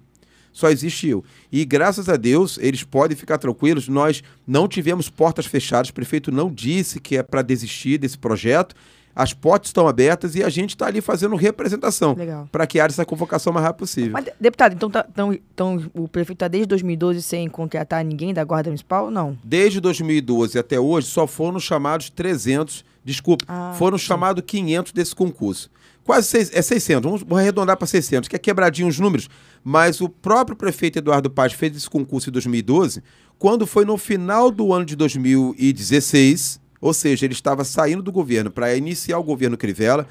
Só 0.51 0.69
existe 0.69 1.07
eu. 1.07 1.23
E 1.51 1.65
graças 1.65 2.09
a 2.09 2.15
Deus, 2.15 2.59
eles 2.61 2.83
podem 2.83 3.17
ficar 3.17 3.37
tranquilos, 3.39 3.87
nós 3.87 4.21
não 4.45 4.67
tivemos 4.67 5.09
portas 5.09 5.45
fechadas, 5.47 5.89
o 5.89 5.93
prefeito 5.93 6.31
não 6.31 6.51
disse 6.51 6.99
que 6.99 7.17
é 7.17 7.23
para 7.23 7.41
desistir 7.41 7.97
desse 7.97 8.17
projeto. 8.17 8.75
As 9.15 9.31
portas 9.33 9.69
estão 9.69 9.87
abertas 9.87 10.33
e 10.35 10.43
a 10.43 10.49
gente 10.49 10.71
está 10.71 10.87
ali 10.87 10.99
fazendo 10.99 11.35
representação 11.35 12.15
para 12.51 12.65
que 12.65 12.79
haja 12.79 12.93
essa 12.95 13.05
convocação 13.05 13.51
o 13.51 13.53
mais 13.53 13.65
rápido 13.65 13.79
possível. 13.79 14.11
Mas, 14.13 14.25
de- 14.25 14.33
deputado, 14.41 14.73
então, 14.73 14.89
tá- 14.89 15.05
então, 15.09 15.33
então 15.33 15.91
o 15.93 16.07
prefeito 16.07 16.37
está 16.37 16.47
desde 16.47 16.67
2012 16.67 17.21
sem 17.21 17.47
contratar 17.47 18.03
ninguém 18.03 18.33
da 18.33 18.43
Guarda 18.43 18.69
Municipal? 18.69 19.11
Não. 19.11 19.37
Desde 19.43 19.79
2012 19.79 20.57
até 20.57 20.79
hoje, 20.79 21.07
só 21.07 21.27
foram 21.27 21.59
chamados 21.59 22.09
300, 22.09 22.83
desculpa, 23.05 23.45
Ah, 23.47 23.73
foram 23.77 23.97
chamados 23.97 24.43
500 24.47 24.91
desse 24.91 25.13
concurso. 25.15 25.69
Quase 26.03 26.27
seis, 26.27 26.51
é 26.53 26.61
600, 26.61 27.03
vamos 27.03 27.21
vamos 27.21 27.37
arredondar 27.39 27.77
para 27.77 27.87
600, 27.87 28.27
que 28.27 28.35
é 28.35 28.39
quebradinho 28.39 28.89
os 28.89 28.99
números, 28.99 29.29
mas 29.63 30.01
o 30.01 30.09
próprio 30.09 30.57
prefeito 30.57 30.97
Eduardo 30.99 31.29
Paz 31.29 31.53
fez 31.53 31.77
esse 31.77 31.89
concurso 31.89 32.29
em 32.29 32.33
2012, 32.33 33.01
quando 33.39 33.65
foi 33.65 33.85
no 33.85 33.95
final 33.97 34.51
do 34.51 34.73
ano 34.73 34.83
de 34.85 34.95
2016, 34.97 36.59
ou 36.83 36.93
seja, 36.93 37.25
ele 37.25 37.33
estava 37.33 37.63
saindo 37.63 38.03
do 38.03 38.11
governo 38.11 38.51
para 38.51 38.75
iniciar 38.75 39.17
o 39.17 39.23
governo 39.23 39.55
Crivella, 39.55 40.05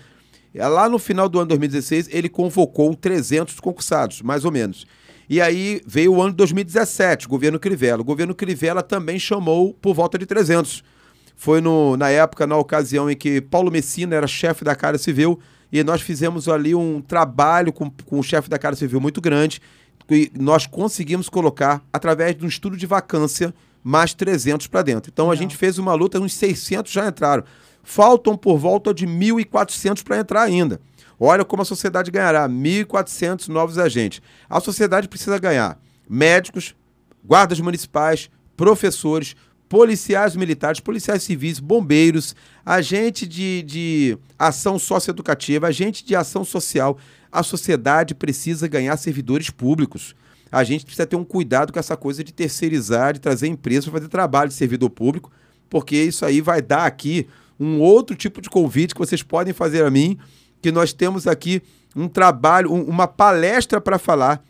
é, 0.55 0.66
Lá 0.66 0.89
no 0.89 0.99
final 0.99 1.29
do 1.29 1.39
ano 1.39 1.47
de 1.47 1.51
2016, 1.51 2.09
ele 2.11 2.29
convocou 2.29 2.95
300 2.95 3.61
concursados, 3.61 4.23
mais 4.23 4.45
ou 4.45 4.51
menos. 4.51 4.87
E 5.29 5.41
aí 5.41 5.83
veio 5.87 6.14
o 6.14 6.20
ano 6.20 6.31
de 6.31 6.37
2017, 6.39 7.29
governo 7.29 7.59
Crivella. 7.59 8.01
O 8.01 8.05
governo 8.05 8.35
Crivella 8.35 8.83
também 8.83 9.18
chamou 9.18 9.75
por 9.75 9.95
volta 9.95 10.18
de 10.18 10.27
300. 10.27 10.83
Foi 11.37 11.61
no, 11.61 11.97
na 11.97 12.11
época, 12.11 12.47
na 12.47 12.57
ocasião 12.57 13.11
em 13.11 13.16
que 13.16 13.41
Paulo 13.41 13.70
Messina 13.70 14.16
era 14.16 14.27
chefe 14.27 14.64
da 14.64 14.75
Casa 14.75 14.99
Civil 14.99 15.39
e 15.70 15.83
nós 15.83 16.01
fizemos 16.01 16.49
ali 16.49 16.75
um 16.75 17.01
trabalho 17.01 17.73
com, 17.73 17.91
com 18.05 18.18
o 18.18 18.23
chefe 18.23 18.49
da 18.49 18.59
Casa 18.59 18.77
Civil 18.77 19.01
muito 19.01 19.20
grande 19.20 19.61
e 20.11 20.31
nós 20.39 20.66
conseguimos 20.66 21.29
colocar, 21.29 21.83
através 21.93 22.37
de 22.37 22.45
um 22.45 22.49
estudo 22.49 22.77
de 22.77 22.87
vacância, 22.87 23.55
mais 23.83 24.14
300 24.14 24.66
para 24.66 24.83
dentro. 24.83 25.11
Então 25.12 25.26
a 25.26 25.30
Legal. 25.30 25.43
gente 25.43 25.57
fez 25.57 25.78
uma 25.78 25.95
luta, 25.95 26.20
uns 26.20 26.35
600 26.35 26.93
já 26.93 27.09
entraram. 27.09 27.45
Faltam 27.83 28.37
por 28.37 28.59
volta 28.59 28.95
de 28.95 29.07
1.400 29.07 30.03
para 30.05 30.18
entrar 30.18 30.43
ainda. 30.43 30.80
Olha 31.18 31.45
como 31.45 31.62
a 31.62 31.64
sociedade 31.64 32.11
ganhará 32.11 32.49
1.400 32.49 33.49
novos 33.49 33.78
agentes. 33.78 34.20
A 34.49 34.61
sociedade 34.61 35.09
precisa 35.09 35.39
ganhar 35.39 35.80
médicos, 36.09 36.74
guardas 37.24 37.61
municipais, 37.61 38.30
professores, 38.57 39.35
policiais 39.68 40.37
militares, 40.37 40.80
policiais 40.80 41.22
civis, 41.22 41.59
bombeiros, 41.59 42.37
agente 42.66 43.26
de, 43.26 43.62
de 43.62 44.18
ação 44.39 44.78
socioeducativa, 44.78 45.66
agente 45.66 46.05
de 46.05 46.14
ação 46.14 46.45
social. 46.45 46.99
A 47.30 47.43
sociedade 47.43 48.14
precisa 48.14 48.68
ganhar 48.68 48.97
servidores 48.97 49.49
públicos. 49.49 50.14
A 50.53 50.63
gente 50.63 50.85
precisa 50.85 51.07
ter 51.07 51.17
um 51.17 51.25
cuidado 51.25 51.73
com 51.73 51.79
essa 51.79 51.97
coisa 51.97 52.23
de 52.23 52.33
terceirizar, 52.33 53.15
de 53.15 53.21
trazer 53.21 53.49
empresas 53.49 53.87
para 53.87 53.95
fazer 53.95 54.09
trabalho 54.09 54.49
de 54.51 54.55
servidor 54.55 54.91
público, 54.91 55.33
porque 55.71 55.97
isso 55.97 56.27
aí 56.27 56.43
vai 56.43 56.61
dar 56.61 56.85
aqui 56.85 57.27
um 57.59 57.81
outro 57.81 58.15
tipo 58.15 58.43
de 58.43 58.51
convite 58.51 58.95
que 58.95 59.01
vocês 59.01 59.23
podem 59.23 59.55
fazer 59.55 59.83
a 59.85 59.91
mim, 59.91 60.19
que 60.61 60.71
nós 60.71 60.93
temos 60.93 61.27
aqui 61.27 61.63
um 61.97 62.07
trabalho, 62.07 62.71
um- 62.71 62.85
uma 62.85 63.09
palestra 63.09 63.81
para 63.81 63.99
falar 63.99 64.45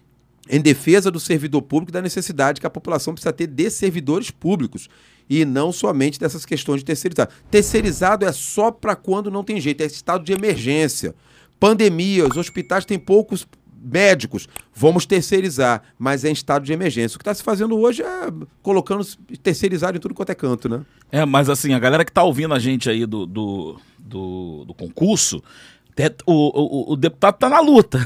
em 0.51 0.61
defesa 0.61 1.09
do 1.09 1.21
servidor 1.21 1.63
público 1.63 1.91
e 1.91 1.93
da 1.93 2.03
necessidade 2.03 2.61
que 2.61 2.67
a 2.67 2.71
população 2.71 3.15
precisa 3.15 3.33
ter 3.33 3.47
de 3.47 3.71
servidores 3.71 4.31
públicos 4.31 4.89
e 5.31 5.45
não 5.45 5.71
somente 5.71 6.19
dessas 6.19 6.45
questões 6.45 6.81
de 6.81 6.85
terceirizado. 6.85 7.33
Terceirizado 7.49 8.27
é 8.27 8.33
só 8.33 8.73
para 8.73 8.97
quando 8.97 9.31
não 9.31 9.45
tem 9.45 9.61
jeito, 9.61 9.83
é 9.83 9.87
estado 9.87 10.25
de 10.25 10.33
emergência. 10.33 11.15
Pandemia, 11.61 12.27
os 12.27 12.37
hospitais 12.37 12.85
têm 12.85 12.99
poucos 12.99 13.47
médicos, 13.83 14.49
vamos 14.74 15.07
terceirizar, 15.07 15.83
mas 15.99 16.24
é 16.24 16.30
em 16.30 16.33
estado 16.33 16.64
de 16.64 16.72
emergência. 16.72 17.16
O 17.16 17.18
que 17.18 17.22
está 17.22 17.35
se 17.35 17.43
fazendo 17.43 17.78
hoje 17.78 18.03
é 18.03 18.28
colocando 18.62 19.05
terceirizado 19.43 19.97
em 19.97 20.01
tudo 20.01 20.14
quanto 20.14 20.30
é 20.30 20.35
canto, 20.35 20.68
né? 20.68 20.83
É, 21.11 21.24
mas 21.24 21.49
assim, 21.49 21.74
a 21.74 21.78
galera 21.78 22.05
que 22.05 22.12
tá 22.12 22.22
ouvindo 22.22 22.55
a 22.55 22.59
gente 22.59 22.89
aí 22.89 23.05
do, 23.05 23.26
do, 23.26 23.76
do, 23.99 24.64
do 24.66 24.74
concurso, 24.74 25.43
o, 26.26 26.33
o, 26.33 26.93
o 26.93 26.97
deputado 26.97 27.37
tá 27.37 27.49
na 27.49 27.61
luta. 27.61 27.99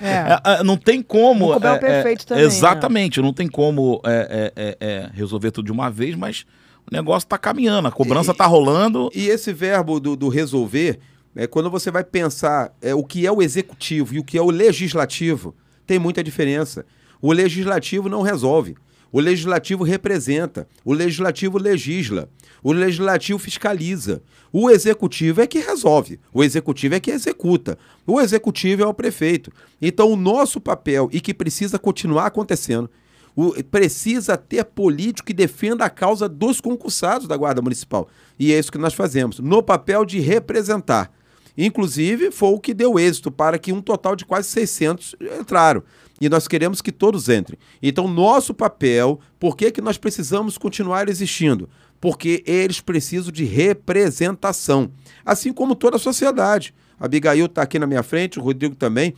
É. 0.00 0.14
É, 0.44 0.60
é, 0.60 0.62
não 0.62 0.76
tem 0.76 1.02
como. 1.02 1.48
O 1.48 1.54
é, 1.54 1.56
é, 1.56 1.78
prefeito 1.78 2.26
também, 2.26 2.44
né? 2.44 2.48
Exatamente, 2.48 3.20
não 3.20 3.32
tem 3.32 3.48
como 3.48 4.00
é, 4.04 4.52
é, 4.56 4.62
é, 4.64 4.76
é, 4.80 5.10
resolver 5.12 5.50
tudo 5.50 5.66
de 5.66 5.72
uma 5.72 5.90
vez, 5.90 6.14
mas 6.14 6.46
o 6.90 6.94
negócio 6.94 7.28
tá 7.28 7.36
caminhando, 7.36 7.88
a 7.88 7.92
cobrança 7.92 8.32
E- 8.32 8.34
tá 8.34 8.46
rolando. 8.46 9.10
E 9.14 9.28
esse 9.28 9.52
verbo 9.52 10.00
do, 10.00 10.16
do 10.16 10.28
resolver, 10.28 10.98
é, 11.36 11.46
quando 11.46 11.70
você 11.70 11.90
vai 11.90 12.04
pensar 12.04 12.74
é, 12.80 12.94
o 12.94 13.02
que 13.04 13.26
é 13.26 13.32
o 13.32 13.42
executivo 13.42 14.14
e 14.14 14.18
o 14.18 14.24
que 14.24 14.38
é 14.38 14.42
o 14.42 14.50
legislativo, 14.50 15.54
tem 15.86 15.98
muita 15.98 16.22
diferença. 16.22 16.84
O 17.20 17.32
legislativo 17.32 18.08
não 18.08 18.22
resolve. 18.22 18.76
O 19.10 19.20
legislativo 19.20 19.84
representa. 19.84 20.66
O 20.84 20.92
legislativo 20.92 21.56
legisla. 21.58 22.28
O 22.62 22.72
legislativo 22.72 23.38
fiscaliza. 23.38 24.22
O 24.52 24.70
executivo 24.70 25.40
é 25.40 25.46
que 25.46 25.58
resolve. 25.60 26.18
O 26.32 26.42
executivo 26.42 26.94
é 26.94 27.00
que 27.00 27.10
executa. 27.10 27.78
O 28.06 28.20
executivo 28.20 28.82
é 28.82 28.86
o 28.86 28.94
prefeito. 28.94 29.52
Então, 29.80 30.10
o 30.10 30.16
nosso 30.16 30.60
papel, 30.60 31.08
e 31.12 31.20
que 31.20 31.32
precisa 31.34 31.78
continuar 31.78 32.26
acontecendo, 32.26 32.90
o- 33.36 33.52
precisa 33.64 34.36
ter 34.36 34.64
político 34.64 35.26
que 35.26 35.34
defenda 35.34 35.84
a 35.84 35.90
causa 35.90 36.28
dos 36.28 36.60
concursados 36.60 37.26
da 37.28 37.36
Guarda 37.36 37.62
Municipal. 37.62 38.08
E 38.38 38.52
é 38.52 38.58
isso 38.58 38.72
que 38.72 38.78
nós 38.78 38.94
fazemos, 38.94 39.38
no 39.38 39.62
papel 39.62 40.04
de 40.04 40.18
representar. 40.20 41.12
Inclusive, 41.56 42.30
foi 42.30 42.50
o 42.50 42.58
que 42.58 42.74
deu 42.74 42.98
êxito 42.98 43.30
para 43.30 43.58
que 43.58 43.72
um 43.72 43.80
total 43.80 44.16
de 44.16 44.24
quase 44.24 44.48
600 44.48 45.16
entraram. 45.40 45.82
E 46.20 46.28
nós 46.28 46.46
queremos 46.48 46.80
que 46.80 46.92
todos 46.92 47.28
entrem. 47.28 47.58
Então, 47.82 48.08
nosso 48.08 48.54
papel, 48.54 49.20
por 49.38 49.56
que, 49.56 49.70
que 49.70 49.80
nós 49.80 49.98
precisamos 49.98 50.56
continuar 50.56 51.08
existindo? 51.08 51.68
Porque 52.00 52.42
eles 52.46 52.80
precisam 52.80 53.32
de 53.32 53.44
representação. 53.44 54.90
Assim 55.24 55.52
como 55.52 55.74
toda 55.74 55.96
a 55.96 56.00
sociedade. 56.00 56.74
A 56.98 57.06
Abigail 57.06 57.46
está 57.46 57.62
aqui 57.62 57.78
na 57.78 57.86
minha 57.86 58.02
frente, 58.02 58.38
o 58.38 58.42
Rodrigo 58.42 58.74
também. 58.74 59.14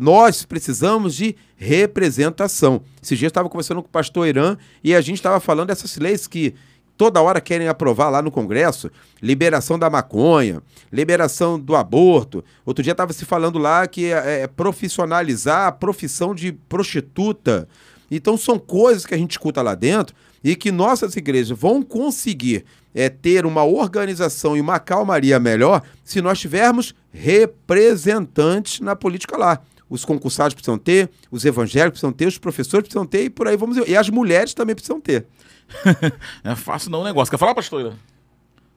Nós 0.00 0.44
precisamos 0.44 1.14
de 1.14 1.36
representação. 1.56 2.82
Esse 3.02 3.16
dia 3.16 3.26
eu 3.26 3.28
estava 3.28 3.48
conversando 3.48 3.82
com 3.82 3.88
o 3.88 3.92
pastor 3.92 4.26
Irã 4.26 4.56
e 4.82 4.94
a 4.94 5.00
gente 5.00 5.16
estava 5.16 5.38
falando 5.38 5.68
dessas 5.68 5.96
leis 5.96 6.26
que 6.26 6.54
toda 6.96 7.20
hora 7.20 7.40
querem 7.40 7.68
aprovar 7.68 8.10
lá 8.10 8.22
no 8.22 8.30
Congresso, 8.30 8.90
liberação 9.22 9.78
da 9.78 9.90
maconha, 9.90 10.62
liberação 10.92 11.58
do 11.58 11.76
aborto. 11.76 12.44
Outro 12.64 12.82
dia 12.82 12.92
estava 12.92 13.12
se 13.12 13.24
falando 13.24 13.58
lá 13.58 13.86
que 13.86 14.06
é, 14.06 14.42
é 14.42 14.46
profissionalizar 14.46 15.66
a 15.66 15.72
profissão 15.72 16.34
de 16.34 16.52
prostituta. 16.52 17.68
Então 18.10 18.36
são 18.36 18.58
coisas 18.58 19.04
que 19.04 19.14
a 19.14 19.18
gente 19.18 19.32
escuta 19.32 19.62
lá 19.62 19.74
dentro 19.74 20.14
e 20.42 20.54
que 20.54 20.70
nossas 20.70 21.16
igrejas 21.16 21.58
vão 21.58 21.82
conseguir 21.82 22.64
é, 22.94 23.08
ter 23.08 23.44
uma 23.44 23.64
organização 23.64 24.56
e 24.56 24.60
uma 24.60 24.78
calmaria 24.78 25.38
melhor 25.38 25.82
se 26.04 26.22
nós 26.22 26.38
tivermos 26.38 26.94
representantes 27.12 28.80
na 28.80 28.94
política 28.94 29.36
lá. 29.36 29.60
Os 29.88 30.04
concursados 30.04 30.54
precisam 30.54 30.78
ter, 30.78 31.10
os 31.30 31.44
evangélicos 31.44 32.00
precisam 32.00 32.12
ter, 32.12 32.26
os 32.26 32.38
professores 32.38 32.88
precisam 32.88 33.06
ter 33.06 33.24
e 33.24 33.30
por 33.30 33.46
aí 33.46 33.56
vamos. 33.56 33.76
E 33.86 33.96
as 33.96 34.08
mulheres 34.08 34.54
também 34.54 34.74
precisam 34.74 35.00
ter. 35.00 35.26
É 36.44 36.54
fácil 36.54 36.90
não 36.90 37.00
o 37.00 37.04
negócio. 37.04 37.30
Quer 37.30 37.38
falar, 37.38 37.54
pastor? 37.54 37.94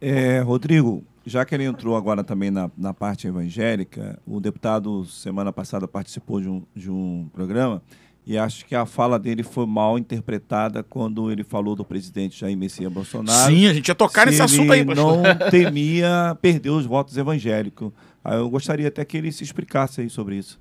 É, 0.02 0.40
Rodrigo, 0.40 1.04
já 1.26 1.46
que 1.46 1.54
ele 1.54 1.66
entrou 1.66 1.96
agora 1.96 2.24
também 2.24 2.50
na, 2.50 2.72
na 2.78 2.94
parte 2.94 3.28
evangélica, 3.28 4.20
o 4.26 4.40
deputado 4.40 5.06
semana 5.06 5.52
passada 5.52 5.88
participou 5.88 6.42
de 6.42 6.50
um, 6.50 6.64
de 6.76 6.90
um 6.90 7.30
programa 7.34 7.82
e 8.26 8.38
acho 8.38 8.64
que 8.66 8.76
a 8.76 8.86
fala 8.86 9.18
dele 9.18 9.42
foi 9.42 9.66
mal 9.66 9.98
interpretada 9.98 10.84
quando 10.84 11.32
ele 11.32 11.44
falou 11.44 11.76
do 11.76 11.84
presidente 11.84 12.40
Jair 12.40 12.56
Messias 12.56 12.92
Bolsonaro. 12.92 13.52
Sim, 13.52 13.66
a 13.66 13.74
gente 13.74 13.88
ia 13.88 13.96
tocar 13.96 14.22
se 14.22 14.28
nesse 14.28 14.42
assunto 14.42 14.72
aí, 14.72 14.86
pastor. 14.86 15.18
não 15.18 15.50
temia 15.50 16.38
perder 16.42 16.70
os 16.70 16.86
votos 16.86 17.18
evangélicos. 17.18 17.92
Eu 18.24 18.48
gostaria 18.50 18.88
até 18.88 19.04
que 19.04 19.18
ele 19.18 19.32
se 19.32 19.44
explicasse 19.44 20.02
aí 20.02 20.10
sobre 20.10 20.36
isso. 20.36 20.60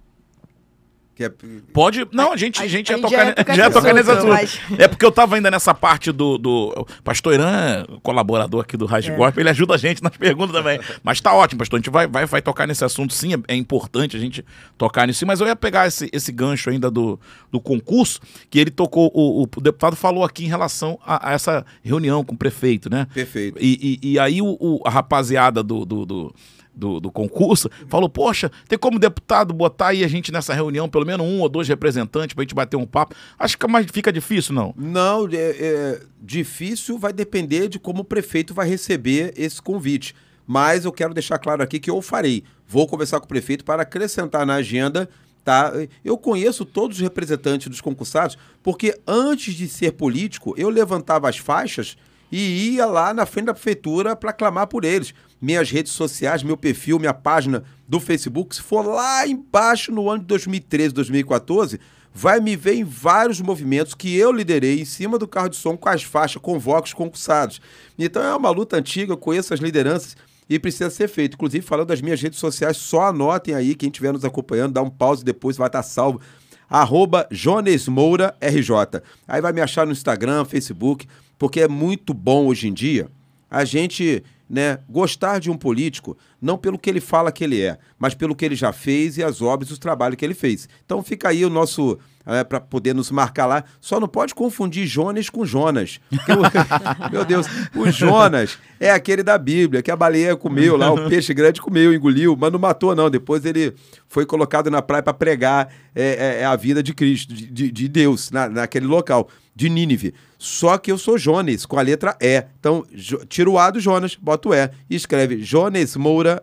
Que 1.19 1.25
é, 1.25 1.33
Pode. 1.73 2.07
Não, 2.13 2.33
a 2.33 2.37
gente, 2.37 2.61
A- 2.61 2.65
a 2.65 2.69
gente 2.69 2.93
a 2.93 2.97
ia 2.97 3.03
gente 3.03 3.11
tocar, 3.11 3.35
já 3.57 3.65
ia 3.65 3.71
tocar 3.73 3.93
nesse 3.93 4.09
assunto, 4.09 4.33
assunto. 4.33 4.81
É 4.81 4.87
porque 4.87 5.05
eu 5.05 5.11
tava 5.11 5.35
ainda 5.35 5.51
nessa 5.51 5.75
parte 5.75 6.13
do. 6.13 6.39
do 6.39 6.69
o 6.77 6.87
pastor 7.03 7.35
Irã, 7.35 7.85
colaborador 8.05 8.61
aqui 8.61 8.77
do 8.77 8.87
Rádio 8.87 9.15
É. 9.15 9.17
Gospel, 9.17 9.43
ele 9.43 9.51
ajuda 9.51 9.75
a 9.75 9.77
gente 9.77 10.01
nas 10.01 10.17
perguntas 10.17 10.55
também. 10.55 10.79
Mas 11.03 11.21
tá 11.21 11.35
ótimo, 11.35 11.59
pastor. 11.59 11.79
A 11.79 11.81
gente 11.81 11.91
vai, 11.91 12.07
vai, 12.07 12.25
vai 12.25 12.41
tocar 12.41 12.69
nesse 12.69 12.85
assunto, 12.85 13.13
sim. 13.13 13.35
É, 13.35 13.39
é 13.49 13.57
importante 13.57 14.17
a 14.17 14.21
gente 14.21 14.45
tocar 14.79 15.09
nisso. 15.09 15.27
Mas 15.27 15.41
eu 15.41 15.49
ia 15.49 15.57
pegar 15.57 15.89
esse, 15.89 16.09
esse 16.13 16.31
gancho 16.31 16.71
ainda 16.71 16.89
do, 16.89 17.19
do 17.51 17.61
concurso, 17.61 18.21
que 18.49 18.57
ele 18.61 18.71
tocou. 18.71 19.11
O, 19.13 19.43
o 19.43 19.61
deputado 19.61 19.97
falou 19.97 20.23
aqui 20.23 20.45
em 20.45 20.49
relação 20.49 21.01
a, 21.05 21.31
a 21.31 21.33
essa 21.33 21.67
reunião 21.83 22.23
com 22.23 22.37
o 22.37 22.39
prefeito, 22.39 22.89
né? 22.89 23.09
perfeito. 23.13 23.59
E, 23.61 23.99
e- 24.03 24.13
e 24.13 24.19
aí 24.21 24.41
o, 24.41 24.57
o- 24.61 24.81
a 24.87 24.91
rapaziada 24.91 25.65
do, 25.65 25.85
do, 25.85 26.07
do, 26.07 26.35
do, 26.79 27.01
do 27.01 27.11
concurso, 27.11 27.69
falou: 27.89 28.09
Poxa, 28.09 28.51
tem 28.69 28.79
como 28.79 28.99
deputado 28.99 29.53
botar 29.53 29.89
aí 29.89 30.05
a 30.05 30.09
gente 30.09 30.31
nessa 30.31 30.55
reunião, 30.55 30.89
pelo 30.89 31.05
menos 31.05 31.27
um 31.27 31.41
ou 31.41 31.49
dois 31.49 31.67
representantes, 31.67 32.35
pra 32.35 32.43
gente 32.43 32.55
bater 32.55 32.77
um 32.77 32.87
papo. 32.87 33.15
Acho 33.39 33.59
que 33.59 33.67
mais 33.67 33.87
fica 33.91 34.13
difícil, 34.13 34.55
não. 34.55 34.73
Não, 34.77 35.27
é, 35.27 35.35
é 35.35 36.01
difícil 36.21 36.99
vai 36.99 37.13
depender 37.13 37.69
de 37.69 37.79
como 37.79 38.03
o 38.03 38.05
prefeito 38.05 38.55
vai 38.55 38.69
receber 38.69 39.35
esse 39.37 39.61
convite. 39.61 40.15
Mas 40.47 40.85
eu 40.85 40.93
quero 40.93 41.13
deixar 41.13 41.39
claro 41.39 41.63
aqui 41.63 41.79
que 41.79 41.91
eu 41.91 42.01
farei. 42.01 42.45
Vou 42.67 42.87
conversar 42.87 43.19
com 43.19 43.27
o 43.27 43.29
prefeito 43.29 43.65
para 43.65 43.83
acrescentar 43.83 44.47
na 44.47 44.55
agenda. 44.55 45.09
Tá? 45.45 45.73
Eu 46.05 46.17
conheço 46.17 46.65
todos 46.65 46.99
os 46.99 47.03
representantes 47.03 47.69
dos 47.69 47.81
concursados, 47.81 48.37
porque 48.63 48.99
antes 49.07 49.55
de 49.55 49.69
ser 49.69 49.93
político, 49.93 50.55
eu 50.57 50.69
levantava 50.69 51.29
as 51.29 51.39
faixas 51.39 51.97
e 52.31 52.75
ia 52.75 52.87
lá 52.87 53.15
na 53.15 53.27
frente 53.27 53.47
da 53.47 53.55
prefeitura 53.55 54.15
para 54.15 54.33
clamar 54.33 54.67
por 54.67 54.85
eles. 54.85 55.15
Minhas 55.41 55.71
redes 55.71 55.93
sociais, 55.93 56.43
meu 56.43 56.57
perfil, 56.57 56.99
minha 56.99 57.15
página 57.15 57.63
do 57.87 58.01
Facebook, 58.01 58.55
se 58.55 58.63
for 58.63 58.85
lá 58.85 59.27
embaixo 59.27 59.93
no 59.93 60.11
ano 60.11 60.21
de 60.21 60.27
2013, 60.27 60.93
2014, 60.93 61.79
vai 62.13 62.41
me 62.41 62.57
ver 62.57 62.75
em 62.75 62.85
vários 62.85 63.41
movimentos 63.41 63.95
que 63.95 64.17
eu 64.17 64.33
liderei 64.33 64.81
em 64.81 64.85
cima 64.85 65.19
do 65.19 65.29
carro 65.29 65.49
de 65.49 65.57
som 65.57 65.77
com 65.77 65.89
as 65.89 66.03
faixas, 66.03 66.43
convoco 66.43 66.87
os 66.87 66.93
concursados. 66.93 67.61
Então 67.99 68.23
é 68.23 68.35
uma 68.35 68.51
luta 68.51 68.77
antiga, 68.77 69.13
eu 69.13 69.17
conheço 69.17 69.55
as 69.55 69.61
lideranças 69.61 70.17
e 70.51 70.59
precisa 70.59 70.91
ser 70.91 71.09
feito. 71.09 71.35
Inclusive, 71.35 71.65
falando 71.65 71.89
das 71.89 72.01
minhas 72.01 72.21
redes 72.21 72.39
sociais, 72.39 72.77
só 72.77 73.09
anotem 73.09 73.55
aí, 73.55 73.75
quem 73.75 73.89
estiver 73.89 74.13
nos 74.13 74.25
acompanhando, 74.25 74.73
dá 74.73 74.83
um 74.83 74.91
pause 74.91 75.25
depois, 75.25 75.57
vai 75.57 75.69
estar 75.69 75.83
salvo. 75.83 76.21
Arroba 76.69 77.27
Jones 77.31 77.87
Moura 77.87 78.35
RJ. 78.41 79.01
Aí 79.27 79.41
vai 79.41 79.53
me 79.53 79.61
achar 79.61 79.87
no 79.87 79.93
Instagram, 79.93 80.45
Facebook, 80.45 81.07
porque 81.39 81.61
é 81.61 81.69
muito 81.69 82.13
bom 82.13 82.47
hoje 82.47 82.69
em 82.69 82.73
dia 82.73 83.09
a 83.51 83.65
gente 83.65 84.23
né, 84.49 84.79
gostar 84.89 85.39
de 85.39 85.51
um 85.51 85.57
político, 85.57 86.17
não 86.41 86.57
pelo 86.57 86.79
que 86.79 86.89
ele 86.89 87.01
fala 87.01 87.31
que 87.31 87.45
ele 87.45 87.61
é, 87.61 87.79
mas 87.99 88.15
pelo 88.15 88.35
que 88.35 88.45
ele 88.45 88.55
já 88.55 88.73
fez 88.73 89.19
e 89.19 89.23
as 89.23 89.43
obras, 89.43 89.71
os 89.71 89.79
trabalhos 89.79 90.17
que 90.17 90.25
ele 90.25 90.35
fez. 90.35 90.69
Então 90.85 91.03
fica 91.03 91.29
aí 91.29 91.45
o 91.45 91.51
nosso 91.51 91.99
é, 92.29 92.45
para 92.45 92.61
poder 92.61 92.95
nos 92.95 93.11
marcar 93.11 93.47
lá. 93.47 93.65
Só 93.81 93.99
não 93.99 94.07
pode 94.07 94.35
confundir 94.35 94.87
Jonas 94.87 95.31
com 95.31 95.47
Jonas. 95.47 95.99
O, 96.13 97.09
meu 97.11 97.25
Deus, 97.25 97.47
o 97.75 97.91
Jonas 97.91 98.59
é 98.79 98.91
aquele 98.91 99.23
da 99.23 99.39
Bíblia, 99.39 99.83
que 99.83 99.91
a 99.91 99.97
baleia 99.97 100.37
comeu 100.37 100.77
lá, 100.77 100.93
o 100.93 101.09
peixe 101.09 101.33
grande 101.33 101.61
comeu, 101.61 101.93
engoliu, 101.93 102.37
mas 102.39 102.53
não 102.53 102.59
matou, 102.59 102.95
não. 102.95 103.09
Depois 103.09 103.45
ele 103.45 103.75
foi 104.07 104.27
colocado 104.27 104.71
na 104.71 104.83
praia 104.83 105.03
para 105.03 105.15
pregar 105.15 105.73
é, 105.95 106.03
é, 106.39 106.43
é, 106.43 106.45
a 106.45 106.55
vida 106.55 106.83
de 106.83 106.93
Cristo, 106.93 107.33
de, 107.33 107.71
de 107.71 107.89
Deus, 107.89 108.31
na, 108.31 108.49
naquele 108.49 108.87
local, 108.87 109.29
de 109.55 109.71
Nínive. 109.71 110.15
Só 110.39 110.79
que 110.79 110.93
eu 110.93 110.97
sou 110.97 111.19
Jones, 111.19 111.67
com 111.67 111.79
a 111.79 111.83
letra 111.83 112.17
E. 112.21 112.45
Então, 112.61 112.87
tira 113.29 113.51
o 113.51 113.59
A 113.59 113.71
do 113.71 113.81
Jonas, 113.81 114.15
bota 114.15 114.49
o 114.49 114.55
E 114.55 114.71
e 114.89 114.95
escreve 114.95 115.37
Jones 115.37 115.97
Moura, 115.97 116.41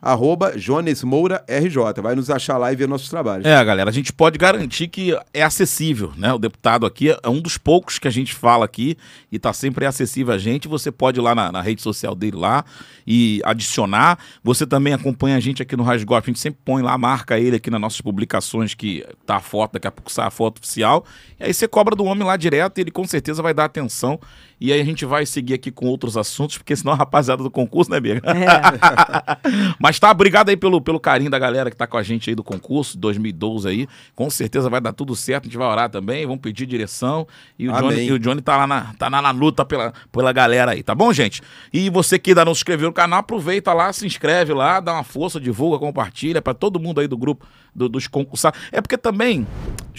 arroba 0.00 0.56
Jones 0.56 1.02
Moura 1.02 1.44
RJ. 1.48 2.00
Vai 2.02 2.14
nos 2.14 2.30
achar 2.30 2.56
lá 2.56 2.72
e 2.72 2.76
ver 2.76 2.88
nossos 2.88 3.08
trabalhos. 3.08 3.46
É, 3.46 3.64
galera, 3.64 3.90
a 3.90 3.92
gente 3.92 4.12
pode 4.12 4.38
garantir 4.38 4.88
que 4.88 5.16
é 5.32 5.42
acessível, 5.42 6.12
né? 6.16 6.32
O 6.32 6.38
deputado 6.38 6.86
aqui 6.86 7.10
é 7.10 7.28
um 7.28 7.40
dos 7.40 7.58
poucos 7.58 7.98
que 7.98 8.08
a 8.08 8.10
gente 8.10 8.34
fala 8.34 8.64
aqui 8.64 8.96
e 9.30 9.38
tá 9.38 9.52
sempre 9.52 9.84
acessível 9.84 10.34
a 10.34 10.38
gente. 10.38 10.68
Você 10.68 10.90
pode 10.90 11.20
ir 11.20 11.22
lá 11.22 11.34
na, 11.34 11.52
na 11.52 11.60
rede 11.60 11.82
social 11.82 12.14
dele 12.14 12.36
lá 12.36 12.64
e 13.06 13.40
adicionar. 13.44 14.18
Você 14.42 14.66
também 14.66 14.92
acompanha 14.92 15.36
a 15.36 15.40
gente 15.40 15.62
aqui 15.62 15.76
no 15.76 15.82
Rasgop, 15.82 16.22
a 16.22 16.26
gente 16.26 16.40
sempre 16.40 16.60
põe 16.64 16.82
lá, 16.82 16.96
marca 16.96 17.38
ele 17.38 17.56
aqui 17.56 17.70
nas 17.70 17.80
nossas 17.80 18.00
publicações 18.00 18.74
que 18.74 19.04
tá 19.26 19.36
a 19.36 19.40
foto, 19.40 19.72
daqui 19.74 19.86
a 19.86 19.90
pouco 19.90 20.10
sai 20.10 20.26
a 20.26 20.30
foto 20.30 20.58
oficial. 20.58 21.04
E 21.38 21.44
aí 21.44 21.54
você 21.54 21.68
cobra 21.68 21.94
do 21.94 22.04
homem 22.04 22.26
lá 22.26 22.36
direto 22.36 22.78
e 22.78 22.80
ele 22.82 22.90
com 22.90 23.06
certeza 23.06 23.42
vai 23.42 23.52
dar 23.52 23.64
atenção. 23.66 24.18
E 24.60 24.72
aí 24.72 24.80
a 24.80 24.84
gente 24.84 25.06
vai 25.06 25.24
seguir 25.24 25.54
aqui 25.54 25.70
com 25.70 25.86
outros 25.86 26.16
assuntos, 26.16 26.58
porque 26.58 26.76
senão 26.76 26.92
a 26.92 26.96
rapaziada 26.96 27.42
do 27.42 27.50
concurso, 27.50 27.90
né, 27.90 27.98
Bia? 27.98 28.16
É. 28.16 28.20
Mas 29.80 29.98
tá, 29.98 30.10
obrigado 30.10 30.50
aí 30.50 30.56
pelo, 30.56 30.80
pelo 30.82 31.00
carinho 31.00 31.30
da 31.30 31.38
galera 31.38 31.70
que 31.70 31.76
tá 31.76 31.86
com 31.86 31.96
a 31.96 32.02
gente 32.02 32.28
aí 32.28 32.36
do 32.36 32.44
concurso 32.44 32.98
2012 32.98 33.66
aí. 33.66 33.88
Com 34.14 34.28
certeza 34.28 34.68
vai 34.68 34.80
dar 34.80 34.92
tudo 34.92 35.16
certo, 35.16 35.44
a 35.44 35.46
gente 35.46 35.56
vai 35.56 35.66
orar 35.66 35.88
também, 35.88 36.26
vamos 36.26 36.42
pedir 36.42 36.66
direção. 36.66 37.26
E 37.58 37.68
o, 37.68 37.72
Johnny, 37.72 38.02
e 38.02 38.12
o 38.12 38.18
Johnny 38.18 38.42
tá 38.42 38.56
lá 38.56 38.66
na, 38.66 38.92
tá 38.98 39.08
na, 39.08 39.22
na 39.22 39.30
luta 39.30 39.64
pela, 39.64 39.94
pela 40.12 40.32
galera 40.32 40.72
aí, 40.72 40.82
tá 40.82 40.94
bom, 40.94 41.10
gente? 41.10 41.40
E 41.72 41.88
você 41.88 42.18
que 42.18 42.32
ainda 42.32 42.44
não 42.44 42.54
se 42.54 42.58
inscreveu 42.58 42.88
no 42.88 42.92
canal, 42.92 43.20
aproveita 43.20 43.72
lá, 43.72 43.90
se 43.92 44.06
inscreve 44.06 44.52
lá, 44.52 44.78
dá 44.80 44.92
uma 44.92 45.04
força, 45.04 45.40
divulga, 45.40 45.78
compartilha 45.78 46.42
para 46.42 46.52
todo 46.52 46.78
mundo 46.78 47.00
aí 47.00 47.08
do 47.08 47.16
grupo 47.16 47.46
do, 47.74 47.88
dos 47.88 48.06
concursados. 48.06 48.60
É 48.70 48.80
porque 48.80 48.98
também, 48.98 49.46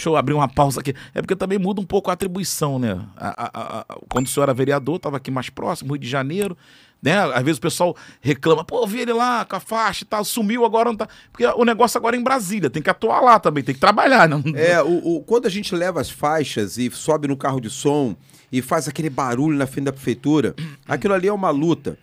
deixa 0.02 0.10
eu 0.10 0.16
abrir 0.16 0.34
uma 0.34 0.48
pausa 0.48 0.80
aqui, 0.80 0.96
é 1.14 1.22
porque 1.22 1.36
também 1.36 1.60
muda 1.60 1.80
um 1.80 1.86
pouco 1.86 2.10
a 2.10 2.14
atribuição, 2.14 2.80
né? 2.80 3.00
A, 3.16 3.44
a, 3.44 3.80
a, 3.82 3.86
quando 4.10 4.26
o 4.26 4.30
senhor 4.30 4.46
era 4.46 4.54
vereador, 4.54 4.96
estava 4.96 5.18
aqui 5.18 5.30
mais 5.30 5.50
próximo, 5.50 5.94
Rio 5.94 6.00
de 6.00 6.10
Janeiro, 6.10 6.58
né? 7.02 7.20
Às 7.34 7.44
vezes 7.44 7.60
o 7.60 7.62
pessoal 7.62 7.96
reclama, 8.20 8.64
pô, 8.64 8.86
vi 8.88 9.02
ele 9.02 9.14
lá 9.14 9.46
com 9.46 9.56
a 9.56 9.60
faixa 9.60 10.04
e 10.04 10.08
tal, 10.08 10.26
sumiu, 10.26 10.66
agora 10.66 10.90
não 10.90 10.96
tá. 10.96 11.08
Porque 11.32 11.46
o 11.46 11.64
negócio 11.64 11.98
agora 12.00 12.16
é 12.16 12.20
em 12.20 12.24
Brasília, 12.24 12.70
tem 12.70 12.82
que 12.82 12.90
atuar 12.90 13.22
lá 13.22 13.40
também, 13.40 13.64
tem 13.64 13.76
que 13.76 13.82
trabalhar, 13.82 14.28
não. 14.28 14.42
É, 14.56 14.82
o, 14.82 15.18
o, 15.18 15.24
quando 15.24 15.46
a 15.46 15.50
gente 15.50 15.76
leva 15.76 16.02
as 16.02 16.10
faixas 16.10 16.78
e 16.80 16.90
sobe 16.90 17.28
no 17.28 17.38
carro 17.38 17.62
de 17.62 17.70
som 17.70 18.16
e 18.52 18.62
faz 18.62 18.88
aquele 18.88 19.10
barulho 19.10 19.58
na 19.58 19.68
frente 19.68 19.86
da 19.86 19.94
prefeitura, 19.94 20.56
aquilo 20.88 21.14
ali 21.14 21.28
é 21.28 21.34
uma 21.34 21.52
luta 21.52 21.98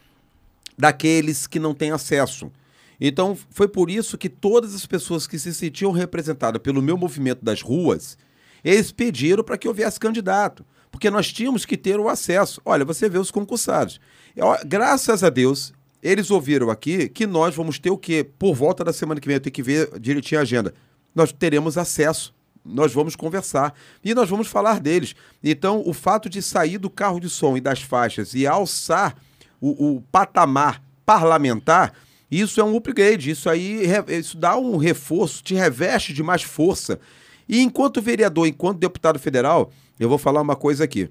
daqueles 0.79 1.49
que 1.49 1.59
não 1.59 1.75
têm 1.75 1.91
acesso. 1.91 2.51
Então, 3.01 3.37
foi 3.51 3.69
por 3.69 3.91
isso 3.91 4.19
que 4.19 4.29
todas 4.29 4.75
as 4.75 4.85
pessoas 4.85 5.27
que 5.27 5.39
se 5.39 5.55
sentiam 5.55 5.93
representadas 5.93 6.61
pelo 6.61 6.83
meu 6.83 6.97
movimento 6.97 7.45
das 7.45 7.63
ruas, 7.63 8.19
eles 8.65 8.91
pediram 8.91 9.45
para 9.45 9.57
que 9.57 9.69
houvesse 9.69 10.01
candidato, 10.01 10.65
porque 10.91 11.11
nós 11.11 11.33
tínhamos 11.33 11.65
que 11.65 11.77
ter 11.77 12.01
o 12.01 12.09
acesso. 12.09 12.61
Olha, 12.65 12.85
você 12.85 13.09
vê 13.09 13.19
os 13.19 13.31
concursados. 13.31 14.01
Graças 14.67 15.23
a 15.23 15.31
Deus, 15.31 15.73
eles 16.03 16.31
ouviram 16.31 16.71
aqui 16.71 17.09
que 17.09 17.27
nós 17.27 17.55
vamos 17.55 17.79
ter 17.79 17.91
o 17.91 17.99
quê? 17.99 18.29
Por 18.39 18.55
volta 18.55 18.85
da 18.85 18.93
semana 18.93 19.21
que 19.21 19.29
vem, 19.29 19.37
eu 19.37 19.41
tenho 19.41 19.53
que 19.53 19.63
ver 19.63 19.99
direitinho 20.01 20.41
a 20.41 20.43
agenda. 20.43 20.75
Nós 21.15 21.33
teremos 21.33 21.79
acesso 21.79 22.37
nós 22.69 22.93
vamos 22.93 23.17
conversar 23.17 23.75
e 24.05 24.15
nós 24.15 24.29
vamos 24.29 24.47
falar 24.47 24.79
deles. 24.79 25.15
Então, 25.43 25.83
o 25.87 25.95
fato 25.95 26.29
de 26.29 26.43
sair 26.43 26.79
do 26.79 26.91
carro 26.91 27.19
de 27.19 27.31
som 27.31 27.57
e 27.57 27.61
das 27.61 27.81
faixas 27.81 28.35
e 28.35 28.47
alçar 28.47 29.17
o, 29.61 29.97
o 29.97 30.01
patamar 30.13 30.83
parlamentar 31.07 31.95
isso 32.31 32.61
é 32.61 32.65
um 32.65 32.77
upgrade, 32.77 33.31
isso 33.31 33.49
aí 33.49 33.83
isso 34.09 34.37
dá 34.37 34.57
um 34.57 34.77
reforço, 34.77 35.43
te 35.43 35.55
reveste 35.55 36.13
de 36.13 36.23
mais 36.23 36.43
força. 36.43 36.99
E 37.49 37.61
enquanto 37.61 38.03
vereador, 38.03 38.47
enquanto 38.47 38.79
deputado 38.79 39.19
federal, 39.19 39.73
eu 39.99 40.09
vou 40.09 40.19
falar 40.19 40.43
uma 40.43 40.57
coisa 40.57 40.85
aqui. 40.85 41.09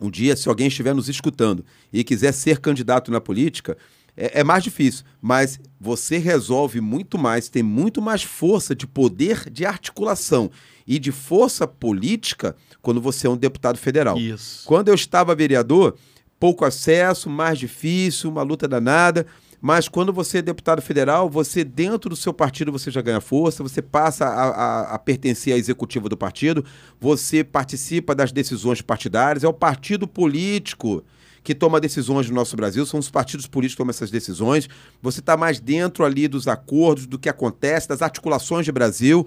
Um 0.00 0.10
dia, 0.10 0.36
se 0.36 0.48
alguém 0.48 0.68
estiver 0.68 0.94
nos 0.94 1.08
escutando 1.08 1.64
e 1.92 2.04
quiser 2.04 2.32
ser 2.32 2.58
candidato 2.60 3.10
na 3.10 3.20
política, 3.20 3.76
é, 4.16 4.40
é, 4.40 4.44
mais 4.44 4.62
difícil, 4.62 5.04
mas 5.20 5.58
você 5.80 6.18
resolve 6.18 6.80
muito 6.80 7.18
mais, 7.18 7.48
tem 7.48 7.62
muito 7.62 8.02
mais 8.02 8.22
força 8.22 8.74
de 8.74 8.86
poder 8.86 9.48
de 9.50 9.64
articulação 9.64 10.50
e 10.86 10.98
de 10.98 11.10
força 11.10 11.66
política 11.66 12.54
quando 12.82 13.00
você 13.00 13.26
é 13.26 13.30
um 13.30 13.36
deputado 13.36 13.78
federal. 13.78 14.18
Isso. 14.18 14.66
Quando 14.66 14.88
eu 14.88 14.94
estava 14.94 15.34
vereador, 15.34 15.96
pouco 16.38 16.64
acesso, 16.64 17.30
mais 17.30 17.58
difícil, 17.58 18.30
uma 18.30 18.42
luta 18.42 18.68
danada. 18.68 19.26
Mas 19.62 19.86
quando 19.86 20.12
você 20.12 20.38
é 20.38 20.42
deputado 20.42 20.82
federal, 20.82 21.30
você 21.30 21.62
dentro 21.62 22.10
do 22.10 22.16
seu 22.16 22.34
partido 22.34 22.72
você 22.72 22.90
já 22.90 23.00
ganha 23.00 23.20
força, 23.20 23.62
você 23.62 23.80
passa 23.80 24.26
a, 24.26 24.48
a, 24.48 24.94
a 24.94 24.98
pertencer 24.98 25.54
à 25.54 25.56
executiva 25.56 26.08
do 26.08 26.16
partido, 26.16 26.64
você 27.00 27.44
participa 27.44 28.12
das 28.12 28.32
decisões 28.32 28.82
partidárias, 28.82 29.44
é 29.44 29.48
o 29.48 29.52
partido 29.52 30.08
político 30.08 31.04
que 31.44 31.54
toma 31.54 31.80
decisões 31.80 32.28
no 32.28 32.34
nosso 32.34 32.56
Brasil, 32.56 32.84
são 32.84 32.98
os 32.98 33.08
partidos 33.08 33.46
políticos 33.46 33.76
que 33.76 33.78
tomam 33.78 33.90
essas 33.90 34.10
decisões. 34.10 34.68
Você 35.00 35.20
está 35.20 35.36
mais 35.36 35.60
dentro 35.60 36.04
ali 36.04 36.26
dos 36.26 36.48
acordos, 36.48 37.06
do 37.06 37.16
que 37.16 37.28
acontece, 37.28 37.88
das 37.88 38.02
articulações 38.02 38.64
de 38.64 38.72
Brasil. 38.72 39.24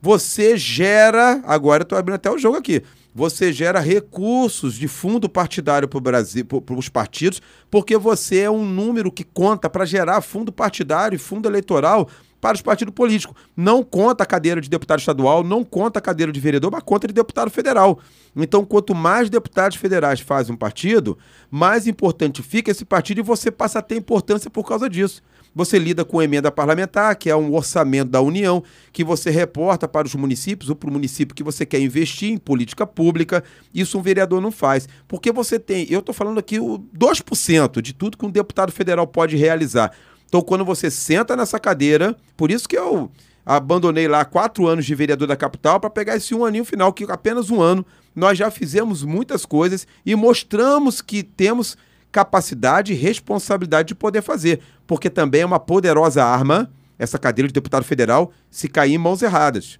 Você 0.00 0.56
gera. 0.56 1.42
Agora 1.44 1.82
eu 1.82 1.84
estou 1.84 1.98
abrindo 1.98 2.14
até 2.16 2.30
o 2.30 2.38
jogo 2.38 2.56
aqui 2.56 2.82
você 3.18 3.52
gera 3.52 3.80
recursos 3.80 4.74
de 4.74 4.86
fundo 4.86 5.28
partidário 5.28 5.88
para 5.88 5.98
Brasil, 5.98 6.44
para 6.44 6.78
os 6.78 6.88
partidos, 6.88 7.42
porque 7.68 7.98
você 7.98 8.42
é 8.42 8.50
um 8.50 8.64
número 8.64 9.10
que 9.10 9.24
conta 9.24 9.68
para 9.68 9.84
gerar 9.84 10.20
fundo 10.20 10.52
partidário 10.52 11.16
e 11.16 11.18
fundo 11.18 11.48
eleitoral 11.48 12.08
para 12.40 12.54
os 12.54 12.62
partidos 12.62 12.94
políticos. 12.94 13.34
Não 13.56 13.82
conta 13.82 14.22
a 14.22 14.26
cadeira 14.26 14.60
de 14.60 14.70
deputado 14.70 15.00
estadual, 15.00 15.42
não 15.42 15.64
conta 15.64 15.98
a 15.98 16.02
cadeira 16.02 16.30
de 16.30 16.38
vereador, 16.38 16.70
mas 16.70 16.84
conta 16.84 17.08
de 17.08 17.12
deputado 17.12 17.50
federal. 17.50 17.98
Então, 18.36 18.64
quanto 18.64 18.94
mais 18.94 19.28
deputados 19.28 19.76
federais 19.76 20.20
fazem 20.20 20.54
um 20.54 20.56
partido, 20.56 21.18
mais 21.50 21.88
importante 21.88 22.40
fica 22.40 22.70
esse 22.70 22.84
partido 22.84 23.18
e 23.18 23.22
você 23.24 23.50
passa 23.50 23.80
a 23.80 23.82
ter 23.82 23.96
importância 23.96 24.48
por 24.48 24.64
causa 24.64 24.88
disso. 24.88 25.24
Você 25.54 25.78
lida 25.78 26.04
com 26.04 26.22
emenda 26.22 26.50
parlamentar, 26.50 27.16
que 27.16 27.28
é 27.28 27.36
um 27.36 27.54
orçamento 27.54 28.10
da 28.10 28.20
União, 28.20 28.62
que 28.92 29.02
você 29.02 29.30
reporta 29.30 29.88
para 29.88 30.06
os 30.06 30.14
municípios 30.14 30.70
ou 30.70 30.76
para 30.76 30.88
o 30.88 30.92
município 30.92 31.34
que 31.34 31.42
você 31.42 31.66
quer 31.66 31.80
investir 31.80 32.30
em 32.30 32.38
política 32.38 32.86
pública. 32.86 33.42
Isso 33.74 33.98
um 33.98 34.02
vereador 34.02 34.40
não 34.40 34.52
faz. 34.52 34.88
Porque 35.06 35.32
você 35.32 35.58
tem, 35.58 35.86
eu 35.90 36.00
estou 36.00 36.14
falando 36.14 36.38
aqui 36.38 36.60
o 36.60 36.78
2% 36.96 37.80
de 37.80 37.92
tudo 37.92 38.16
que 38.16 38.26
um 38.26 38.30
deputado 38.30 38.70
federal 38.70 39.06
pode 39.06 39.36
realizar. 39.36 39.92
Então, 40.26 40.42
quando 40.42 40.64
você 40.64 40.90
senta 40.90 41.34
nessa 41.34 41.58
cadeira, 41.58 42.14
por 42.36 42.50
isso 42.50 42.68
que 42.68 42.76
eu 42.76 43.10
abandonei 43.44 44.06
lá 44.06 44.26
quatro 44.26 44.66
anos 44.66 44.84
de 44.84 44.94
vereador 44.94 45.26
da 45.26 45.36
capital 45.36 45.80
para 45.80 45.88
pegar 45.88 46.16
esse 46.16 46.34
um 46.34 46.44
aninho 46.44 46.66
final, 46.66 46.92
que 46.92 47.04
apenas 47.04 47.48
um 47.48 47.62
ano 47.62 47.84
nós 48.14 48.36
já 48.36 48.50
fizemos 48.50 49.02
muitas 49.02 49.46
coisas 49.46 49.86
e 50.04 50.14
mostramos 50.14 51.00
que 51.00 51.22
temos 51.22 51.76
capacidade 52.10 52.92
e 52.92 52.96
responsabilidade 52.96 53.88
de 53.88 53.94
poder 53.94 54.22
fazer, 54.22 54.60
porque 54.86 55.10
também 55.10 55.42
é 55.42 55.46
uma 55.46 55.60
poderosa 55.60 56.24
arma 56.24 56.70
essa 56.98 57.18
cadeira 57.18 57.46
de 57.46 57.54
deputado 57.54 57.84
federal 57.84 58.32
se 58.50 58.68
cair 58.68 58.94
em 58.94 58.98
mãos 58.98 59.22
erradas. 59.22 59.78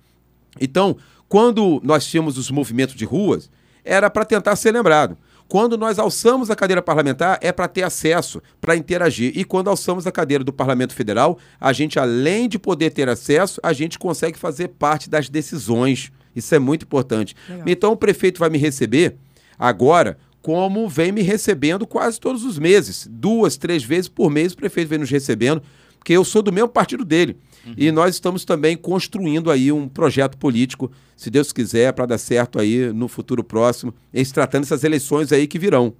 Então, 0.61 0.97
quando 1.29 1.81
nós 1.83 2.07
tínhamos 2.07 2.39
os 2.39 2.51
movimentos 2.51 2.95
de 2.95 3.05
ruas, 3.05 3.51
era 3.85 4.09
para 4.09 4.25
tentar 4.25 4.55
ser 4.57 4.73
lembrado. 4.73 5.17
Quando 5.49 5.79
nós 5.79 5.99
alçamos 5.99 6.51
a 6.51 6.57
cadeira 6.57 6.83
parlamentar, 6.83 7.39
é 7.41 7.51
para 7.51 7.67
ter 7.67 7.83
acesso, 7.83 8.43
para 8.61 8.77
interagir. 8.77 9.33
E 9.35 9.45
quando 9.45 9.69
alçamos 9.69 10.07
a 10.07 10.13
cadeira 10.13 10.45
do 10.45 10.53
Parlamento 10.53 10.93
Federal, 10.93 11.39
a 11.59 11.73
gente, 11.73 11.99
além 11.99 12.49
de 12.49 12.59
poder 12.59 12.91
ter 12.91 13.09
acesso, 13.09 13.59
a 13.63 13.73
gente 13.73 13.99
consegue 13.99 14.39
fazer 14.39 14.69
parte 14.69 15.09
das 15.09 15.31
decisões. 15.31 16.13
Isso 16.37 16.55
é 16.55 16.59
muito 16.59 16.83
importante. 16.83 17.35
Legal. 17.49 17.65
Então, 17.67 17.93
o 17.93 17.97
prefeito 17.97 18.39
vai 18.39 18.51
me 18.51 18.59
receber 18.59 19.17
agora, 19.59 20.19
como 20.49 20.89
vem 20.89 21.12
me 21.12 21.20
recebendo 21.20 21.87
quase 21.87 22.19
todos 22.19 22.43
os 22.43 22.59
meses. 22.59 23.07
Duas, 23.11 23.59
três 23.59 23.85
vezes 23.85 24.09
por 24.09 24.31
mês 24.31 24.55
o 24.55 24.57
prefeito 24.57 24.89
vem 24.89 24.99
nos 24.99 25.11
recebendo, 25.11 25.62
porque 25.99 26.15
eu 26.15 26.25
sou 26.25 26.41
do 26.41 26.51
mesmo 26.51 26.70
partido 26.70 27.05
dele. 27.05 27.37
E 27.77 27.93
nós 27.93 28.15
estamos 28.15 28.47
também 28.47 28.75
construindo 28.75 29.51
aí 29.51 29.70
um 29.70 29.87
projeto 29.87 30.39
político, 30.39 30.91
se 31.15 31.29
Deus 31.29 31.53
quiser, 31.53 31.93
para 31.93 32.07
dar 32.07 32.16
certo 32.16 32.59
aí 32.59 32.91
no 32.95 33.09
futuro 33.09 33.45
próximo, 33.45 33.93
em 34.15 34.25
se 34.25 34.33
tratando 34.33 34.62
dessas 34.62 34.85
eleições 34.85 35.31
aí 35.33 35.47
que 35.47 35.59
virão. 35.59 35.93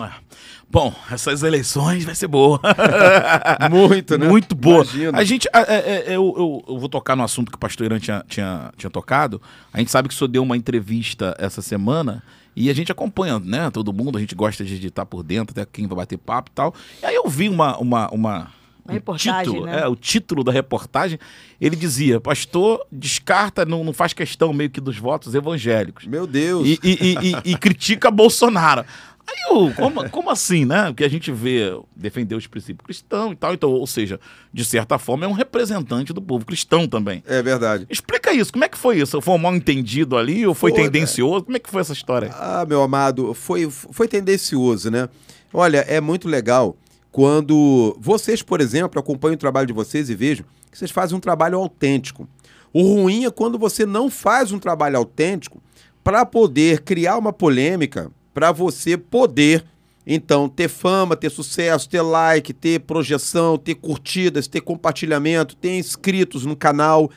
Ah, 0.00 0.14
Bom, 0.68 0.92
essas 1.08 1.44
eleições 1.44 2.02
vai 2.04 2.16
ser 2.16 2.26
boa. 2.26 2.58
Muito, 3.70 4.18
né? 4.18 4.26
Muito 4.26 4.54
boa. 4.56 4.82
Imagino. 4.84 5.16
A 5.16 5.22
gente, 5.22 5.46
é, 5.54 5.60
é, 5.60 6.04
é, 6.12 6.16
eu, 6.16 6.34
eu- 6.36 6.64
eu 6.66 6.78
vou 6.78 6.88
tocar 6.88 7.14
no 7.14 7.22
assunto 7.22 7.52
que 7.52 7.56
o 7.56 7.60
pastor 7.60 7.86
Irã 7.86 8.00
tinha, 8.00 8.24
tinha, 8.26 8.72
tinha 8.76 8.90
tocado. 8.90 9.40
A 9.72 9.78
gente 9.78 9.92
sabe 9.92 10.08
que 10.08 10.14
o 10.14 10.18
senhor 10.18 10.28
deu 10.28 10.42
uma 10.42 10.56
entrevista 10.56 11.36
essa 11.38 11.62
semana 11.62 12.22
e 12.54 12.68
a 12.70 12.74
gente 12.74 12.90
acompanha, 12.92 13.38
né? 13.38 13.70
Todo 13.70 13.92
mundo, 13.92 14.18
a 14.18 14.20
gente 14.20 14.34
gosta 14.34 14.64
de 14.64 14.86
estar 14.86 15.06
por 15.06 15.22
dentro, 15.22 15.52
até 15.58 15.68
quem 15.70 15.86
vai 15.86 15.96
bater 15.96 16.18
papo 16.18 16.50
e 16.50 16.54
tal. 16.54 16.74
E 17.02 17.06
aí 17.06 17.14
eu 17.14 17.28
vi 17.28 17.48
uma. 17.48 17.76
uma, 17.78 18.08
uma 18.10 18.50
Uma 18.84 18.92
reportagem, 18.94 19.44
título, 19.44 19.66
né? 19.66 19.80
é, 19.80 19.86
o 19.86 19.94
título 19.96 20.42
da 20.44 20.50
reportagem, 20.52 21.18
ele 21.60 21.76
dizia: 21.76 22.20
Pastor 22.20 22.84
descarta, 22.90 23.64
não, 23.64 23.84
não 23.84 23.92
faz 23.92 24.12
questão 24.12 24.52
meio 24.52 24.70
que 24.70 24.80
dos 24.80 24.98
votos 24.98 25.34
evangélicos 25.34 26.04
Meu 26.06 26.26
Deus. 26.26 26.66
e, 26.66 26.78
e- 26.82 26.98
e- 27.00 27.32
e- 27.46 27.52
e 27.52 27.56
critica 27.56 28.10
Bolsonaro. 28.10 28.84
Aí 29.26 29.36
eu, 29.48 29.72
como, 29.74 30.10
como 30.10 30.30
assim, 30.30 30.64
né? 30.64 30.86
Porque 30.86 31.04
a 31.04 31.08
gente 31.08 31.30
vê 31.30 31.78
defender 31.94 32.34
os 32.34 32.46
princípios 32.46 32.84
cristãos 32.84 33.32
e 33.32 33.36
tal, 33.36 33.54
então, 33.54 33.70
ou 33.70 33.86
seja, 33.86 34.18
de 34.52 34.64
certa 34.64 34.98
forma 34.98 35.24
é 35.24 35.28
um 35.28 35.32
representante 35.32 36.12
do 36.12 36.20
povo 36.20 36.44
cristão 36.44 36.88
também. 36.88 37.22
É 37.26 37.40
verdade. 37.42 37.86
Explica 37.88 38.32
isso, 38.32 38.52
como 38.52 38.64
é 38.64 38.68
que 38.68 38.78
foi 38.78 39.00
isso? 39.00 39.20
Foi 39.20 39.34
um 39.34 39.38
mal 39.38 39.54
entendido 39.54 40.16
ali 40.16 40.46
ou 40.46 40.54
foi 40.54 40.72
Foi, 40.72 40.82
tendencioso? 40.82 41.44
Como 41.44 41.56
é 41.56 41.60
que 41.60 41.70
foi 41.70 41.80
essa 41.80 41.92
história? 41.92 42.30
Ah, 42.34 42.66
meu 42.66 42.82
amado, 42.82 43.32
foi, 43.34 43.70
foi 43.70 44.08
tendencioso, 44.08 44.90
né? 44.90 45.08
Olha, 45.52 45.78
é 45.88 46.00
muito 46.00 46.28
legal 46.28 46.76
quando 47.12 47.96
vocês, 48.00 48.42
por 48.42 48.60
exemplo, 48.60 48.98
acompanham 48.98 49.34
o 49.34 49.38
trabalho 49.38 49.66
de 49.66 49.72
vocês 49.72 50.08
e 50.08 50.14
vejam 50.14 50.46
que 50.70 50.78
vocês 50.78 50.90
fazem 50.90 51.16
um 51.16 51.20
trabalho 51.20 51.58
autêntico. 51.58 52.26
O 52.72 52.82
ruim 52.82 53.26
é 53.26 53.30
quando 53.30 53.58
você 53.58 53.84
não 53.84 54.10
faz 54.10 54.50
um 54.50 54.58
trabalho 54.58 54.96
autêntico 54.96 55.62
para 56.02 56.24
poder 56.24 56.80
criar 56.80 57.18
uma 57.18 57.32
polêmica, 57.32 58.10
para 58.32 58.52
você 58.52 58.96
poder, 58.96 59.64
então, 60.06 60.48
ter 60.48 60.68
fama, 60.68 61.16
ter 61.16 61.30
sucesso, 61.30 61.88
ter 61.88 62.02
like, 62.02 62.52
ter 62.52 62.80
projeção, 62.80 63.56
ter 63.56 63.74
curtidas, 63.76 64.48
ter 64.48 64.60
compartilhamento, 64.60 65.54
ter 65.54 65.78
inscritos 65.78 66.44
no 66.44 66.56
canal, 66.56 67.10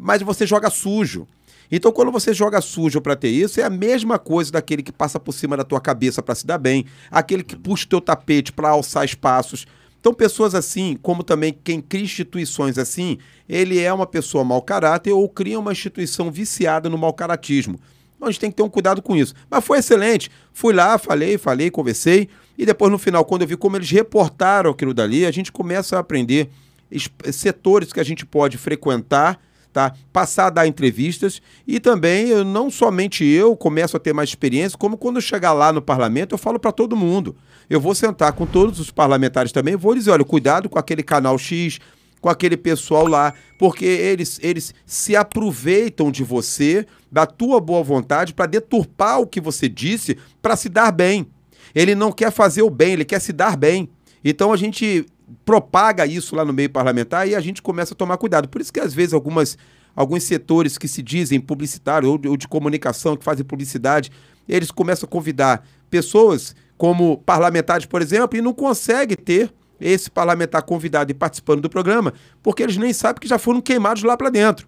mas 0.00 0.22
você 0.22 0.46
joga 0.46 0.68
sujo. 0.70 1.28
Então, 1.70 1.92
quando 1.92 2.12
você 2.12 2.34
joga 2.34 2.60
sujo 2.60 3.00
para 3.00 3.16
ter 3.16 3.30
isso, 3.30 3.60
é 3.60 3.64
a 3.64 3.70
mesma 3.70 4.18
coisa 4.18 4.52
daquele 4.52 4.82
que 4.82 4.92
passa 4.92 5.18
por 5.18 5.32
cima 5.32 5.56
da 5.56 5.64
tua 5.64 5.80
cabeça 5.80 6.22
para 6.22 6.34
se 6.34 6.46
dar 6.46 6.58
bem, 6.58 6.84
aquele 7.10 7.42
que 7.42 7.56
puxa 7.56 7.86
o 7.86 7.88
teu 7.88 8.00
tapete 8.00 8.52
para 8.52 8.68
alçar 8.68 9.04
espaços. 9.04 9.66
Então, 9.98 10.12
pessoas 10.12 10.54
assim, 10.54 10.98
como 11.00 11.22
também 11.22 11.56
quem 11.64 11.80
cria 11.80 12.04
instituições 12.04 12.76
assim, 12.76 13.16
ele 13.48 13.80
é 13.80 13.92
uma 13.92 14.06
pessoa 14.06 14.44
mau 14.44 14.60
caráter 14.60 15.12
ou 15.12 15.28
cria 15.28 15.58
uma 15.58 15.72
instituição 15.72 16.30
viciada 16.30 16.90
no 16.90 16.98
mau 16.98 17.12
caratismo. 17.12 17.80
Então, 18.16 18.28
a 18.28 18.30
gente 18.30 18.40
tem 18.40 18.50
que 18.50 18.56
ter 18.56 18.62
um 18.62 18.68
cuidado 18.68 19.02
com 19.02 19.14
isso. 19.16 19.34
Mas 19.50 19.64
foi 19.64 19.78
excelente. 19.78 20.30
Fui 20.52 20.72
lá, 20.72 20.96
falei, 20.98 21.36
falei, 21.38 21.70
conversei. 21.70 22.28
E 22.56 22.64
depois, 22.64 22.90
no 22.90 22.98
final, 22.98 23.24
quando 23.24 23.42
eu 23.42 23.48
vi 23.48 23.56
como 23.56 23.76
eles 23.76 23.90
reportaram 23.90 24.70
aquilo 24.70 24.94
dali, 24.94 25.26
a 25.26 25.30
gente 25.30 25.50
começa 25.52 25.96
a 25.96 26.00
aprender 26.00 26.48
es- 26.90 27.10
setores 27.32 27.92
que 27.92 28.00
a 28.00 28.04
gente 28.04 28.24
pode 28.24 28.56
frequentar 28.58 29.38
tá? 29.72 29.92
Passar 30.12 30.46
a 30.46 30.50
dar 30.50 30.66
entrevistas 30.68 31.42
e 31.66 31.80
também 31.80 32.28
eu, 32.28 32.44
não 32.44 32.70
somente 32.70 33.24
eu 33.24 33.56
começo 33.56 33.96
a 33.96 34.00
ter 34.00 34.12
mais 34.12 34.28
experiência, 34.28 34.78
como 34.78 34.96
quando 34.96 35.16
eu 35.16 35.20
chegar 35.20 35.52
lá 35.52 35.72
no 35.72 35.82
parlamento 35.82 36.32
eu 36.32 36.38
falo 36.38 36.60
para 36.60 36.70
todo 36.70 36.94
mundo. 36.96 37.34
Eu 37.68 37.80
vou 37.80 37.92
sentar 37.92 38.32
com 38.34 38.46
todos 38.46 38.78
os 38.78 38.92
parlamentares 38.92 39.50
também, 39.50 39.74
vou 39.74 39.92
dizer, 39.92 40.12
olha, 40.12 40.24
cuidado 40.24 40.68
com 40.68 40.78
aquele 40.78 41.02
canal 41.02 41.36
X, 41.36 41.80
com 42.24 42.30
aquele 42.30 42.56
pessoal 42.56 43.06
lá, 43.06 43.34
porque 43.58 43.84
eles, 43.84 44.40
eles 44.42 44.72
se 44.86 45.14
aproveitam 45.14 46.10
de 46.10 46.24
você, 46.24 46.86
da 47.12 47.26
tua 47.26 47.60
boa 47.60 47.82
vontade, 47.82 48.32
para 48.32 48.46
deturpar 48.46 49.20
o 49.20 49.26
que 49.26 49.42
você 49.42 49.68
disse, 49.68 50.16
para 50.40 50.56
se 50.56 50.70
dar 50.70 50.90
bem. 50.90 51.26
Ele 51.74 51.94
não 51.94 52.10
quer 52.10 52.32
fazer 52.32 52.62
o 52.62 52.70
bem, 52.70 52.94
ele 52.94 53.04
quer 53.04 53.20
se 53.20 53.30
dar 53.30 53.58
bem. 53.58 53.90
Então 54.24 54.54
a 54.54 54.56
gente 54.56 55.04
propaga 55.44 56.06
isso 56.06 56.34
lá 56.34 56.46
no 56.46 56.52
meio 56.54 56.70
parlamentar 56.70 57.28
e 57.28 57.34
a 57.34 57.40
gente 57.40 57.60
começa 57.60 57.92
a 57.92 57.96
tomar 57.96 58.16
cuidado. 58.16 58.48
Por 58.48 58.62
isso 58.62 58.72
que 58.72 58.80
às 58.80 58.94
vezes 58.94 59.12
algumas, 59.12 59.58
alguns 59.94 60.22
setores 60.22 60.78
que 60.78 60.88
se 60.88 61.02
dizem 61.02 61.38
publicitários 61.38 62.10
ou 62.10 62.16
de, 62.16 62.26
ou 62.26 62.38
de 62.38 62.48
comunicação, 62.48 63.18
que 63.18 63.24
fazem 63.24 63.44
publicidade, 63.44 64.10
eles 64.48 64.70
começam 64.70 65.06
a 65.06 65.10
convidar 65.10 65.62
pessoas 65.90 66.56
como 66.78 67.18
parlamentares, 67.18 67.84
por 67.84 68.00
exemplo, 68.00 68.38
e 68.38 68.40
não 68.40 68.54
conseguem 68.54 69.14
ter 69.14 69.52
esse 69.80 70.10
parlamentar 70.10 70.62
convidado 70.62 71.10
e 71.10 71.14
participando 71.14 71.60
do 71.60 71.70
programa, 71.70 72.12
porque 72.42 72.62
eles 72.62 72.76
nem 72.76 72.92
sabem 72.92 73.20
que 73.20 73.28
já 73.28 73.38
foram 73.38 73.60
queimados 73.60 74.02
lá 74.02 74.16
para 74.16 74.30
dentro. 74.30 74.66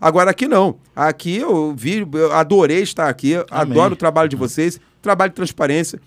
Agora 0.00 0.30
aqui 0.30 0.46
não. 0.46 0.78
Aqui 0.94 1.36
eu 1.36 1.74
vi, 1.76 2.06
eu 2.12 2.32
adorei 2.32 2.82
estar 2.82 3.08
aqui, 3.08 3.34
Amém. 3.34 3.72
adoro 3.72 3.94
o 3.94 3.96
trabalho 3.96 4.28
de 4.28 4.36
vocês, 4.36 4.80
trabalho 5.00 5.30
de 5.30 5.36
transparência, 5.36 6.00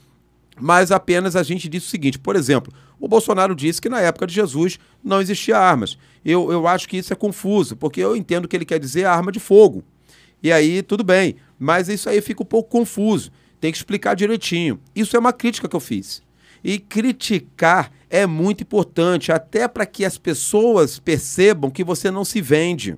mas 0.60 0.92
apenas 0.92 1.36
a 1.36 1.44
gente 1.44 1.70
disse 1.70 1.88
o 1.88 1.90
seguinte, 1.90 2.20
por 2.20 2.36
exemplo, 2.36 2.72
o 3.00 3.08
Bolsonaro 3.08 3.56
disse 3.56 3.82
que 3.82 3.90
na 3.90 4.02
época 4.02 4.28
de 4.28 4.34
Jesus 4.34 4.78
não 5.04 5.22
existia 5.22 5.58
armas. 5.58 5.98
Eu, 6.24 6.52
eu 6.52 6.68
acho 6.68 6.88
que 6.88 6.98
isso 6.98 7.14
é 7.14 7.16
confuso, 7.16 7.76
porque 7.78 8.02
eu 8.02 8.16
entendo 8.16 8.48
que 8.48 8.56
ele 8.56 8.66
quer 8.66 8.80
dizer 8.80 9.06
arma 9.06 9.32
de 9.32 9.40
fogo. 9.40 9.84
E 10.44 10.52
aí, 10.52 10.82
tudo 10.82 11.04
bem, 11.04 11.36
mas 11.58 11.90
isso 11.90 12.10
aí 12.10 12.22
fica 12.22 12.44
um 12.44 12.46
pouco 12.46 12.70
confuso. 12.70 13.32
Tem 13.60 13.72
que 13.72 13.78
explicar 13.78 14.16
direitinho. 14.16 14.80
Isso 14.96 15.16
é 15.16 15.20
uma 15.20 15.34
crítica 15.34 15.68
que 15.68 15.76
eu 15.76 15.82
fiz. 15.82 16.22
E 16.64 16.80
criticar 16.80 17.92
é 18.10 18.26
muito 18.26 18.64
importante, 18.64 19.32
até 19.32 19.68
para 19.68 19.86
que 19.86 20.04
as 20.04 20.18
pessoas 20.18 21.00
percebam 21.00 21.70
que 21.70 21.84
você 21.84 22.10
não 22.10 22.26
se 22.26 22.42
vende 22.42 22.98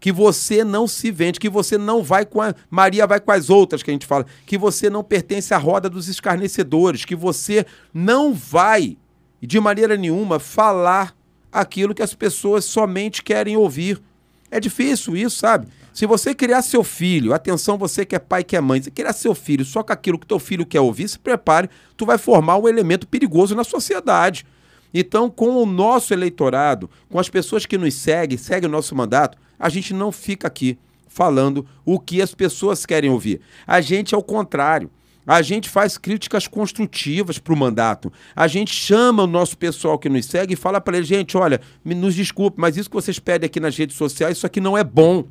que 0.00 0.12
você 0.12 0.62
não 0.64 0.86
se 0.86 1.10
vende, 1.10 1.40
que 1.40 1.48
você 1.48 1.76
não 1.76 2.02
vai 2.02 2.24
com 2.24 2.40
a 2.40 2.54
Maria 2.70 3.06
vai 3.06 3.20
com 3.20 3.32
as 3.32 3.50
outras 3.50 3.82
que 3.82 3.90
a 3.90 3.92
gente 3.92 4.06
fala, 4.06 4.26
que 4.46 4.56
você 4.56 4.88
não 4.88 5.02
pertence 5.02 5.52
à 5.52 5.58
roda 5.58 5.90
dos 5.90 6.08
escarnecedores, 6.08 7.04
que 7.04 7.16
você 7.16 7.66
não 7.92 8.32
vai 8.32 8.96
de 9.40 9.58
maneira 9.60 9.96
nenhuma 9.96 10.38
falar 10.38 11.16
aquilo 11.50 11.94
que 11.94 12.02
as 12.02 12.14
pessoas 12.14 12.64
somente 12.64 13.22
querem 13.22 13.56
ouvir. 13.56 14.00
É 14.50 14.60
difícil 14.60 15.16
isso, 15.16 15.36
sabe? 15.36 15.68
Se 15.98 16.06
você 16.06 16.32
criar 16.32 16.62
seu 16.62 16.84
filho, 16.84 17.34
atenção 17.34 17.76
você 17.76 18.06
que 18.06 18.14
é 18.14 18.20
pai 18.20 18.44
que 18.44 18.54
é 18.54 18.60
mãe, 18.60 18.80
se 18.80 18.88
criar 18.88 19.12
seu 19.12 19.34
filho 19.34 19.64
só 19.64 19.82
com 19.82 19.92
aquilo 19.92 20.16
que 20.16 20.28
teu 20.28 20.38
filho 20.38 20.64
quer 20.64 20.78
ouvir, 20.78 21.08
se 21.08 21.18
prepare, 21.18 21.68
tu 21.96 22.06
vai 22.06 22.16
formar 22.16 22.56
um 22.56 22.68
elemento 22.68 23.04
perigoso 23.04 23.52
na 23.56 23.64
sociedade. 23.64 24.46
Então, 24.94 25.28
com 25.28 25.60
o 25.60 25.66
nosso 25.66 26.14
eleitorado, 26.14 26.88
com 27.10 27.18
as 27.18 27.28
pessoas 27.28 27.66
que 27.66 27.76
nos 27.76 27.94
seguem, 27.94 28.38
seguem 28.38 28.68
o 28.68 28.70
nosso 28.70 28.94
mandato, 28.94 29.36
a 29.58 29.68
gente 29.68 29.92
não 29.92 30.12
fica 30.12 30.46
aqui 30.46 30.78
falando 31.08 31.66
o 31.84 31.98
que 31.98 32.22
as 32.22 32.32
pessoas 32.32 32.86
querem 32.86 33.10
ouvir. 33.10 33.40
A 33.66 33.80
gente, 33.80 34.14
ao 34.14 34.22
contrário, 34.22 34.88
a 35.26 35.42
gente 35.42 35.68
faz 35.68 35.98
críticas 35.98 36.46
construtivas 36.46 37.40
para 37.40 37.52
o 37.52 37.56
mandato. 37.56 38.12
A 38.36 38.46
gente 38.46 38.72
chama 38.72 39.24
o 39.24 39.26
nosso 39.26 39.58
pessoal 39.58 39.98
que 39.98 40.08
nos 40.08 40.26
segue 40.26 40.54
e 40.54 40.56
fala 40.56 40.80
para 40.80 40.96
eles, 40.96 41.08
gente, 41.08 41.36
olha, 41.36 41.60
nos 41.84 42.14
desculpe, 42.14 42.60
mas 42.60 42.76
isso 42.76 42.88
que 42.88 42.94
vocês 42.94 43.18
pedem 43.18 43.46
aqui 43.46 43.58
nas 43.58 43.76
redes 43.76 43.96
sociais, 43.96 44.36
isso 44.36 44.46
aqui 44.46 44.60
não 44.60 44.78
é 44.78 44.84
bom. 44.84 45.24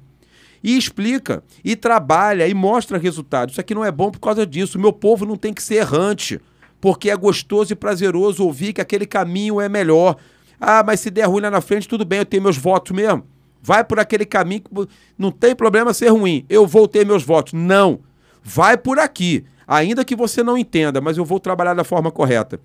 E 0.64 0.78
explica, 0.78 1.44
e 1.64 1.76
trabalha, 1.76 2.48
e 2.48 2.54
mostra 2.54 2.98
resultados. 2.98 3.54
Isso 3.54 3.62
aqui 3.62 3.76
não 3.76 3.86
é 3.86 3.92
bom 3.92 4.12
por 4.12 4.20
causa 4.20 4.46
disso. 4.46 4.78
O 4.78 4.82
meu 4.82 4.92
povo 4.92 5.26
não 5.26 5.36
tem 5.36 5.54
que 5.54 5.62
ser 5.62 5.76
errante 5.76 6.40
porque 6.80 7.10
é 7.10 7.16
gostoso 7.16 7.74
e 7.74 7.76
prazeroso 7.76 8.44
ouvir 8.44 8.74
que 8.74 8.82
aquele 8.82 9.06
caminho 9.06 9.60
é 9.60 9.68
melhor. 9.68 10.16
Ah, 10.60 10.84
mas 10.86 11.00
se 11.00 11.10
der 11.10 11.26
ruim 11.26 11.42
lá 11.42 11.52
na 11.52 11.62
frente, 11.62 11.88
tudo 11.88 12.06
bem, 12.06 12.20
eu 12.20 12.26
tenho 12.26 12.44
meus 12.44 12.58
votos 12.58 12.96
mesmo. 12.96 13.26
Vai 13.62 13.84
por 13.84 14.00
aquele 14.00 14.26
caminho, 14.26 14.62
que 14.62 14.88
não 15.18 15.32
tem 15.32 15.56
problema 15.56 15.94
ser 15.94 16.10
ruim, 16.10 16.46
eu 16.50 16.66
vou 16.66 16.88
ter 16.88 17.06
meus 17.06 17.24
votos. 17.24 17.54
Não, 17.54 18.00
vai 18.44 18.78
por 18.78 19.00
aqui, 19.00 19.44
ainda 19.68 20.06
que 20.06 20.16
você 20.16 20.44
não 20.44 20.58
entenda, 20.58 21.02
mas 21.02 21.18
eu 21.18 21.26
vou 21.26 21.40
trabalhar 21.40 21.74
da 21.74 21.84
forma 21.84 22.12
correta. 22.12 22.60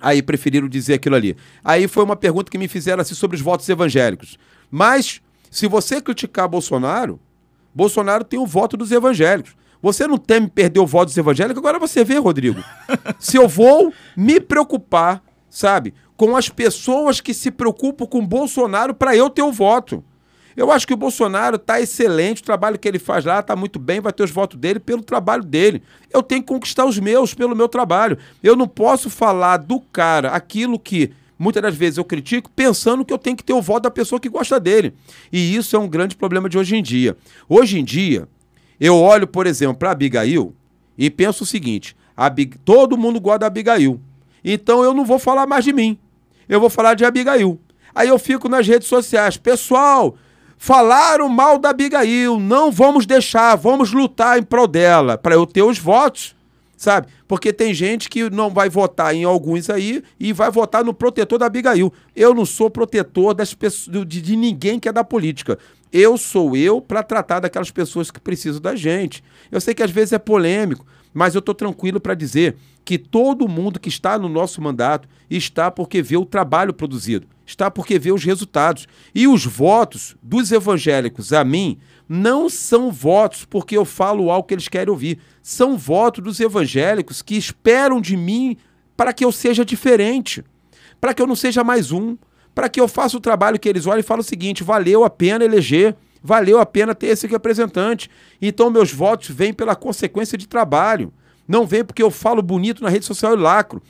Aí 0.00 0.20
preferiram 0.20 0.68
dizer 0.68 0.94
aquilo 0.94 1.14
ali. 1.14 1.36
Aí 1.62 1.86
foi 1.86 2.02
uma 2.02 2.16
pergunta 2.16 2.50
que 2.50 2.58
me 2.58 2.66
fizeram 2.66 3.00
assim 3.00 3.14
sobre 3.14 3.36
os 3.36 3.42
votos 3.42 3.68
evangélicos. 3.68 4.36
Mas, 4.68 5.20
se 5.48 5.68
você 5.68 6.00
criticar 6.00 6.48
Bolsonaro, 6.48 7.20
Bolsonaro 7.74 8.24
tem 8.24 8.38
o 8.38 8.46
voto 8.46 8.76
dos 8.76 8.92
evangélicos. 8.92 9.54
Você 9.80 10.06
não 10.06 10.16
teme 10.16 10.48
perder 10.48 10.80
o 10.80 10.86
voto 10.86 11.06
dos 11.06 11.16
evangélicos? 11.18 11.58
Agora 11.58 11.78
você 11.78 12.04
vê, 12.04 12.18
Rodrigo. 12.18 12.62
se 13.18 13.36
eu 13.36 13.48
vou 13.48 13.92
me 14.16 14.38
preocupar, 14.38 15.22
sabe, 15.50 15.92
com 16.16 16.36
as 16.36 16.48
pessoas 16.48 17.20
que 17.20 17.34
se 17.34 17.50
preocupam 17.50 18.06
com 18.06 18.24
Bolsonaro 18.24 18.94
para 18.94 19.16
eu 19.16 19.28
ter 19.28 19.42
o 19.42 19.50
voto. 19.50 20.04
Eu 20.56 20.70
acho 20.70 20.86
que 20.86 20.94
o 20.94 20.96
Bolsonaro 20.96 21.56
está 21.56 21.80
excelente, 21.80 22.42
o 22.42 22.44
trabalho 22.44 22.78
que 22.78 22.86
ele 22.86 22.98
faz 22.98 23.24
lá 23.24 23.40
está 23.40 23.56
muito 23.56 23.78
bem, 23.78 24.00
vai 24.00 24.12
ter 24.12 24.22
os 24.22 24.30
votos 24.30 24.58
dele 24.58 24.78
pelo 24.78 25.02
trabalho 25.02 25.42
dele. 25.42 25.82
Eu 26.12 26.22
tenho 26.22 26.42
que 26.42 26.48
conquistar 26.48 26.84
os 26.84 26.98
meus 26.98 27.34
pelo 27.34 27.56
meu 27.56 27.68
trabalho. 27.68 28.18
Eu 28.42 28.54
não 28.54 28.68
posso 28.68 29.08
falar 29.08 29.56
do 29.56 29.80
cara 29.80 30.28
aquilo 30.30 30.78
que 30.78 31.12
muitas 31.42 31.60
das 31.60 31.74
vezes 31.74 31.98
eu 31.98 32.04
critico 32.04 32.48
pensando 32.54 33.04
que 33.04 33.12
eu 33.12 33.18
tenho 33.18 33.36
que 33.36 33.42
ter 33.42 33.52
o 33.52 33.60
voto 33.60 33.82
da 33.82 33.90
pessoa 33.90 34.20
que 34.20 34.28
gosta 34.28 34.60
dele. 34.60 34.94
E 35.32 35.56
isso 35.56 35.74
é 35.74 35.78
um 35.78 35.88
grande 35.88 36.14
problema 36.14 36.48
de 36.48 36.56
hoje 36.56 36.76
em 36.76 36.82
dia. 36.82 37.16
Hoje 37.48 37.80
em 37.80 37.84
dia, 37.84 38.28
eu 38.78 38.96
olho, 38.96 39.26
por 39.26 39.46
exemplo, 39.46 39.76
para 39.76 39.90
Abigail 39.90 40.54
e 40.96 41.10
penso 41.10 41.42
o 41.42 41.46
seguinte: 41.46 41.96
Abig... 42.16 42.56
todo 42.64 42.96
mundo 42.96 43.20
gosta 43.20 43.40
da 43.40 43.46
Abigail. 43.48 44.00
Então 44.44 44.84
eu 44.84 44.94
não 44.94 45.04
vou 45.04 45.18
falar 45.18 45.46
mais 45.46 45.64
de 45.64 45.72
mim. 45.72 45.98
Eu 46.48 46.60
vou 46.60 46.70
falar 46.70 46.94
de 46.94 47.04
Abigail. 47.04 47.60
Aí 47.92 48.08
eu 48.08 48.18
fico 48.18 48.48
nas 48.48 48.66
redes 48.66 48.86
sociais. 48.86 49.36
Pessoal, 49.36 50.16
falaram 50.56 51.28
mal 51.28 51.58
da 51.58 51.70
Abigail. 51.70 52.38
Não 52.38 52.70
vamos 52.70 53.04
deixar, 53.04 53.56
vamos 53.56 53.92
lutar 53.92 54.38
em 54.38 54.44
prol 54.44 54.68
dela, 54.68 55.18
para 55.18 55.34
eu 55.34 55.44
ter 55.44 55.62
os 55.62 55.78
votos, 55.78 56.36
sabe? 56.82 57.06
Porque 57.28 57.52
tem 57.52 57.72
gente 57.72 58.10
que 58.10 58.28
não 58.28 58.50
vai 58.50 58.68
votar 58.68 59.14
em 59.14 59.22
alguns 59.22 59.70
aí 59.70 60.02
e 60.18 60.32
vai 60.32 60.50
votar 60.50 60.84
no 60.84 60.92
protetor 60.92 61.38
da 61.38 61.46
Abigail. 61.46 61.92
Eu 62.14 62.34
não 62.34 62.44
sou 62.44 62.68
protetor 62.68 63.34
das 63.34 63.54
pessoas, 63.54 64.04
de, 64.04 64.20
de 64.20 64.34
ninguém 64.34 64.80
que 64.80 64.88
é 64.88 64.92
da 64.92 65.04
política. 65.04 65.56
Eu 65.92 66.18
sou 66.18 66.56
eu 66.56 66.80
para 66.80 67.04
tratar 67.04 67.38
daquelas 67.38 67.70
pessoas 67.70 68.10
que 68.10 68.20
precisam 68.20 68.60
da 68.60 68.74
gente. 68.74 69.22
Eu 69.50 69.60
sei 69.60 69.74
que 69.74 69.82
às 69.82 69.92
vezes 69.92 70.12
é 70.12 70.18
polêmico, 70.18 70.84
mas 71.14 71.36
eu 71.36 71.38
estou 71.38 71.54
tranquilo 71.54 72.00
para 72.00 72.14
dizer 72.14 72.56
que 72.84 72.98
todo 72.98 73.46
mundo 73.46 73.78
que 73.78 73.88
está 73.88 74.18
no 74.18 74.28
nosso 74.28 74.60
mandato 74.60 75.08
está 75.30 75.70
porque 75.70 76.02
vê 76.02 76.16
o 76.16 76.26
trabalho 76.26 76.74
produzido, 76.74 77.28
está 77.46 77.70
porque 77.70 77.96
vê 77.96 78.10
os 78.10 78.24
resultados. 78.24 78.88
E 79.14 79.28
os 79.28 79.46
votos 79.46 80.16
dos 80.20 80.50
evangélicos 80.50 81.32
a 81.32 81.44
mim 81.44 81.78
não 82.14 82.50
são 82.50 82.92
votos 82.92 83.46
porque 83.46 83.74
eu 83.74 83.86
falo 83.86 84.30
algo 84.30 84.46
que 84.46 84.52
eles 84.52 84.68
querem 84.68 84.90
ouvir, 84.90 85.18
são 85.42 85.78
votos 85.78 86.22
dos 86.22 86.40
evangélicos 86.40 87.22
que 87.22 87.36
esperam 87.36 88.02
de 88.02 88.18
mim 88.18 88.58
para 88.94 89.14
que 89.14 89.24
eu 89.24 89.32
seja 89.32 89.64
diferente, 89.64 90.44
para 91.00 91.14
que 91.14 91.22
eu 91.22 91.26
não 91.26 91.34
seja 91.34 91.64
mais 91.64 91.90
um, 91.90 92.18
para 92.54 92.68
que 92.68 92.78
eu 92.78 92.86
faça 92.86 93.16
o 93.16 93.20
trabalho 93.20 93.58
que 93.58 93.66
eles 93.66 93.86
olhem 93.86 94.00
e 94.00 94.02
falem 94.02 94.20
o 94.20 94.24
seguinte: 94.24 94.62
valeu 94.62 95.04
a 95.04 95.10
pena 95.10 95.42
eleger 95.42 95.96
valeu 96.22 96.60
a 96.60 96.66
pena 96.66 96.94
ter 96.94 97.08
esse 97.08 97.26
representante. 97.26 98.08
Então, 98.40 98.70
meus 98.70 98.92
votos 98.92 99.28
vêm 99.30 99.52
pela 99.52 99.74
consequência 99.74 100.38
de 100.38 100.46
trabalho. 100.46 101.12
Não 101.48 101.66
vem 101.66 101.84
porque 101.84 102.02
eu 102.02 102.10
falo 102.10 102.40
bonito 102.40 102.82
na 102.82 102.88
rede 102.88 103.04
social 103.04 103.34
e 103.34 103.36
lacro. 103.36 103.82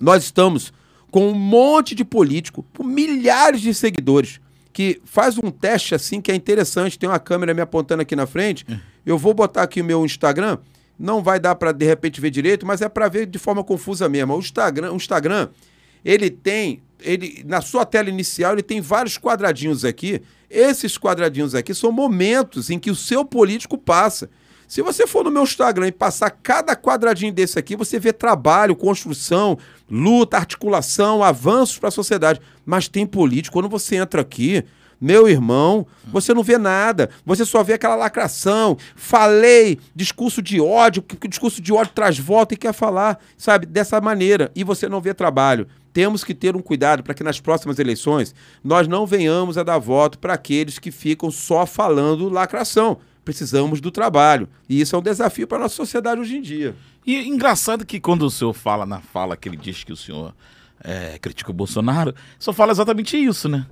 Nós 0.00 0.24
estamos 0.24 0.72
com 1.10 1.28
um 1.28 1.34
monte 1.34 1.94
de 1.94 2.04
político, 2.04 2.64
com 2.76 2.82
milhares 2.82 3.60
de 3.60 3.72
seguidores, 3.72 4.40
que 4.78 5.02
faz 5.04 5.36
um 5.36 5.50
teste 5.50 5.92
assim 5.92 6.20
que 6.20 6.30
é 6.30 6.36
interessante. 6.36 6.96
Tem 6.96 7.08
uma 7.08 7.18
câmera 7.18 7.52
me 7.52 7.60
apontando 7.60 8.00
aqui 8.02 8.14
na 8.14 8.28
frente. 8.28 8.64
Eu 9.04 9.18
vou 9.18 9.34
botar 9.34 9.64
aqui 9.64 9.80
o 9.80 9.84
meu 9.84 10.06
Instagram. 10.06 10.56
Não 10.96 11.20
vai 11.20 11.40
dar 11.40 11.56
para 11.56 11.72
de 11.72 11.84
repente 11.84 12.20
ver 12.20 12.30
direito, 12.30 12.64
mas 12.64 12.80
é 12.80 12.88
para 12.88 13.08
ver 13.08 13.26
de 13.26 13.40
forma 13.40 13.64
confusa 13.64 14.08
mesmo. 14.08 14.36
O 14.36 14.38
Instagram, 14.38 14.92
o 14.92 14.94
Instagram, 14.94 15.48
ele 16.04 16.30
tem, 16.30 16.80
ele 17.00 17.42
na 17.44 17.60
sua 17.60 17.84
tela 17.84 18.08
inicial, 18.08 18.52
ele 18.52 18.62
tem 18.62 18.80
vários 18.80 19.18
quadradinhos 19.18 19.84
aqui 19.84 20.22
esses 20.48 20.96
quadradinhos 20.96 21.56
aqui 21.56 21.74
são 21.74 21.92
momentos 21.92 22.70
em 22.70 22.78
que 22.78 22.90
o 22.90 22.94
seu 22.94 23.24
político 23.24 23.76
passa. 23.76 24.30
Se 24.68 24.80
você 24.82 25.06
for 25.06 25.24
no 25.24 25.30
meu 25.30 25.42
Instagram 25.42 25.88
e 25.88 25.92
passar 25.92 26.30
cada 26.30 26.76
quadradinho 26.76 27.32
desse 27.32 27.58
aqui, 27.58 27.74
você 27.74 27.98
vê 27.98 28.12
trabalho, 28.12 28.76
construção, 28.76 29.58
luta, 29.90 30.36
articulação, 30.36 31.22
avanços 31.22 31.78
para 31.78 31.88
a 31.88 31.92
sociedade. 31.92 32.40
Mas 32.64 32.88
tem 32.88 33.06
político, 33.06 33.54
quando 33.54 33.68
você 33.68 33.96
entra 33.96 34.20
aqui, 34.20 34.64
meu 35.00 35.28
irmão, 35.28 35.86
você 36.12 36.34
não 36.34 36.42
vê 36.42 36.58
nada. 36.58 37.10
Você 37.24 37.44
só 37.44 37.62
vê 37.62 37.74
aquela 37.74 37.94
lacração. 37.94 38.76
Falei, 38.96 39.78
discurso 39.94 40.42
de 40.42 40.60
ódio, 40.60 41.02
porque 41.02 41.28
discurso 41.28 41.62
de 41.62 41.72
ódio 41.72 41.92
traz 41.94 42.18
voto 42.18 42.54
e 42.54 42.56
quer 42.56 42.72
falar, 42.72 43.18
sabe, 43.36 43.66
dessa 43.66 44.00
maneira. 44.00 44.50
E 44.56 44.64
você 44.64 44.88
não 44.88 45.00
vê 45.00 45.14
trabalho 45.14 45.66
temos 45.90 46.22
que 46.22 46.32
ter 46.32 46.54
um 46.54 46.62
cuidado 46.62 47.02
para 47.02 47.12
que 47.12 47.24
nas 47.24 47.40
próximas 47.40 47.80
eleições 47.80 48.32
nós 48.62 48.86
não 48.86 49.04
venhamos 49.04 49.58
a 49.58 49.64
dar 49.64 49.78
voto 49.78 50.16
para 50.18 50.34
aqueles 50.34 50.78
que 50.78 50.92
ficam 50.92 51.28
só 51.28 51.66
falando 51.66 52.28
lacração. 52.28 52.98
Precisamos 53.28 53.78
do 53.78 53.90
trabalho. 53.90 54.48
E 54.66 54.80
isso 54.80 54.96
é 54.96 54.98
um 54.98 55.02
desafio 55.02 55.46
para 55.46 55.58
a 55.58 55.60
nossa 55.60 55.74
sociedade 55.74 56.18
hoje 56.18 56.38
em 56.38 56.40
dia. 56.40 56.74
E 57.06 57.28
engraçado 57.28 57.84
que 57.84 58.00
quando 58.00 58.22
o 58.22 58.30
senhor 58.30 58.54
fala 58.54 58.86
na 58.86 59.00
fala 59.00 59.36
que 59.36 59.50
ele 59.50 59.56
diz 59.58 59.84
que 59.84 59.92
o 59.92 59.96
senhor 59.98 60.34
é, 60.82 61.18
critica 61.18 61.50
o 61.50 61.52
Bolsonaro, 61.52 62.14
só 62.38 62.54
fala 62.54 62.72
exatamente 62.72 63.18
isso, 63.18 63.46
né? 63.46 63.66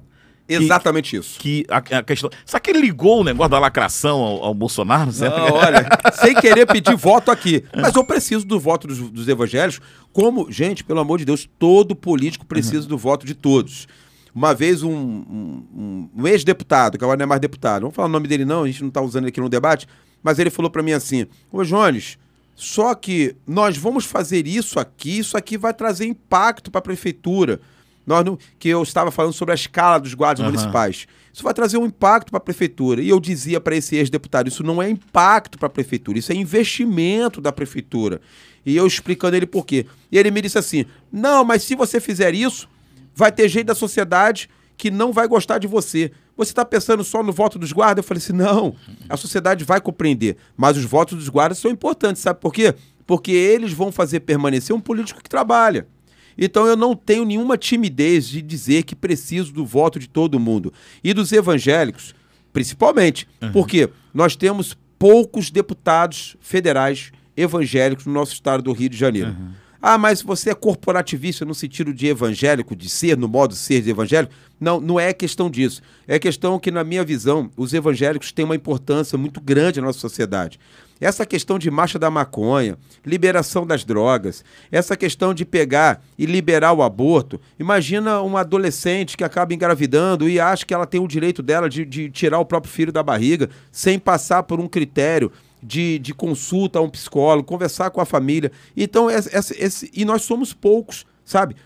Exatamente 0.46 1.12
que, 1.12 1.16
isso. 1.16 1.40
Que 1.40 1.66
a, 1.70 1.78
a, 1.78 2.02
questão. 2.02 2.28
Será 2.44 2.60
que 2.60 2.68
ele 2.68 2.82
ligou 2.82 3.22
o 3.22 3.24
negócio 3.24 3.50
da 3.50 3.58
lacração 3.58 4.20
ao, 4.20 4.44
ao 4.44 4.54
Bolsonaro? 4.54 5.10
Não, 5.10 5.54
olha, 5.54 5.88
sem 6.20 6.34
querer 6.34 6.66
pedir 6.66 6.94
voto 6.94 7.30
aqui. 7.30 7.64
Mas 7.74 7.96
eu 7.96 8.04
preciso 8.04 8.44
do 8.44 8.60
voto 8.60 8.86
dos, 8.86 8.98
dos, 9.10 9.26
evangélicos. 9.26 9.80
Como, 10.12 10.52
gente, 10.52 10.84
pelo 10.84 11.00
amor 11.00 11.18
de 11.18 11.24
Deus, 11.24 11.48
todo 11.58 11.96
político 11.96 12.44
precisa 12.44 12.82
uhum. 12.82 12.88
do 12.88 12.98
voto 12.98 13.24
de 13.24 13.32
todos. 13.32 13.88
Uma 14.36 14.54
vez 14.54 14.82
um, 14.82 14.92
um, 14.92 16.10
um 16.14 16.28
ex-deputado, 16.28 16.98
que 16.98 17.04
agora 17.04 17.16
não 17.16 17.24
é 17.24 17.26
mais 17.26 17.40
deputado, 17.40 17.80
vamos 17.82 17.96
falar 17.96 18.06
o 18.06 18.12
nome 18.12 18.28
dele 18.28 18.44
não, 18.44 18.64
a 18.64 18.66
gente 18.66 18.82
não 18.82 18.88
está 18.88 19.00
usando 19.00 19.24
ele 19.24 19.30
aqui 19.30 19.40
no 19.40 19.48
debate, 19.48 19.88
mas 20.22 20.38
ele 20.38 20.50
falou 20.50 20.70
para 20.70 20.82
mim 20.82 20.92
assim: 20.92 21.26
Ô 21.50 21.64
Jones, 21.64 22.18
só 22.54 22.94
que 22.94 23.34
nós 23.46 23.78
vamos 23.78 24.04
fazer 24.04 24.46
isso 24.46 24.78
aqui, 24.78 25.18
isso 25.20 25.38
aqui 25.38 25.56
vai 25.56 25.72
trazer 25.72 26.04
impacto 26.04 26.70
para 26.70 26.80
a 26.80 26.82
prefeitura 26.82 27.60
nós 28.06 28.24
não, 28.24 28.38
que 28.58 28.68
eu 28.68 28.82
estava 28.82 29.10
falando 29.10 29.32
sobre 29.32 29.52
a 29.52 29.56
escala 29.56 29.98
dos 29.98 30.14
guardas 30.14 30.38
uhum. 30.38 30.46
municipais. 30.46 31.08
Isso 31.32 31.42
vai 31.42 31.52
trazer 31.52 31.76
um 31.76 31.84
impacto 31.84 32.30
para 32.30 32.38
a 32.38 32.40
prefeitura. 32.40 33.02
E 33.02 33.08
eu 33.08 33.18
dizia 33.18 33.60
para 33.60 33.74
esse 33.74 33.96
ex-deputado: 33.96 34.46
isso 34.46 34.62
não 34.62 34.80
é 34.80 34.88
impacto 34.88 35.58
para 35.58 35.66
a 35.66 35.70
prefeitura, 35.70 36.18
isso 36.18 36.30
é 36.30 36.34
investimento 36.36 37.40
da 37.40 37.50
prefeitura. 37.50 38.20
E 38.64 38.76
eu 38.76 38.86
explicando 38.86 39.36
ele 39.36 39.46
por 39.46 39.66
quê. 39.66 39.86
E 40.10 40.16
ele 40.16 40.30
me 40.30 40.40
disse 40.40 40.56
assim: 40.56 40.86
não, 41.10 41.44
mas 41.44 41.64
se 41.64 41.74
você 41.74 41.98
fizer 41.98 42.32
isso, 42.32 42.68
vai 43.16 43.32
ter 43.32 43.48
gente 43.48 43.64
da 43.64 43.74
sociedade 43.74 44.48
que 44.76 44.90
não 44.90 45.12
vai 45.12 45.26
gostar 45.26 45.58
de 45.58 45.66
você. 45.66 46.12
Você 46.36 46.50
está 46.52 46.64
pensando 46.64 47.02
só 47.02 47.22
no 47.22 47.32
voto 47.32 47.58
dos 47.58 47.72
guardas? 47.72 48.04
Eu 48.04 48.06
falei 48.06 48.22
assim: 48.22 48.34
não, 48.34 48.76
a 49.08 49.16
sociedade 49.16 49.64
vai 49.64 49.80
compreender. 49.80 50.36
Mas 50.56 50.76
os 50.76 50.84
votos 50.84 51.16
dos 51.18 51.28
guardas 51.30 51.58
são 51.58 51.70
importantes, 51.70 52.22
sabe 52.22 52.38
por 52.38 52.52
quê? 52.52 52.74
Porque 53.06 53.32
eles 53.32 53.72
vão 53.72 53.90
fazer 53.90 54.20
permanecer 54.20 54.76
um 54.76 54.80
político 54.80 55.22
que 55.22 55.30
trabalha. 55.30 55.86
Então 56.36 56.66
eu 56.66 56.76
não 56.76 56.94
tenho 56.94 57.24
nenhuma 57.24 57.56
timidez 57.56 58.28
de 58.28 58.42
dizer 58.42 58.82
que 58.82 58.94
preciso 58.94 59.52
do 59.52 59.64
voto 59.64 59.98
de 59.98 60.06
todo 60.06 60.38
mundo. 60.38 60.70
E 61.02 61.14
dos 61.14 61.32
evangélicos, 61.32 62.14
principalmente. 62.52 63.26
Uhum. 63.40 63.52
Porque 63.52 63.88
nós 64.12 64.36
temos 64.36 64.76
poucos 64.98 65.50
deputados 65.50 66.36
federais 66.40 67.12
evangélicos 67.34 68.04
no 68.04 68.12
nosso 68.12 68.34
estado 68.34 68.62
do 68.62 68.72
Rio 68.72 68.90
de 68.90 68.96
Janeiro. 68.98 69.30
Uhum. 69.30 69.52
Ah, 69.88 69.96
mas 69.96 70.20
você 70.20 70.50
é 70.50 70.54
corporativista 70.54 71.44
no 71.44 71.54
sentido 71.54 71.94
de 71.94 72.08
evangélico, 72.08 72.74
de 72.74 72.88
ser, 72.88 73.16
no 73.16 73.28
modo 73.28 73.52
de 73.52 73.56
ser 73.56 73.80
de 73.82 73.90
evangélico? 73.90 74.34
Não, 74.58 74.80
não 74.80 74.98
é 74.98 75.12
questão 75.12 75.48
disso. 75.48 75.80
É 76.08 76.18
questão 76.18 76.58
que, 76.58 76.72
na 76.72 76.82
minha 76.82 77.04
visão, 77.04 77.52
os 77.56 77.72
evangélicos 77.72 78.32
têm 78.32 78.44
uma 78.44 78.56
importância 78.56 79.16
muito 79.16 79.40
grande 79.40 79.80
na 79.80 79.86
nossa 79.86 80.00
sociedade. 80.00 80.58
Essa 81.00 81.24
questão 81.24 81.56
de 81.56 81.70
marcha 81.70 82.00
da 82.00 82.10
maconha, 82.10 82.76
liberação 83.04 83.64
das 83.64 83.84
drogas, 83.84 84.44
essa 84.72 84.96
questão 84.96 85.32
de 85.32 85.44
pegar 85.44 86.02
e 86.18 86.26
liberar 86.26 86.72
o 86.72 86.82
aborto. 86.82 87.40
Imagina 87.56 88.20
uma 88.22 88.40
adolescente 88.40 89.16
que 89.16 89.22
acaba 89.22 89.54
engravidando 89.54 90.28
e 90.28 90.40
acha 90.40 90.66
que 90.66 90.74
ela 90.74 90.86
tem 90.86 90.98
o 90.98 91.06
direito 91.06 91.44
dela 91.44 91.68
de, 91.68 91.84
de 91.84 92.10
tirar 92.10 92.40
o 92.40 92.44
próprio 92.44 92.72
filho 92.72 92.90
da 92.90 93.04
barriga 93.04 93.48
sem 93.70 94.00
passar 94.00 94.42
por 94.42 94.58
um 94.58 94.66
critério 94.66 95.30
de, 95.62 95.98
de 95.98 96.14
consulta 96.14 96.78
a 96.78 96.82
um 96.82 96.88
psicólogo, 96.88 97.46
conversar 97.46 97.90
com 97.90 98.00
a 98.00 98.06
família. 98.06 98.52
Então, 98.76 99.10
esse, 99.10 99.56
esse, 99.58 99.90
e 99.94 100.04
nós 100.04 100.22
somos 100.22 100.52
poucos, 100.52 101.06
sabe? 101.24 101.56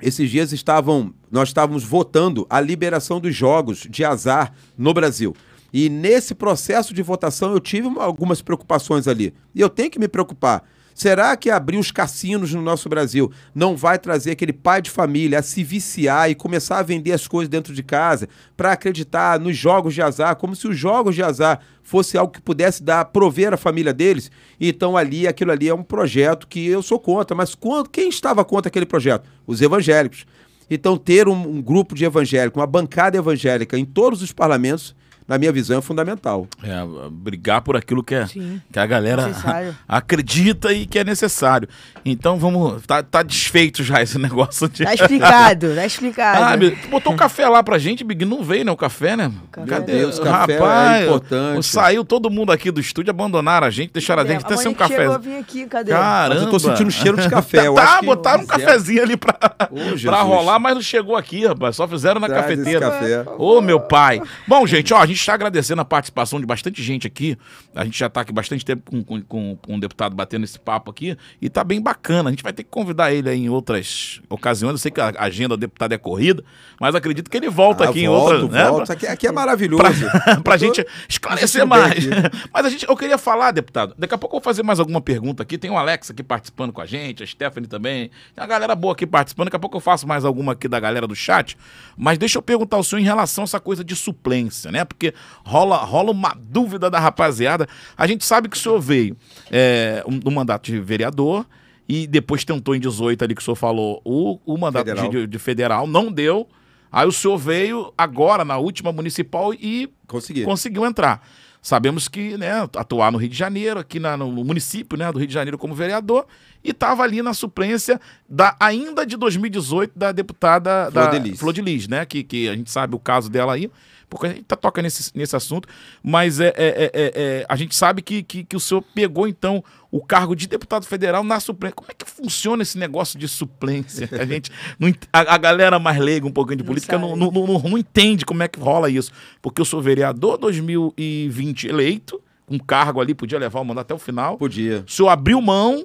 Esses 0.00 0.30
dias 0.30 0.52
estavam, 0.52 1.14
nós 1.30 1.48
estávamos 1.48 1.84
votando 1.84 2.46
a 2.50 2.60
liberação 2.60 3.20
dos 3.20 3.34
jogos 3.34 3.86
de 3.88 4.04
azar 4.04 4.52
no 4.76 4.92
Brasil. 4.92 5.34
E 5.72 5.88
nesse 5.88 6.34
processo 6.34 6.92
de 6.92 7.02
votação 7.02 7.52
eu 7.52 7.60
tive 7.60 7.88
algumas 7.98 8.42
preocupações 8.42 9.08
ali. 9.08 9.32
E 9.54 9.60
eu 9.60 9.70
tenho 9.70 9.90
que 9.90 9.98
me 9.98 10.08
preocupar. 10.08 10.64
Será 10.94 11.36
que 11.36 11.50
abrir 11.50 11.78
os 11.78 11.90
cassinos 11.90 12.52
no 12.52 12.62
nosso 12.62 12.88
Brasil 12.88 13.30
não 13.54 13.76
vai 13.76 13.98
trazer 13.98 14.32
aquele 14.32 14.52
pai 14.52 14.82
de 14.82 14.90
família 14.90 15.38
a 15.38 15.42
se 15.42 15.62
viciar 15.62 16.30
e 16.30 16.34
começar 16.34 16.78
a 16.78 16.82
vender 16.82 17.12
as 17.12 17.26
coisas 17.26 17.48
dentro 17.48 17.74
de 17.74 17.82
casa 17.82 18.28
para 18.56 18.72
acreditar 18.72 19.38
nos 19.38 19.56
jogos 19.56 19.94
de 19.94 20.02
azar, 20.02 20.36
como 20.36 20.54
se 20.54 20.68
os 20.68 20.76
jogos 20.76 21.14
de 21.14 21.22
azar 21.22 21.60
fosse 21.82 22.16
algo 22.16 22.32
que 22.32 22.40
pudesse 22.40 22.82
dar 22.82 23.04
prover 23.06 23.52
a 23.52 23.56
família 23.56 23.92
deles? 23.92 24.30
Então 24.60 24.96
ali 24.96 25.26
aquilo 25.26 25.52
ali 25.52 25.68
é 25.68 25.74
um 25.74 25.82
projeto 25.82 26.46
que 26.46 26.66
eu 26.66 26.82
sou 26.82 26.98
contra, 26.98 27.36
mas 27.36 27.54
quando, 27.54 27.88
quem 27.88 28.08
estava 28.08 28.44
contra 28.44 28.68
aquele 28.68 28.86
projeto? 28.86 29.28
Os 29.46 29.60
evangélicos. 29.60 30.26
Então, 30.74 30.96
ter 30.96 31.28
um, 31.28 31.34
um 31.34 31.60
grupo 31.60 31.94
de 31.94 32.04
evangélicos, 32.04 32.58
uma 32.58 32.66
bancada 32.66 33.18
evangélica 33.18 33.78
em 33.78 33.84
todos 33.84 34.22
os 34.22 34.32
parlamentos, 34.32 34.94
na 35.26 35.38
minha 35.38 35.52
visão, 35.52 35.78
é 35.78 35.82
fundamental. 35.82 36.46
É, 36.62 36.70
brigar 37.10 37.62
por 37.62 37.76
aquilo 37.76 38.02
que, 38.02 38.14
é, 38.14 38.26
Sim. 38.26 38.60
que 38.72 38.78
a 38.78 38.86
galera 38.86 39.26
Necessário. 39.28 39.76
acredita 39.88 40.72
e 40.72 40.86
que 40.86 40.98
é 40.98 41.04
necessário. 41.04 41.68
Então 42.04 42.38
vamos. 42.38 42.82
Tá, 42.86 43.02
tá 43.02 43.22
desfeito 43.22 43.82
já 43.82 44.02
esse 44.02 44.18
negócio 44.20 44.68
de. 44.68 44.84
Tá 44.84 44.94
explicado, 44.94 45.74
tá 45.74 45.86
explicado. 45.86 46.44
Ah, 46.44 46.72
tu 46.82 46.88
botou 46.88 47.12
um 47.12 47.16
café 47.16 47.48
lá 47.48 47.62
pra 47.62 47.78
gente, 47.78 48.04
Big. 48.04 48.24
Não 48.24 48.42
veio, 48.42 48.64
né? 48.64 48.72
O 48.72 48.76
café, 48.76 49.16
né? 49.16 49.30
Café 49.50 49.66
Cadê? 49.68 49.92
Deus, 49.98 50.18
café 50.18 50.58
é 51.00 51.04
importante. 51.04 51.66
Saiu 51.66 52.04
todo 52.04 52.30
mundo 52.30 52.52
aqui 52.52 52.70
do 52.70 52.80
estúdio, 52.80 53.10
abandonaram 53.10 53.66
a 53.66 53.70
gente, 53.70 53.92
deixaram 53.92 54.22
a 54.22 54.26
gente 54.26 54.44
até 54.44 54.54
É, 54.54 54.56
sem 54.56 54.70
um 54.70 54.74
café. 54.74 55.06
a 55.06 55.18
vir 55.18 55.36
aqui, 55.38 55.66
cadê? 55.66 55.90
Caramba. 55.92 56.34
Mas 56.34 56.42
eu 56.44 56.50
tô 56.50 56.58
sentindo 56.58 56.90
cheiro 56.90 57.16
de 57.20 57.28
café. 57.30 57.66
Eu 57.66 57.74
tá, 57.74 57.82
acho 57.84 58.00
que 58.00 58.06
botaram 58.06 58.38
um 58.42 58.46
fizeram- 58.46 58.64
cafezinho 58.66 59.02
ali 59.02 59.16
pra, 59.16 59.36
Ô, 59.70 59.98
pra 60.02 60.22
rolar, 60.22 60.58
mas 60.58 60.74
não 60.74 60.82
chegou 60.82 61.16
aqui, 61.16 61.46
rapaz. 61.46 61.76
Só 61.76 61.86
fizeram 61.86 62.20
na 62.20 62.26
Traz 62.28 62.42
cafeteira. 62.42 62.90
café. 62.90 63.24
Ô, 63.38 63.60
meu 63.60 63.80
pai. 63.80 64.20
Bom, 64.46 64.66
gente, 64.66 64.92
ó, 64.92 64.98
a 64.98 65.06
gente 65.06 65.11
está 65.20 65.34
agradecendo 65.34 65.80
a 65.82 65.84
participação 65.84 66.40
de 66.40 66.46
bastante 66.46 66.82
gente 66.82 67.06
aqui. 67.06 67.36
A 67.74 67.84
gente 67.84 67.98
já 67.98 68.06
está 68.06 68.20
aqui 68.22 68.32
bastante 68.32 68.64
tempo 68.64 68.90
com, 68.90 69.02
com, 69.04 69.22
com- 69.22 69.56
com 69.56 69.74
um 69.74 69.78
deputado 69.80 70.14
batendo 70.14 70.44
esse 70.44 70.58
papo 70.58 70.90
aqui. 70.90 71.16
E 71.40 71.48
tá 71.48 71.62
bem 71.64 71.80
bacana. 71.80 72.28
A 72.28 72.32
gente 72.32 72.42
vai 72.42 72.52
ter 72.52 72.62
que 72.64 72.70
convidar 72.70 73.12
ele 73.12 73.30
em 73.32 73.48
outras 73.48 74.20
ocasiões. 74.28 74.72
Eu 74.72 74.78
sei 74.78 74.90
que 74.90 75.00
a 75.00 75.12
agenda 75.18 75.56
do 75.56 75.60
deputado 75.60 75.92
é 75.92 75.98
corrida, 75.98 76.44
mas 76.80 76.94
acredito 76.94 77.30
que 77.30 77.36
ele 77.36 77.48
volta 77.50 77.84
Ah, 77.84 77.90
aqui 77.90 78.04
em 78.04 78.08
volto, 78.08 78.32
outras. 78.42 78.50
né? 78.50 78.68
volto. 78.68 78.90
Aqui, 78.92 79.06
aqui 79.06 79.26
é 79.26 79.32
maravilhoso. 79.32 79.82
Eu 80.26 80.42
tô- 80.42 80.56
gente 80.56 80.86
esclarecer 81.08 81.66
mais. 81.66 82.04
Mas 82.52 82.66
a 82.66 82.70
gente, 82.70 82.86
eu 82.88 82.96
queria 82.96 83.16
falar, 83.18 83.50
deputado, 83.50 83.94
daqui 83.98 84.14
a 84.14 84.18
pouco 84.18 84.36
eu 84.36 84.40
vou 84.40 84.44
fazer 84.44 84.62
mais 84.62 84.78
alguma 84.78 85.00
pergunta 85.00 85.42
aqui. 85.42 85.56
Tem 85.58 85.70
o 85.70 85.76
Alex 85.76 86.10
aqui 86.10 86.22
participando 86.22 86.72
com 86.72 86.80
a 86.80 86.86
gente, 86.86 87.22
a 87.22 87.26
Stephanie 87.26 87.68
também. 87.68 88.08
Tem 88.34 88.42
uma 88.42 88.46
galera 88.46 88.74
boa 88.74 88.92
aqui 88.92 89.06
participando. 89.06 89.46
Daqui 89.46 89.56
a 89.56 89.58
pouco 89.58 89.76
eu 89.76 89.80
faço 89.80 90.06
mais 90.06 90.24
alguma 90.24 90.52
aqui 90.52 90.68
da 90.68 90.78
galera 90.78 91.06
do 91.06 91.14
chat. 91.16 91.56
Mas 91.96 92.18
deixa 92.18 92.38
eu 92.38 92.42
perguntar 92.42 92.76
ao 92.76 92.84
senhor 92.84 93.00
em 93.00 93.04
relação 93.04 93.42
a 93.42 93.46
essa 93.46 93.58
coisa 93.58 93.82
de 93.82 93.96
suplência, 93.96 94.70
né? 94.70 94.84
Porque 94.84 95.01
rola, 95.44 95.76
rola 95.78 96.10
uma 96.10 96.36
dúvida 96.38 96.90
da 96.90 96.98
rapaziada. 97.00 97.66
A 97.96 98.06
gente 98.06 98.24
sabe 98.24 98.48
que 98.48 98.56
o 98.56 98.60
senhor 98.60 98.78
veio 98.80 99.16
é, 99.50 100.04
um- 100.06 100.18
do 100.18 100.30
mandato 100.30 100.66
de 100.70 100.78
vereador 100.80 101.46
e 101.88 102.06
depois 102.06 102.44
tentou 102.44 102.74
em 102.76 102.80
18 102.80 103.24
ali 103.24 103.34
que 103.34 103.40
o 103.40 103.44
senhor 103.44 103.56
falou 103.56 104.00
o, 104.04 104.38
o 104.46 104.56
mandato 104.58 104.86
Federal. 104.86 105.10
De, 105.10 105.26
de 105.26 105.38
federal, 105.38 105.86
não 105.86 106.10
deu. 106.12 106.46
Aí 106.90 107.06
o 107.06 107.12
senhor 107.12 107.38
veio 107.38 107.92
agora 107.96 108.44
na 108.44 108.58
última 108.58 108.92
municipal 108.92 109.54
e 109.54 109.90
Consegui. 110.06 110.44
conseguiu 110.44 110.84
entrar. 110.84 111.26
Sabemos 111.64 112.08
que, 112.08 112.36
né, 112.36 112.68
atuar 112.76 113.12
no 113.12 113.18
Rio 113.18 113.28
de 113.28 113.36
Janeiro, 113.36 113.78
aqui 113.78 114.00
na- 114.00 114.16
no 114.16 114.28
município 114.44 114.98
né, 114.98 115.10
do 115.12 115.18
Rio 115.18 115.28
de 115.28 115.32
Janeiro 115.32 115.56
como 115.56 115.74
vereador, 115.74 116.26
e 116.62 116.70
estava 116.70 117.02
ali 117.04 117.22
na 117.22 117.32
suplência 117.32 118.00
da, 118.28 118.56
ainda 118.58 119.06
de 119.06 119.16
2018 119.16 119.92
da 119.96 120.10
deputada 120.10 120.90
Flor 120.90 121.04
da 121.10 121.10
de 121.18 121.28
Lis. 121.30 121.38
Flor 121.40 121.52
de 121.52 121.62
Lis, 121.62 121.86
né? 121.88 122.04
Que, 122.04 122.24
que 122.24 122.48
a 122.48 122.54
gente 122.56 122.68
sabe 122.70 122.94
o 122.96 122.98
caso 122.98 123.30
dela 123.30 123.54
aí, 123.54 123.70
porque 124.12 124.26
a 124.26 124.28
gente 124.30 124.44
tá 124.44 124.54
toca 124.56 124.82
nesse, 124.82 125.10
nesse 125.16 125.34
assunto, 125.34 125.66
mas 126.02 126.38
é, 126.38 126.48
é- 126.48 126.52
é- 126.56 126.90
é- 126.92 127.12
é, 127.14 127.46
a 127.48 127.56
gente 127.56 127.74
sabe 127.74 128.02
que, 128.02 128.22
que, 128.22 128.44
que 128.44 128.54
o 128.54 128.60
senhor 128.60 128.82
pegou, 128.94 129.26
então, 129.26 129.64
o 129.90 130.04
cargo 130.04 130.36
de 130.36 130.46
deputado 130.46 130.84
federal 130.86 131.24
na 131.24 131.40
suplência. 131.40 131.74
Como 131.74 131.90
é 131.90 131.94
que 131.94 132.08
funciona 132.08 132.62
esse 132.62 132.76
negócio 132.76 133.18
de 133.18 133.26
suplência? 133.26 134.08
A 134.12 134.24
gente 134.26 134.50
não 134.78 134.92
a, 135.12 135.34
a 135.34 135.38
galera 135.38 135.78
mais 135.78 135.98
leiga 135.98 136.26
um 136.26 136.30
pouquinho 136.30 136.58
de 136.58 136.62
Não 136.62 136.68
política 136.68 136.98
não, 136.98 137.08
sabe. 137.10 137.20
não, 137.20 137.30
não, 137.30 137.58
não 137.70 137.78
entende 137.78 138.24
como 138.26 138.42
é 138.42 138.48
que 138.48 138.60
rola 138.60 138.90
isso. 138.90 139.10
Porque 139.40 139.60
eu 139.60 139.64
sou 139.64 139.80
vereador 139.80 140.36
2020 140.38 141.68
eleito, 141.68 142.20
um 142.52 142.58
cargo 142.58 143.00
ali, 143.00 143.14
podia 143.14 143.38
levar 143.38 143.60
o 143.60 143.64
mandato 143.64 143.86
até 143.86 143.94
o 143.94 143.98
final. 143.98 144.36
Podia. 144.36 144.84
O 144.86 144.90
senhor 144.90 145.08
abriu 145.08 145.40
mão 145.40 145.84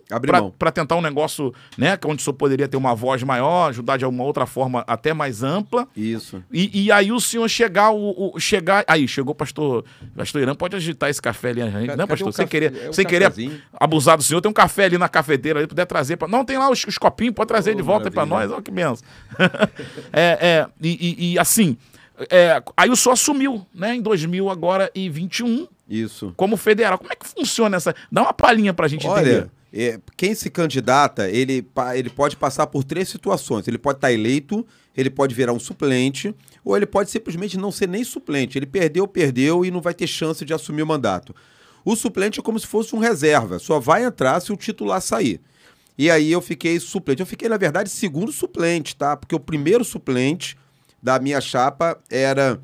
pra 0.60 0.72
tentar 0.72 0.96
um 0.96 1.02
negócio, 1.02 1.54
né, 1.78 1.98
onde 2.06 2.22
o 2.22 2.24
senhor 2.24 2.34
poderia 2.34 2.68
ter 2.68 2.78
uma 2.78 2.94
voz 2.94 3.24
maior, 3.24 3.70
ajudar 3.70 3.98
de 3.98 4.06
alguma 4.06 4.24
outra 4.24 4.46
forma 4.46 4.84
até 4.88 5.14
mais 5.14 5.44
ampla. 5.44 5.88
Isso. 5.96 6.44
E, 6.52 6.86
e 6.86 6.92
aí 6.92 7.12
o 7.12 7.20
senhor 7.20 7.48
chegar, 7.48 7.92
o, 7.92 8.34
o- 8.36 8.40
chegar. 8.40 8.84
Aí, 8.88 9.08
chegou 9.08 9.32
o 9.32 9.36
pastor. 9.36 9.86
Pastor 10.16 10.42
Irã, 10.42 10.54
pode 10.56 10.76
agitar 10.76 11.10
esse 11.10 11.22
café 11.22 11.50
ali, 11.50 11.62
gente, 11.62 11.96
né, 11.96 12.06
pastor? 12.06 12.34
Sem 12.34 12.46
café? 12.46 12.48
querer, 12.70 12.88
É 12.90 12.92
sem 12.94 13.06
querer 13.06 13.26
cafezinho. 13.26 13.62
abusar 13.80 14.18
do 14.18 14.24
senhor, 14.24 14.42
tem 14.42 14.50
um 14.50 14.54
café 14.54 14.86
ali 14.86 14.98
na 14.98 15.08
cafeteira 15.08 15.60
ali, 15.60 15.68
puder 15.68 15.86
trazer. 15.86 16.18
Pra... 16.18 16.28
Não, 16.28 16.44
tem 16.44 16.58
lá 16.58 16.70
os, 16.70 16.84
os 16.86 16.98
copinhos, 16.98 17.34
pode 17.34 17.48
trazer 17.48 17.72
Oh, 17.72 17.76
de 17.76 17.82
volta 17.82 18.10
maravilha. 18.10 18.36
nós. 18.48 18.52
Olha 18.52 18.62
que 18.62 18.72
benção. 18.72 19.08
é, 20.12 20.38
é, 20.42 20.68
e, 20.82 20.90
e- 21.30 21.34
e, 21.34 21.40
assim, 21.40 21.78
é, 22.30 22.62
aí 22.76 22.90
o 22.90 22.96
senhor 22.96 23.14
assumiu, 23.14 23.66
né, 23.74 23.96
em 23.96 24.02
2000 24.02 24.50
agora 24.50 24.92
e 24.94 25.10
21 25.10 25.68
Isso. 25.90 26.34
como 26.36 26.58
federal. 26.58 26.98
Como 26.98 27.12
é 27.12 27.16
que 27.16 27.28
funciona 27.28 27.78
essa? 27.78 27.96
Dá 28.12 28.22
uma 28.22 28.34
palhinha 28.34 28.74
pra 28.74 28.88
gente 28.88 29.08
entender. 29.08 29.38
Olha, 29.38 29.52
é, 29.74 30.00
quem 30.16 30.34
se 30.34 30.50
candidata, 30.50 31.30
ele, 31.30 31.66
ele 31.96 32.10
pode 32.10 32.36
passar 32.36 32.68
por 32.68 32.84
três 32.84 33.10
situações. 33.10 33.68
Ele 33.68 33.78
pode 33.78 33.98
estar 33.98 34.12
eleito, 34.12 34.66
ele 34.96 35.10
pode 35.10 35.36
virar 35.36 35.54
um 35.54 35.60
suplente, 35.60 36.34
ou 36.64 36.76
ele 36.76 36.86
pode 36.86 37.10
simplesmente 37.12 37.58
não 37.58 37.72
ser 37.72 37.88
nem 37.88 38.04
suplente. 38.04 38.58
Ele 38.58 38.66
perdeu, 38.66 39.08
perdeu 39.08 39.64
e 39.66 39.72
não 39.72 39.82
vai 39.82 39.94
ter 39.94 40.08
chance 40.08 40.44
de 40.44 40.54
assumir 40.54 40.82
o 40.82 40.88
mandato. 40.88 41.36
O 41.86 41.96
suplente 41.96 42.40
é 42.40 42.44
como 42.44 42.60
se 42.60 42.68
fosse 42.68 42.96
um 42.96 43.00
reserva, 43.00 43.60
só 43.60 43.80
vai 43.80 44.04
entrar 44.04 44.40
se 44.42 44.52
o 44.52 44.58
titular 44.58 45.02
sair. 45.02 45.40
E 45.98 46.12
aí 46.12 46.32
eu 46.32 46.42
fiquei 46.42 46.80
suplente. 46.80 47.22
Eu 47.22 47.26
fiquei, 47.26 47.50
na 47.50 47.58
verdade, 47.58 47.90
segundo 47.90 48.32
suplente, 48.32 48.96
tá? 48.96 49.18
Porque 49.18 49.34
o 49.34 49.40
primeiro 49.40 49.84
suplente 49.84 50.58
da 51.02 51.20
minha 51.20 51.42
chapa 51.42 51.98
era, 52.10 52.62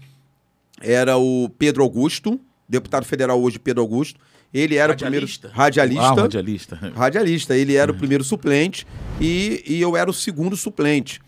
era 0.81 1.17
o 1.17 1.49
Pedro 1.57 1.81
Augusto, 1.81 2.39
deputado 2.73 3.05
federal 3.05 3.41
hoje, 3.41 3.57
Pedro 3.57 3.81
Augusto. 3.81 4.19
Ele 4.53 4.75
era 4.75 4.93
Radialista? 4.93 5.47
o 5.47 5.49
primeiro 5.49 5.63
radialista. 5.63 6.05
Ah, 6.05 6.21
radialista. 6.21 6.75
Radialista, 6.95 7.57
ele 7.57 7.75
era 7.75 7.91
o 7.91 7.95
primeiro 7.95 8.23
suplente 8.23 8.85
e, 9.19 9.63
e 9.65 9.81
eu 9.81 9.97
era 9.97 10.09
o 10.09 10.13
segundo 10.13 10.55
suplente. 10.55 11.19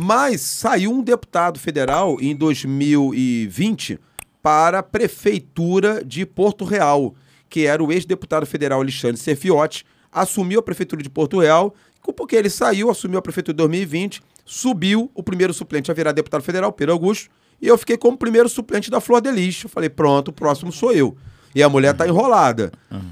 Mas 0.00 0.40
saiu 0.42 0.92
um 0.92 1.02
deputado 1.02 1.58
federal 1.58 2.18
em 2.20 2.36
2020 2.36 3.98
para 4.40 4.78
a 4.78 4.82
prefeitura 4.82 6.04
de 6.04 6.24
Porto 6.24 6.64
Real, 6.64 7.16
que 7.48 7.66
era 7.66 7.82
o 7.82 7.90
ex-deputado 7.90 8.46
federal 8.46 8.80
Alexandre 8.80 9.16
Serfiotti, 9.16 9.84
assumiu 10.12 10.60
a 10.60 10.62
prefeitura 10.62 11.02
de 11.02 11.10
Porto 11.10 11.40
Real, 11.40 11.74
porque 12.16 12.36
ele 12.36 12.48
saiu, 12.48 12.90
assumiu 12.90 13.18
a 13.18 13.22
prefeitura 13.22 13.54
em 13.54 13.56
2020, 13.56 14.22
subiu 14.44 15.10
o 15.14 15.22
primeiro 15.22 15.52
suplente 15.52 15.90
a 15.90 15.94
virar 15.94 16.12
deputado 16.12 16.42
federal, 16.42 16.72
Pedro 16.72 16.92
Augusto, 16.92 17.28
e 17.60 17.66
eu 17.66 17.76
fiquei 17.76 17.96
como 17.96 18.16
primeiro 18.16 18.48
suplente 18.48 18.90
da 18.90 19.00
Flor 19.00 19.20
de 19.20 19.30
Lis. 19.30 19.62
Eu 19.64 19.68
falei, 19.68 19.88
pronto, 19.88 20.28
o 20.28 20.32
próximo 20.32 20.72
sou 20.72 20.92
eu. 20.92 21.16
E 21.54 21.62
a 21.62 21.68
mulher 21.68 21.94
tá 21.94 22.06
enrolada. 22.06 22.70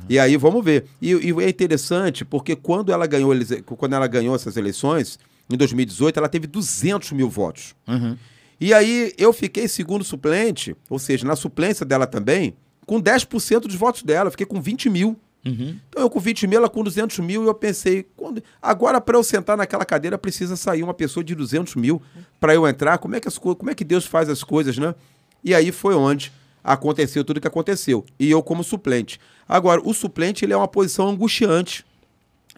E 0.08 0.18
aí 0.18 0.36
vamos 0.36 0.64
ver. 0.64 0.86
E, 1.00 1.10
e 1.10 1.42
é 1.42 1.48
interessante 1.48 2.24
porque 2.24 2.54
quando 2.54 2.92
ela 2.92 3.06
ganhou 3.06 3.32
quando 3.64 3.94
ela 3.94 4.06
ganhou 4.06 4.34
essas 4.34 4.56
eleições 4.56 5.18
em 5.50 5.56
2018, 5.56 6.18
ela 6.18 6.28
teve 6.28 6.46
200 6.46 7.12
mil 7.12 7.28
votos. 7.28 7.74
Uhum. 7.88 8.16
E 8.60 8.72
aí 8.72 9.12
eu 9.18 9.32
fiquei 9.32 9.68
segundo 9.68 10.04
suplente, 10.04 10.76
ou 10.88 10.98
seja, 10.98 11.26
na 11.26 11.36
suplência 11.36 11.84
dela 11.84 12.06
também, 12.06 12.54
com 12.86 13.00
10% 13.00 13.60
dos 13.60 13.74
votos 13.74 14.02
dela, 14.02 14.28
eu 14.28 14.30
fiquei 14.30 14.46
com 14.46 14.60
20 14.60 14.88
mil. 14.88 15.16
Uhum. 15.46 15.78
Então 15.88 16.02
eu 16.02 16.10
com 16.10 16.18
20 16.18 16.46
mil, 16.46 16.58
ela 16.58 16.68
com 16.68 16.82
200 16.82 17.20
mil, 17.20 17.44
e 17.44 17.46
eu 17.46 17.54
pensei, 17.54 18.06
quando... 18.16 18.42
agora 18.60 19.00
para 19.00 19.16
eu 19.16 19.22
sentar 19.22 19.56
naquela 19.56 19.84
cadeira 19.84 20.18
precisa 20.18 20.56
sair 20.56 20.82
uma 20.82 20.92
pessoa 20.92 21.22
de 21.22 21.34
200 21.34 21.76
mil 21.76 22.02
para 22.40 22.54
eu 22.54 22.66
entrar. 22.66 22.98
Como 22.98 23.14
é, 23.14 23.20
que 23.20 23.28
as 23.28 23.38
co... 23.38 23.54
Como 23.54 23.70
é 23.70 23.74
que 23.74 23.84
Deus 23.84 24.04
faz 24.04 24.28
as 24.28 24.42
coisas, 24.42 24.76
né? 24.76 24.94
E 25.44 25.54
aí 25.54 25.70
foi 25.70 25.94
onde 25.94 26.32
aconteceu 26.64 27.24
tudo 27.24 27.40
que 27.40 27.46
aconteceu. 27.46 28.04
E 28.18 28.28
eu 28.28 28.42
como 28.42 28.64
suplente. 28.64 29.20
Agora, 29.48 29.80
o 29.84 29.94
suplente 29.94 30.44
ele 30.44 30.52
é 30.52 30.56
uma 30.56 30.66
posição 30.66 31.08
angustiante. 31.08 31.86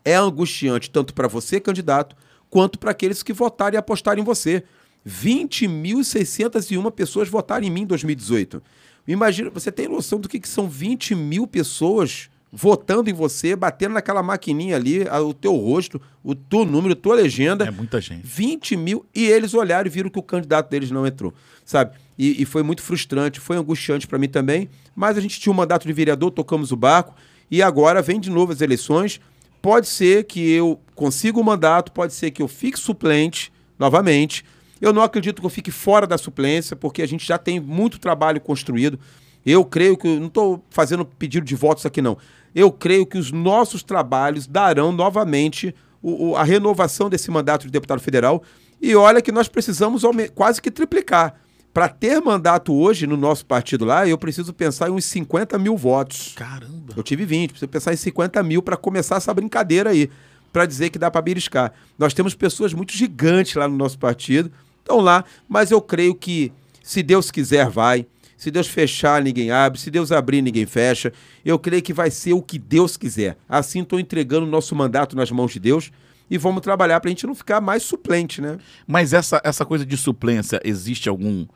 É 0.03 0.15
angustiante 0.15 0.91
tanto 0.91 1.13
para 1.13 1.29
você, 1.29 1.61
candidato, 1.61 2.17
quanto 2.49 2.79
para 2.79 2.93
aqueles 2.93 3.23
que 3.23 3.35
votarem 3.35 3.77
e 3.77 3.79
apostarem 3.79 4.23
em 4.23 4.25
você. 4.25 4.65
20.601 5.07 6.91
pessoas 6.91 7.29
votaram 7.29 7.67
em 7.67 7.71
mim 7.71 7.83
em 7.83 7.87
2018. 7.87 8.63
Imagina, 9.07 9.51
você 9.51 9.71
tem 9.71 9.89
noção 9.89 10.19
do 10.19 10.29
que, 10.29 10.41
que 10.41 10.49
são 10.49 10.69
20 10.69 11.15
mil 11.15 11.47
pessoas 11.47 12.31
votando 12.53 13.11
em 13.11 13.13
você, 13.13 13.55
batendo 13.55 13.93
naquela 13.93 14.23
maquininha 14.23 14.77
ali, 14.77 15.03
o 15.03 15.35
teu 15.35 15.55
rosto, 15.55 16.01
o 16.25 16.35
teu 16.35 16.65
número, 16.65 16.95
a 16.95 16.97
tua 16.97 17.15
legenda. 17.15 17.67
É 17.67 17.71
muita 17.71 18.01
gente. 18.01 18.27
20 18.27 18.77
mil, 18.77 19.07
e 19.15 19.27
eles 19.27 19.55
olharam 19.55 19.87
e 19.87 19.91
viram 19.91 20.11
que 20.11 20.19
o 20.19 20.23
candidato 20.23 20.71
deles 20.71 20.91
não 20.91 21.07
entrou, 21.07 21.35
sabe? 21.65 21.97
E, 22.19 22.43
e 22.43 22.45
foi 22.45 22.63
muito 22.63 22.83
frustrante, 22.83 23.39
foi 23.39 23.57
angustiante 23.57 24.07
para 24.07 24.19
mim 24.19 24.29
também, 24.29 24.69
mas 24.97 25.17
a 25.17 25.21
gente 25.21 25.39
tinha 25.39 25.53
um 25.53 25.57
mandato 25.57 25.87
de 25.87 25.93
vereador, 25.93 26.31
tocamos 26.31 26.73
o 26.73 26.77
barco, 26.77 27.15
e 27.51 27.63
agora 27.63 28.03
vem 28.03 28.19
de 28.19 28.31
novo 28.31 28.53
as 28.53 28.61
eleições. 28.61 29.21
Pode 29.61 29.87
ser 29.87 30.25
que 30.25 30.51
eu 30.51 30.81
consiga 30.95 31.39
o 31.39 31.45
mandato, 31.45 31.93
pode 31.93 32.13
ser 32.15 32.31
que 32.31 32.43
eu 32.43 32.49
fique 32.49 32.79
suplente 32.79 33.53
novamente. 33.79 34.45
Eu 34.81 34.93
não 34.93 35.03
acredito 35.03 35.41
que 35.41 35.47
eu 35.47 35.51
fique 35.51 35.71
fora 35.71 36.07
da 36.07 36.17
suplência, 36.17 36.77
porque 36.77 37.03
a 37.03 37.07
gente 37.07 37.27
já 37.27 37.39
tem 37.39 37.59
muito 37.59 37.99
trabalho 37.99 38.41
construído. 38.41 38.99
Eu 39.47 39.65
creio 39.65 39.97
que, 39.97 40.19
não 40.19 40.27
estou 40.27 40.63
fazendo 40.71 41.05
pedido 41.05 41.45
de 41.45 41.55
votos 41.55 41.87
aqui 41.87 42.03
não, 42.03 42.17
eu 42.55 42.71
creio 42.71 43.07
que 43.07 43.19
os 43.19 43.31
nossos 43.33 43.83
trabalhos 43.83 44.47
darão 44.47 44.91
novamente 44.93 45.75
o- 46.03 46.31
o- 46.31 46.37
a 46.37 46.45
renovação 46.45 47.09
desse 47.11 47.31
mandato 47.31 47.67
de 47.67 47.71
deputado 47.73 48.01
federal. 48.01 48.43
E 48.81 48.95
olha 48.95 49.21
que 49.21 49.33
nós 49.33 49.49
precisamos 49.49 50.03
quase 50.35 50.63
que 50.63 50.71
triplicar. 50.71 51.35
Para 51.75 51.89
ter 51.89 52.21
mandato 52.21 52.73
hoje 52.75 53.07
no 53.07 53.17
nosso 53.17 53.45
partido 53.45 53.85
lá, 53.85 54.07
eu 54.09 54.17
preciso 54.17 54.53
pensar 54.53 54.89
em 54.89 54.93
uns 54.93 55.05
50 55.05 55.59
mil 55.59 55.77
votos. 55.77 56.33
Caramba. 56.37 56.95
Eu 56.97 57.03
tive 57.03 57.25
20, 57.25 57.51
preciso 57.51 57.69
pensar 57.69 57.93
em 57.93 57.97
50 57.97 58.43
mil 58.43 58.63
para 58.63 58.77
começar 58.77 59.17
essa 59.17 59.33
brincadeira 59.35 59.91
aí, 59.91 60.11
para 60.53 60.65
dizer 60.67 60.91
que 60.91 60.99
dá 60.99 61.11
para 61.11 61.21
beliscar. 61.21 61.73
Nós 61.99 62.15
temos 62.15 62.35
pessoas 62.35 62.73
muito 62.73 62.93
gigantes 62.93 63.55
lá 63.55 63.69
no 63.69 63.77
nosso 63.77 63.99
partido, 63.99 64.51
estão 64.81 64.99
lá, 65.01 65.25
mas 65.49 65.71
eu 65.71 65.81
creio 65.81 66.15
que 66.15 66.51
se 66.83 67.03
Deus 67.03 67.31
quiser, 67.31 67.69
vai. 67.69 68.07
Se 68.39 68.53
Deus 68.53 68.69
fechar, 68.69 69.21
ninguém 69.21 69.51
abre. 69.51 69.81
Se 69.81 69.91
Deus 69.91 70.13
abrir, 70.13 70.41
ninguém 70.41 70.65
fecha. 70.65 71.13
Eu 71.45 71.59
creio 71.59 71.83
que 71.83 71.93
vai 71.93 72.09
ser 72.09 72.33
o 72.33 72.41
que 72.41 72.59
Deus 72.59 72.97
quiser. 72.97 73.37
Assim, 73.49 73.83
estou 73.83 73.99
entregando 73.99 74.47
o 74.47 74.51
nosso 74.51 74.77
mandato 74.77 75.17
nas 75.17 75.31
mãos 75.31 75.53
de 75.53 75.59
Deus 75.59 75.91
e 76.31 76.39
vamos 76.39 76.63
trabalhar 76.63 77.01
para 77.01 77.09
a 77.09 77.11
gente 77.11 77.27
não 77.27 77.35
ficar 77.35 77.61
mais 77.61 77.83
suplente, 77.83 78.41
né? 78.41 78.59
Mas 78.87 79.13
essa, 79.13 79.41
essa 79.43 79.65
coisa 79.65 79.85
de 79.85 79.97
suplência, 79.97 80.61
existe 80.65 81.09
algum 81.09 81.47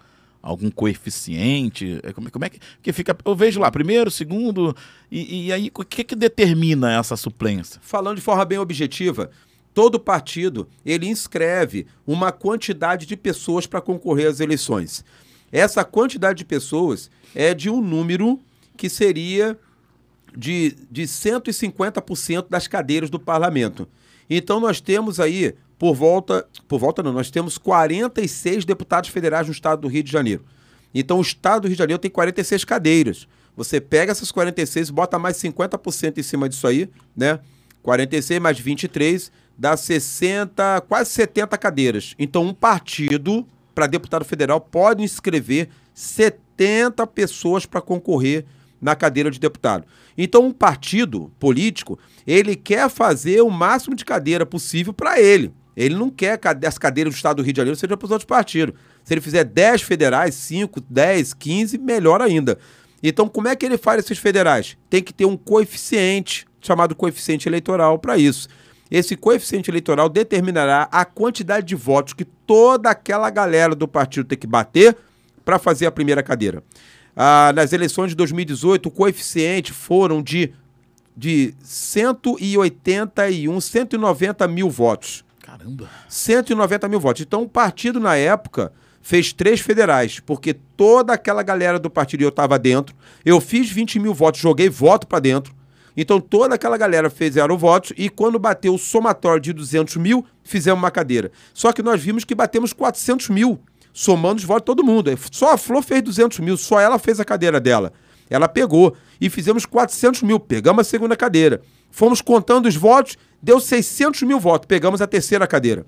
algum 0.43 0.73
coeficiente? 0.73 2.01
É, 2.03 2.13
como, 2.13 2.29
como 2.29 2.45
é 2.45 2.49
que, 2.49 2.59
que 2.83 2.93
fica? 2.93 3.17
Eu 3.25 3.37
vejo 3.37 3.61
lá, 3.61 3.71
primeiro, 3.71 4.11
segundo, 4.11 4.77
e, 5.09 5.47
e 5.47 5.53
aí 5.53 5.71
o 5.73 5.85
que, 5.85 6.03
que 6.03 6.17
determina 6.17 6.99
essa 6.99 7.17
suplência? 7.17 7.81
Falando 7.81 8.17
de 8.17 8.23
forma 8.23 8.45
bem 8.45 8.59
objetiva, 8.59 9.31
todo 9.73 10.01
partido 10.01 10.69
ele 10.85 11.07
inscreve 11.07 11.87
uma 12.05 12.33
quantidade 12.33 13.07
de 13.07 13.17
pessoas 13.17 13.69
para 13.69 13.81
concorrer 13.81 14.29
às 14.29 14.41
eleições. 14.41 15.05
Essa 15.53 15.85
quantidade 15.85 16.39
de 16.39 16.45
pessoas 16.47 17.11
é 17.35 17.53
de 17.53 17.69
um 17.69 17.81
número 17.81 18.41
que 18.77 18.89
seria 18.89 19.59
de, 20.37 20.75
de 20.91 21.03
150% 21.03 22.47
das 22.49 22.67
cadeiras 22.67 23.11
do 23.11 23.21
parlamento. 23.21 23.87
Então 24.29 24.59
nós 24.59 24.81
temos 24.81 25.21
aí 25.21 25.55
por 25.79 25.95
volta, 25.95 26.47
por 26.67 26.79
volta 26.79 27.03
não, 27.03 27.13
nós 27.13 27.31
temos 27.31 27.59
46 27.59 28.65
deputados 28.65 29.11
federais 29.11 29.47
no 29.47 29.53
estado 29.53 29.83
do 29.83 29.89
Rio 29.89 30.03
de 30.03 30.11
Janeiro. 30.11 30.45
Então 30.95 31.19
o 31.19 31.23
estado 31.23 31.63
do 31.63 31.69
Rio 31.69 31.77
de 31.77 31.81
Janeiro 31.81 32.01
tem 32.01 32.11
46 32.11 32.65
cadeiras. 32.65 33.29
Você 33.57 33.81
pega 33.81 34.13
essas 34.13 34.33
46 34.33 34.89
e 34.89 34.93
bota 34.93 35.19
mais 35.19 35.37
50% 35.37 36.19
em 36.19 36.23
cima 36.23 36.49
disso 36.49 36.67
aí, 36.67 36.89
né? 37.15 37.41
46 37.83 38.41
mais 38.41 38.59
23 38.59 39.31
dá 39.59 39.77
60, 39.77 40.83
quase 40.89 41.11
70 41.11 41.59
cadeiras. 41.59 42.15
Então 42.19 42.45
um 42.45 42.55
partido 42.55 43.47
para 43.75 43.87
deputado 43.87 44.25
federal 44.25 44.61
pode 44.61 45.03
inscrever 45.03 45.69
70 45.95 47.07
pessoas 47.09 47.67
para 47.67 47.81
concorrer 47.81 48.45
na 48.81 48.97
cadeira 48.97 49.31
de 49.31 49.39
deputado. 49.39 49.87
Então 50.19 50.47
um 50.47 50.53
partido 50.53 51.33
político, 51.39 51.99
ele 52.27 52.57
quer 52.57 52.91
fazer 52.91 53.41
o 53.43 53.51
máximo 53.51 53.95
de 53.95 54.05
cadeira 54.05 54.45
possível 54.45 54.93
para 54.93 55.21
ele. 55.21 55.53
Ele 55.77 55.95
não 55.95 56.11
quer 56.11 56.39
que 56.39 56.67
as 56.67 56.77
cadeiras 56.77 57.15
do 57.15 57.17
Estado 57.17 57.37
do 57.37 57.43
Rio 57.43 57.53
de 57.53 57.57
Janeiro 57.57 57.79
sejam 57.79 57.97
para 57.97 58.05
os 58.05 58.11
outros 58.11 58.27
partidos. 58.27 58.75
Se 59.03 59.15
ele 59.15 59.21
fizer 59.21 59.45
10 59.45 59.83
federais, 59.83 60.35
5, 60.35 60.81
10, 60.83 61.33
15, 61.33 61.79
melhor 61.79 62.21
ainda. 62.21 62.59
Então, 63.03 63.27
como 63.29 63.49
é 63.49 63.57
que 63.57 63.65
ele 63.65 63.79
faz 63.79 64.05
esses 64.05 64.19
federais? 64.19 64.77
Tem 64.91 65.03
que 65.03 65.13
ter 65.13 65.25
um 65.25 65.37
coeficiente, 65.37 66.47
chamado 66.61 66.95
coeficiente 66.95 67.49
eleitoral, 67.49 67.99
para 67.99 68.19
isso. 68.19 68.49
Esse 68.93 69.17
coeficiente 69.17 69.71
eleitoral 69.71 70.07
determinará 70.11 70.87
a 70.93 71.03
quantidade 71.03 71.67
de 71.67 71.75
votos 71.75 72.13
que 72.13 72.27
toda 72.27 72.91
aquela 72.91 73.31
galera 73.31 73.75
do 73.75 73.89
partido 73.89 74.27
tem 74.27 74.37
que 74.37 74.47
bater 74.47 74.95
para 75.47 75.59
fazer 75.59 75.87
a 75.87 75.91
primeira 75.91 76.23
cadeira. 76.23 76.63
Ah, 77.17 77.55
nas 77.55 77.73
eleições 77.73 78.11
de 78.11 78.15
2018, 78.17 78.91
o 78.91 78.91
coeficiente 78.91 79.73
foram 79.73 80.23
de, 80.23 80.53
de 81.17 81.55
181, 81.63 83.59
190 83.63 84.47
mil 84.47 84.69
votos. 84.69 85.25
Caramba. 85.41 85.89
190 86.07 86.87
mil 86.87 87.01
votos. 87.01 87.23
Então, 87.23 87.45
o 87.45 87.49
partido, 87.49 87.99
na 87.99 88.17
época, 88.17 88.75
fez 89.01 89.33
três 89.33 89.59
federais, 89.61 90.21
porque 90.21 90.53
toda 90.53 91.15
aquela 91.15 91.43
galera 91.43 91.79
do 91.79 91.89
partido, 91.89 92.25
eu 92.25 92.29
estava 92.29 92.59
dentro, 92.59 92.95
eu 93.25 93.41
fiz 93.41 93.71
20 93.71 93.99
mil 93.99 94.13
votos, 94.13 94.39
joguei 94.39 94.69
voto 94.69 95.07
para 95.07 95.19
dentro. 95.19 95.55
Então, 95.97 96.21
toda 96.21 96.55
aquela 96.55 96.77
galera 96.77 97.11
fizeram 97.11 97.57
votos 97.57 97.93
e 97.97 98.09
quando 98.09 98.39
bateu 98.39 98.75
o 98.75 98.79
somatório 98.79 99.41
de 99.41 99.53
200 99.53 99.97
mil, 99.97 100.25
fizemos 100.43 100.83
uma 100.83 100.91
cadeira. 100.91 101.31
Só 101.53 101.73
que 101.73 101.83
nós 101.83 102.01
vimos 102.03 102.25
que 102.25 102.35
batemos 102.35 102.73
400 102.73 103.29
mil, 103.29 103.61
somando 103.93 104.39
os 104.39 104.45
votos 104.45 104.63
de 104.63 104.67
todo 104.67 104.85
mundo. 104.85 105.11
Só 105.31 105.53
a 105.53 105.59
Flor 105.59 105.83
fez 105.83 106.03
200 106.03 106.39
mil, 106.41 106.57
só 106.57 106.81
ela 106.81 106.99
fez 106.99 107.21
a 107.21 107.25
cadeira 107.25 107.61
dela. 107.61 107.93
Ela 108.31 108.49
pegou 108.49 108.97
e 109.21 109.29
fizemos 109.29 109.67
400 109.67 110.23
mil, 110.23 110.41
pegamos 110.41 110.87
a 110.87 110.89
segunda 110.89 111.15
cadeira. 111.15 111.61
Fomos 111.91 112.23
contando 112.23 112.67
os 112.67 112.75
votos, 112.75 113.19
deu 113.43 113.61
600 113.61 114.23
mil 114.23 114.41
votos, 114.41 114.67
pegamos 114.67 115.03
a 115.03 115.07
terceira 115.07 115.47
cadeira. 115.47 115.85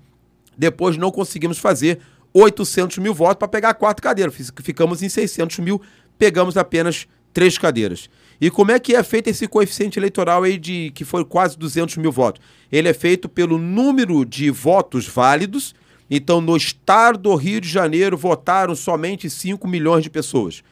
Depois 0.57 0.99
não 0.99 1.11
conseguimos 1.11 1.59
fazer 1.59 2.01
800 2.35 2.99
mil 2.99 3.15
votos 3.15 3.39
para 3.39 3.49
pegar 3.49 3.75
quatro 3.75 4.03
cadeiras. 4.03 4.35
Ficamos 4.63 5.03
em 5.03 5.09
600 5.09 5.59
mil, 5.61 5.81
pegamos 6.19 6.57
apenas 6.59 7.07
três 7.33 7.57
cadeiras. 7.57 8.11
E 8.41 8.51
como 8.51 8.73
é 8.73 8.79
que 8.79 8.95
é 8.95 9.03
feito 9.03 9.29
esse 9.29 9.47
coeficiente 9.47 9.99
eleitoral 9.99 10.43
aí 10.43 10.59
de 10.59 10.91
que 10.95 11.05
foi 11.05 11.25
quase 11.25 11.57
200 11.59 11.97
mil 11.97 12.11
votos? 12.11 12.43
Ele 12.71 12.89
é 12.89 12.95
feito 12.95 13.29
pelo 13.29 13.59
número 13.59 14.25
de 14.25 14.51
votos 14.51 15.07
válidos. 15.07 15.75
Então, 16.11 16.41
no 16.41 16.57
estado 16.57 17.19
do 17.19 17.35
Rio 17.35 17.61
de 17.61 17.69
Janeiro, 17.69 18.17
votaram 18.17 18.75
somente 18.75 19.31
5 19.31 19.67
milhões 19.67 20.03
de 20.03 20.11
pessoas. 20.11 20.63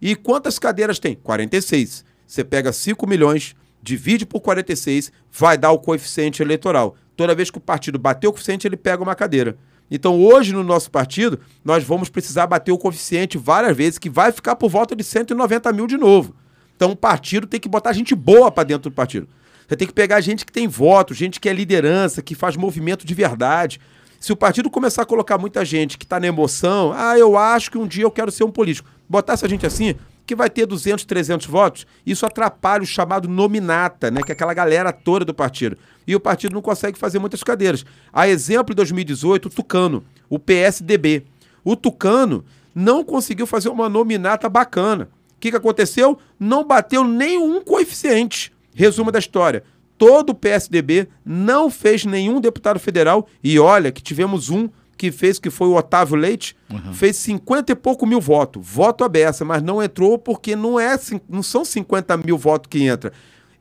E 0.00 0.16
quantas 0.16 0.58
cadeiras 0.58 0.98
tem? 0.98 1.14
46. 1.14 2.04
Você 2.26 2.42
pega 2.42 2.72
5 2.72 3.06
milhões, 3.06 3.54
divide 3.82 4.24
por 4.24 4.40
46, 4.40 5.12
vai 5.32 5.58
dar 5.58 5.72
o 5.72 5.78
coeficiente 5.78 6.42
eleitoral. 6.42 6.96
Toda 7.16 7.34
vez 7.34 7.50
que 7.50 7.58
o 7.58 7.60
partido 7.60 7.98
bater 7.98 8.28
o 8.28 8.32
coeficiente, 8.32 8.66
ele 8.66 8.76
pega 8.76 9.02
uma 9.02 9.14
cadeira. 9.14 9.58
Então, 9.90 10.20
hoje 10.20 10.52
no 10.52 10.62
nosso 10.62 10.90
partido, 10.90 11.40
nós 11.64 11.82
vamos 11.82 12.08
precisar 12.08 12.46
bater 12.46 12.70
o 12.70 12.78
coeficiente 12.78 13.36
várias 13.36 13.76
vezes, 13.76 13.98
que 13.98 14.08
vai 14.08 14.30
ficar 14.30 14.56
por 14.56 14.70
volta 14.70 14.94
de 14.94 15.02
190 15.02 15.72
mil 15.72 15.86
de 15.86 15.96
novo. 15.96 16.34
Então, 16.80 16.92
o 16.92 16.96
partido 16.96 17.46
tem 17.46 17.60
que 17.60 17.68
botar 17.68 17.92
gente 17.92 18.14
boa 18.14 18.50
para 18.50 18.64
dentro 18.64 18.88
do 18.88 18.94
partido. 18.94 19.28
Você 19.68 19.76
tem 19.76 19.86
que 19.86 19.92
pegar 19.92 20.18
gente 20.22 20.46
que 20.46 20.50
tem 20.50 20.66
voto, 20.66 21.12
gente 21.12 21.38
que 21.38 21.46
é 21.46 21.52
liderança, 21.52 22.22
que 22.22 22.34
faz 22.34 22.56
movimento 22.56 23.04
de 23.04 23.12
verdade. 23.12 23.78
Se 24.18 24.32
o 24.32 24.36
partido 24.36 24.70
começar 24.70 25.02
a 25.02 25.04
colocar 25.04 25.36
muita 25.36 25.62
gente 25.62 25.98
que 25.98 26.06
está 26.06 26.18
na 26.18 26.26
emoção, 26.26 26.90
ah, 26.96 27.18
eu 27.18 27.36
acho 27.36 27.70
que 27.70 27.76
um 27.76 27.86
dia 27.86 28.04
eu 28.04 28.10
quero 28.10 28.30
ser 28.30 28.44
um 28.44 28.50
político. 28.50 28.88
Botar 29.06 29.34
essa 29.34 29.46
gente 29.46 29.66
assim, 29.66 29.94
que 30.26 30.34
vai 30.34 30.48
ter 30.48 30.64
200, 30.64 31.04
300 31.04 31.46
votos, 31.48 31.86
isso 32.06 32.24
atrapalha 32.24 32.82
o 32.82 32.86
chamado 32.86 33.28
nominata, 33.28 34.10
né, 34.10 34.22
que 34.22 34.32
é 34.32 34.34
aquela 34.34 34.54
galera 34.54 34.90
toda 34.90 35.22
do 35.22 35.34
partido. 35.34 35.76
E 36.06 36.16
o 36.16 36.20
partido 36.20 36.54
não 36.54 36.62
consegue 36.62 36.98
fazer 36.98 37.18
muitas 37.18 37.42
cadeiras. 37.42 37.84
A 38.10 38.26
exemplo, 38.26 38.72
em 38.72 38.76
2018, 38.76 39.48
o 39.48 39.50
Tucano, 39.50 40.02
o 40.30 40.38
PSDB. 40.38 41.26
O 41.62 41.76
Tucano 41.76 42.42
não 42.74 43.04
conseguiu 43.04 43.46
fazer 43.46 43.68
uma 43.68 43.86
nominata 43.86 44.48
bacana. 44.48 45.10
O 45.40 45.42
que, 45.42 45.50
que 45.50 45.56
aconteceu? 45.56 46.18
Não 46.38 46.62
bateu 46.62 47.02
nenhum 47.02 47.64
coeficiente. 47.64 48.52
Resumo 48.74 49.10
da 49.10 49.18
história. 49.18 49.64
Todo 49.96 50.30
o 50.30 50.34
PSDB 50.34 51.08
não 51.24 51.70
fez 51.70 52.04
nenhum 52.04 52.42
deputado 52.42 52.78
federal. 52.78 53.26
E 53.42 53.58
olha 53.58 53.90
que 53.90 54.02
tivemos 54.02 54.50
um 54.50 54.68
que 54.98 55.10
fez, 55.10 55.38
que 55.38 55.48
foi 55.48 55.68
o 55.68 55.76
Otávio 55.76 56.14
Leite, 56.14 56.54
uhum. 56.70 56.92
fez 56.92 57.16
50 57.16 57.72
e 57.72 57.74
pouco 57.74 58.04
mil 58.04 58.20
votos. 58.20 58.62
Voto 58.62 59.02
aberto, 59.02 59.46
mas 59.46 59.62
não 59.62 59.82
entrou 59.82 60.18
porque 60.18 60.54
não, 60.54 60.78
é, 60.78 60.94
não 61.26 61.42
são 61.42 61.64
50 61.64 62.18
mil 62.18 62.36
votos 62.36 62.68
que 62.68 62.82
entra. 62.82 63.10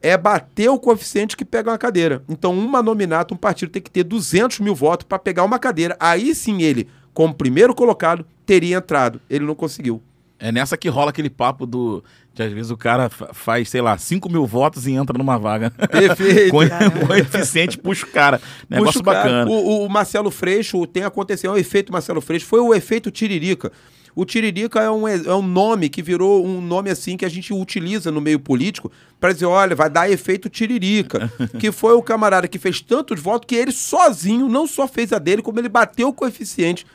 É 0.01 0.17
bater 0.17 0.67
o 0.67 0.77
coeficiente 0.77 1.37
que 1.37 1.45
pega 1.45 1.71
uma 1.71 1.77
cadeira. 1.77 2.25
Então, 2.27 2.51
uma 2.51 2.83
nominata, 2.83 3.33
um 3.33 3.37
partido 3.37 3.71
tem 3.71 3.81
que 3.81 3.89
ter 3.89 4.03
200 4.03 4.59
mil 4.59 4.75
votos 4.75 5.05
para 5.07 5.17
pegar 5.17 5.45
uma 5.45 5.57
cadeira. 5.57 5.95
Aí 5.97 6.35
sim 6.35 6.61
ele, 6.61 6.89
como 7.13 7.33
primeiro 7.33 7.73
colocado, 7.73 8.25
teria 8.45 8.75
entrado. 8.75 9.21
Ele 9.29 9.45
não 9.45 9.55
conseguiu. 9.55 10.03
É 10.39 10.51
nessa 10.51 10.77
que 10.77 10.87
rola 10.87 11.09
aquele 11.09 11.29
papo 11.29 11.65
do. 11.65 12.03
Que 12.33 12.43
às 12.43 12.53
vezes 12.53 12.71
o 12.71 12.77
cara 12.77 13.09
faz, 13.09 13.67
sei 13.67 13.81
lá, 13.81 13.97
5 13.97 14.31
mil 14.31 14.45
votos 14.45 14.87
e 14.87 14.93
entra 14.93 15.17
numa 15.17 15.37
vaga. 15.37 15.69
Perfeito. 15.71 16.51
Com 16.55 17.07
coeficiente 17.07 17.77
puxa 17.77 18.05
o 18.05 18.09
cara. 18.09 18.41
Negócio 18.69 19.03
puxa 19.03 19.03
bacana. 19.03 19.51
O, 19.51 19.85
o, 19.85 19.89
Marcelo 19.89 20.31
Freixo 20.31 20.87
tem 20.87 21.03
acontecido, 21.03 21.49
é 21.49 21.53
o 21.53 21.57
efeito 21.57 21.91
Marcelo 21.91 22.21
Freixo, 22.21 22.45
foi 22.45 22.61
o 22.61 22.73
efeito 22.73 23.11
Tiririca. 23.11 23.69
O 24.15 24.25
Tiririca 24.25 24.81
é 24.81 24.89
um, 24.89 25.07
é 25.07 25.35
um 25.35 25.41
nome 25.41 25.89
que 25.89 26.01
virou 26.01 26.45
um 26.45 26.61
nome 26.61 26.89
assim 26.89 27.17
que 27.17 27.25
a 27.25 27.29
gente 27.29 27.53
utiliza 27.53 28.09
no 28.11 28.21
meio 28.21 28.39
político 28.39 28.91
para 29.19 29.33
dizer, 29.33 29.45
olha, 29.45 29.75
vai 29.75 29.89
dar 29.89 30.09
efeito 30.09 30.49
Tiririca. 30.49 31.31
que 31.59 31.71
foi 31.71 31.93
o 31.93 32.01
camarada 32.01 32.47
que 32.47 32.57
fez 32.57 32.79
tantos 32.79 33.19
votos 33.19 33.47
que 33.47 33.55
ele 33.55 33.71
sozinho 33.71 34.47
não 34.47 34.65
só 34.65 34.87
fez 34.87 35.11
a 35.11 35.19
dele, 35.19 35.41
como 35.41 35.59
ele 35.59 35.69
bateu 35.69 36.07
o 36.07 36.13
coeficiente. 36.13 36.85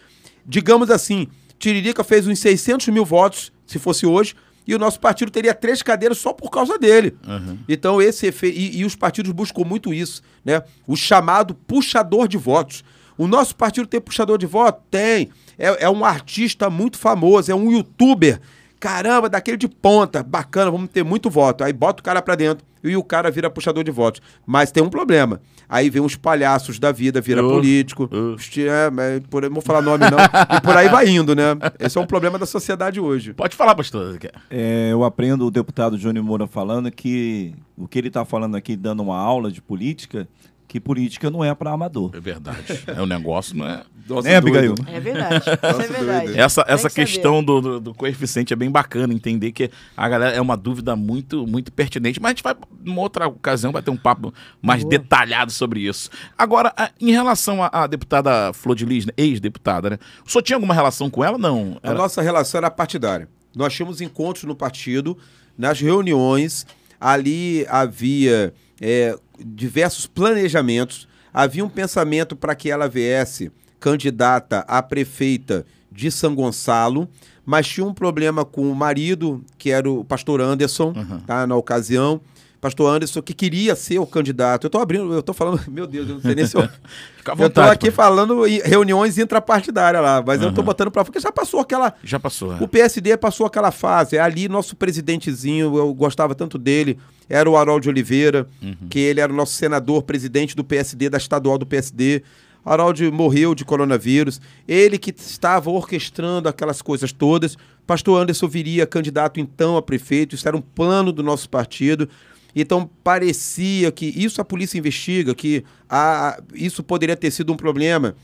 Digamos 0.47 0.91
assim, 0.91 1.29
Tiririca 1.65 2.05
fez 2.05 2.27
uns 2.27 2.41
600 2.41 2.89
mil 2.89 3.07
votos, 3.07 3.51
se 3.67 3.79
fosse 3.79 4.05
hoje, 4.05 4.35
e 4.67 4.75
o 4.75 4.79
nosso 4.79 5.01
partido 5.01 5.31
teria 5.31 5.55
três 5.55 5.83
cadeiras 5.83 6.19
só 6.19 6.31
por 6.31 6.51
causa 6.51 6.79
dele. 6.79 7.17
Uhum. 7.27 7.59
Então, 7.67 8.03
esse 8.03 8.27
efeito. 8.27 8.59
E, 8.59 8.81
e, 8.81 8.85
os 8.85 8.95
partidos 8.95 9.33
buscam 9.33 9.65
muito 9.65 9.93
isso, 9.93 10.23
né? 10.45 10.63
O 10.87 10.95
chamado 10.95 11.55
puxador 11.55 12.29
de 12.29 12.37
votos. 12.37 12.85
O 13.17 13.27
nosso 13.27 13.57
partido 13.57 13.87
tem 13.87 13.99
puxador 13.99 14.37
de 14.37 14.45
voto? 14.45 14.83
Tem. 14.91 15.31
É, 15.59 15.85
é 15.85 15.91
um 15.91 16.05
artista 16.05 16.69
muito 16.69 16.99
famoso, 16.99 17.51
é 17.51 17.55
um 17.55 17.71
youtuber. 17.71 18.41
Caramba, 18.79 19.31
daquele 19.31 19.57
de 19.57 19.69
ponta, 19.69 20.23
bacana, 20.23 20.71
vamos 20.71 20.91
ter 20.91 21.03
muito 21.03 21.31
voto. 21.31 21.65
Aí 21.65 21.73
bota 21.73 22.03
o 22.03 22.05
cara 22.05 22.21
pra 22.21 22.35
dentro 22.35 22.63
e 22.89 22.97
o 22.97 23.03
cara 23.03 23.31
vira 23.31 23.51
puxador 23.51 23.83
de 23.83 23.91
votos. 23.91 24.21
Mas 24.47 24.71
tem 24.71 24.83
um 24.83 24.91
problema. 24.91 25.41
Aí 25.69 25.89
vem 25.89 26.03
uns 26.03 26.17
palhaços 26.17 26.79
da 26.79 26.93
vida, 26.93 27.21
vira 27.21 27.45
uh, 27.45 27.49
político. 27.49 28.09
Uh. 28.13 28.37
É, 28.61 29.21
por, 29.31 29.43
não 29.43 29.51
vou 29.51 29.63
falar 29.63 29.83
nome, 29.83 30.05
não. 30.11 30.19
e 30.57 30.61
por 30.61 30.77
aí 30.77 30.89
vai 30.89 31.09
indo, 31.09 31.35
né? 31.35 31.45
Esse 31.81 31.99
é 31.99 32.01
um 32.01 32.07
problema 32.07 32.39
da 32.39 32.47
sociedade 32.47 33.01
hoje. 33.01 33.33
Pode 33.33 33.57
falar, 33.57 33.75
pastor. 33.75 34.19
É, 34.51 34.91
eu 34.93 35.03
aprendo 35.05 35.47
o 35.47 35.51
deputado 35.51 35.99
Johnny 35.99 36.21
Moura 36.21 36.47
falando 36.47 36.91
que 36.91 37.55
o 37.77 37.89
que 37.89 37.99
ele 37.99 38.09
está 38.09 38.25
falando 38.25 38.57
aqui, 38.57 38.77
dando 38.77 39.03
uma 39.03 39.19
aula 39.19 39.51
de 39.51 39.61
política, 39.61 40.29
que 40.75 40.81
política 40.81 41.31
não 41.31 41.45
é 41.45 41.55
para 41.55 41.71
amador. 41.71 42.11
É 42.15 42.19
verdade. 42.19 42.59
É 42.89 43.01
o 43.01 43.07
negócio, 43.07 43.57
não 43.57 43.65
é? 43.65 43.85
Nossa, 44.09 44.29
Né. 44.29 44.35
Abigail? 44.35 44.75
É 44.89 44.99
verdade. 44.99 45.45
É 45.49 45.73
Nossa, 45.73 45.87
verdade. 45.93 46.25
doido. 46.27 46.37
Essa, 46.41 46.65
essa 46.67 46.89
que 46.91 46.97
questão 46.97 47.45
do, 47.45 47.61
do, 47.61 47.81
do 47.81 47.95
coeficiente 47.95 48.53
é 48.53 48.57
bem 48.57 48.69
bacana, 48.69 49.15
entender 49.15 49.53
que 49.53 49.71
a 49.97 50.09
galera 50.09 50.35
é 50.35 50.41
uma 50.41 50.57
dúvida 50.57 50.97
muito, 50.97 51.47
muito 51.47 51.71
pertinente, 51.71 52.21
mas 52.21 52.31
a 52.31 52.33
gente 52.33 52.43
vai, 52.43 52.57
numa 52.85 53.01
outra 53.03 53.29
ocasião, 53.29 53.71
vai 53.71 53.83
ter 53.83 53.93
um 53.93 53.97
papo 53.97 54.35
mais 54.61 54.83
Boa. 54.83 54.91
detalhado 54.91 55.53
sobre 55.53 55.79
isso. 55.79 56.11
Agora, 56.37 56.73
a- 56.77 56.91
em 57.01 57.13
relação 57.13 57.61
à, 57.63 57.87
deputada 57.87 58.53
Flor 58.53 58.75
de 58.75 58.85
Lis, 58.85 59.07
né, 59.07 59.13
ex-deputada, 59.17 59.91
né? 59.91 59.99
O 60.27 60.29
senhor 60.29 60.43
tinha 60.43 60.57
alguma 60.57 60.75
relação 60.75 61.09
com 61.09 61.23
ela? 61.23 61.39
Não. 61.39 61.79
A 61.85 61.91
Era- 61.91 61.99
nossa 61.99 62.21
relação 62.21 62.59
era 62.59 62.69
partidária. 62.69 63.29
Nós 63.55 63.73
tínhamos 63.73 64.01
encontros 64.01 64.43
no 64.43 64.57
partido, 64.57 65.17
nas 65.57 65.81
reuniões, 65.81 66.67
ali 67.01 67.65
havia 67.69 68.53
é, 68.81 69.17
diversos 69.39 70.07
planejamentos, 70.07 71.09
havia 71.33 71.65
um 71.65 71.69
pensamento 71.69 72.37
para 72.37 72.55
que 72.55 72.71
ela 72.71 72.89
viesse 72.89 73.51
candidata 73.81 74.61
a 74.69 74.83
prefeita 74.83 75.67
de 75.91 76.11
São 76.11 76.35
Gonçalo, 76.35 77.09
mas 77.45 77.67
tinha 77.69 77.87
um 77.87 77.93
problema 77.95 78.45
com 78.45 78.71
o 78.71 78.75
marido, 78.75 79.45
que 79.59 79.71
era 79.71 79.91
o 79.91 80.05
pastor 80.05 80.41
Anderson, 80.41 80.93
tá, 81.27 81.47
na 81.47 81.55
ocasião. 81.57 82.21
Pastor 82.65 82.95
Anderson, 82.97 83.21
que 83.21 83.35
queria 83.35 83.77
ser 83.77 83.99
o 83.99 84.07
candidato. 84.07 84.65
Eu 84.65 84.71
tô 84.71 84.79
abrindo, 84.79 85.13
eu 85.13 85.23
tô 85.23 85.35
falando, 85.35 85.61
meu 85.71 85.87
Deus, 85.87 86.09
eu 86.09 86.15
não 86.15 86.23
sei 86.23 86.35
nem 86.35 86.47
se 86.47 86.57
eu. 86.57 86.63
Fica 87.19 87.33
à 87.33 87.35
eu 87.35 87.37
tô 87.37 87.43
vontade, 87.43 87.71
aqui 87.73 87.91
pô. 87.91 87.93
falando 87.93 88.47
em 88.47 88.59
reuniões 88.61 89.19
intrapartidárias 89.19 90.03
lá, 90.03 90.25
mas 90.27 90.41
eu 90.41 90.51
tô 90.51 90.63
Aham. 90.63 90.65
botando 90.65 90.91
pra 90.91 91.03
fora, 91.05 91.13
porque 91.13 91.21
já 91.21 91.31
passou 91.31 91.61
aquela. 91.61 91.93
Já 92.03 92.19
passou. 92.19 92.55
é. 92.55 92.63
O 92.63 92.67
PSD 92.67 93.19
passou 93.19 93.45
aquela 93.45 93.71
fase. 93.71 94.17
É 94.17 94.21
ali 94.21 94.49
nosso 94.49 94.75
presidentezinho, 94.77 95.77
eu 95.77 95.93
gostava 95.93 96.35
tanto 96.35 96.57
dele, 96.57 96.99
era 97.29 97.51
o 97.51 97.55
Harold 97.55 97.87
Oliveira, 97.87 98.47
que 98.89 98.99
ele 98.99 99.21
era 99.21 99.31
o 99.31 99.37
nosso 99.37 99.53
senador, 99.53 100.03
presidente 100.05 100.57
do 100.57 100.65
PSD, 100.65 101.11
da 101.11 101.19
estadual 101.19 101.59
do 101.59 101.67
PSD. 101.67 102.23
Harold 102.65 103.11
morreu 103.11 103.55
de 103.55 103.63
coronavírus. 103.63 104.41
Ele 104.67 104.97
que 104.97 105.11
estava 105.15 105.69
orquestrando 105.69 106.49
aquelas 106.49 106.81
coisas 106.81 107.13
todas. 107.13 107.59
Pastor 107.87 108.23
Anderson 108.23 108.49
viria 108.49 108.87
candidato 108.87 109.39
então 109.39 109.77
a 109.77 109.83
prefeito. 109.83 110.35
Isso 110.35 110.49
era 110.49 110.57
um 110.57 110.63
plano 110.63 111.13
do 111.13 111.23
nosso 111.23 111.47
partido. 111.51 112.09
Então 112.55 112.89
parecia 113.03 113.91
que 113.91 114.07
isso 114.07 114.41
a 114.41 114.45
polícia 114.45 114.79
investiga, 114.79 115.35
que 115.35 115.65
a, 115.89 116.41
isso 116.55 116.83
poderia 116.83 117.17
ter 117.17 117.31
sido 117.31 117.53
um 117.53 117.57
problema 117.57 118.15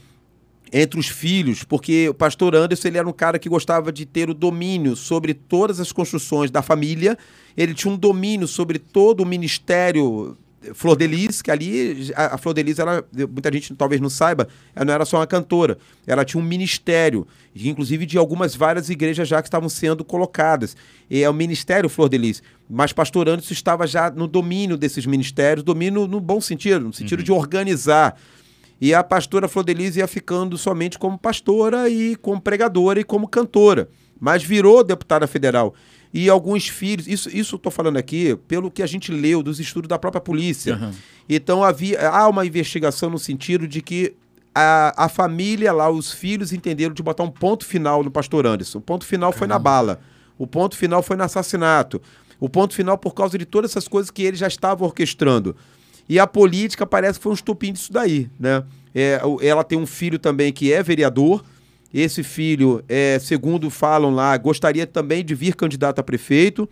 entre 0.72 1.00
os 1.00 1.08
filhos, 1.08 1.64
porque 1.64 2.08
o 2.08 2.14
pastor 2.14 2.54
Anderson 2.54 2.88
ele 2.88 2.98
era 2.98 3.08
um 3.08 3.12
cara 3.12 3.38
que 3.38 3.48
gostava 3.48 3.90
de 3.92 4.06
ter 4.06 4.30
o 4.30 4.34
domínio 4.34 4.94
sobre 4.94 5.34
todas 5.34 5.80
as 5.80 5.90
construções 5.90 6.50
da 6.50 6.62
família. 6.62 7.18
Ele 7.56 7.74
tinha 7.74 7.92
um 7.92 7.96
domínio 7.96 8.46
sobre 8.46 8.78
todo 8.78 9.20
o 9.22 9.26
ministério 9.26 10.36
Flor 10.74 10.96
de 10.96 11.06
Lis, 11.06 11.40
que 11.40 11.50
ali 11.50 12.12
a, 12.14 12.36
Flor 12.36 12.54
de 12.54 12.62
Lis, 12.62 12.78
ela, 12.78 13.04
muita 13.30 13.50
gente 13.52 13.74
talvez 13.74 14.00
não 14.00 14.10
saiba, 14.10 14.46
ela 14.74 14.84
não 14.84 14.92
era 14.92 15.04
só 15.04 15.16
uma 15.18 15.26
cantora, 15.26 15.78
ela 16.06 16.24
tinha 16.24 16.42
um 16.42 16.44
ministério, 16.44 17.26
inclusive 17.56 18.04
de 18.04 18.18
algumas 18.18 18.54
várias 18.54 18.90
igrejas 18.90 19.26
já 19.26 19.40
que 19.40 19.48
estavam 19.48 19.68
sendo 19.68 20.04
colocadas. 20.04 20.76
E 21.08 21.22
é 21.22 21.30
o 21.30 21.34
ministério 21.34 21.88
Flor 21.88 22.08
de 22.08 22.18
Lis. 22.18 22.42
Mas 22.68 22.92
pastor 22.92 23.28
Anderson 23.28 23.52
estava 23.52 23.86
já 23.86 24.10
no 24.10 24.26
domínio 24.26 24.76
desses 24.76 25.06
ministérios, 25.06 25.64
domínio 25.64 26.06
no 26.06 26.20
bom 26.20 26.40
sentido, 26.40 26.84
no 26.84 26.92
sentido 26.92 27.22
de 27.22 27.32
organizar. 27.32 28.16
E 28.80 28.94
a 28.94 29.02
pastora 29.02 29.48
Flor 29.48 29.64
de 29.64 29.74
Lis 29.74 29.96
ia 29.96 30.06
ficando 30.06 30.56
somente 30.56 30.98
como 30.98 31.18
pastora 31.18 31.88
e 31.88 32.16
como 32.16 32.40
pregadora 32.40 33.00
e 33.00 33.04
como 33.04 33.28
cantora. 33.28 33.88
Mas 34.18 34.42
virou 34.42 34.84
deputada 34.84 35.26
federal. 35.26 35.74
E 36.12 36.28
alguns 36.28 36.68
filhos, 36.68 37.06
isso 37.06 37.28
isso 37.28 37.56
estou 37.56 37.70
falando 37.70 37.96
aqui 37.96 38.36
pelo 38.48 38.70
que 38.70 38.82
a 38.82 38.86
gente 38.86 39.12
leu 39.12 39.42
dos 39.42 39.60
estudos 39.60 39.88
da 39.88 39.98
própria 39.98 40.20
polícia. 40.20 40.74
Aham. 40.74 40.92
Então 41.28 41.62
havia, 41.62 42.08
há 42.08 42.28
uma 42.28 42.44
investigação 42.44 43.08
no 43.08 43.18
sentido 43.18 43.68
de 43.68 43.80
que 43.80 44.14
a, 44.54 45.04
a 45.04 45.08
família 45.08 45.72
lá, 45.72 45.88
os 45.88 46.12
filhos 46.12 46.52
entenderam 46.52 46.92
de 46.92 47.02
botar 47.02 47.22
um 47.22 47.30
ponto 47.30 47.64
final 47.64 48.02
no 48.02 48.10
pastor 48.10 48.46
Anderson. 48.46 48.78
O 48.78 48.82
ponto 48.82 49.06
final 49.06 49.32
foi 49.32 49.46
na 49.46 49.58
bala. 49.58 50.00
O 50.36 50.46
ponto 50.46 50.76
final 50.76 51.02
foi 51.02 51.16
no 51.16 51.22
assassinato. 51.22 52.02
O 52.40 52.48
ponto 52.48 52.74
final 52.74 52.98
por 52.98 53.14
causa 53.14 53.38
de 53.38 53.44
todas 53.44 53.70
essas 53.70 53.86
coisas 53.86 54.10
que 54.10 54.22
ele 54.22 54.36
já 54.36 54.48
estava 54.48 54.84
orquestrando. 54.84 55.54
E 56.08 56.18
a 56.18 56.26
política 56.26 56.84
parece 56.84 57.18
que 57.18 57.22
foi 57.22 57.32
um 57.32 57.34
estupim 57.34 57.72
disso 57.72 57.92
daí, 57.92 58.28
né? 58.38 58.64
É, 58.92 59.20
ela 59.42 59.62
tem 59.62 59.78
um 59.78 59.86
filho 59.86 60.18
também 60.18 60.52
que 60.52 60.72
é 60.72 60.82
vereador. 60.82 61.44
Esse 61.92 62.22
filho, 62.22 62.84
é, 62.88 63.18
segundo 63.18 63.68
falam 63.68 64.14
lá, 64.14 64.36
gostaria 64.36 64.86
também 64.86 65.24
de 65.24 65.34
vir 65.34 65.54
candidato 65.56 65.98
a 65.98 66.02
prefeito. 66.02 66.68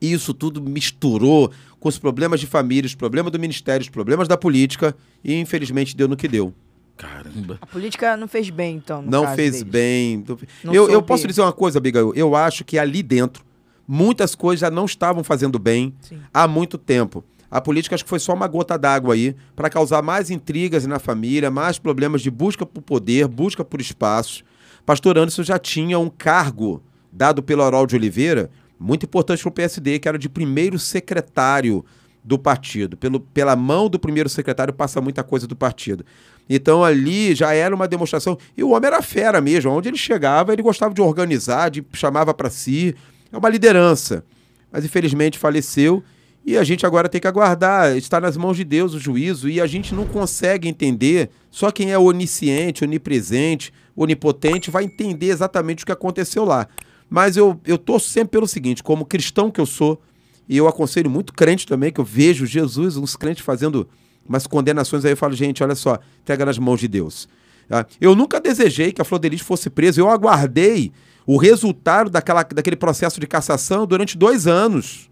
E 0.00 0.12
isso 0.12 0.34
tudo 0.34 0.60
misturou 0.60 1.50
com 1.80 1.88
os 1.88 1.98
problemas 1.98 2.40
de 2.40 2.46
família, 2.46 2.86
os 2.86 2.94
problemas 2.94 3.32
do 3.32 3.38
ministério, 3.38 3.82
os 3.82 3.88
problemas 3.88 4.28
da 4.28 4.36
política. 4.36 4.94
E 5.22 5.34
infelizmente 5.34 5.96
deu 5.96 6.06
no 6.08 6.16
que 6.16 6.28
deu. 6.28 6.52
Caramba. 6.96 7.58
A 7.60 7.66
política 7.66 8.16
não 8.16 8.28
fez 8.28 8.50
bem, 8.50 8.76
então. 8.76 9.02
no 9.02 9.10
Não 9.10 9.24
caso 9.24 9.36
fez 9.36 9.52
deles. 9.52 9.62
bem. 9.64 10.24
Não 10.62 10.74
Eu, 10.74 10.88
eu 10.90 11.02
posso 11.02 11.26
dizer 11.26 11.40
uma 11.40 11.52
coisa, 11.52 11.78
Abigail. 11.78 12.12
Eu 12.14 12.36
acho 12.36 12.64
que 12.64 12.78
ali 12.78 13.02
dentro, 13.02 13.44
muitas 13.86 14.34
coisas 14.34 14.60
já 14.60 14.70
não 14.70 14.84
estavam 14.84 15.24
fazendo 15.24 15.58
bem 15.58 15.94
Sim. 16.00 16.20
há 16.32 16.46
muito 16.46 16.78
tempo. 16.78 17.24
A 17.54 17.60
política 17.60 17.94
acho 17.94 18.02
que 18.02 18.10
foi 18.10 18.18
só 18.18 18.34
uma 18.34 18.48
gota 18.48 18.76
d'água 18.76 19.14
aí 19.14 19.36
para 19.54 19.70
causar 19.70 20.02
mais 20.02 20.28
intrigas 20.28 20.84
na 20.86 20.98
família, 20.98 21.52
mais 21.52 21.78
problemas 21.78 22.20
de 22.20 22.28
busca 22.28 22.66
por 22.66 22.82
poder, 22.82 23.28
busca 23.28 23.64
por 23.64 23.80
espaços. 23.80 24.42
Pastor 24.84 25.16
Anderson 25.16 25.44
já 25.44 25.56
tinha 25.56 25.96
um 25.96 26.10
cargo 26.10 26.82
dado 27.12 27.44
pelo 27.44 27.62
Harold 27.62 27.90
de 27.90 27.94
Oliveira, 27.94 28.50
muito 28.76 29.06
importante 29.06 29.40
para 29.40 29.48
o 29.50 29.52
PSD, 29.52 30.00
que 30.00 30.08
era 30.08 30.18
de 30.18 30.28
primeiro 30.28 30.80
secretário 30.80 31.84
do 32.24 32.36
partido. 32.36 32.96
Pelo, 32.96 33.20
pela 33.20 33.54
mão 33.54 33.88
do 33.88 34.00
primeiro 34.00 34.28
secretário 34.28 34.74
passa 34.74 35.00
muita 35.00 35.22
coisa 35.22 35.46
do 35.46 35.54
partido. 35.54 36.04
Então 36.50 36.82
ali 36.82 37.36
já 37.36 37.54
era 37.54 37.72
uma 37.72 37.86
demonstração. 37.86 38.36
E 38.56 38.64
o 38.64 38.70
homem 38.70 38.88
era 38.88 39.00
fera 39.00 39.40
mesmo. 39.40 39.70
Onde 39.70 39.88
ele 39.88 39.96
chegava, 39.96 40.52
ele 40.52 40.60
gostava 40.60 40.92
de 40.92 41.00
organizar, 41.00 41.70
de 41.70 41.86
chamava 41.92 42.34
para 42.34 42.50
si. 42.50 42.96
É 43.30 43.38
uma 43.38 43.48
liderança. 43.48 44.24
Mas 44.72 44.84
infelizmente 44.84 45.38
faleceu. 45.38 46.02
E 46.46 46.58
a 46.58 46.64
gente 46.64 46.84
agora 46.84 47.08
tem 47.08 47.20
que 47.20 47.26
aguardar. 47.26 47.96
Está 47.96 48.20
nas 48.20 48.36
mãos 48.36 48.56
de 48.56 48.64
Deus 48.64 48.92
o 48.92 49.00
juízo. 49.00 49.48
E 49.48 49.60
a 49.60 49.66
gente 49.66 49.94
não 49.94 50.06
consegue 50.06 50.68
entender. 50.68 51.30
Só 51.50 51.70
quem 51.70 51.90
é 51.90 51.98
onisciente, 51.98 52.84
onipresente, 52.84 53.72
onipotente 53.96 54.70
vai 54.70 54.84
entender 54.84 55.28
exatamente 55.28 55.84
o 55.84 55.86
que 55.86 55.92
aconteceu 55.92 56.44
lá. 56.44 56.68
Mas 57.08 57.36
eu, 57.36 57.60
eu 57.64 57.78
torço 57.78 58.10
sempre 58.10 58.32
pelo 58.32 58.46
seguinte: 58.46 58.82
como 58.82 59.06
cristão 59.06 59.50
que 59.50 59.60
eu 59.60 59.66
sou, 59.66 60.00
e 60.48 60.56
eu 60.56 60.68
aconselho 60.68 61.08
muito 61.08 61.32
crente 61.32 61.66
também, 61.66 61.92
que 61.92 62.00
eu 62.00 62.04
vejo 62.04 62.44
Jesus, 62.44 62.96
uns 62.96 63.16
crentes 63.16 63.44
fazendo 63.44 63.88
umas 64.28 64.46
condenações 64.46 65.04
aí, 65.04 65.12
eu 65.12 65.16
falo, 65.16 65.34
gente, 65.34 65.62
olha 65.62 65.74
só, 65.74 65.98
entrega 66.22 66.44
nas 66.44 66.58
mãos 66.58 66.80
de 66.80 66.88
Deus. 66.88 67.28
Ah, 67.70 67.86
Eu 68.00 68.14
nunca 68.14 68.40
desejei 68.40 68.92
que 68.92 69.00
a 69.00 69.04
Flor 69.04 69.18
de 69.18 69.28
Lis 69.28 69.40
fosse 69.40 69.70
presa, 69.70 70.00
eu 70.00 70.10
aguardei 70.10 70.92
o 71.26 71.36
resultado 71.36 72.10
daquela, 72.10 72.42
daquele 72.42 72.76
processo 72.76 73.18
de 73.18 73.26
cassação 73.26 73.86
durante 73.86 74.16
dois 74.18 74.46
anos. 74.46 75.10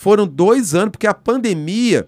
Foram 0.00 0.26
dois 0.26 0.74
anos, 0.74 0.92
porque 0.92 1.06
a 1.06 1.12
pandemia 1.12 2.06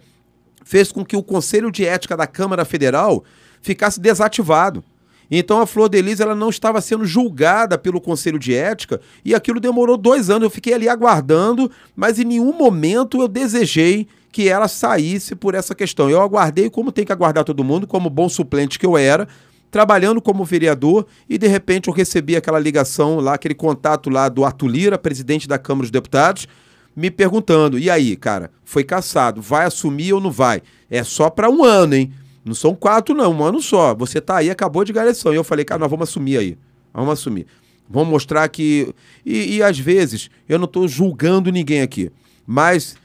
fez 0.64 0.90
com 0.90 1.04
que 1.04 1.14
o 1.14 1.22
Conselho 1.22 1.70
de 1.70 1.84
Ética 1.84 2.16
da 2.16 2.26
Câmara 2.26 2.64
Federal 2.64 3.22
ficasse 3.60 4.00
desativado. 4.00 4.82
Então 5.30 5.60
a 5.60 5.66
Flor 5.66 5.90
de 5.90 6.00
Lis 6.00 6.18
ela 6.18 6.34
não 6.34 6.48
estava 6.48 6.80
sendo 6.80 7.04
julgada 7.04 7.76
pelo 7.76 8.00
Conselho 8.00 8.38
de 8.38 8.54
Ética 8.54 8.98
e 9.22 9.34
aquilo 9.34 9.60
demorou 9.60 9.98
dois 9.98 10.30
anos. 10.30 10.44
Eu 10.44 10.50
fiquei 10.50 10.72
ali 10.72 10.88
aguardando, 10.88 11.70
mas 11.94 12.18
em 12.18 12.24
nenhum 12.24 12.56
momento 12.56 13.20
eu 13.20 13.28
desejei 13.28 14.08
que 14.32 14.48
ela 14.48 14.68
saísse 14.68 15.34
por 15.34 15.54
essa 15.54 15.74
questão. 15.74 16.08
Eu 16.08 16.22
aguardei 16.22 16.70
como 16.70 16.92
tem 16.92 17.04
que 17.04 17.12
aguardar 17.12 17.44
todo 17.44 17.62
mundo, 17.62 17.86
como 17.86 18.08
bom 18.08 18.26
suplente 18.26 18.78
que 18.78 18.86
eu 18.86 18.96
era, 18.96 19.28
trabalhando 19.70 20.22
como 20.22 20.46
vereador 20.46 21.06
e 21.28 21.36
de 21.36 21.46
repente 21.46 21.88
eu 21.88 21.94
recebi 21.94 22.36
aquela 22.36 22.58
ligação 22.58 23.20
lá, 23.20 23.34
aquele 23.34 23.54
contato 23.54 24.08
lá 24.08 24.30
do 24.30 24.46
Arthur 24.46 24.68
Lira, 24.68 24.96
presidente 24.96 25.46
da 25.46 25.58
Câmara 25.58 25.82
dos 25.82 25.90
Deputados, 25.90 26.48
me 26.94 27.10
perguntando: 27.10 27.78
e 27.78 27.88
aí, 27.90 28.16
cara, 28.16 28.50
foi 28.64 28.84
caçado, 28.84 29.40
vai 29.40 29.64
assumir 29.66 30.12
ou 30.12 30.20
não 30.20 30.30
vai? 30.30 30.62
É 30.90 31.02
só 31.02 31.30
para 31.30 31.48
um 31.50 31.64
ano, 31.64 31.94
hein? 31.94 32.12
Não 32.44 32.54
são 32.54 32.74
quatro, 32.74 33.14
não, 33.14 33.32
um 33.32 33.42
ano 33.44 33.60
só. 33.62 33.94
Você 33.94 34.20
tá 34.20 34.36
aí, 34.38 34.50
acabou 34.50 34.84
de 34.84 34.92
ganhar. 34.92 35.10
E 35.12 35.34
eu 35.34 35.44
falei, 35.44 35.64
cara, 35.64 35.78
nós 35.78 35.90
vamos 35.90 36.08
assumir 36.08 36.36
aí. 36.38 36.58
Vamos 36.92 37.12
assumir. 37.12 37.46
Vamos 37.88 38.08
mostrar 38.08 38.48
que. 38.48 38.92
E, 39.24 39.56
e 39.56 39.62
às 39.62 39.78
vezes, 39.78 40.28
eu 40.48 40.58
não 40.58 40.64
estou 40.64 40.88
julgando 40.88 41.50
ninguém 41.52 41.82
aqui, 41.82 42.10
mas 42.46 42.96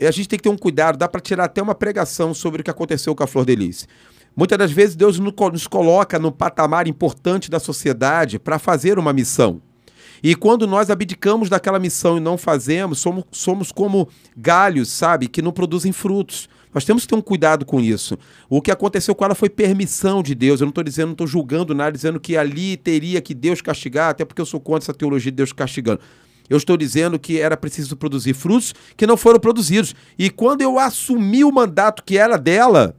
a 0.00 0.10
gente 0.10 0.28
tem 0.28 0.38
que 0.38 0.42
ter 0.42 0.48
um 0.48 0.56
cuidado, 0.56 0.96
dá 0.98 1.08
para 1.08 1.20
tirar 1.20 1.44
até 1.44 1.60
uma 1.62 1.74
pregação 1.74 2.32
sobre 2.34 2.60
o 2.60 2.64
que 2.64 2.70
aconteceu 2.70 3.14
com 3.14 3.22
a 3.22 3.26
Flor 3.26 3.44
de 3.44 3.54
Lis. 3.54 3.88
Muitas 4.36 4.58
das 4.58 4.70
vezes 4.70 4.94
Deus 4.94 5.18
no- 5.18 5.32
nos 5.50 5.66
coloca 5.66 6.18
no 6.18 6.30
patamar 6.30 6.86
importante 6.86 7.50
da 7.50 7.58
sociedade 7.58 8.38
para 8.38 8.58
fazer 8.58 8.98
uma 8.98 9.12
missão. 9.12 9.60
E 10.22 10.34
quando 10.34 10.66
nós 10.66 10.90
abdicamos 10.90 11.48
daquela 11.48 11.78
missão 11.78 12.16
e 12.16 12.20
não 12.20 12.38
fazemos, 12.38 12.98
somos, 12.98 13.24
somos 13.30 13.72
como 13.72 14.08
galhos, 14.36 14.88
sabe, 14.88 15.28
que 15.28 15.42
não 15.42 15.52
produzem 15.52 15.92
frutos. 15.92 16.48
Nós 16.72 16.84
temos 16.84 17.04
que 17.04 17.08
ter 17.08 17.14
um 17.14 17.22
cuidado 17.22 17.64
com 17.64 17.80
isso. 17.80 18.18
O 18.50 18.60
que 18.60 18.70
aconteceu 18.70 19.14
com 19.14 19.24
ela 19.24 19.34
foi 19.34 19.48
permissão 19.48 20.22
de 20.22 20.34
Deus. 20.34 20.60
Eu 20.60 20.66
não 20.66 20.70
estou 20.70 20.84
dizendo, 20.84 21.06
não 21.06 21.12
estou 21.12 21.26
julgando 21.26 21.74
nada, 21.74 21.92
dizendo 21.92 22.20
que 22.20 22.36
ali 22.36 22.76
teria 22.76 23.20
que 23.22 23.32
Deus 23.32 23.62
castigar, 23.62 24.10
até 24.10 24.24
porque 24.24 24.42
eu 24.42 24.46
sou 24.46 24.60
contra 24.60 24.84
essa 24.84 24.94
teologia 24.94 25.32
de 25.32 25.36
Deus 25.36 25.52
castigando. 25.52 26.00
Eu 26.48 26.56
estou 26.56 26.76
dizendo 26.76 27.18
que 27.18 27.40
era 27.40 27.56
preciso 27.56 27.96
produzir 27.96 28.34
frutos 28.34 28.74
que 28.96 29.06
não 29.06 29.16
foram 29.16 29.40
produzidos. 29.40 29.94
E 30.18 30.30
quando 30.30 30.62
eu 30.62 30.78
assumi 30.78 31.44
o 31.44 31.50
mandato 31.50 32.04
que 32.04 32.18
era 32.18 32.36
dela, 32.36 32.94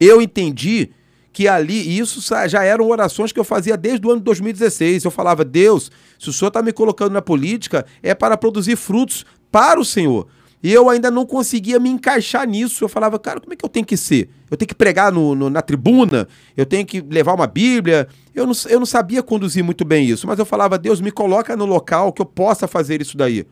eu 0.00 0.20
entendi 0.20 0.90
que 1.34 1.48
ali, 1.48 1.98
isso 1.98 2.20
já 2.48 2.62
eram 2.62 2.88
orações 2.88 3.32
que 3.32 3.40
eu 3.40 3.44
fazia 3.44 3.76
desde 3.76 4.06
o 4.06 4.10
ano 4.10 4.20
de 4.20 4.24
2016. 4.24 5.04
Eu 5.04 5.10
falava, 5.10 5.44
Deus, 5.44 5.90
se 6.18 6.30
o 6.30 6.32
Senhor 6.32 6.48
está 6.48 6.62
me 6.62 6.72
colocando 6.72 7.12
na 7.12 7.20
política, 7.20 7.84
é 8.02 8.14
para 8.14 8.36
produzir 8.36 8.76
frutos 8.76 9.26
para 9.50 9.78
o 9.80 9.84
Senhor. 9.84 10.28
E 10.62 10.72
eu 10.72 10.88
ainda 10.88 11.10
não 11.10 11.26
conseguia 11.26 11.78
me 11.80 11.90
encaixar 11.90 12.46
nisso. 12.48 12.84
Eu 12.84 12.88
falava, 12.88 13.18
cara, 13.18 13.40
como 13.40 13.52
é 13.52 13.56
que 13.56 13.64
eu 13.64 13.68
tenho 13.68 13.84
que 13.84 13.96
ser? 13.96 14.30
Eu 14.50 14.56
tenho 14.56 14.68
que 14.68 14.74
pregar 14.76 15.12
no- 15.12 15.34
no- 15.34 15.50
na 15.50 15.60
tribuna? 15.60 16.26
Eu 16.56 16.64
tenho 16.64 16.86
que 16.86 17.00
levar 17.02 17.34
uma 17.34 17.46
Bíblia? 17.48 18.06
Eu 18.34 18.46
não, 18.46 18.54
eu 18.70 18.78
não 18.78 18.86
sabia 18.86 19.22
conduzir 19.22 19.62
muito 19.64 19.84
bem 19.84 20.06
isso, 20.08 20.26
mas 20.26 20.38
eu 20.38 20.46
falava, 20.46 20.78
Deus, 20.78 21.00
me 21.02 21.10
coloca 21.10 21.54
no 21.56 21.66
local 21.66 22.12
que 22.12 22.22
eu 22.22 22.26
possa 22.26 22.66
fazer 22.68 23.02
isso 23.02 23.16
daí. 23.16 23.44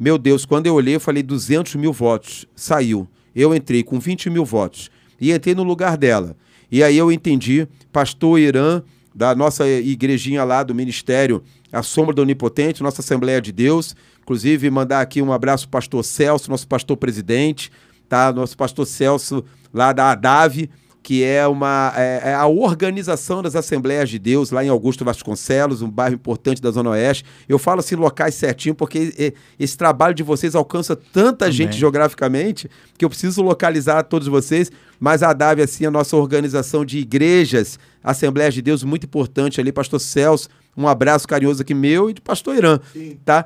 Meu 0.00 0.16
Deus, 0.18 0.44
quando 0.46 0.66
eu 0.66 0.74
olhei, 0.74 0.96
eu 0.96 1.00
falei 1.00 1.22
200 1.22 1.74
mil 1.76 1.92
votos. 1.92 2.46
Saiu. 2.56 3.06
Eu 3.36 3.54
entrei 3.54 3.82
com 3.84 4.00
20 4.00 4.28
mil 4.30 4.44
votos. 4.44 4.90
E 5.20 5.30
entrei 5.30 5.54
no 5.54 5.62
lugar 5.62 5.96
dela. 5.96 6.34
E 6.72 6.82
aí 6.82 6.96
eu 6.96 7.12
entendi, 7.12 7.68
pastor 7.92 8.40
Irã, 8.40 8.82
da 9.14 9.34
nossa 9.34 9.68
igrejinha 9.68 10.42
lá 10.42 10.62
do 10.62 10.74
ministério 10.74 11.42
A 11.70 11.82
Sombra 11.82 12.14
do 12.14 12.22
Onipotente, 12.22 12.82
nossa 12.82 13.02
Assembleia 13.02 13.42
de 13.42 13.52
Deus. 13.52 13.94
Inclusive, 14.22 14.70
mandar 14.70 15.02
aqui 15.02 15.20
um 15.20 15.34
abraço 15.34 15.68
pro 15.68 15.78
pastor 15.78 16.02
Celso, 16.02 16.50
nosso 16.50 16.66
pastor 16.66 16.96
presidente, 16.96 17.70
tá? 18.08 18.32
Nosso 18.32 18.56
pastor 18.56 18.86
Celso, 18.86 19.44
lá 19.70 19.92
da 19.92 20.12
ADAVE, 20.12 20.70
que 21.02 21.24
é 21.24 21.46
uma 21.46 21.92
é, 21.96 22.30
é 22.30 22.34
a 22.34 22.46
organização 22.46 23.42
das 23.42 23.56
Assembleias 23.56 24.08
de 24.08 24.18
Deus 24.18 24.50
lá 24.50 24.64
em 24.64 24.68
Augusto 24.68 25.04
Vasconcelos, 25.04 25.82
um 25.82 25.90
bairro 25.90 26.14
importante 26.14 26.62
da 26.62 26.70
Zona 26.70 26.90
Oeste. 26.90 27.24
Eu 27.48 27.58
falo 27.58 27.80
assim 27.80 27.96
locais 27.96 28.34
certinho 28.34 28.74
porque 28.74 29.34
esse 29.58 29.76
trabalho 29.76 30.14
de 30.14 30.22
vocês 30.22 30.54
alcança 30.54 30.94
tanta 30.94 31.46
Amém. 31.46 31.56
gente 31.56 31.76
geograficamente 31.76 32.70
que 32.96 33.04
eu 33.04 33.08
preciso 33.08 33.42
localizar 33.42 34.04
todos 34.04 34.28
vocês. 34.28 34.70
Mas 35.00 35.20
a 35.20 35.30
ADAV, 35.30 35.62
assim, 35.62 35.84
a 35.84 35.90
nossa 35.90 36.16
organização 36.16 36.84
de 36.84 36.98
igrejas, 36.98 37.76
Assembleias 38.04 38.54
de 38.54 38.62
Deus, 38.62 38.84
muito 38.84 39.04
importante 39.04 39.60
ali, 39.60 39.72
Pastor 39.72 39.98
Celso, 39.98 40.48
um 40.76 40.86
abraço 40.86 41.26
carinhoso 41.26 41.62
aqui 41.62 41.74
meu 41.74 42.08
e 42.08 42.14
de 42.14 42.20
Pastor 42.20 42.54
Irã, 42.54 42.78
tá? 43.24 43.44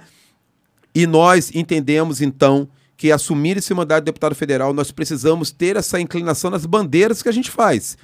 E 0.95 1.07
nós 1.07 1.51
entendemos, 1.55 2.20
então, 2.20 2.69
que 2.97 3.12
assumir 3.12 3.56
esse 3.56 3.74
mandato 3.74 4.01
de 4.01 4.06
deputado 4.06 4.35
federal, 4.35 4.73
nós 4.73 4.90
precisamos 4.90 5.51
ter 5.51 5.77
essa 5.77 6.01
inclinação 6.01 6.51
nas 6.51 6.64
bandeiras 6.64 7.23
que 7.23 7.28
a 7.28 7.32
gente 7.32 7.51
faz. 7.51 7.97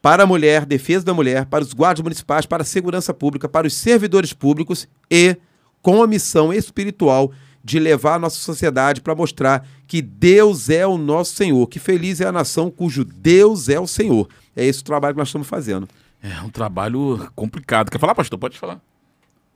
Para 0.00 0.22
a 0.22 0.26
mulher, 0.26 0.64
defesa 0.64 1.04
da 1.04 1.12
mulher, 1.12 1.46
para 1.46 1.62
os 1.62 1.72
guardas 1.72 2.02
municipais, 2.02 2.46
para 2.46 2.62
a 2.62 2.66
segurança 2.66 3.12
pública, 3.12 3.48
para 3.48 3.66
os 3.66 3.74
servidores 3.74 4.32
públicos 4.32 4.88
e 5.10 5.36
com 5.82 6.02
a 6.02 6.06
missão 6.06 6.52
espiritual 6.52 7.32
de 7.62 7.78
levar 7.78 8.14
a 8.14 8.18
nossa 8.18 8.36
sociedade 8.36 9.00
para 9.00 9.14
mostrar 9.14 9.66
que 9.86 10.00
Deus 10.00 10.70
é 10.70 10.86
o 10.86 10.96
nosso 10.96 11.34
Senhor, 11.34 11.66
que 11.66 11.78
feliz 11.78 12.20
é 12.20 12.26
a 12.26 12.32
nação 12.32 12.70
cujo 12.70 13.04
Deus 13.04 13.68
é 13.68 13.78
o 13.78 13.86
Senhor. 13.86 14.28
É 14.56 14.64
esse 14.64 14.80
o 14.80 14.84
trabalho 14.84 15.14
que 15.14 15.18
nós 15.18 15.28
estamos 15.28 15.46
fazendo. 15.46 15.88
É 16.22 16.40
um 16.42 16.48
trabalho 16.48 17.30
complicado. 17.34 17.90
Quer 17.90 17.98
falar, 17.98 18.14
pastor? 18.14 18.38
Pode 18.38 18.58
falar. 18.58 18.80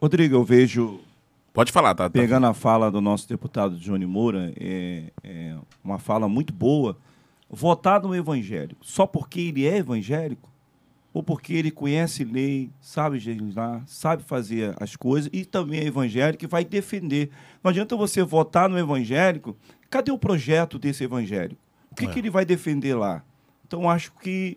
Rodrigo, 0.00 0.36
eu 0.36 0.44
vejo 0.44 1.00
Pode 1.52 1.70
falar, 1.70 1.94
tá? 1.94 2.04
tá. 2.04 2.10
Pegando 2.10 2.46
a 2.46 2.54
fala 2.54 2.90
do 2.90 3.00
nosso 3.00 3.28
deputado 3.28 3.76
Johnny 3.76 4.06
Moura, 4.06 4.52
é, 4.58 5.12
é 5.22 5.54
uma 5.84 5.98
fala 5.98 6.28
muito 6.28 6.52
boa. 6.52 6.96
Votar 7.50 8.00
no 8.02 8.14
evangélico 8.14 8.84
só 8.84 9.06
porque 9.06 9.40
ele 9.40 9.66
é 9.66 9.76
evangélico 9.76 10.50
ou 11.12 11.22
porque 11.22 11.52
ele 11.52 11.70
conhece 11.70 12.24
lei, 12.24 12.70
sabe 12.80 13.16
legislar, 13.16 13.82
sabe 13.86 14.22
fazer 14.22 14.74
as 14.80 14.96
coisas 14.96 15.28
e 15.30 15.44
também 15.44 15.80
é 15.80 15.84
evangélico 15.84 16.42
e 16.42 16.48
vai 16.48 16.64
defender. 16.64 17.30
Não 17.62 17.68
adianta 17.68 17.94
você 17.94 18.22
votar 18.22 18.70
no 18.70 18.78
evangélico, 18.78 19.54
cadê 19.90 20.10
o 20.10 20.16
projeto 20.16 20.78
desse 20.78 21.04
evangélico? 21.04 21.60
O 21.90 21.94
que, 21.94 22.06
É. 22.06 22.08
que 22.08 22.18
ele 22.18 22.30
vai 22.30 22.46
defender 22.46 22.94
lá? 22.94 23.22
Então, 23.66 23.90
acho 23.90 24.10
que, 24.22 24.56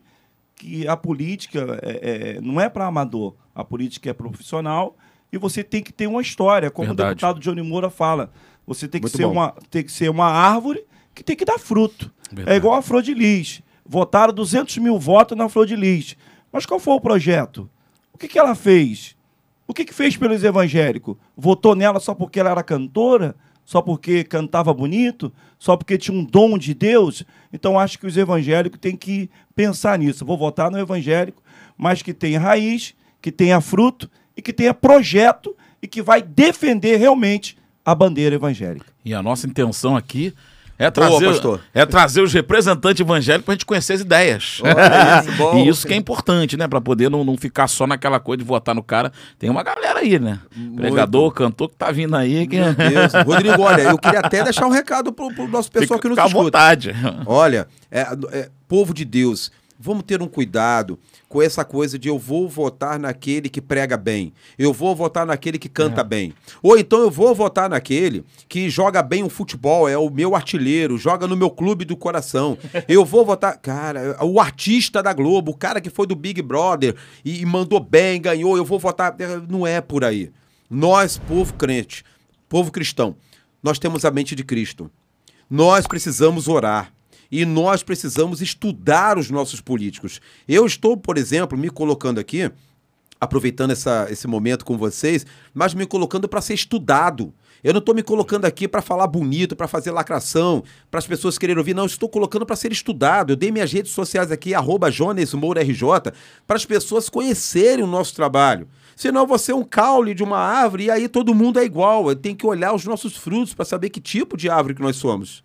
que 0.56 0.88
a 0.88 0.96
política 0.96 1.78
é- 1.82 2.36
é- 2.38 2.42
não 2.42 2.62
é 2.62 2.70
para 2.70 2.86
amador, 2.86 3.36
a 3.54 3.66
política 3.66 4.10
é 4.10 4.14
profissional 4.14 4.96
e 5.36 5.40
você 5.40 5.64
tem 5.64 5.84
que 5.84 5.92
ter 5.92 6.08
uma 6.08 6.22
história, 6.22 6.72
como 6.72 6.88
Verdade. 6.88 7.08
o 7.08 7.14
deputado 7.16 7.40
Johnny 7.40 7.62
Moura 7.62 7.90
fala. 7.90 8.32
Você 8.66 8.88
tem 8.88 9.00
que, 9.00 9.06
Muito 9.06 9.18
ser 9.18 9.26
bom. 9.26 9.34
uma, 9.34 9.54
tem 9.70 9.84
que 9.84 9.92
ser 9.92 10.10
uma 10.10 10.26
árvore 10.26 10.84
que 11.14 11.24
tem 11.24 11.36
que 11.36 11.46
dar 11.46 11.60
fruto. 11.60 12.12
Verdade. 12.32 12.56
É 12.56 12.58
igual 12.58 12.76
a 12.76 12.82
Flor 12.82 13.02
de 13.02 13.14
Lis. 13.14 13.62
Votaram 13.86 14.34
200 14.34 14.78
mil 14.78 14.98
votos 14.98 15.38
na 15.38 15.48
Flor 15.48 15.68
de 15.68 15.76
Lis. 15.76 16.18
Mas 16.52 16.66
qual 16.66 16.80
foi 16.80 16.94
o 16.94 17.02
projeto? 17.02 17.70
O 18.12 18.18
que, 18.18 18.28
que 18.28 18.40
ela 18.40 18.56
fez? 18.56 19.16
O 19.68 19.74
que, 19.74 19.86
que 19.86 19.94
fez 19.94 20.16
pelos 20.18 20.44
evangélicos? 20.44 21.16
Votou 21.36 21.76
nela 21.76 22.00
só 22.00 22.14
porque 22.16 22.40
ela 22.40 22.52
era 22.52 22.64
cantora? 22.64 23.36
Só 23.64 23.82
porque 23.82 24.24
cantava 24.24 24.74
bonito? 24.74 25.34
Só 25.58 25.76
porque 25.76 25.98
tinha 25.98 26.18
um 26.18 26.24
dom 26.24 26.58
de 26.58 26.74
Deus? 26.74 27.24
Então 27.52 27.80
acho 27.80 27.98
que 28.00 28.06
os 28.06 28.16
evangélicos 28.16 28.80
têm 28.80 28.96
que 28.96 29.30
pensar 29.56 29.98
nisso. 29.98 30.26
Vou 30.26 30.38
votar 30.38 30.70
no 30.70 30.80
evangélico, 30.80 31.42
mas 31.78 32.02
que 32.02 32.14
tenha 32.14 32.40
raiz, 32.40 32.94
que 33.22 33.32
tenha 33.32 33.60
fruto 33.60 34.10
e 34.36 34.42
que 34.42 34.54
tenha 34.54 34.74
projeto 34.74 35.56
e 35.82 35.88
que 35.88 36.02
vai 36.02 36.22
defender 36.22 36.98
realmente 36.98 37.58
a 37.84 37.94
bandeira 37.94 38.36
evangélica. 38.36 38.88
E 39.04 39.14
a 39.14 39.22
nossa 39.22 39.46
intenção 39.46 39.96
aqui 39.96 40.34
é 40.78 40.92
trazer, 40.92 41.28
pastor. 41.28 41.62
é 41.74 41.86
trazer 41.86 42.22
os 42.22 42.34
representantes 42.34 43.00
evangélicos 43.00 43.46
para 43.46 43.54
a 43.54 43.56
gente 43.56 43.66
conhecer 43.66 43.94
as 43.94 44.02
ideias. 44.02 44.60
Olha 44.62 45.22
isso, 45.22 45.32
bom. 45.38 45.58
e 45.58 45.68
isso 45.70 45.88
que 45.88 45.94
é 45.94 45.96
importante, 45.96 46.58
né? 46.58 46.68
Para 46.68 46.82
poder 46.82 47.10
não, 47.10 47.24
não 47.24 47.38
ficar 47.38 47.68
só 47.68 47.88
naquela 47.88 48.20
coisa 48.20 48.40
de 48.40 48.44
votar 48.44 48.76
no 48.76 48.84
cara. 48.84 49.12
Tem 49.40 49.50
uma 49.50 49.64
galera 49.64 50.00
aí, 50.00 50.20
né? 50.20 50.40
Pregador, 50.76 51.32
cantor 51.32 51.70
que 51.70 51.76
tá 51.78 51.92
vindo 51.92 52.14
aí. 52.16 52.46
Que... 52.46 52.58
Meu 52.58 52.74
Deus. 52.74 53.14
Rodrigo, 53.26 53.62
olha, 53.62 53.84
eu 53.84 53.98
queria 53.98 54.20
até 54.20 54.44
deixar 54.44 54.68
um 54.68 54.72
recado 54.72 55.14
pro, 55.14 55.34
pro 55.34 55.48
nosso 55.48 55.72
pessoal 55.72 55.98
que 55.98 56.10
nos 56.10 56.16
Fica 56.16 56.24
à 56.24 56.28
escuta. 56.28 56.44
vontade. 56.44 56.96
Olha, 57.26 57.68
é, 57.90 58.02
é, 58.34 58.50
povo 58.68 58.94
de 58.94 59.06
Deus, 59.06 59.52
vamos 59.80 60.04
ter 60.04 60.22
um 60.22 60.28
cuidado 60.28 60.98
com 61.28 61.42
essa 61.42 61.66
coisa 61.66 62.00
de 62.00 62.08
eu 62.08 62.18
vou 62.18 62.48
votar 62.48 62.98
naquele 62.98 63.50
que 63.50 63.62
prega 63.62 63.98
bem, 63.98 64.34
eu 64.58 64.72
vou 64.72 64.96
votar 64.96 65.26
naquele 65.26 65.58
que 65.58 65.70
canta 65.70 66.04
bem, 66.04 66.34
ou 66.62 66.78
então 66.78 67.00
eu 67.00 67.12
vou 67.12 67.36
votar 67.36 67.70
naquele 67.70 68.24
que 68.48 68.70
joga 68.70 69.02
bem 69.02 69.24
o 69.24 69.30
futebol, 69.30 69.88
é 69.90 69.98
o 69.98 70.10
meu 70.10 70.36
artilheiro, 70.36 70.98
joga 70.98 71.28
no 71.28 71.36
meu 71.36 71.50
clube 71.50 71.86
do 71.86 71.96
coração. 71.96 72.58
Eu 72.88 73.04
vou 73.04 73.26
votar, 73.26 73.58
cara, 73.58 74.24
o 74.24 74.40
artista 74.40 75.02
da 75.02 75.12
Globo, 75.12 75.52
o 75.52 75.58
cara 75.58 75.82
que 75.82 75.90
foi 75.90 76.06
do 76.06 76.16
Big 76.16 76.42
Brother 76.42 76.96
e, 77.24 77.42
e 77.42 77.46
mandou 77.46 77.80
bem, 77.80 78.22
ganhou, 78.22 78.58
eu 78.58 78.64
vou 78.66 78.78
votar. 78.78 79.16
Não 79.50 79.66
é 79.66 79.82
por 79.82 80.04
aí. 80.04 80.32
Nós, 80.70 81.18
povo 81.18 81.54
crente, 81.54 82.04
povo 82.48 82.72
cristão, 82.72 83.16
nós 83.62 83.80
temos 83.80 84.06
a 84.06 84.12
mente 84.12 84.36
de 84.36 84.44
Cristo. 84.44 84.90
Nós 85.50 85.88
precisamos 85.88 86.48
orar. 86.48 86.95
E 87.32 87.46
nós 87.46 87.84
precisamos 87.84 88.42
estudar 88.42 89.18
os 89.18 89.30
nossos 89.30 89.62
políticos. 89.62 90.22
Eu 90.48 90.66
estou, 90.66 90.96
por 90.96 91.18
exemplo, 91.18 91.58
me 91.58 91.70
colocando 91.70 92.20
aqui, 92.20 92.52
aproveitando 93.20 93.72
essa, 93.72 94.08
esse 94.10 94.28
momento 94.28 94.66
com 94.66 94.78
vocês, 94.78 95.26
mas 95.54 95.74
me 95.74 95.86
colocando 95.86 96.28
para 96.28 96.42
ser 96.42 96.54
estudado. 96.54 97.34
Eu 97.64 97.74
não 97.74 97.80
estou 97.80 97.96
me 97.96 98.04
colocando 98.04 98.46
aqui 98.46 98.68
para 98.68 98.80
falar 98.80 99.08
bonito, 99.08 99.56
para 99.56 99.68
fazer 99.68 99.90
lacração, 99.90 100.64
para 100.92 101.00
as 101.00 101.08
pessoas 101.08 101.36
quererem 101.36 101.58
ouvir. 101.58 101.74
Não, 101.74 101.88
estou 101.88 102.08
colocando 102.08 102.46
para 102.46 102.56
ser 102.56 102.72
estudado. 102.72 103.34
Eu 103.34 103.36
dei 103.36 103.52
minhas 103.52 103.72
redes 103.72 103.92
sociais 103.92 104.32
aqui, 104.32 104.54
arroba 104.54 104.92
Jones 104.92 105.34
Moura 105.34 105.64
RJ, 105.64 105.82
para 106.46 106.58
as 106.58 106.64
pessoas 106.64 107.10
conhecerem 107.10 107.84
o 107.84 107.88
nosso 107.88 108.14
trabalho. 108.14 108.68
Senão 108.96 109.26
você 109.26 109.52
é 109.52 109.56
um 109.56 109.64
caule 109.64 110.14
de 110.14 110.24
uma 110.24 110.38
árvore 110.38 110.86
e 110.86 110.92
aí 110.92 111.08
todo 111.08 111.34
mundo 111.34 111.60
é 111.60 111.66
igual. 111.66 112.16
Tem 112.16 112.36
que 112.36 112.46
olhar 112.46 112.72
os 112.72 112.86
nossos 112.86 113.18
frutos 113.18 113.56
para 113.56 113.66
saber 113.66 113.90
que 113.90 114.00
tipo 114.00 114.38
de 114.38 114.48
árvore 114.48 114.76
que 114.76 114.82
nós 114.82 114.96
somos. 114.96 115.44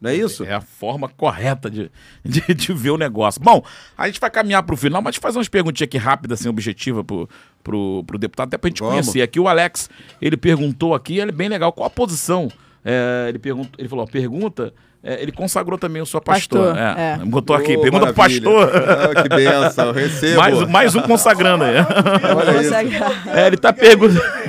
Não 0.00 0.10
é 0.10 0.14
isso? 0.14 0.44
É 0.44 0.54
a 0.54 0.62
forma 0.62 1.08
correta 1.08 1.70
de, 1.70 1.90
de, 2.24 2.54
de 2.54 2.72
ver 2.72 2.90
o 2.90 2.96
negócio. 2.96 3.40
Bom, 3.40 3.62
a 3.98 4.06
gente 4.06 4.18
vai 4.18 4.30
caminhar 4.30 4.62
para 4.62 4.74
o 4.74 4.76
final, 4.76 5.02
mas 5.02 5.16
fazer 5.16 5.36
umas 5.36 5.48
perguntinhas 5.48 5.88
aqui 5.88 5.98
rápidas, 5.98 6.40
assim, 6.40 6.48
objetiva 6.48 7.04
pro, 7.04 7.28
pro, 7.62 8.02
pro 8.06 8.18
deputado, 8.18 8.48
até 8.48 8.56
pra 8.56 8.68
gente 8.68 8.80
Vamos. 8.80 8.94
conhecer. 8.94 9.20
Aqui 9.20 9.38
o 9.38 9.46
Alex, 9.46 9.90
ele 10.22 10.38
perguntou 10.38 10.94
aqui, 10.94 11.18
ele 11.18 11.30
é 11.30 11.34
bem 11.34 11.50
legal, 11.50 11.70
qual 11.72 11.86
a 11.86 11.90
posição? 11.90 12.48
É, 12.82 13.26
ele, 13.28 13.38
perguntou, 13.38 13.72
ele 13.78 13.88
falou, 13.90 14.04
ó, 14.04 14.06
pergunta, 14.10 14.72
é, 15.02 15.22
ele 15.22 15.32
consagrou 15.32 15.78
também 15.78 16.00
o 16.00 16.06
seu 16.06 16.18
pastor. 16.18 16.74
Pastor, 16.74 16.98
é, 16.98 17.18
é. 17.20 17.24
Botou 17.26 17.54
aqui, 17.54 17.76
Ô, 17.76 17.82
pergunta 17.82 18.06
pro 18.06 18.16
maravilha. 18.16 18.42
pastor. 18.42 18.70
Ah, 18.74 19.22
que 19.22 19.28
benção, 19.28 19.92
recebo. 20.00 20.40
mais, 20.40 20.68
mais 20.68 20.94
um 20.94 21.02
consagrando 21.02 21.64
aí. 21.64 21.74
Olha 22.36 22.62
isso. 22.62 22.72
É, 23.28 23.48
ele 23.48 23.58
tá 23.58 23.70
perguntando. 23.70 24.20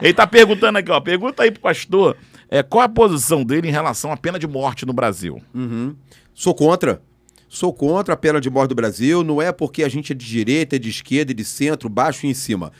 ele 0.00 0.14
tá 0.14 0.26
perguntando 0.26 0.78
aqui, 0.78 0.90
ó. 0.90 1.00
Pergunta 1.00 1.42
aí 1.42 1.50
pro 1.50 1.62
pastor 1.62 2.16
é, 2.52 2.62
qual 2.62 2.84
a 2.84 2.88
posição 2.88 3.42
dele 3.42 3.68
em 3.68 3.70
relação 3.70 4.12
à 4.12 4.16
pena 4.16 4.38
de 4.38 4.46
morte 4.46 4.84
no 4.84 4.92
Brasil. 4.92 5.40
Uhum. 5.54 5.96
Sou 6.34 6.54
contra. 6.54 7.00
Sou 7.48 7.72
contra 7.72 8.12
a 8.12 8.16
pena 8.16 8.42
de 8.42 8.50
morte 8.50 8.68
do 8.68 8.74
Brasil. 8.74 9.24
Não 9.24 9.40
é 9.40 9.50
porque 9.50 9.82
a 9.82 9.88
gente 9.88 10.12
é 10.12 10.14
de 10.14 10.26
direita, 10.26 10.78
de 10.78 10.90
esquerda, 10.90 11.32
de 11.32 11.46
centro, 11.46 11.88
baixo 11.88 12.26
e 12.26 12.28
em 12.28 12.34
cima. 12.34 12.70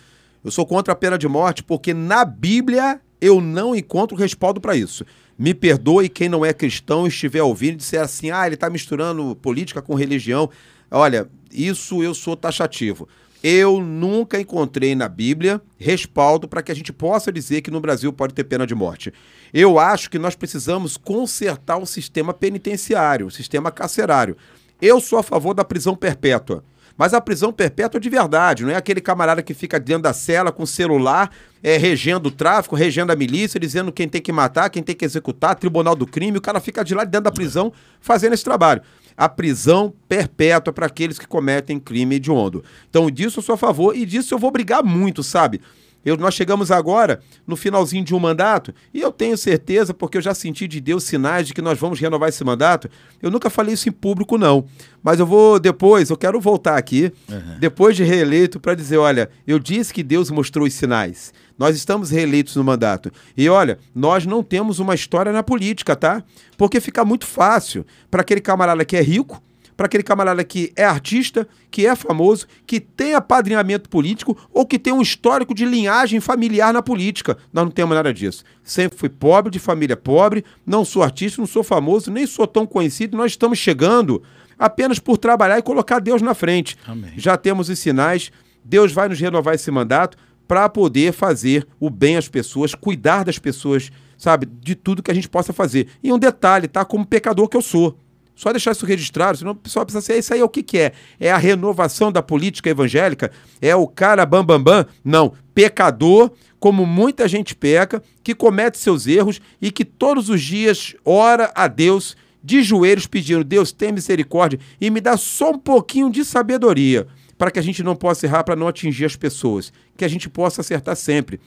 Eu 0.45 0.51
sou 0.51 0.67
contra 0.67 0.93
a 0.93 0.95
pena 0.95 1.17
de 1.17 1.27
morte 1.27 1.63
porque 1.63 1.95
na 1.95 2.23
Bíblia 2.23 3.01
eu 3.19 3.41
não 3.41 3.75
encontro 3.75 4.15
respaldo 4.15 4.61
para 4.61 4.77
isso. 4.77 5.07
Me 5.39 5.55
perdoe 5.55 6.11
quem 6.11 6.29
não 6.29 6.45
é 6.45 6.53
cristão 6.53 7.07
e 7.07 7.09
estiver 7.09 7.43
ouvindo 7.43 7.73
e 7.73 7.77
disser 7.77 8.03
assim: 8.03 8.31
ah, 8.31 8.45
ele 8.45 8.57
está 8.57 8.69
misturando 8.69 9.35
política 9.37 9.81
com 9.81 9.95
religião. 9.95 10.51
Olha, 10.91 11.27
isso 11.51 12.03
eu 12.03 12.13
sou 12.13 12.37
taxativo. 12.37 13.09
Eu 13.43 13.81
nunca 13.81 14.41
encontrei 14.41 14.95
na 14.95 15.09
Bíblia 15.09 15.61
respaldo 15.77 16.47
para 16.47 16.63
que 16.63 16.71
a 16.71 16.75
gente 16.75 16.93
possa 16.93 17.33
dizer 17.33 17.61
que 17.61 17.73
no 17.73 17.81
Brasil 17.81 18.13
pode 18.13 18.35
ter 18.35 18.45
pena 18.45 18.65
de 18.65 18.75
morte. 18.75 19.13
Eu 19.53 19.81
acho 19.81 20.09
que 20.09 20.19
nós 20.19 20.37
precisamos 20.37 20.97
consertar 20.97 21.77
o 21.77 21.87
sistema 21.87 22.33
penitenciário, 22.33 23.27
o 23.27 23.31
sistema 23.33 23.73
carcerário. 23.73 24.37
Eu 24.81 25.01
sou 25.01 25.19
a 25.19 25.25
favor 25.25 25.55
da 25.55 25.65
prisão 25.65 25.97
perpétua. 25.97 26.63
Mas 26.97 27.15
a 27.15 27.21
prisão 27.21 27.53
perpétua 27.53 27.99
de 27.99 28.09
verdade, 28.09 28.65
não 28.65 28.71
é 28.71 28.77
aquele 28.77 29.01
camarada 29.01 29.43
que 29.43 29.55
fica 29.55 29.81
dentro 29.81 30.03
da 30.03 30.13
cela 30.13 30.53
com 30.53 30.65
celular, 30.67 31.33
é, 31.63 31.77
regendo 31.77 32.29
o 32.29 32.31
tráfico, 32.31 32.77
regendo 32.77 33.11
a 33.11 33.17
milícia, 33.17 33.59
dizendo 33.59 33.91
quem 33.91 34.07
tem 34.07 34.21
que 34.21 34.31
matar, 34.31 34.69
quem 34.69 34.83
tem 34.83 34.95
que 34.95 35.05
executar, 35.05 35.57
tribunal 35.57 35.97
do 35.97 36.07
crime, 36.07 36.37
o 36.37 36.41
cara 36.41 36.61
fica 36.61 36.85
de 36.85 36.95
lá 36.95 37.03
dentro 37.03 37.25
da 37.25 37.33
prisão 37.33 37.73
fazendo 38.01 38.35
esse 38.35 38.45
trabalho 38.45 38.83
a 39.17 39.29
prisão 39.29 39.93
perpétua 40.09 40.73
para 40.73 40.87
aqueles 40.87 41.19
que 41.19 41.27
cometem 41.27 41.79
crime 41.79 42.17
hediondo. 42.17 42.65
Então, 42.89 43.11
disso 43.11 43.39
eu 43.39 43.43
sou 43.43 43.55
a 43.55 43.59
favor 43.59 43.97
e 43.97 44.05
disso 44.05 44.35
eu 44.35 44.39
vou 44.39 44.51
brigar 44.51 44.83
muito, 44.83 45.23
sabe? 45.23 45.61
Eu, 46.05 46.17
nós 46.17 46.35
chegamos 46.35 46.71
agora 46.71 47.21
no 47.47 47.57
finalzinho 47.57 48.05
de 48.05 48.15
um 48.15 48.19
mandato 48.19 48.75
e 48.93 49.01
eu 49.01 49.13
tenho 49.13 49.37
certeza, 49.37 49.95
porque 49.95 50.19
eu 50.19 50.23
já 50.23 50.35
senti 50.35 50.67
de 50.67 50.81
Deus 50.81 51.05
sinais 51.05 51.47
de 51.47 51.55
que 51.55 51.63
nós 51.63 51.79
vamos 51.79 52.01
renovar 52.01 52.29
esse 52.29 52.43
mandato. 52.43 52.89
Eu 53.21 53.31
nunca 53.31 53.49
falei 53.49 53.75
isso 53.75 53.89
em 53.89 53.93
público, 53.93 54.37
não. 54.37 54.65
Mas 55.03 55.21
eu 55.21 55.27
vou 55.27 55.61
depois, 55.61 56.11
eu 56.11 56.17
quero 56.17 56.41
voltar 56.41 56.77
aqui, 56.77 57.13
uhum. 57.29 57.59
depois 57.61 57.97
de 57.97 58.03
reeleito, 58.03 58.59
para 58.59 58.75
dizer: 58.75 58.97
olha, 58.97 59.31
eu 59.47 59.59
disse 59.59 59.95
que 59.95 60.03
Deus 60.03 60.31
mostrou 60.31 60.67
os 60.67 60.75
sinais. 60.75 61.33
Nós 61.63 61.77
estamos 61.77 62.11
reeleitos 62.11 62.57
no 62.57 62.65
mandato. 62.65 63.13
E 63.37 63.49
olha, 63.49 63.79
nós 63.95 64.27
não 64.27 64.43
temos 64.43 64.81
uma 64.81 64.97
história 64.97 65.31
na 65.31 65.45
política, 65.45 65.95
tá? 65.95 66.21
Porque 66.57 66.81
fica 66.81 67.05
muito 67.05 67.25
fácil 67.25 67.87
para 68.11 68.23
aquele 68.23 68.41
camarada 68.41 68.85
que 68.85 68.97
é 68.97 69.01
rico 69.01 69.41
para 69.77 69.87
aquele 69.87 70.03
camarada 70.03 70.45
que 70.45 70.71
é 70.77 70.85
artista, 70.85 71.49
que 71.71 71.87
é 71.87 71.97
famoso, 71.97 72.47
que 72.67 72.79
tem 72.79 73.15
apadrinhamento 73.15 73.89
político 73.89 74.37
ou 74.53 74.67
que 74.67 74.79
tem 74.79 74.93
um 74.93 75.01
histórico 75.01 75.55
de 75.55 75.65
linhagem 75.65 76.21
familiar 76.21 76.73
na 76.75 76.83
política. 76.83 77.39
Nós 77.53 77.65
não 77.65 77.71
temos 77.71 77.95
nada 77.97 78.13
disso. 78.13 78.45
Sempre 78.63 78.99
fui 78.99 79.09
pobre, 79.09 79.51
de 79.51 79.59
família 79.59 79.97
pobre, 79.97 80.45
não 80.67 80.85
sou 80.85 81.03
artista, 81.03 81.41
não 81.41 81.47
sou 81.47 81.65
famoso, 81.65 82.11
nem 82.11 82.27
sou 82.27 82.47
tão 82.47 82.67
conhecido. 82.67 83.17
Nós 83.17 83.33
estamos 83.33 83.59
chegando 83.59 84.23
apenas 84.59 84.99
por 84.99 85.17
trabalhar 85.17 85.59
e 85.59 85.63
colocar 85.63 86.01
Deus 86.01 86.21
na 86.21 86.35
frente. 86.35 86.77
Amém. 86.87 87.13
Já 87.17 87.37
temos 87.37 87.69
os 87.69 87.79
sinais, 87.79 88.31
Deus 88.63 88.93
vai 88.93 89.09
nos 89.09 89.19
renovar 89.19 89.55
esse 89.55 89.71
mandato 89.71 90.19
para 90.53 90.69
poder 90.69 91.15
fazer 91.15 91.67
o 91.81 91.89
bem 91.89 92.19
às 92.19 92.29
pessoas, 92.29 92.75
cuidar 92.75 93.25
das 93.25 93.39
pessoas, 93.39 93.91
sabe, 94.19 94.47
de 94.61 94.75
tudo 94.75 95.03
que 95.03 95.11
a 95.11 95.15
gente 95.15 95.27
possa 95.27 95.51
fazer. 95.51 95.87
E 96.05 96.13
um 96.13 96.19
detalhe, 96.19 96.69
tá? 96.69 96.85
Como 96.85 97.07
pecador 97.07 97.49
que 97.49 97.57
eu 97.57 97.63
sou. 97.63 97.97
Só 98.37 98.53
deixar 98.53 98.73
isso 98.73 98.85
registrado, 98.85 99.39
senão 99.39 99.53
o 99.53 99.55
pessoal 99.55 99.87
pensa 99.87 100.01
assim, 100.01 100.13
isso 100.13 100.35
aí 100.35 100.41
é 100.41 100.45
o 100.45 100.51
que, 100.51 100.63
que 100.63 100.77
é? 100.77 100.93
É 101.19 101.33
a 101.33 101.39
renovação 101.39 102.13
da 102.13 102.23
política 102.23 102.69
evangélica? 102.69 103.33
É 103.63 103.75
o 103.75 103.89
cara 103.89 104.27
bam, 104.27 104.45
bam, 104.45 104.63
bam? 104.63 104.85
Não. 105.03 105.33
Pecador, 105.55 106.31
como 106.61 106.85
muita 106.85 107.27
gente 107.27 107.55
peca, 107.57 108.03
que 108.23 108.35
comete 108.35 108.77
seus 108.77 109.07
erros 109.07 109.41
e 109.59 109.71
que 109.71 109.87
todos 109.87 110.29
os 110.29 110.43
dias 110.43 110.95
ora 111.03 111.51
a 111.55 111.67
Deus 111.67 112.15
de 112.45 112.63
joelhos 112.63 113.07
pedindo, 113.07 113.43
Deus, 113.43 113.73
tem 113.73 113.91
misericórdia 113.91 114.61
e 114.79 114.91
me 114.91 115.01
dá 115.01 115.17
só 115.17 115.53
um 115.53 115.59
pouquinho 115.59 116.11
de 116.11 116.23
sabedoria 116.27 117.09
para 117.43 117.51
que 117.51 117.59
a 117.59 117.63
gente 117.63 117.83
não 117.83 117.97
possa 117.97 118.25
errar, 118.25 118.45
para 118.45 118.55
não 118.55 118.69
atingir 118.69 119.05
as 119.05 119.17
pessoas, 119.17 119.73
que 119.97 120.05
a 120.05 120.09
gente 120.09 120.29
possa 120.29 120.61
acertar 120.61 120.95
sempre. 120.95 121.41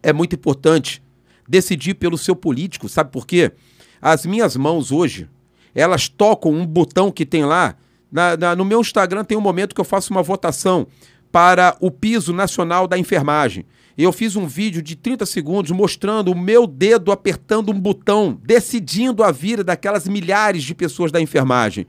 É 0.00 0.12
muito 0.12 0.36
importante 0.36 1.02
decidir 1.48 1.94
pelo 1.94 2.16
seu 2.16 2.36
político, 2.36 2.88
sabe 2.88 3.10
por 3.10 3.26
quê? 3.26 3.50
As 4.00 4.24
minhas 4.24 4.54
mãos 4.56 4.92
hoje, 4.92 5.28
elas 5.74 6.08
tocam 6.08 6.52
um 6.52 6.64
botão 6.64 7.10
que 7.10 7.26
tem 7.26 7.44
lá. 7.44 7.74
Na, 8.08 8.36
na, 8.36 8.54
no 8.54 8.64
meu 8.64 8.80
Instagram 8.80 9.24
tem 9.24 9.36
um 9.36 9.40
momento 9.40 9.74
que 9.74 9.80
eu 9.80 9.84
faço 9.84 10.12
uma 10.12 10.22
votação 10.22 10.86
para 11.32 11.76
o 11.80 11.90
piso 11.90 12.32
nacional 12.32 12.86
da 12.86 12.96
enfermagem. 12.96 13.66
Eu 13.98 14.12
fiz 14.12 14.36
um 14.36 14.46
vídeo 14.46 14.80
de 14.80 14.94
30 14.94 15.26
segundos 15.26 15.72
mostrando 15.72 16.30
o 16.30 16.38
meu 16.38 16.68
dedo 16.68 17.10
apertando 17.10 17.72
um 17.72 17.80
botão, 17.80 18.38
decidindo 18.44 19.24
a 19.24 19.32
vida 19.32 19.64
daquelas 19.64 20.06
milhares 20.06 20.62
de 20.62 20.72
pessoas 20.72 21.10
da 21.10 21.20
enfermagem. 21.20 21.84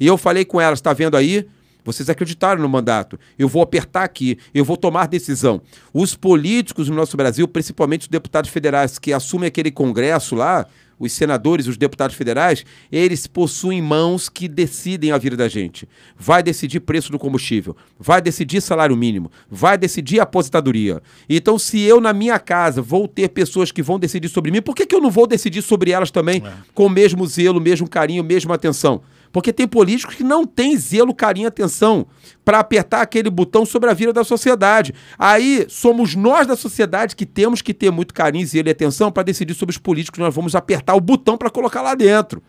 E 0.00 0.08
eu 0.08 0.18
falei 0.18 0.44
com 0.44 0.60
elas, 0.60 0.80
está 0.80 0.92
vendo 0.92 1.16
aí? 1.16 1.46
Vocês 1.86 2.10
acreditaram 2.10 2.60
no 2.60 2.68
mandato. 2.68 3.18
Eu 3.38 3.48
vou 3.48 3.62
apertar 3.62 4.02
aqui, 4.02 4.36
eu 4.52 4.64
vou 4.64 4.76
tomar 4.76 5.06
decisão. 5.06 5.62
Os 5.94 6.14
políticos 6.16 6.88
no 6.88 6.96
nosso 6.96 7.16
Brasil, 7.16 7.46
principalmente 7.46 8.02
os 8.02 8.08
deputados 8.08 8.50
federais 8.50 8.98
que 8.98 9.12
assumem 9.12 9.46
aquele 9.46 9.70
congresso 9.70 10.34
lá, 10.34 10.66
os 10.98 11.12
senadores, 11.12 11.66
os 11.66 11.76
deputados 11.76 12.16
federais, 12.16 12.64
eles 12.90 13.26
possuem 13.26 13.82
mãos 13.82 14.28
que 14.28 14.48
decidem 14.48 15.12
a 15.12 15.18
vida 15.18 15.36
da 15.36 15.48
gente. 15.48 15.86
Vai 16.18 16.42
decidir 16.42 16.80
preço 16.80 17.12
do 17.12 17.18
combustível, 17.18 17.76
vai 17.98 18.20
decidir 18.20 18.60
salário 18.60 18.96
mínimo, 18.96 19.30
vai 19.50 19.76
decidir 19.76 20.20
aposentadoria. 20.20 21.02
Então, 21.28 21.58
se 21.58 21.80
eu 21.80 22.00
na 22.00 22.12
minha 22.12 22.38
casa 22.38 22.80
vou 22.80 23.06
ter 23.06 23.28
pessoas 23.28 23.70
que 23.70 23.82
vão 23.82 23.98
decidir 23.98 24.28
sobre 24.28 24.50
mim, 24.50 24.62
por 24.62 24.74
que, 24.74 24.86
que 24.86 24.94
eu 24.94 25.00
não 25.00 25.10
vou 25.10 25.26
decidir 25.26 25.62
sobre 25.62 25.90
elas 25.90 26.10
também 26.10 26.42
é. 26.44 26.52
com 26.74 26.86
o 26.86 26.90
mesmo 26.90 27.26
zelo, 27.26 27.60
mesmo 27.60 27.88
carinho, 27.88 28.24
mesma 28.24 28.54
atenção? 28.54 29.02
Porque 29.36 29.52
tem 29.52 29.68
políticos 29.68 30.14
que 30.14 30.24
não 30.24 30.46
têm 30.46 30.78
zelo, 30.78 31.14
carinho, 31.14 31.46
atenção 31.46 32.06
para 32.42 32.58
apertar 32.58 33.02
aquele 33.02 33.28
botão 33.28 33.66
sobre 33.66 33.90
a 33.90 33.92
vida 33.92 34.10
da 34.10 34.24
sociedade. 34.24 34.94
Aí 35.18 35.66
somos 35.68 36.14
nós 36.14 36.46
da 36.46 36.56
sociedade 36.56 37.14
que 37.14 37.26
temos 37.26 37.60
que 37.60 37.74
ter 37.74 37.90
muito 37.90 38.14
carinho, 38.14 38.46
zelo 38.46 38.68
e 38.68 38.70
atenção 38.70 39.12
para 39.12 39.24
decidir 39.24 39.52
sobre 39.52 39.72
os 39.72 39.76
políticos. 39.76 40.18
Nós 40.18 40.34
vamos 40.34 40.54
apertar 40.54 40.94
o 40.94 41.02
botão 41.02 41.36
para 41.36 41.50
colocar 41.50 41.82
lá 41.82 41.94
dentro. 41.94 42.42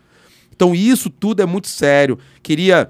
Então 0.50 0.74
isso 0.74 1.10
tudo 1.10 1.42
é 1.42 1.44
muito 1.44 1.68
sério. 1.68 2.18
Queria 2.42 2.88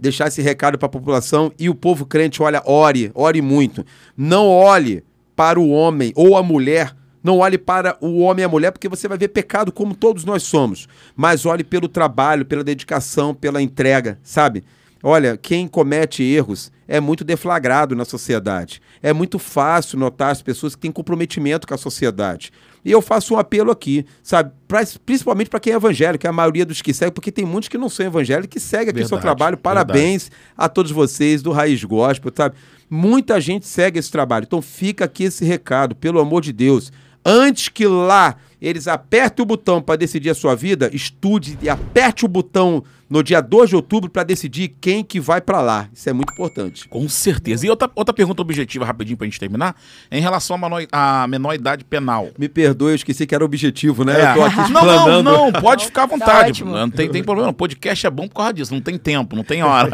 deixar 0.00 0.28
esse 0.28 0.40
recado 0.40 0.78
para 0.78 0.86
a 0.86 0.88
população 0.88 1.52
e 1.58 1.68
o 1.68 1.74
povo 1.74 2.06
crente, 2.06 2.42
olha, 2.42 2.62
ore, 2.64 3.12
ore 3.14 3.42
muito. 3.42 3.84
Não 4.16 4.48
olhe 4.48 5.04
para 5.36 5.60
o 5.60 5.68
homem 5.68 6.10
ou 6.16 6.38
a 6.38 6.42
mulher 6.42 6.96
não 7.26 7.38
olhe 7.38 7.58
para 7.58 7.96
o 8.00 8.20
homem 8.20 8.42
e 8.42 8.44
a 8.44 8.48
mulher, 8.48 8.70
porque 8.70 8.88
você 8.88 9.08
vai 9.08 9.18
ver 9.18 9.26
pecado 9.26 9.72
como 9.72 9.96
todos 9.96 10.24
nós 10.24 10.44
somos. 10.44 10.86
Mas 11.16 11.44
olhe 11.44 11.64
pelo 11.64 11.88
trabalho, 11.88 12.46
pela 12.46 12.62
dedicação, 12.62 13.34
pela 13.34 13.60
entrega, 13.60 14.16
sabe? 14.22 14.62
Olha, 15.02 15.36
quem 15.36 15.66
comete 15.66 16.22
erros 16.22 16.70
é 16.86 17.00
muito 17.00 17.24
deflagrado 17.24 17.96
na 17.96 18.04
sociedade. 18.04 18.80
É 19.02 19.12
muito 19.12 19.40
fácil 19.40 19.98
notar 19.98 20.30
as 20.30 20.40
pessoas 20.40 20.76
que 20.76 20.82
têm 20.82 20.92
comprometimento 20.92 21.66
com 21.66 21.74
a 21.74 21.78
sociedade. 21.78 22.52
E 22.84 22.92
eu 22.92 23.02
faço 23.02 23.34
um 23.34 23.38
apelo 23.38 23.72
aqui, 23.72 24.06
sabe? 24.22 24.52
Pra, 24.68 24.84
principalmente 25.04 25.50
para 25.50 25.58
quem 25.58 25.72
é 25.72 25.76
evangélico, 25.76 26.20
que 26.20 26.26
é 26.28 26.30
a 26.30 26.32
maioria 26.32 26.64
dos 26.64 26.80
que 26.80 26.94
seguem, 26.94 27.12
porque 27.12 27.32
tem 27.32 27.44
muitos 27.44 27.68
que 27.68 27.76
não 27.76 27.88
são 27.88 28.06
evangélicos 28.06 28.52
que 28.52 28.60
seguem 28.60 28.90
aqui 28.90 29.02
o 29.02 29.08
seu 29.08 29.18
trabalho. 29.18 29.56
Parabéns 29.56 30.28
verdade. 30.28 30.52
a 30.56 30.68
todos 30.68 30.92
vocês 30.92 31.42
do 31.42 31.50
Raiz 31.50 31.82
Gospel, 31.82 32.32
sabe? 32.34 32.54
Muita 32.88 33.40
gente 33.40 33.66
segue 33.66 33.98
esse 33.98 34.12
trabalho. 34.12 34.44
Então 34.44 34.62
fica 34.62 35.06
aqui 35.06 35.24
esse 35.24 35.44
recado, 35.44 35.96
pelo 35.96 36.20
amor 36.20 36.40
de 36.40 36.52
Deus 36.52 36.92
antes 37.26 37.68
que 37.68 37.86
lá 37.86 38.36
eles 38.60 38.88
apertem 38.88 39.42
o 39.42 39.46
botão 39.46 39.82
para 39.82 39.96
decidir 39.96 40.30
a 40.30 40.34
sua 40.34 40.54
vida, 40.54 40.88
estude 40.92 41.58
e 41.60 41.68
aperte 41.68 42.24
o 42.24 42.28
botão 42.28 42.82
no 43.08 43.22
dia 43.22 43.40
2 43.40 43.70
de 43.70 43.76
outubro 43.76 44.10
para 44.10 44.24
decidir 44.24 44.74
quem 44.80 45.04
que 45.04 45.20
vai 45.20 45.40
para 45.40 45.60
lá. 45.60 45.88
Isso 45.92 46.08
é 46.08 46.12
muito 46.12 46.32
importante. 46.32 46.88
Com 46.88 47.08
certeza. 47.08 47.66
E 47.66 47.70
outra, 47.70 47.90
outra 47.94 48.12
pergunta 48.12 48.42
objetiva, 48.42 48.84
rapidinho, 48.84 49.16
para 49.16 49.26
a 49.26 49.30
gente 49.30 49.38
terminar, 49.38 49.76
é 50.10 50.18
em 50.18 50.20
relação 50.20 50.56
à 50.56 50.58
menor, 50.58 50.86
à 50.90 51.26
menor 51.28 51.54
idade 51.54 51.84
penal. 51.84 52.30
Me 52.38 52.48
perdoe, 52.48 52.92
eu 52.92 52.96
esqueci 52.96 53.26
que 53.26 53.34
era 53.34 53.44
objetivo, 53.44 54.04
né? 54.04 54.20
É. 54.20 54.30
Eu 54.30 54.34
tô 54.34 54.42
aqui 54.44 54.56
não, 54.72 54.84
não, 54.84 55.22
não, 55.22 55.52
pode 55.52 55.84
ficar 55.84 56.04
à 56.04 56.08
tá 56.08 56.16
vontade. 56.16 56.64
Tá 56.64 56.70
não 56.70 56.90
tem, 56.90 57.08
tem 57.08 57.22
problema. 57.22 57.50
O 57.50 57.54
podcast 57.54 58.06
é 58.06 58.10
bom 58.10 58.26
por 58.26 58.36
causa 58.36 58.54
disso, 58.54 58.74
não 58.74 58.80
tem 58.80 58.98
tempo, 58.98 59.36
não 59.36 59.44
tem 59.44 59.62
hora. 59.62 59.90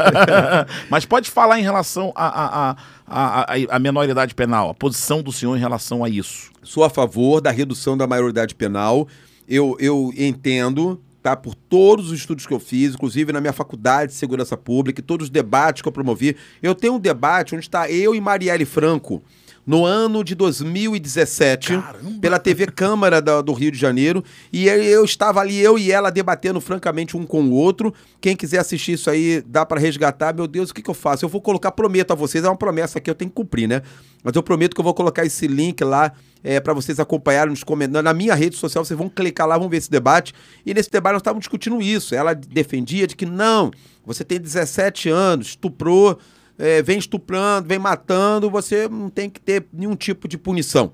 Mas 0.89 1.05
pode 1.05 1.29
falar 1.29 1.59
em 1.59 1.63
relação 1.63 2.11
à 2.15 2.25
a, 2.25 2.69
a, 2.69 2.75
a, 3.05 3.41
a, 3.41 3.75
a 3.75 3.79
menor 3.79 4.09
idade 4.09 4.33
penal, 4.33 4.69
a 4.69 4.73
posição 4.73 5.21
do 5.21 5.31
senhor 5.31 5.55
em 5.55 5.59
relação 5.59 6.03
a 6.03 6.09
isso. 6.09 6.52
Sou 6.63 6.83
a 6.83 6.89
favor 6.89 7.41
da 7.41 7.51
redução 7.51 7.97
da 7.97 8.07
maioridade 8.07 8.55
penal. 8.55 9.07
Eu, 9.47 9.75
eu 9.79 10.11
entendo 10.17 10.99
tá? 11.23 11.37
Por 11.37 11.55
todos 11.55 12.11
os 12.11 12.19
estudos 12.19 12.45
que 12.45 12.53
eu 12.53 12.59
fiz, 12.59 12.93
inclusive 12.93 13.31
na 13.31 13.39
minha 13.39 13.53
faculdade 13.53 14.11
de 14.11 14.17
segurança 14.17 14.57
pública, 14.57 14.99
e 14.99 15.03
todos 15.03 15.27
os 15.27 15.29
debates 15.29 15.81
que 15.81 15.87
eu 15.87 15.91
promovi. 15.91 16.35
Eu 16.61 16.75
tenho 16.75 16.95
um 16.95 16.99
debate 16.99 17.55
onde 17.55 17.63
está 17.63 17.89
eu 17.89 18.13
e 18.13 18.19
Marielle 18.19 18.65
Franco 18.65 19.23
no 19.65 19.85
ano 19.85 20.23
de 20.23 20.35
2017, 20.35 21.77
Caramba. 21.77 22.19
pela 22.19 22.39
TV 22.39 22.67
Câmara 22.67 23.21
do, 23.21 23.41
do, 23.41 23.53
Rio 23.53 23.71
de 23.71 23.77
Janeiro. 23.77 24.23
E 24.51 24.67
eu, 24.67 24.83
eu, 24.83 25.05
estava 25.05 25.39
ali, 25.39 25.59
eu 25.59 25.77
e 25.77 25.91
ela, 25.91 26.09
debatendo 26.09 26.59
francamente 26.59 27.15
um 27.15 27.25
com 27.25 27.43
o 27.43 27.51
outro. 27.51 27.93
Quem 28.19 28.35
quiser 28.35 28.59
assistir 28.59 28.93
isso 28.93 29.09
aí, 29.09 29.41
dá 29.45 29.65
para 29.65 29.79
resgatar. 29.79 30.35
Meu 30.35 30.47
Deus, 30.47 30.69
o 30.69 30.73
que, 30.73 30.81
que 30.81 30.89
eu 30.89 30.93
faço? 30.93 31.23
Eu 31.23 31.29
vou 31.29 31.41
colocar, 31.41 31.71
prometo 31.71 32.11
a 32.11 32.15
vocês, 32.15 32.43
é 32.43 32.47
uma 32.49 32.57
promessa 32.57 32.99
que 32.99 33.09
eu 33.09 33.15
tenho 33.15 33.31
que 33.31 33.35
cumprir, 33.35 33.67
né? 33.67 33.81
Mas 34.23 34.35
eu 34.35 34.43
prometo 34.43 34.73
que 34.73 34.79
eu 34.79 34.85
vou 34.85 34.93
colocar 34.93 35.25
esse 35.25 35.47
link 35.47 35.83
lá 35.83 36.11
é, 36.43 36.59
para 36.59 36.73
vocês 36.73 36.99
acompanharem 36.99 37.49
nos 37.49 37.63
comentários. 37.63 38.03
Na 38.03 38.13
minha 38.13 38.35
rede 38.35 38.55
social, 38.55 38.83
vocês 38.83 38.97
vão 38.97 39.09
clicar 39.09 39.47
lá, 39.47 39.57
vão 39.57 39.69
ver 39.69 39.77
esse 39.77 39.89
debate. 39.89 40.33
E 40.65 40.73
nesse 40.73 40.89
debate 40.89 41.13
nós 41.13 41.21
estávamos 41.21 41.43
discutindo 41.43 41.81
isso. 41.81 42.13
Ela 42.13 42.33
defendia 42.33 43.07
de 43.07 43.15
que 43.15 43.25
não, 43.25 43.71
você 44.05 44.23
tem 44.23 44.39
17 44.39 45.09
anos, 45.09 45.47
estuprou, 45.47 46.17
é, 46.57 46.81
vem 46.81 46.97
estuprando, 46.97 47.67
vem 47.67 47.79
matando, 47.79 48.49
você 48.49 48.87
não 48.87 49.09
tem 49.09 49.29
que 49.29 49.39
ter 49.39 49.65
nenhum 49.71 49.95
tipo 49.95 50.27
de 50.27 50.37
punição. 50.37 50.91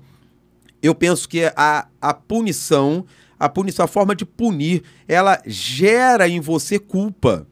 Eu 0.82 0.94
penso 0.94 1.28
que 1.28 1.44
a, 1.56 1.86
a 2.00 2.14
punição, 2.14 3.04
a 3.38 3.48
punição, 3.48 3.84
a 3.84 3.88
forma 3.88 4.14
de 4.14 4.24
punir, 4.24 4.82
ela 5.06 5.40
gera 5.46 6.28
em 6.28 6.40
você 6.40 6.78
culpa. 6.78 7.46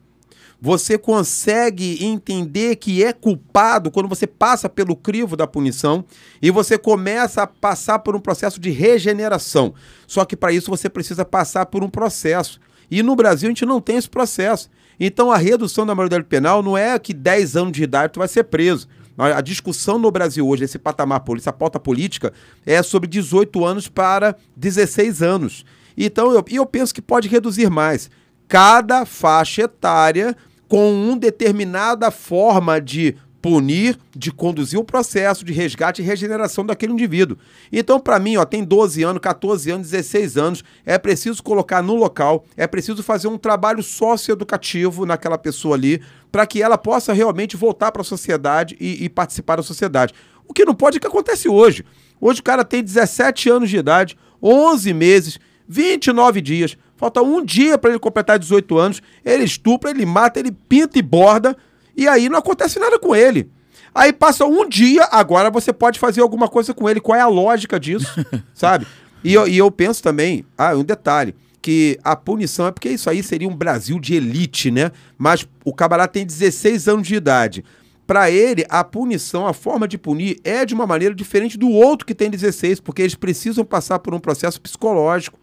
Você 0.61 0.97
consegue 0.97 2.03
entender 2.03 2.75
que 2.75 3.01
é 3.01 3.13
culpado 3.13 3.89
quando 3.89 4.09
você 4.09 4.27
passa 4.27 4.67
pelo 4.67 4.93
crivo 4.93 5.37
da 5.37 5.47
punição 5.47 6.03
e 6.41 6.51
você 6.51 6.77
começa 6.77 7.43
a 7.43 7.47
passar 7.47 7.99
por 7.99 8.13
um 8.13 8.19
processo 8.19 8.59
de 8.59 8.69
regeneração. 8.69 9.73
Só 10.05 10.25
que 10.25 10.35
para 10.35 10.51
isso 10.51 10.69
você 10.69 10.89
precisa 10.89 11.23
passar 11.23 11.67
por 11.67 11.81
um 11.81 11.89
processo. 11.89 12.59
E 12.91 13.01
no 13.01 13.15
Brasil 13.15 13.47
a 13.47 13.51
gente 13.51 13.65
não 13.65 13.79
tem 13.79 13.95
esse 13.95 14.09
processo. 14.09 14.69
Então 14.99 15.31
a 15.31 15.37
redução 15.37 15.85
da 15.85 15.95
maioridade 15.95 16.25
penal 16.25 16.61
não 16.61 16.77
é 16.77 16.97
que 16.99 17.13
10 17.13 17.55
anos 17.55 17.71
de 17.71 17.83
idade 17.83 18.13
tu 18.13 18.19
vai 18.19 18.27
ser 18.27 18.43
preso. 18.43 18.87
A 19.17 19.41
discussão 19.41 19.99
no 19.99 20.09
Brasil 20.09 20.47
hoje, 20.47 20.63
esse 20.63 20.79
patamar 20.79 21.21
essa 21.35 21.51
pauta 21.51 21.77
política, 21.77 22.31
é 22.65 22.81
sobre 22.81 23.09
18 23.09 23.65
anos 23.65 23.89
para 23.89 24.33
16 24.55 25.21
anos. 25.21 25.65
Então, 25.97 26.31
eu, 26.31 26.43
eu 26.49 26.65
penso 26.65 26.93
que 26.93 27.01
pode 27.01 27.27
reduzir 27.27 27.69
mais. 27.69 28.09
Cada 28.47 29.05
faixa 29.05 29.63
etária 29.63 30.35
com 30.69 30.93
uma 30.93 31.17
determinada 31.17 32.09
forma 32.11 32.79
de 32.79 33.17
punir, 33.41 33.97
de 34.15 34.31
conduzir 34.31 34.79
o 34.79 34.83
processo 34.83 35.45
de 35.45 35.53
resgate 35.53 36.01
e 36.01 36.05
regeneração 36.05 36.65
daquele 36.65 36.93
indivíduo. 36.93 37.37
Então, 37.71 37.99
para 37.99 38.19
mim, 38.19 38.37
ó, 38.37 38.45
tem 38.45 38.63
12 38.63 39.03
anos, 39.03 39.21
14 39.21 39.71
anos, 39.71 39.89
16 39.89 40.37
anos, 40.37 40.63
é 40.85 40.97
preciso 40.97 41.41
colocar 41.41 41.81
no 41.81 41.95
local, 41.95 42.45
é 42.57 42.67
preciso 42.67 43.01
fazer 43.01 43.27
um 43.27 43.37
trabalho 43.37 43.81
socioeducativo 43.81 45.05
naquela 45.05 45.37
pessoa 45.37 45.75
ali, 45.75 46.01
para 46.31 46.45
que 46.45 46.61
ela 46.61 46.77
possa 46.77 47.13
realmente 47.13 47.55
voltar 47.55 47.91
para 47.91 48.01
a 48.01 48.05
sociedade 48.05 48.75
e, 48.79 49.05
e 49.05 49.09
participar 49.09 49.55
da 49.55 49.63
sociedade. 49.63 50.13
O 50.47 50.53
que 50.53 50.65
não 50.65 50.75
pode 50.75 50.97
é 50.97 50.99
que 50.99 51.07
acontece 51.07 51.47
hoje. 51.47 51.85
Hoje 52.19 52.41
o 52.41 52.43
cara 52.43 52.65
tem 52.65 52.83
17 52.83 53.49
anos 53.49 53.69
de 53.69 53.77
idade, 53.77 54.17
11 54.41 54.93
meses, 54.93 55.39
29 55.67 56.41
dias, 56.41 56.77
falta 56.97 57.21
um 57.21 57.45
dia 57.45 57.77
para 57.77 57.91
ele 57.91 57.99
completar 57.99 58.37
18 58.37 58.77
anos, 58.77 59.01
ele 59.23 59.43
estupra, 59.43 59.91
ele 59.91 60.05
mata, 60.05 60.39
ele 60.39 60.51
pinta 60.51 60.97
e 60.97 61.01
borda, 61.01 61.55
e 61.95 62.07
aí 62.07 62.29
não 62.29 62.39
acontece 62.39 62.79
nada 62.79 62.99
com 62.99 63.15
ele. 63.15 63.51
Aí 63.93 64.13
passa 64.13 64.45
um 64.45 64.67
dia, 64.67 65.07
agora 65.11 65.49
você 65.49 65.73
pode 65.73 65.99
fazer 65.99 66.21
alguma 66.21 66.47
coisa 66.47 66.73
com 66.73 66.89
ele. 66.89 66.99
Qual 66.99 67.17
é 67.17 67.21
a 67.21 67.27
lógica 67.27 67.79
disso? 67.79 68.07
sabe? 68.53 68.85
E 69.23 69.33
eu, 69.33 69.47
e 69.47 69.57
eu 69.57 69.69
penso 69.69 70.01
também, 70.01 70.45
ah, 70.57 70.75
um 70.75 70.83
detalhe, 70.83 71.35
que 71.61 71.99
a 72.03 72.15
punição 72.15 72.67
é 72.67 72.71
porque 72.71 72.89
isso 72.89 73.09
aí 73.09 73.21
seria 73.21 73.47
um 73.47 73.55
Brasil 73.55 73.99
de 73.99 74.15
elite, 74.15 74.71
né? 74.71 74.91
Mas 75.17 75.47
o 75.65 75.73
camarada 75.73 76.11
tem 76.11 76.25
16 76.25 76.87
anos 76.87 77.07
de 77.07 77.15
idade. 77.15 77.65
Para 78.07 78.31
ele, 78.31 78.65
a 78.69 78.83
punição, 78.83 79.45
a 79.45 79.53
forma 79.53 79.87
de 79.87 79.97
punir 79.97 80.39
é 80.43 80.65
de 80.65 80.73
uma 80.73 80.87
maneira 80.87 81.13
diferente 81.13 81.57
do 81.57 81.69
outro 81.69 82.07
que 82.07 82.15
tem 82.15 82.29
16, 82.29 82.79
porque 82.79 83.01
eles 83.03 83.15
precisam 83.15 83.63
passar 83.63 83.99
por 83.99 84.15
um 84.15 84.19
processo 84.19 84.59
psicológico. 84.59 85.37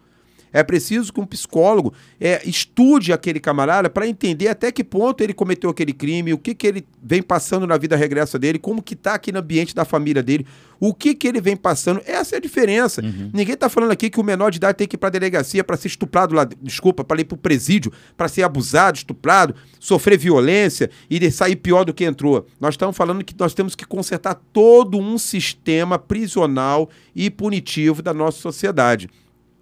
É 0.51 0.63
preciso 0.63 1.11
que 1.11 1.19
um 1.19 1.25
psicólogo 1.25 1.93
é, 2.19 2.41
estude 2.47 3.13
aquele 3.13 3.39
camarada 3.39 3.89
para 3.89 4.07
entender 4.07 4.47
até 4.47 4.71
que 4.71 4.83
ponto 4.83 5.21
ele 5.21 5.33
cometeu 5.33 5.69
aquele 5.69 5.93
crime, 5.93 6.33
o 6.33 6.37
que, 6.37 6.55
que 6.55 6.67
ele 6.67 6.85
vem 7.01 7.21
passando 7.21 7.67
na 7.67 7.77
vida 7.77 7.95
regressa 7.95 8.39
dele, 8.39 8.59
como 8.59 8.81
que 8.81 8.93
está 8.93 9.13
aqui 9.13 9.31
no 9.31 9.39
ambiente 9.39 9.75
da 9.75 9.85
família 9.85 10.23
dele, 10.23 10.45
o 10.79 10.93
que, 10.93 11.13
que 11.15 11.27
ele 11.27 11.41
vem 11.41 11.55
passando. 11.55 12.01
Essa 12.05 12.35
é 12.35 12.37
a 12.37 12.41
diferença. 12.41 13.01
Uhum. 13.01 13.31
Ninguém 13.33 13.53
está 13.53 13.69
falando 13.69 13.91
aqui 13.91 14.09
que 14.09 14.19
o 14.19 14.23
menor 14.23 14.51
de 14.51 14.57
idade 14.57 14.77
tem 14.77 14.87
que 14.87 14.95
ir 14.95 14.99
para 14.99 15.09
a 15.09 15.11
delegacia 15.11 15.63
para 15.63 15.77
ser 15.77 15.87
estuprado 15.87 16.35
lá, 16.35 16.47
desculpa, 16.61 17.03
para 17.03 17.21
ir 17.21 17.25
para 17.25 17.35
o 17.35 17.37
presídio, 17.37 17.91
para 18.15 18.27
ser 18.27 18.43
abusado, 18.43 18.97
estuprado, 18.97 19.55
sofrer 19.79 20.17
violência 20.17 20.89
e 21.09 21.31
sair 21.31 21.55
pior 21.55 21.83
do 21.83 21.93
que 21.93 22.03
entrou. 22.03 22.45
Nós 22.59 22.73
estamos 22.73 22.95
falando 22.95 23.23
que 23.23 23.35
nós 23.37 23.53
temos 23.53 23.75
que 23.75 23.85
consertar 23.85 24.35
todo 24.53 24.97
um 24.97 25.17
sistema 25.17 25.97
prisional 25.99 26.89
e 27.15 27.29
punitivo 27.29 28.01
da 28.01 28.13
nossa 28.13 28.39
sociedade 28.39 29.09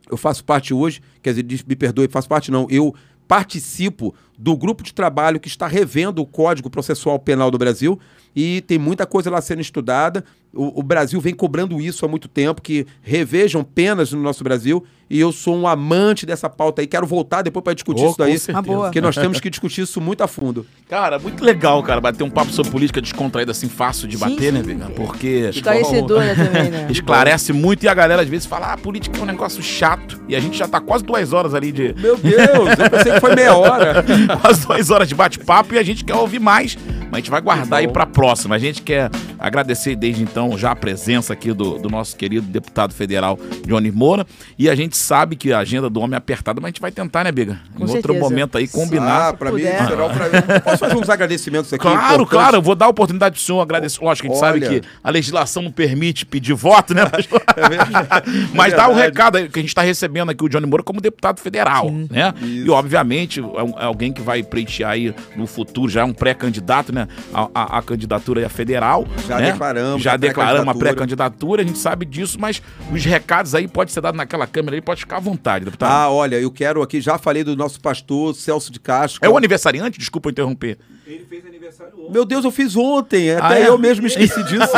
eu 0.09 0.17
faço 0.17 0.43
parte 0.43 0.73
hoje, 0.73 1.01
quer 1.21 1.33
dizer, 1.33 1.65
me 1.67 1.75
perdoe, 1.75 2.07
faço 2.07 2.27
parte 2.27 2.51
não, 2.51 2.67
eu 2.69 2.93
participo 3.27 4.13
do 4.37 4.55
grupo 4.55 4.83
de 4.83 4.93
trabalho 4.93 5.39
que 5.39 5.47
está 5.47 5.67
revendo 5.67 6.21
o 6.21 6.25
Código 6.25 6.69
Processual 6.69 7.17
Penal 7.19 7.49
do 7.49 7.57
Brasil 7.57 7.99
e 8.35 8.61
tem 8.61 8.77
muita 8.77 9.05
coisa 9.05 9.29
lá 9.29 9.41
sendo 9.41 9.61
estudada. 9.61 10.23
O, 10.55 10.79
o, 10.79 10.83
Brasil 10.83 11.19
vem 11.19 11.33
cobrando 11.33 11.81
isso 11.81 12.05
há 12.05 12.07
muito 12.07 12.27
tempo, 12.27 12.61
que 12.61 12.87
revejam 13.01 13.63
penas 13.63 14.13
no 14.13 14.21
nosso 14.21 14.43
Brasil, 14.43 14.85
e 15.09 15.19
eu 15.19 15.31
sou 15.31 15.55
um 15.55 15.67
amante 15.67 16.25
dessa 16.25 16.49
pauta 16.49 16.81
aí. 16.81 16.87
Quero 16.87 17.05
voltar 17.05 17.41
depois 17.41 17.63
para 17.63 17.73
discutir 17.73 18.03
oh, 18.03 18.07
isso 18.07 18.17
daí, 18.17 18.55
ah, 18.55 18.63
porque 18.63 19.01
nós 19.01 19.15
temos 19.15 19.39
que 19.39 19.49
discutir 19.49 19.81
isso 19.81 19.99
muito 19.99 20.23
a 20.23 20.27
fundo. 20.27 20.65
Cara, 20.89 21.19
muito 21.19 21.43
legal, 21.43 21.83
cara, 21.83 21.99
bater 21.99 22.23
um 22.23 22.29
papo 22.29 22.51
sobre 22.51 22.71
política 22.71 23.01
descontraída 23.01 23.51
assim, 23.51 23.67
fácil 23.67 24.07
de 24.07 24.17
bater, 24.17 24.51
sim, 24.51 24.51
né, 24.51 24.61
Vega? 24.61 24.89
Porque... 24.95 25.49
Esclarecedora 25.53 26.35
também, 26.35 26.71
né? 26.71 26.87
Esclarece 26.91 27.53
muito 27.53 27.83
e 27.83 27.87
a 27.87 27.93
galera 27.93 28.21
às 28.21 28.29
vezes 28.29 28.47
fala, 28.47 28.73
ah, 28.73 28.77
política 28.77 29.19
é 29.19 29.21
um 29.21 29.25
negócio 29.25 29.61
chato, 29.61 30.21
e 30.27 30.35
a 30.35 30.39
gente 30.39 30.57
já 30.57 30.67
tá 30.67 30.79
quase 30.79 31.03
duas 31.03 31.33
horas 31.33 31.53
ali 31.53 31.71
de... 31.71 31.93
Meu 31.99 32.17
Deus, 32.17 32.79
eu 32.79 32.89
pensei 32.89 33.11
que 33.11 33.19
foi 33.19 33.35
meia 33.35 33.55
hora. 33.55 34.03
quase 34.41 34.65
duas 34.65 34.89
horas 34.89 35.07
de 35.07 35.15
bate-papo 35.15 35.75
e 35.75 35.77
a 35.77 35.83
gente 35.83 36.03
quer 36.03 36.15
ouvir 36.15 36.39
mais, 36.39 36.77
mas 37.05 37.13
a 37.13 37.17
gente 37.17 37.31
vai 37.31 37.41
guardar 37.41 37.79
aí 37.79 37.87
pra 37.87 38.05
próxima. 38.05 38.55
A 38.55 38.59
gente 38.59 38.81
quer 38.81 39.09
agradecer 39.37 39.95
desde 39.95 40.23
então 40.23 40.44
já 40.57 40.71
a 40.71 40.75
presença 40.75 41.33
aqui 41.33 41.51
do, 41.53 41.77
do 41.79 41.89
nosso 41.89 42.15
querido 42.15 42.45
deputado 42.47 42.93
federal 42.93 43.37
Johnny 43.65 43.91
Moura. 43.91 44.25
E 44.57 44.69
a 44.69 44.75
gente 44.75 44.95
sabe 44.97 45.35
que 45.35 45.51
a 45.51 45.59
agenda 45.59 45.89
do 45.89 45.99
homem 45.99 46.15
é 46.15 46.17
apertada, 46.17 46.59
mas 46.61 46.67
a 46.67 46.71
gente 46.71 46.81
vai 46.81 46.91
tentar, 46.91 47.23
né, 47.23 47.31
Biga? 47.31 47.59
Com 47.75 47.83
em 47.83 47.87
certeza. 47.87 47.95
outro 47.97 48.15
momento 48.15 48.57
aí, 48.57 48.67
combinar. 48.67 49.29
Ah, 49.29 49.33
pra 49.33 49.51
mim, 49.51 49.61
será 49.61 50.05
um 50.05 50.13
prazer. 50.13 50.61
Posso 50.63 50.77
fazer 50.77 50.95
uns 50.95 51.09
agradecimentos 51.09 51.71
aqui? 51.73 51.81
Claro, 51.81 51.97
importantes? 51.99 52.29
claro, 52.31 52.57
eu 52.57 52.61
vou 52.61 52.75
dar 52.75 52.85
a 52.85 52.89
oportunidade 52.89 53.35
pro 53.35 53.43
senhor 53.43 53.61
agradecer. 53.61 54.03
Lógico, 54.03 54.27
a 54.27 54.31
gente 54.33 54.43
Olha. 54.43 54.53
sabe 54.65 54.81
que 54.81 54.87
a 55.03 55.09
legislação 55.09 55.63
não 55.63 55.71
permite 55.71 56.25
pedir 56.25 56.53
voto, 56.53 56.93
né? 56.93 57.05
pastor? 57.09 57.41
É. 57.55 58.53
Mas 58.53 58.73
dá 58.73 58.85
o 58.87 58.93
verdade. 58.95 59.01
recado 59.07 59.35
aí, 59.37 59.49
que 59.49 59.59
a 59.59 59.61
gente 59.61 59.69
está 59.69 59.81
recebendo 59.81 60.29
aqui 60.31 60.43
o 60.43 60.49
Johnny 60.49 60.65
Moura 60.65 60.83
como 60.83 60.99
deputado 61.01 61.39
federal, 61.39 61.89
né? 61.91 62.33
Isso. 62.41 62.67
E 62.67 62.69
obviamente 62.69 63.39
é, 63.39 63.43
um- 63.63 63.79
é 63.79 63.85
alguém 63.85 64.11
que 64.11 64.21
vai 64.21 64.43
pleitear 64.43 64.91
aí 64.91 65.13
no 65.35 65.47
futuro, 65.47 65.89
já 65.89 66.01
é 66.01 66.03
um 66.03 66.13
pré-candidato, 66.13 66.93
né? 66.93 67.07
A, 67.33 67.49
a- 67.53 67.77
a 67.77 67.81
candidatura 67.81 68.41
aí 68.41 68.45
a 68.45 68.49
federal. 68.49 69.05
Já 69.27 69.39
né? 69.39 69.51
declaramos 69.51 70.01
Já 70.03 70.17
declaramos 70.17 70.34
a 70.41 70.45
pré-candidatura. 70.45 70.79
pré-candidatura, 70.79 71.61
a 71.61 71.65
gente 71.65 71.77
sabe 71.77 72.05
disso, 72.05 72.37
mas 72.39 72.61
os 72.91 73.03
recados 73.05 73.53
aí 73.55 73.67
pode 73.67 73.91
ser 73.91 74.01
dado 74.01 74.15
naquela 74.15 74.45
câmera 74.47 74.75
aí, 74.75 74.81
pode 74.81 75.01
ficar 75.01 75.17
à 75.17 75.19
vontade, 75.19 75.65
deputado. 75.65 75.91
Ah, 75.91 76.09
olha, 76.11 76.35
eu 76.39 76.51
quero 76.51 76.81
aqui, 76.81 76.99
já 77.01 77.17
falei 77.17 77.43
do 77.43 77.55
nosso 77.55 77.79
pastor 77.79 78.33
Celso 78.35 78.71
de 78.71 78.79
Castro. 78.79 79.19
é 79.23 79.29
o 79.29 79.37
aniversariante? 79.37 79.97
Desculpa 79.99 80.29
interromper. 80.29 80.77
Ele 81.07 81.23
fez 81.29 81.45
aniversário 81.45 81.93
ontem. 81.99 82.11
Meu 82.11 82.25
Deus, 82.25 82.43
eu 82.43 82.51
fiz 82.51 82.75
ontem, 82.75 83.31
até 83.31 83.55
Ah, 83.55 83.59
é? 83.59 83.67
eu 83.67 83.77
mesmo 83.77 84.07
esqueci 84.07 84.41
disso. 84.45 84.71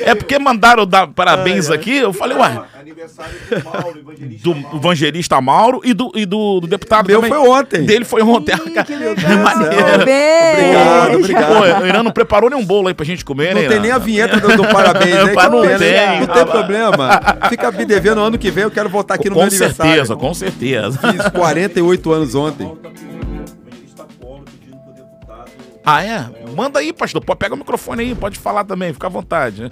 É 0.00 0.14
porque 0.14 0.38
mandaram 0.38 0.86
dar 0.86 1.06
parabéns 1.08 1.70
aqui, 1.70 1.96
eu 1.96 2.12
falei, 2.12 2.36
ué, 2.36 2.62
Aniversário 2.96 3.34
do 3.50 3.64
Mauro, 3.64 3.98
evangelista 3.98 4.42
do 4.48 4.54
Mauro. 4.56 4.76
evangelista 4.78 5.40
Mauro 5.42 5.80
e 5.84 5.92
do, 5.92 6.10
e 6.14 6.24
do, 6.24 6.60
do 6.60 6.66
deputado 6.66 7.06
Meu 7.06 7.20
também. 7.20 7.30
foi 7.30 7.48
ontem. 7.48 7.84
Dele 7.84 8.04
foi 8.06 8.22
ontem. 8.22 8.54
Ih, 8.54 8.84
que 8.84 8.94
legal. 8.96 9.38
Maneiro. 9.44 9.94
Obrigado, 9.94 11.14
obrigado. 11.18 11.46
Pô, 11.76 11.82
o 11.82 11.86
Irã 11.86 12.02
não 12.02 12.10
preparou 12.10 12.48
nem 12.48 12.58
um 12.58 12.64
bolo 12.64 12.88
aí 12.88 12.94
pra 12.94 13.04
gente 13.04 13.24
comer, 13.24 13.54
né? 13.54 13.62
Não 13.62 13.68
tem 13.68 13.80
nem 13.80 13.90
a 13.90 13.98
vinheta 13.98 14.40
do, 14.40 14.56
do 14.56 14.66
parabéns, 14.68 15.14
né? 15.26 15.32
Pá, 15.36 15.48
não 15.50 15.60
pena. 15.60 15.78
tem. 15.78 16.20
Não 16.20 16.26
tem 16.26 16.46
problema. 16.46 17.20
Fica 17.50 17.70
me 17.70 17.84
devendo 17.84 18.20
ano 18.22 18.38
que 18.38 18.50
vem, 18.50 18.64
eu 18.64 18.70
quero 18.70 18.88
voltar 18.88 19.14
aqui 19.14 19.28
no 19.28 19.36
meu 19.36 19.42
Com 19.44 19.48
aniversário. 19.48 19.92
certeza, 19.92 20.16
com 20.16 20.32
certeza. 20.34 20.98
Fiz 21.12 21.28
48 21.28 22.12
anos 22.12 22.34
ontem. 22.34 22.66
Tá 22.82 22.88
pedindo, 22.88 23.26
o 23.26 23.68
evangelista 23.68 24.02
Apolo 24.04 24.44
pedindo 24.58 24.78
pro 24.82 24.92
deputado. 24.94 25.50
Ah, 25.84 26.02
é? 26.02 26.24
Manda 26.56 26.78
aí, 26.78 26.92
pastor. 26.92 27.22
Pô, 27.22 27.36
Pega 27.36 27.54
o 27.54 27.58
microfone 27.58 28.02
aí, 28.02 28.14
pode 28.14 28.38
falar 28.38 28.64
também, 28.64 28.92
fica 28.94 29.06
à 29.06 29.10
vontade. 29.10 29.70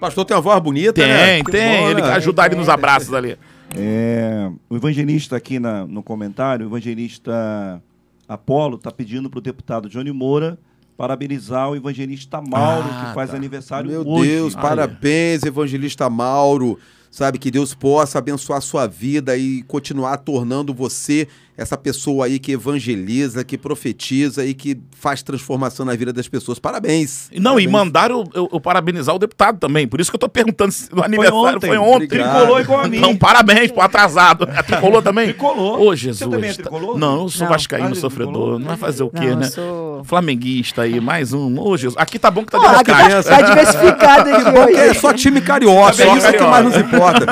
Pastor 0.00 0.24
tem 0.24 0.36
uma 0.36 0.42
voz 0.42 0.60
bonita, 0.62 0.92
Tem, 0.92 1.06
né? 1.08 1.42
Que 1.44 1.50
tem. 1.50 1.80
bom, 1.82 1.90
Ele 1.90 2.02
né? 2.02 2.08
ajuda 2.12 2.42
ali 2.42 2.54
nos 2.56 2.68
abraços 2.68 3.12
ali. 3.14 3.36
É, 3.76 4.50
o 4.70 4.76
evangelista 4.76 5.36
aqui 5.36 5.58
na- 5.58 5.86
no 5.86 6.02
comentário, 6.02 6.66
o 6.66 6.68
evangelista 6.68 7.82
Apolo 8.28 8.76
está 8.76 8.90
pedindo 8.90 9.28
para 9.30 9.38
o 9.38 9.42
deputado 9.42 9.88
Johnny 9.88 10.12
Moura 10.12 10.58
parabenizar 10.96 11.70
o 11.70 11.76
evangelista 11.76 12.40
Mauro, 12.40 12.88
Ah, 12.90 13.06
que 13.08 13.14
faz 13.14 13.30
tá. 13.30 13.36
aniversário 13.36 13.90
Meu 13.90 14.06
hoje. 14.06 14.30
Deus, 14.30 14.56
Aí. 14.56 14.62
parabéns, 14.62 15.42
evangelista 15.42 16.08
Mauro. 16.08 16.78
Sabe, 17.10 17.38
que 17.38 17.50
Deus 17.50 17.72
possa 17.72 18.18
abençoar 18.18 18.58
a 18.58 18.60
sua 18.60 18.86
vida 18.86 19.36
e 19.36 19.62
continuar 19.62 20.18
tornando 20.18 20.74
você 20.74 21.26
essa 21.56 21.76
pessoa 21.76 22.26
aí 22.26 22.38
que 22.38 22.52
evangeliza, 22.52 23.42
que 23.44 23.56
profetiza 23.56 24.44
e 24.44 24.52
que 24.54 24.78
faz 24.98 25.22
transformação 25.22 25.86
na 25.86 25.94
vida 25.94 26.12
das 26.12 26.28
pessoas. 26.28 26.58
Parabéns. 26.58 27.28
Não, 27.32 27.38
e 27.58 27.64
Parabéns. 27.66 27.70
mandaram 27.70 28.18
eu, 28.34 28.42
eu- 28.42 28.48
eu 28.52 28.60
parabenizar 28.60 29.14
o 29.14 29.18
deputado 29.18 29.58
também. 29.58 29.86
Por 29.88 30.00
isso 30.00 30.10
que 30.10 30.16
eu 30.16 30.20
tô 30.20 30.28
perguntando 30.28 30.70
se 30.72 30.88
o 30.94 31.02
aniversário 31.02 31.56
ontem. 31.56 31.66
foi 31.68 31.78
ontem. 31.78 32.08
Tricolou 32.08 32.60
igual 32.60 32.80
a 32.80 32.88
mim. 32.88 32.98
Então, 32.98 33.16
parabéns, 33.16 33.70
pô, 33.72 33.80
atrasado. 33.80 34.44
A 34.54 34.62
tricolou 34.62 35.00
também? 35.00 35.26
Tricolou. 35.28 35.80
Ô, 35.80 35.90
Você 35.90 35.96
Jesus. 35.96 36.30
também 36.30 36.50
é 36.50 36.54
tricolor? 36.54 36.98
Não, 36.98 37.22
eu 37.22 37.28
sou 37.28 37.44
Não. 37.46 37.52
vascaíno 37.52 37.94
sofredor. 37.94 38.32
tricolor? 38.32 38.58
Não 38.58 38.66
vai 38.66 38.76
fazer 38.76 39.02
o 39.02 39.08
quê, 39.10 39.20
Não, 39.20 39.26
eu 39.28 39.36
né? 39.36 39.46
sou- 39.46 40.04
Flamenguista 40.04 40.82
aí, 40.82 41.00
mais 41.00 41.32
um. 41.32 41.58
Ô, 41.58 41.76
Jesus. 41.76 41.96
Aqui 41.96 42.18
tá 42.18 42.30
bom 42.30 42.44
que 42.44 42.52
tá 42.52 42.58
aqui 42.58 42.66
democrático. 42.92 43.28
tá, 43.30 43.36
tá 43.36 43.42
diversificado 43.42 44.30
aqui 44.30 44.44
Bom 44.52 44.66
que 44.66 44.76
é 44.76 44.94
só 44.94 45.12
time 45.12 45.40
carioca, 45.40 45.92
Só 45.94 46.02
é 46.02 46.06
isso 46.06 46.14
que 46.16 46.22
carioca. 46.22 46.46
mais 46.50 46.64
nos 46.64 46.76
importa. 46.76 47.26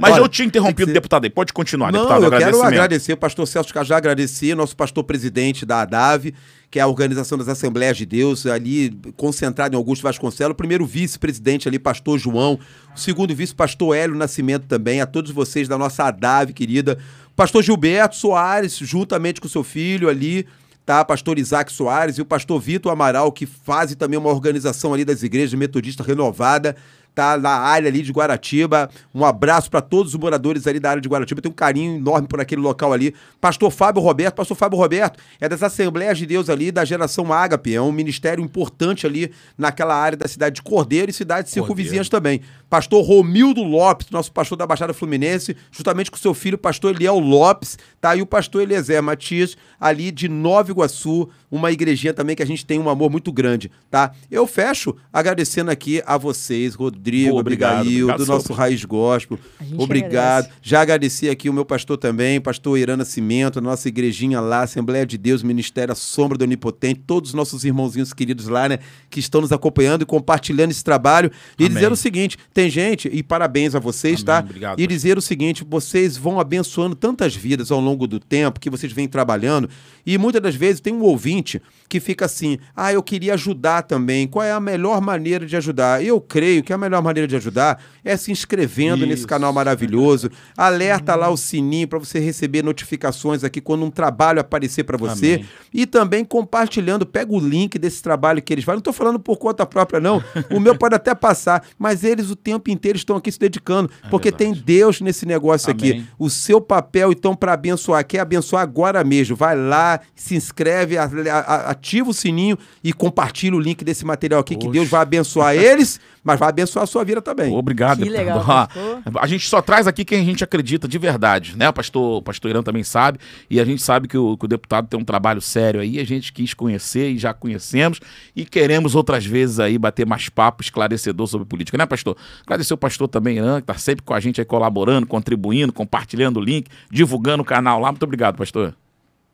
Mas 0.00 0.12
Olha, 0.14 0.20
eu 0.22 0.28
tinha 0.28 0.46
interrompido, 0.46 0.76
que 0.86 0.86
ser- 0.86 0.92
deputado 0.94 1.24
aí. 1.24 1.30
Pode 1.30 1.52
continuar, 1.52 1.92
Não, 1.92 2.00
deputado. 2.00 2.24
eu 2.24 2.30
quero 2.30 2.62
agradecer 2.62 3.12
o 3.12 3.16
pastor 3.16 3.46
Celso 3.46 3.65
Cajá, 3.72 3.88
já 3.88 3.96
agradecer, 3.96 4.54
nosso 4.54 4.76
pastor 4.76 5.04
presidente 5.04 5.64
da 5.64 5.82
ADAV, 5.82 6.32
que 6.70 6.78
é 6.78 6.82
a 6.82 6.86
Organização 6.86 7.38
das 7.38 7.48
Assembleias 7.48 7.96
de 7.96 8.04
Deus, 8.04 8.46
ali 8.46 8.96
concentrado 9.16 9.74
em 9.74 9.78
Augusto 9.78 10.02
Vasconcelos, 10.02 10.56
primeiro 10.56 10.84
vice-presidente 10.84 11.68
ali, 11.68 11.78
pastor 11.78 12.18
João, 12.18 12.58
o 12.94 12.98
segundo 12.98 13.34
vice, 13.34 13.54
pastor 13.54 13.96
Hélio 13.96 14.16
Nascimento 14.16 14.66
também, 14.66 15.00
a 15.00 15.06
todos 15.06 15.30
vocês 15.30 15.68
da 15.68 15.78
nossa 15.78 16.04
ADAV, 16.04 16.52
querida, 16.52 16.98
Pastor 17.36 17.62
Gilberto 17.62 18.16
Soares, 18.16 18.78
juntamente 18.78 19.42
com 19.42 19.48
seu 19.48 19.62
filho 19.62 20.08
ali, 20.08 20.46
tá? 20.86 21.04
Pastor 21.04 21.38
Isaac 21.38 21.70
Soares 21.70 22.16
e 22.16 22.22
o 22.22 22.24
pastor 22.24 22.58
Vitor 22.58 22.90
Amaral, 22.90 23.30
que 23.30 23.44
fazem 23.44 23.94
também 23.94 24.18
uma 24.18 24.30
organização 24.30 24.94
ali 24.94 25.04
das 25.04 25.22
igrejas 25.22 25.52
metodistas 25.52 26.06
renovada, 26.06 26.74
tá? 27.16 27.38
Na 27.38 27.50
área 27.50 27.88
ali 27.88 28.02
de 28.02 28.12
Guaratiba. 28.12 28.90
Um 29.14 29.24
abraço 29.24 29.70
para 29.70 29.80
todos 29.80 30.12
os 30.12 30.20
moradores 30.20 30.66
ali 30.66 30.78
da 30.78 30.90
área 30.90 31.00
de 31.00 31.08
Guaratiba. 31.08 31.40
Tem 31.40 31.50
um 31.50 31.54
carinho 31.54 31.96
enorme 31.96 32.28
por 32.28 32.38
aquele 32.38 32.60
local 32.60 32.92
ali. 32.92 33.14
Pastor 33.40 33.70
Fábio 33.70 34.02
Roberto, 34.02 34.34
pastor 34.34 34.54
Fábio 34.54 34.78
Roberto 34.78 35.18
é 35.40 35.48
das 35.48 35.62
Assembleias 35.62 36.18
de 36.18 36.26
Deus 36.26 36.50
ali, 36.50 36.70
da 36.70 36.84
geração 36.84 37.32
Ágape. 37.32 37.74
É 37.74 37.80
um 37.80 37.90
ministério 37.90 38.44
importante 38.44 39.06
ali 39.06 39.32
naquela 39.56 39.96
área 39.96 40.18
da 40.18 40.28
cidade 40.28 40.56
de 40.56 40.62
Cordeiro 40.62 41.10
e 41.10 41.14
cidades 41.14 41.50
circunvizinhas 41.50 42.10
também. 42.10 42.42
Pastor 42.68 43.02
Romildo 43.02 43.62
Lopes, 43.62 44.10
nosso 44.10 44.30
pastor 44.30 44.58
da 44.58 44.66
Baixada 44.66 44.92
Fluminense, 44.92 45.56
juntamente 45.70 46.10
com 46.10 46.18
seu 46.18 46.34
filho, 46.34 46.58
pastor 46.58 46.94
Eliel 46.94 47.18
Lopes, 47.18 47.78
tá? 47.98 48.14
E 48.14 48.20
o 48.20 48.26
pastor 48.26 48.60
Eliezer 48.60 49.02
Matias, 49.02 49.56
ali 49.80 50.10
de 50.10 50.28
Nova 50.28 50.70
Iguaçu, 50.70 51.30
uma 51.56 51.72
igrejinha 51.72 52.14
também 52.14 52.36
que 52.36 52.42
a 52.42 52.46
gente 52.46 52.64
tem 52.64 52.78
um 52.78 52.88
amor 52.88 53.10
muito 53.10 53.32
grande, 53.32 53.70
tá? 53.90 54.12
Eu 54.30 54.46
fecho 54.46 54.94
agradecendo 55.12 55.70
aqui 55.70 56.02
a 56.06 56.16
vocês, 56.16 56.74
Rodrigo, 56.74 57.32
Pô, 57.32 57.40
obrigado, 57.40 57.80
Abigail, 57.80 58.04
obrigado, 58.04 58.26
do 58.26 58.32
nosso 58.32 58.52
Raiz 58.52 58.84
Gospel. 58.84 59.38
A 59.60 59.82
Obrigado. 59.82 60.44
agradece. 60.44 60.50
Já 60.62 60.80
agradeci 60.80 61.28
aqui 61.28 61.48
o 61.48 61.52
meu 61.52 61.64
pastor 61.64 61.96
também, 61.98 62.40
pastor 62.40 62.78
Irã 62.78 62.96
Nascimento, 62.96 63.58
a 63.58 63.62
nossa 63.62 63.88
igrejinha 63.88 64.40
lá, 64.40 64.62
Assembleia 64.62 65.06
de 65.06 65.16
Deus, 65.18 65.42
Ministério 65.42 65.92
à 65.92 65.94
Sombra 65.94 66.36
do 66.38 66.42
Onipotente, 66.42 67.00
todos 67.06 67.30
os 67.30 67.34
nossos 67.34 67.64
irmãozinhos 67.64 68.12
queridos 68.12 68.48
lá, 68.48 68.68
né, 68.68 68.78
que 69.10 69.20
estão 69.20 69.40
nos 69.40 69.52
acompanhando 69.52 70.02
e 70.02 70.06
compartilhando 70.06 70.70
esse 70.70 70.84
trabalho. 70.84 71.30
E 71.58 71.64
Amém. 71.64 71.74
dizer 71.74 71.90
o 71.90 71.96
seguinte, 71.96 72.36
tem 72.52 72.68
gente, 72.70 73.08
e 73.12 73.22
parabéns 73.22 73.74
a 73.74 73.78
vocês, 73.78 74.16
Amém, 74.16 74.24
tá? 74.26 74.38
obrigado, 74.40 74.80
E 74.80 74.86
dizer 74.86 75.16
o 75.18 75.22
seguinte, 75.22 75.64
vocês 75.68 76.16
vão 76.16 76.38
abençoando 76.38 76.94
tantas 76.94 77.34
vidas 77.34 77.70
ao 77.70 77.80
longo 77.80 78.06
do 78.06 78.18
tempo 78.20 78.60
que 78.60 78.70
vocês 78.70 78.92
vêm 78.92 79.08
trabalhando, 79.08 79.68
e 80.06 80.16
muitas 80.16 80.40
das 80.40 80.54
vezes 80.54 80.80
tem 80.80 80.94
um 80.94 81.02
ouvinte 81.02 81.60
que 81.88 82.00
fica 82.00 82.24
assim, 82.24 82.58
ah, 82.74 82.92
eu 82.92 83.02
queria 83.02 83.34
ajudar 83.34 83.82
também, 83.82 84.26
qual 84.26 84.44
é 84.44 84.52
a 84.52 84.60
melhor 84.60 85.00
maneira 85.00 85.44
de 85.44 85.56
ajudar? 85.56 86.04
Eu 86.04 86.20
creio 86.20 86.62
que 86.62 86.72
a 86.72 86.78
melhor 86.78 87.02
maneira 87.02 87.26
de 87.26 87.36
ajudar 87.36 87.82
é 88.04 88.16
se 88.16 88.30
inscrevendo 88.30 89.04
nesse 89.04 89.20
Isso. 89.20 89.26
canal 89.26 89.52
maravilhoso, 89.52 90.30
alerta 90.56 91.14
lá 91.14 91.28
o 91.28 91.36
sininho 91.36 91.88
para 91.88 91.98
você 91.98 92.18
receber 92.18 92.62
notificações 92.62 93.42
aqui 93.44 93.60
quando 93.60 93.84
um 93.84 93.90
trabalho 93.90 94.40
aparecer 94.40 94.84
para 94.84 94.96
você 94.96 95.34
Amém. 95.34 95.46
e 95.72 95.86
também 95.86 96.24
compartilhando, 96.24 97.04
pega 97.04 97.32
o 97.32 97.40
link 97.40 97.78
desse 97.78 98.02
trabalho 98.02 98.40
que 98.42 98.52
eles 98.52 98.64
fazem. 98.64 98.76
Não 98.76 98.80
estou 98.80 98.92
falando 98.92 99.18
por 99.18 99.36
conta 99.38 99.66
própria 99.66 100.00
não, 100.00 100.22
o 100.50 100.60
meu 100.60 100.76
pode 100.76 100.94
até 100.94 101.14
passar, 101.14 101.64
mas 101.78 102.04
eles 102.04 102.30
o 102.30 102.36
tempo 102.36 102.70
inteiro 102.70 102.96
estão 102.96 103.16
aqui 103.16 103.32
se 103.32 103.38
dedicando, 103.38 103.90
porque 104.10 104.30
tem 104.30 104.52
Deus 104.52 105.00
nesse 105.00 105.26
negócio 105.26 105.70
aqui. 105.70 105.90
É 105.90 105.92
Amém. 105.94 106.08
O 106.18 106.30
seu 106.30 106.60
papel 106.60 107.12
então 107.12 107.34
para 107.34 107.52
abençoar, 107.52 108.04
quer 108.06 108.20
abençoar 108.20 108.62
agora 108.62 109.02
mesmo, 109.02 109.34
vai 109.34 109.56
lá, 109.56 109.95
se 110.14 110.36
inscreve, 110.36 110.96
ativa 110.98 112.10
o 112.10 112.14
sininho 112.14 112.58
e 112.82 112.92
compartilha 112.92 113.56
o 113.56 113.60
link 113.60 113.84
desse 113.84 114.04
material 114.04 114.40
aqui 114.40 114.56
que. 114.56 114.68
Deus 114.68 114.88
vai 114.88 115.00
abençoar 115.00 115.54
eles, 115.56 116.00
mas 116.22 116.38
vai 116.38 116.48
abençoar 116.48 116.82
a 116.82 116.86
sua 116.86 117.04
vida 117.04 117.22
também. 117.22 117.54
Obrigado, 117.54 118.02
Que 118.02 118.08
legal, 118.08 118.38
deputado. 118.38 118.68
pastor. 118.68 119.02
A 119.22 119.26
gente 119.26 119.48
só 119.48 119.62
traz 119.62 119.86
aqui 119.86 120.04
quem 120.04 120.20
a 120.20 120.24
gente 120.24 120.42
acredita 120.42 120.88
de 120.88 120.98
verdade, 120.98 121.56
né? 121.56 121.68
O 121.68 121.72
pastor, 121.72 122.18
o 122.18 122.22
pastor 122.22 122.50
Irã 122.50 122.62
também 122.62 122.82
sabe, 122.82 123.18
e 123.48 123.60
a 123.60 123.64
gente 123.64 123.82
sabe 123.82 124.08
que 124.08 124.18
o, 124.18 124.36
que 124.36 124.44
o 124.44 124.48
deputado 124.48 124.88
tem 124.88 124.98
um 124.98 125.04
trabalho 125.04 125.40
sério 125.40 125.80
aí, 125.80 125.98
a 125.98 126.04
gente 126.04 126.32
quis 126.32 126.52
conhecer 126.52 127.10
e 127.10 127.18
já 127.18 127.32
conhecemos, 127.32 128.00
e 128.34 128.44
queremos 128.44 128.94
outras 128.94 129.24
vezes 129.24 129.60
aí 129.60 129.78
bater 129.78 130.06
mais 130.06 130.28
papo 130.28 130.62
esclarecedor 130.62 131.26
sobre 131.26 131.46
política, 131.46 131.78
né, 131.78 131.86
pastor? 131.86 132.16
Agradecer 132.44 132.74
o 132.74 132.78
pastor 132.78 133.08
também, 133.08 133.38
Irã, 133.38 133.60
que 133.60 133.66
tá 133.66 133.74
sempre 133.74 134.04
com 134.04 134.12
a 134.12 134.20
gente 134.20 134.40
aí 134.40 134.44
colaborando, 134.44 135.06
contribuindo, 135.06 135.72
compartilhando 135.72 136.38
o 136.38 136.42
link, 136.42 136.68
divulgando 136.90 137.42
o 137.42 137.46
canal 137.46 137.80
lá. 137.80 137.90
Muito 137.90 138.02
obrigado, 138.02 138.36
pastor. 138.36 138.74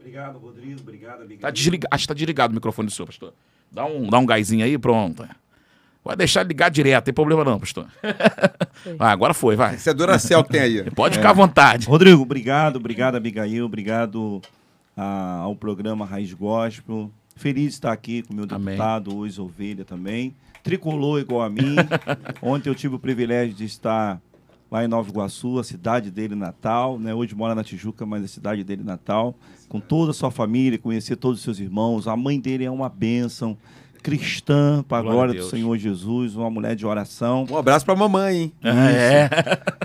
Obrigado, 0.03 0.39
Rodrigo. 0.39 0.81
Obrigado, 0.81 1.21
Abigail. 1.23 1.41
Tá 1.41 1.51
desliga... 1.51 1.87
Acho 1.91 2.03
que 2.03 2.09
tá 2.09 2.15
desligado 2.15 2.51
o 2.51 2.55
microfone 2.55 2.87
do 2.87 2.93
senhor, 2.93 3.07
pastor. 3.07 3.33
Dá 3.71 3.87
um, 3.87 4.09
dá 4.11 4.19
um 4.19 4.27
gásinho 4.27 4.65
aí, 4.65 4.77
pronto. 4.77 5.27
Vai 6.05 6.17
deixar 6.17 6.43
ligar 6.43 6.69
direto, 6.69 7.05
tem 7.05 7.15
problema 7.15 7.45
não, 7.45 7.61
pastor. 7.61 7.87
Vai, 8.99 9.13
agora 9.13 9.33
foi, 9.33 9.55
vai. 9.55 9.77
Esse 9.77 9.89
é 9.89 9.95
Duracell 9.95 10.43
que 10.43 10.51
tem 10.51 10.61
aí. 10.61 10.91
Pode 10.91 11.17
ficar 11.17 11.31
à 11.31 11.33
vontade. 11.33 11.87
Rodrigo, 11.87 12.21
obrigado, 12.21 12.77
obrigado, 12.77 13.15
Abigail, 13.15 13.65
obrigado 13.65 14.43
a- 14.97 15.39
ao 15.45 15.55
programa 15.55 16.05
Raiz 16.05 16.33
Gospel. 16.35 17.09
Feliz 17.37 17.65
de 17.69 17.75
estar 17.75 17.93
aqui 17.93 18.23
com 18.23 18.33
o 18.33 18.37
meu 18.37 18.47
Amém. 18.51 18.75
deputado, 18.75 19.15
Luiz 19.15 19.39
Ovelha 19.39 19.85
também. 19.85 20.35
Tricolor 20.65 21.21
igual 21.21 21.43
a 21.43 21.49
mim. 21.49 21.77
Ontem 22.43 22.69
eu 22.69 22.75
tive 22.75 22.97
o 22.97 22.99
privilégio 22.99 23.55
de 23.55 23.65
estar 23.65 24.21
lá 24.73 24.83
em 24.83 24.89
Nova 24.89 25.11
Iguaçu, 25.11 25.59
a 25.59 25.65
cidade 25.65 26.11
dele 26.11 26.35
natal, 26.35 26.99
né? 26.99 27.15
Hoje 27.15 27.35
mora 27.35 27.55
na 27.55 27.63
Tijuca, 27.63 28.07
mas 28.07 28.25
a 28.25 28.27
cidade 28.27 28.65
dele 28.65 28.83
natal, 28.83 29.35
com 29.69 29.79
toda 29.79 30.13
a 30.13 30.15
sua 30.15 30.31
família, 30.31 30.79
conhecer 30.79 31.17
todos 31.17 31.41
os 31.41 31.45
seus 31.45 31.61
irmãos. 31.61 32.09
A 32.09 32.17
mãe 32.17 32.41
dele 32.41 32.65
é 32.65 32.71
uma 32.71 32.89
bênção, 32.89 33.55
cristã, 34.03 34.83
para 34.89 34.97
a 34.97 35.03
Glória 35.03 35.39
a 35.39 35.45
do. 35.45 35.51
Senhor 35.51 35.77
Jesus, 35.77 36.35
uma 36.37 36.49
mulher 36.49 36.75
de 36.75 36.87
oração. 36.87 37.47
Um 37.51 37.59
abraço 37.59 37.85
pra 37.85 37.95
mamãe, 37.95 38.37
hein? 38.45 38.53
É. 38.65 39.29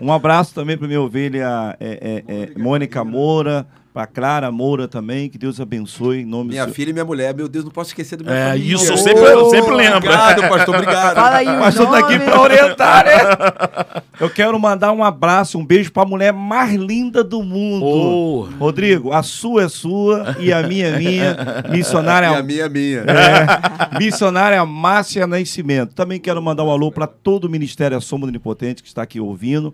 Um 0.01 0.13
abraço 0.13 0.55
também 0.55 0.77
para 0.77 0.87
minha 0.87 1.01
ovelha 1.01 1.75
é, 1.81 2.23
é, 2.25 2.51
é, 2.55 2.57
Mônica 2.57 3.03
Moura, 3.03 3.67
para 3.97 4.05
Clara 4.05 4.51
Moura 4.51 4.87
também, 4.87 5.27
que 5.27 5.39
Deus 5.39 5.59
abençoe 5.59 6.19
em 6.21 6.25
nome 6.25 6.51
Minha 6.51 6.67
do 6.67 6.71
filha 6.71 6.91
e 6.91 6.93
minha 6.93 7.03
mulher, 7.03 7.33
meu 7.33 7.47
Deus, 7.47 7.65
não 7.65 7.71
posso 7.71 7.89
esquecer 7.89 8.15
do 8.15 8.23
meu 8.23 8.31
É, 8.31 8.49
família. 8.49 8.75
isso, 8.75 8.91
eu 8.91 8.95
sempre- 8.97 9.23
eu 9.23 9.49
sempre 9.49 9.73
lembro. 9.73 9.97
Obrigado, 9.97 10.41
pastor, 10.47 10.75
obrigado. 10.75 11.15
Fala 11.17 11.35
aí 11.37 11.47
o 11.47 11.59
Mas 11.59 11.75
eu 11.75 11.87
tô 11.87 11.95
aqui 11.95 12.13
nome. 12.19 12.25
para 12.29 12.41
orientar, 12.41 13.05
né? 13.05 13.13
Eu 14.19 14.31
quero 14.31 14.59
mandar 14.59 14.91
um 14.93 15.03
abraço, 15.03 15.59
um 15.59 15.65
beijo 15.65 15.91
para 15.91 16.01
a 16.01 16.05
mulher 16.05 16.33
mais 16.33 16.73
linda 16.73 17.23
do 17.23 17.43
mundo. 17.43 17.85
Oh. 17.85 18.47
Rodrigo, 18.59 19.13
a 19.13 19.21
sua 19.21 19.63
é 19.65 19.69
sua 19.69 20.35
e 20.39 20.51
a 20.51 20.63
minha 20.63 20.87
é 20.87 20.97
minha. 20.97 21.37
Missionária, 21.69 22.29
Minha, 22.41 22.67
minha, 22.67 23.01
minha. 23.03 23.05
é, 23.11 23.99
missionária 23.99 24.65
Márcia 24.65 25.27
Nascimento. 25.27 25.93
Também 25.93 26.19
quero 26.19 26.41
mandar 26.41 26.63
um 26.63 26.71
alô 26.71 26.91
para 26.91 27.05
todo 27.05 27.45
o 27.45 27.49
Ministério 27.49 27.95
A 27.95 28.01
Sombra 28.01 28.25
do 28.27 28.29
Onipotente 28.29 28.81
que 28.81 28.87
está 28.89 29.03
aqui 29.03 29.19
ouvindo. 29.19 29.71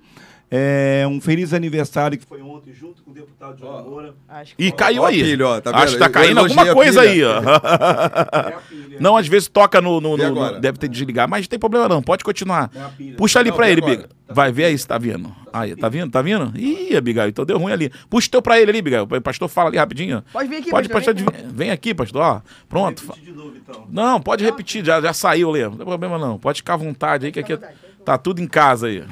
É, 0.55 1.03
um 1.07 1.19
feliz 1.19 1.51
aniversário 1.51 2.15
que 2.15 2.25
foi 2.27 2.39
ontem, 2.41 2.71
junto 2.73 3.01
com 3.01 3.09
o 3.09 3.13
deputado 3.13 3.57
João 3.59 3.83
Moura. 3.83 4.13
Acho 4.29 4.55
que 4.55 4.63
E 4.65 4.71
caiu 4.71 5.01
Ó, 5.01 5.05
aí. 5.07 5.23
filho, 5.23 5.47
ó, 5.47 5.59
tá 5.59 5.71
Acho 5.75 5.93
que 5.93 5.99
tá 5.99 6.07
caindo 6.09 6.39
alguma 6.39 6.71
coisa 6.73 7.01
aí, 7.01 7.23
ó. 7.23 7.39
É. 7.39 8.97
Não, 8.99 9.17
às 9.17 9.27
vezes 9.27 9.47
toca 9.47 9.81
no. 9.81 9.99
no- 9.99 10.15
no- 10.15 10.29
no- 10.35 10.59
deve 10.59 10.77
ter 10.77 10.87
que 10.87 10.93
desligar, 10.93 11.27
mas 11.27 11.45
não 11.45 11.49
tem 11.49 11.57
problema 11.57 11.89
não, 11.89 12.03
pode 12.03 12.23
continuar. 12.23 12.69
É 12.75 12.87
pilha. 12.95 13.15
Puxa 13.17 13.39
ali 13.39 13.49
Não, 13.49 13.55
pra 13.57 13.67
ele, 13.69 13.81
agora? 13.81 13.95
Biga. 13.97 14.09
Vai 14.29 14.51
ver 14.51 14.65
aí 14.65 14.77
se 14.77 14.87
tá 14.87 14.97
vindo. 14.97 15.33
Aí, 15.51 15.75
tá 15.75 15.89
vindo? 15.89 16.11
Tá 16.11 16.21
vindo? 16.21 16.51
Ih, 16.55 16.95
Abigail, 16.95 17.29
então 17.29 17.45
deu 17.45 17.57
ruim 17.57 17.71
ali. 17.73 17.91
Puxa 18.09 18.27
o 18.27 18.31
teu 18.31 18.41
pra 18.41 18.59
ele 18.59 18.69
ali, 18.69 18.79
Abigail. 18.79 19.03
O 19.09 19.21
pastor 19.21 19.47
fala 19.49 19.69
ali 19.69 19.77
rapidinho. 19.77 20.23
Pode 20.31 20.47
vir 20.49 20.57
aqui, 20.57 20.69
Pode, 20.69 20.89
pastor, 20.89 21.13
vem 21.15 21.25
Vem, 21.51 21.71
aqui, 21.71 21.93
pastor. 21.95 22.21
Ó, 22.21 22.41
pronto. 22.69 23.03
Novo, 23.33 23.53
então. 23.57 23.87
Não, 23.89 24.21
pode 24.21 24.43
repetir, 24.43 24.85
já, 24.85 25.01
já 25.01 25.13
saiu, 25.13 25.49
Lê. 25.51 25.63
Não 25.63 25.75
tem 25.77 25.85
problema 25.85 26.17
não. 26.19 26.37
Pode 26.37 26.57
ficar 26.57 26.75
à 26.75 26.77
vontade 26.77 27.25
aí, 27.25 27.31
que 27.31 27.39
aqui 27.39 27.57
tá 28.05 28.17
tudo 28.17 28.39
em 28.41 28.47
casa 28.47 28.87
aí. 28.87 29.03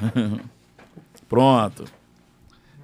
Pronto. 1.31 1.85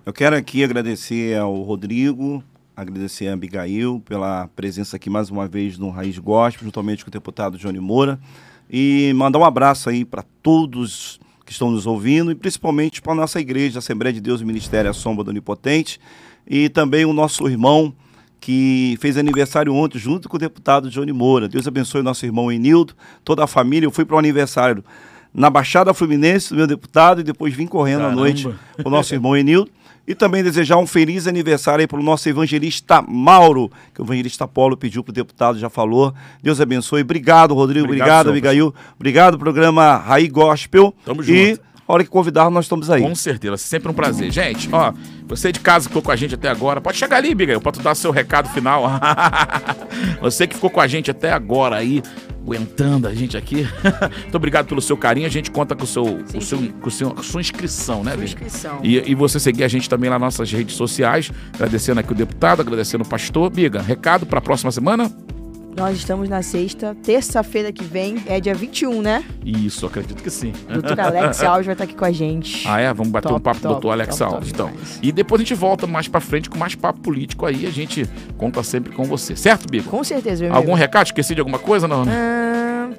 Eu 0.05 0.13
quero 0.13 0.33
aqui 0.33 0.63
agradecer 0.63 1.37
ao 1.37 1.53
Rodrigo, 1.63 2.41
agradecer 2.73 3.27
a 3.27 3.33
Abigail 3.33 4.01
pela 4.05 4.47
presença 4.55 4.95
aqui 4.95 5.09
mais 5.09 5.29
uma 5.29 5.49
vez 5.49 5.77
no 5.77 5.89
Raiz 5.89 6.17
Gospel, 6.17 6.63
juntamente 6.63 7.03
com 7.03 7.09
o 7.09 7.11
deputado 7.11 7.57
Johnny 7.57 7.81
Moura, 7.81 8.17
e 8.71 9.11
mandar 9.17 9.39
um 9.39 9.43
abraço 9.43 9.89
aí 9.89 10.05
para 10.05 10.23
todos 10.41 11.19
que 11.45 11.51
estão 11.51 11.69
nos 11.69 11.85
ouvindo 11.85 12.31
e 12.31 12.35
principalmente 12.35 13.01
para 13.01 13.11
a 13.11 13.15
nossa 13.17 13.37
igreja, 13.37 13.79
Assembleia 13.79 14.13
de 14.13 14.21
Deus 14.21 14.41
Ministério 14.41 14.89
à 14.89 14.93
Sombra 14.93 15.25
do 15.25 15.31
Onipotente, 15.31 15.99
e 16.47 16.69
também 16.69 17.03
o 17.03 17.11
nosso 17.11 17.49
irmão 17.49 17.93
que 18.39 18.97
fez 19.01 19.17
aniversário 19.17 19.73
ontem 19.73 19.99
junto 19.99 20.29
com 20.29 20.37
o 20.37 20.39
deputado 20.39 20.89
Johnny 20.89 21.11
Moura. 21.11 21.49
Deus 21.49 21.67
abençoe 21.67 22.01
nosso 22.01 22.25
irmão 22.25 22.49
Enildo, 22.49 22.93
toda 23.25 23.43
a 23.43 23.47
família. 23.47 23.85
Eu 23.85 23.91
fui 23.91 24.05
para 24.05 24.15
o 24.15 24.19
aniversário 24.19 24.85
na 25.37 25.51
Baixada 25.51 25.93
Fluminense 25.93 26.49
do 26.49 26.55
meu 26.55 26.65
deputado 26.65 27.21
e 27.21 27.23
depois 27.23 27.53
vim 27.53 27.67
correndo 27.67 27.99
à 27.99 28.03
Caramba. 28.05 28.21
noite 28.21 28.49
com 28.81 28.89
o 28.89 28.91
nosso 28.91 29.13
irmão 29.13 29.37
Enildo. 29.37 29.69
E 30.07 30.15
também 30.15 30.41
desejar 30.41 30.77
um 30.77 30.87
feliz 30.87 31.27
aniversário 31.27 31.81
aí 31.81 31.87
para 31.87 31.99
o 31.99 32.03
nosso 32.03 32.29
evangelista 32.29 33.01
Mauro, 33.01 33.69
que 33.93 34.01
o 34.01 34.05
evangelista 34.05 34.47
Paulo 34.47 34.77
pediu 34.77 35.03
para 35.03 35.11
o 35.11 35.13
deputado, 35.13 35.59
já 35.59 35.69
falou. 35.69 36.13
Deus 36.41 36.61
abençoe. 36.61 37.01
Obrigado, 37.01 37.53
Rodrigo. 37.53 37.85
Obrigado, 37.85 38.29
Abigail. 38.29 38.73
Obrigado, 38.95 39.37
programa 39.37 39.97
Raí 39.97 40.29
Gospel. 40.29 40.95
Tamo 41.05 41.21
E 41.23 41.49
junto. 41.49 41.61
A 41.87 41.93
hora 41.93 42.03
que 42.03 42.09
convidar, 42.09 42.49
nós 42.49 42.65
estamos 42.65 42.89
aí. 42.89 43.01
Com 43.01 43.15
certeza, 43.15 43.55
sempre 43.57 43.89
um 43.89 43.93
prazer. 43.93 44.29
Gente, 44.29 44.67
ó, 44.71 44.93
você 45.25 45.51
de 45.51 45.59
casa 45.59 45.85
que 45.85 45.89
ficou 45.89 46.01
com 46.01 46.11
a 46.11 46.15
gente 46.15 46.35
até 46.35 46.49
agora, 46.49 46.81
pode 46.81 46.97
chegar 46.97 47.17
ali, 47.17 47.33
Bigail, 47.33 47.61
pra 47.61 47.71
tu 47.71 47.81
dar 47.81 47.95
seu 47.95 48.11
recado 48.11 48.49
final. 48.49 48.83
você 50.19 50.45
que 50.45 50.55
ficou 50.55 50.69
com 50.69 50.81
a 50.81 50.87
gente 50.87 51.09
até 51.09 51.31
agora 51.31 51.77
aí, 51.77 52.03
aguentando 52.43 53.07
a 53.07 53.13
gente 53.13 53.37
aqui. 53.37 53.65
Muito 54.23 54.35
obrigado 54.35 54.67
pelo 54.67 54.81
seu 54.81 54.97
carinho. 54.97 55.27
A 55.27 55.29
gente 55.29 55.49
conta 55.49 55.75
com, 55.75 55.85
o 55.85 55.87
seu, 55.87 56.03
com, 56.03 56.37
o 56.37 56.41
seu, 56.41 56.59
com, 56.81 56.87
o 56.87 56.91
seu, 56.91 57.11
com 57.11 57.19
a 57.21 57.23
sua 57.23 57.39
inscrição, 57.39 58.03
né, 58.03 58.11
Sua 58.11 58.21
Biga? 58.21 58.25
inscrição. 58.25 58.79
E, 58.83 59.11
e 59.11 59.15
você 59.15 59.39
seguir 59.39 59.63
a 59.63 59.67
gente 59.69 59.89
também 59.89 60.09
lá 60.09 60.19
nas 60.19 60.35
nossas 60.35 60.51
redes 60.51 60.75
sociais. 60.75 61.31
Agradecendo 61.53 62.01
aqui 62.01 62.11
o 62.11 62.15
deputado, 62.15 62.61
agradecendo 62.61 63.05
o 63.05 63.07
pastor. 63.07 63.49
Biga, 63.49 63.81
recado 63.81 64.25
pra 64.25 64.41
próxima 64.41 64.71
semana? 64.71 65.09
Nós 65.77 65.95
estamos 65.95 66.27
na 66.27 66.41
sexta, 66.41 66.97
terça-feira 67.03 67.71
que 67.71 67.83
vem, 67.83 68.17
é 68.25 68.39
dia 68.39 68.55
21, 68.55 68.99
né? 68.99 69.23
Isso, 69.45 69.85
acredito 69.85 70.23
que 70.23 70.29
sim. 70.31 70.51
Doutor 70.67 70.97
Alex 70.99 71.43
Alves 71.43 71.67
vai 71.67 71.73
estar 71.73 71.83
aqui 71.83 71.93
com 71.93 72.03
a 72.03 72.11
gente. 72.11 72.67
Ah, 72.67 72.79
é? 72.81 72.91
Vamos 72.91 73.11
bater 73.11 73.27
Top, 73.29 73.39
um 73.39 73.43
papo 73.43 73.59
com 73.61 73.67
o 73.67 73.71
doutor 73.73 73.91
Alex 73.91 74.17
top, 74.17 74.33
Alves, 74.33 74.51
top 74.51 74.55
então. 74.71 74.71
demais. 74.71 74.99
E 75.03 75.11
depois 75.11 75.39
a 75.39 75.43
gente 75.43 75.53
volta 75.53 75.85
mais 75.85 76.07
pra 76.07 76.19
frente 76.19 76.49
com 76.49 76.57
mais 76.57 76.73
papo 76.73 76.99
político 77.01 77.45
aí, 77.45 77.67
a 77.67 77.69
gente 77.69 78.09
conta 78.37 78.63
sempre 78.63 78.91
com 78.91 79.03
você. 79.03 79.35
Certo, 79.35 79.69
Bico? 79.69 79.87
Com 79.91 80.03
certeza, 80.03 80.43
meu 80.45 80.51
Algum 80.51 80.69
amigo. 80.71 80.77
recado? 80.79 81.05
Esqueci 81.05 81.35
de 81.35 81.41
alguma 81.41 81.59
coisa? 81.59 81.87
Não. 81.87 82.03
Ah, 82.07 82.89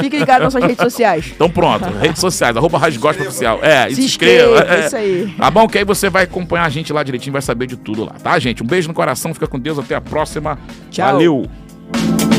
Fique 0.00 0.18
ligado 0.18 0.44
nas 0.44 0.54
nossas 0.54 0.66
redes 0.68 0.82
sociais. 0.82 1.30
Então 1.34 1.50
pronto, 1.50 1.84
redes 2.00 2.20
sociais, 2.20 2.56
arroba 2.56 2.78
Rasgosta 2.78 3.22
Oficial. 3.22 3.58
É, 3.62 3.88
e 3.88 3.90
Se 3.90 3.96
se 3.96 4.06
inscreva. 4.06 4.54
inscreva, 4.60 4.74
é. 4.82 4.86
isso 4.86 4.96
aí. 4.96 5.34
Tá 5.36 5.50
bom? 5.50 5.68
Que 5.68 5.78
aí 5.78 5.84
você 5.84 6.08
vai 6.08 6.24
acompanhar 6.24 6.64
a 6.64 6.68
gente 6.70 6.90
lá 6.90 7.02
direitinho, 7.02 7.32
vai 7.34 7.42
saber 7.42 7.66
de 7.66 7.76
tudo 7.76 8.04
lá, 8.04 8.12
tá, 8.12 8.38
gente? 8.38 8.62
Um 8.62 8.66
beijo 8.66 8.88
no 8.88 8.94
coração, 8.94 9.34
fica 9.34 9.46
com 9.46 9.58
Deus, 9.58 9.78
até 9.78 9.94
a 9.94 10.00
próxima. 10.00 10.58
Tchau. 10.90 11.12
Valeu! 11.12 11.46
you 11.94 12.31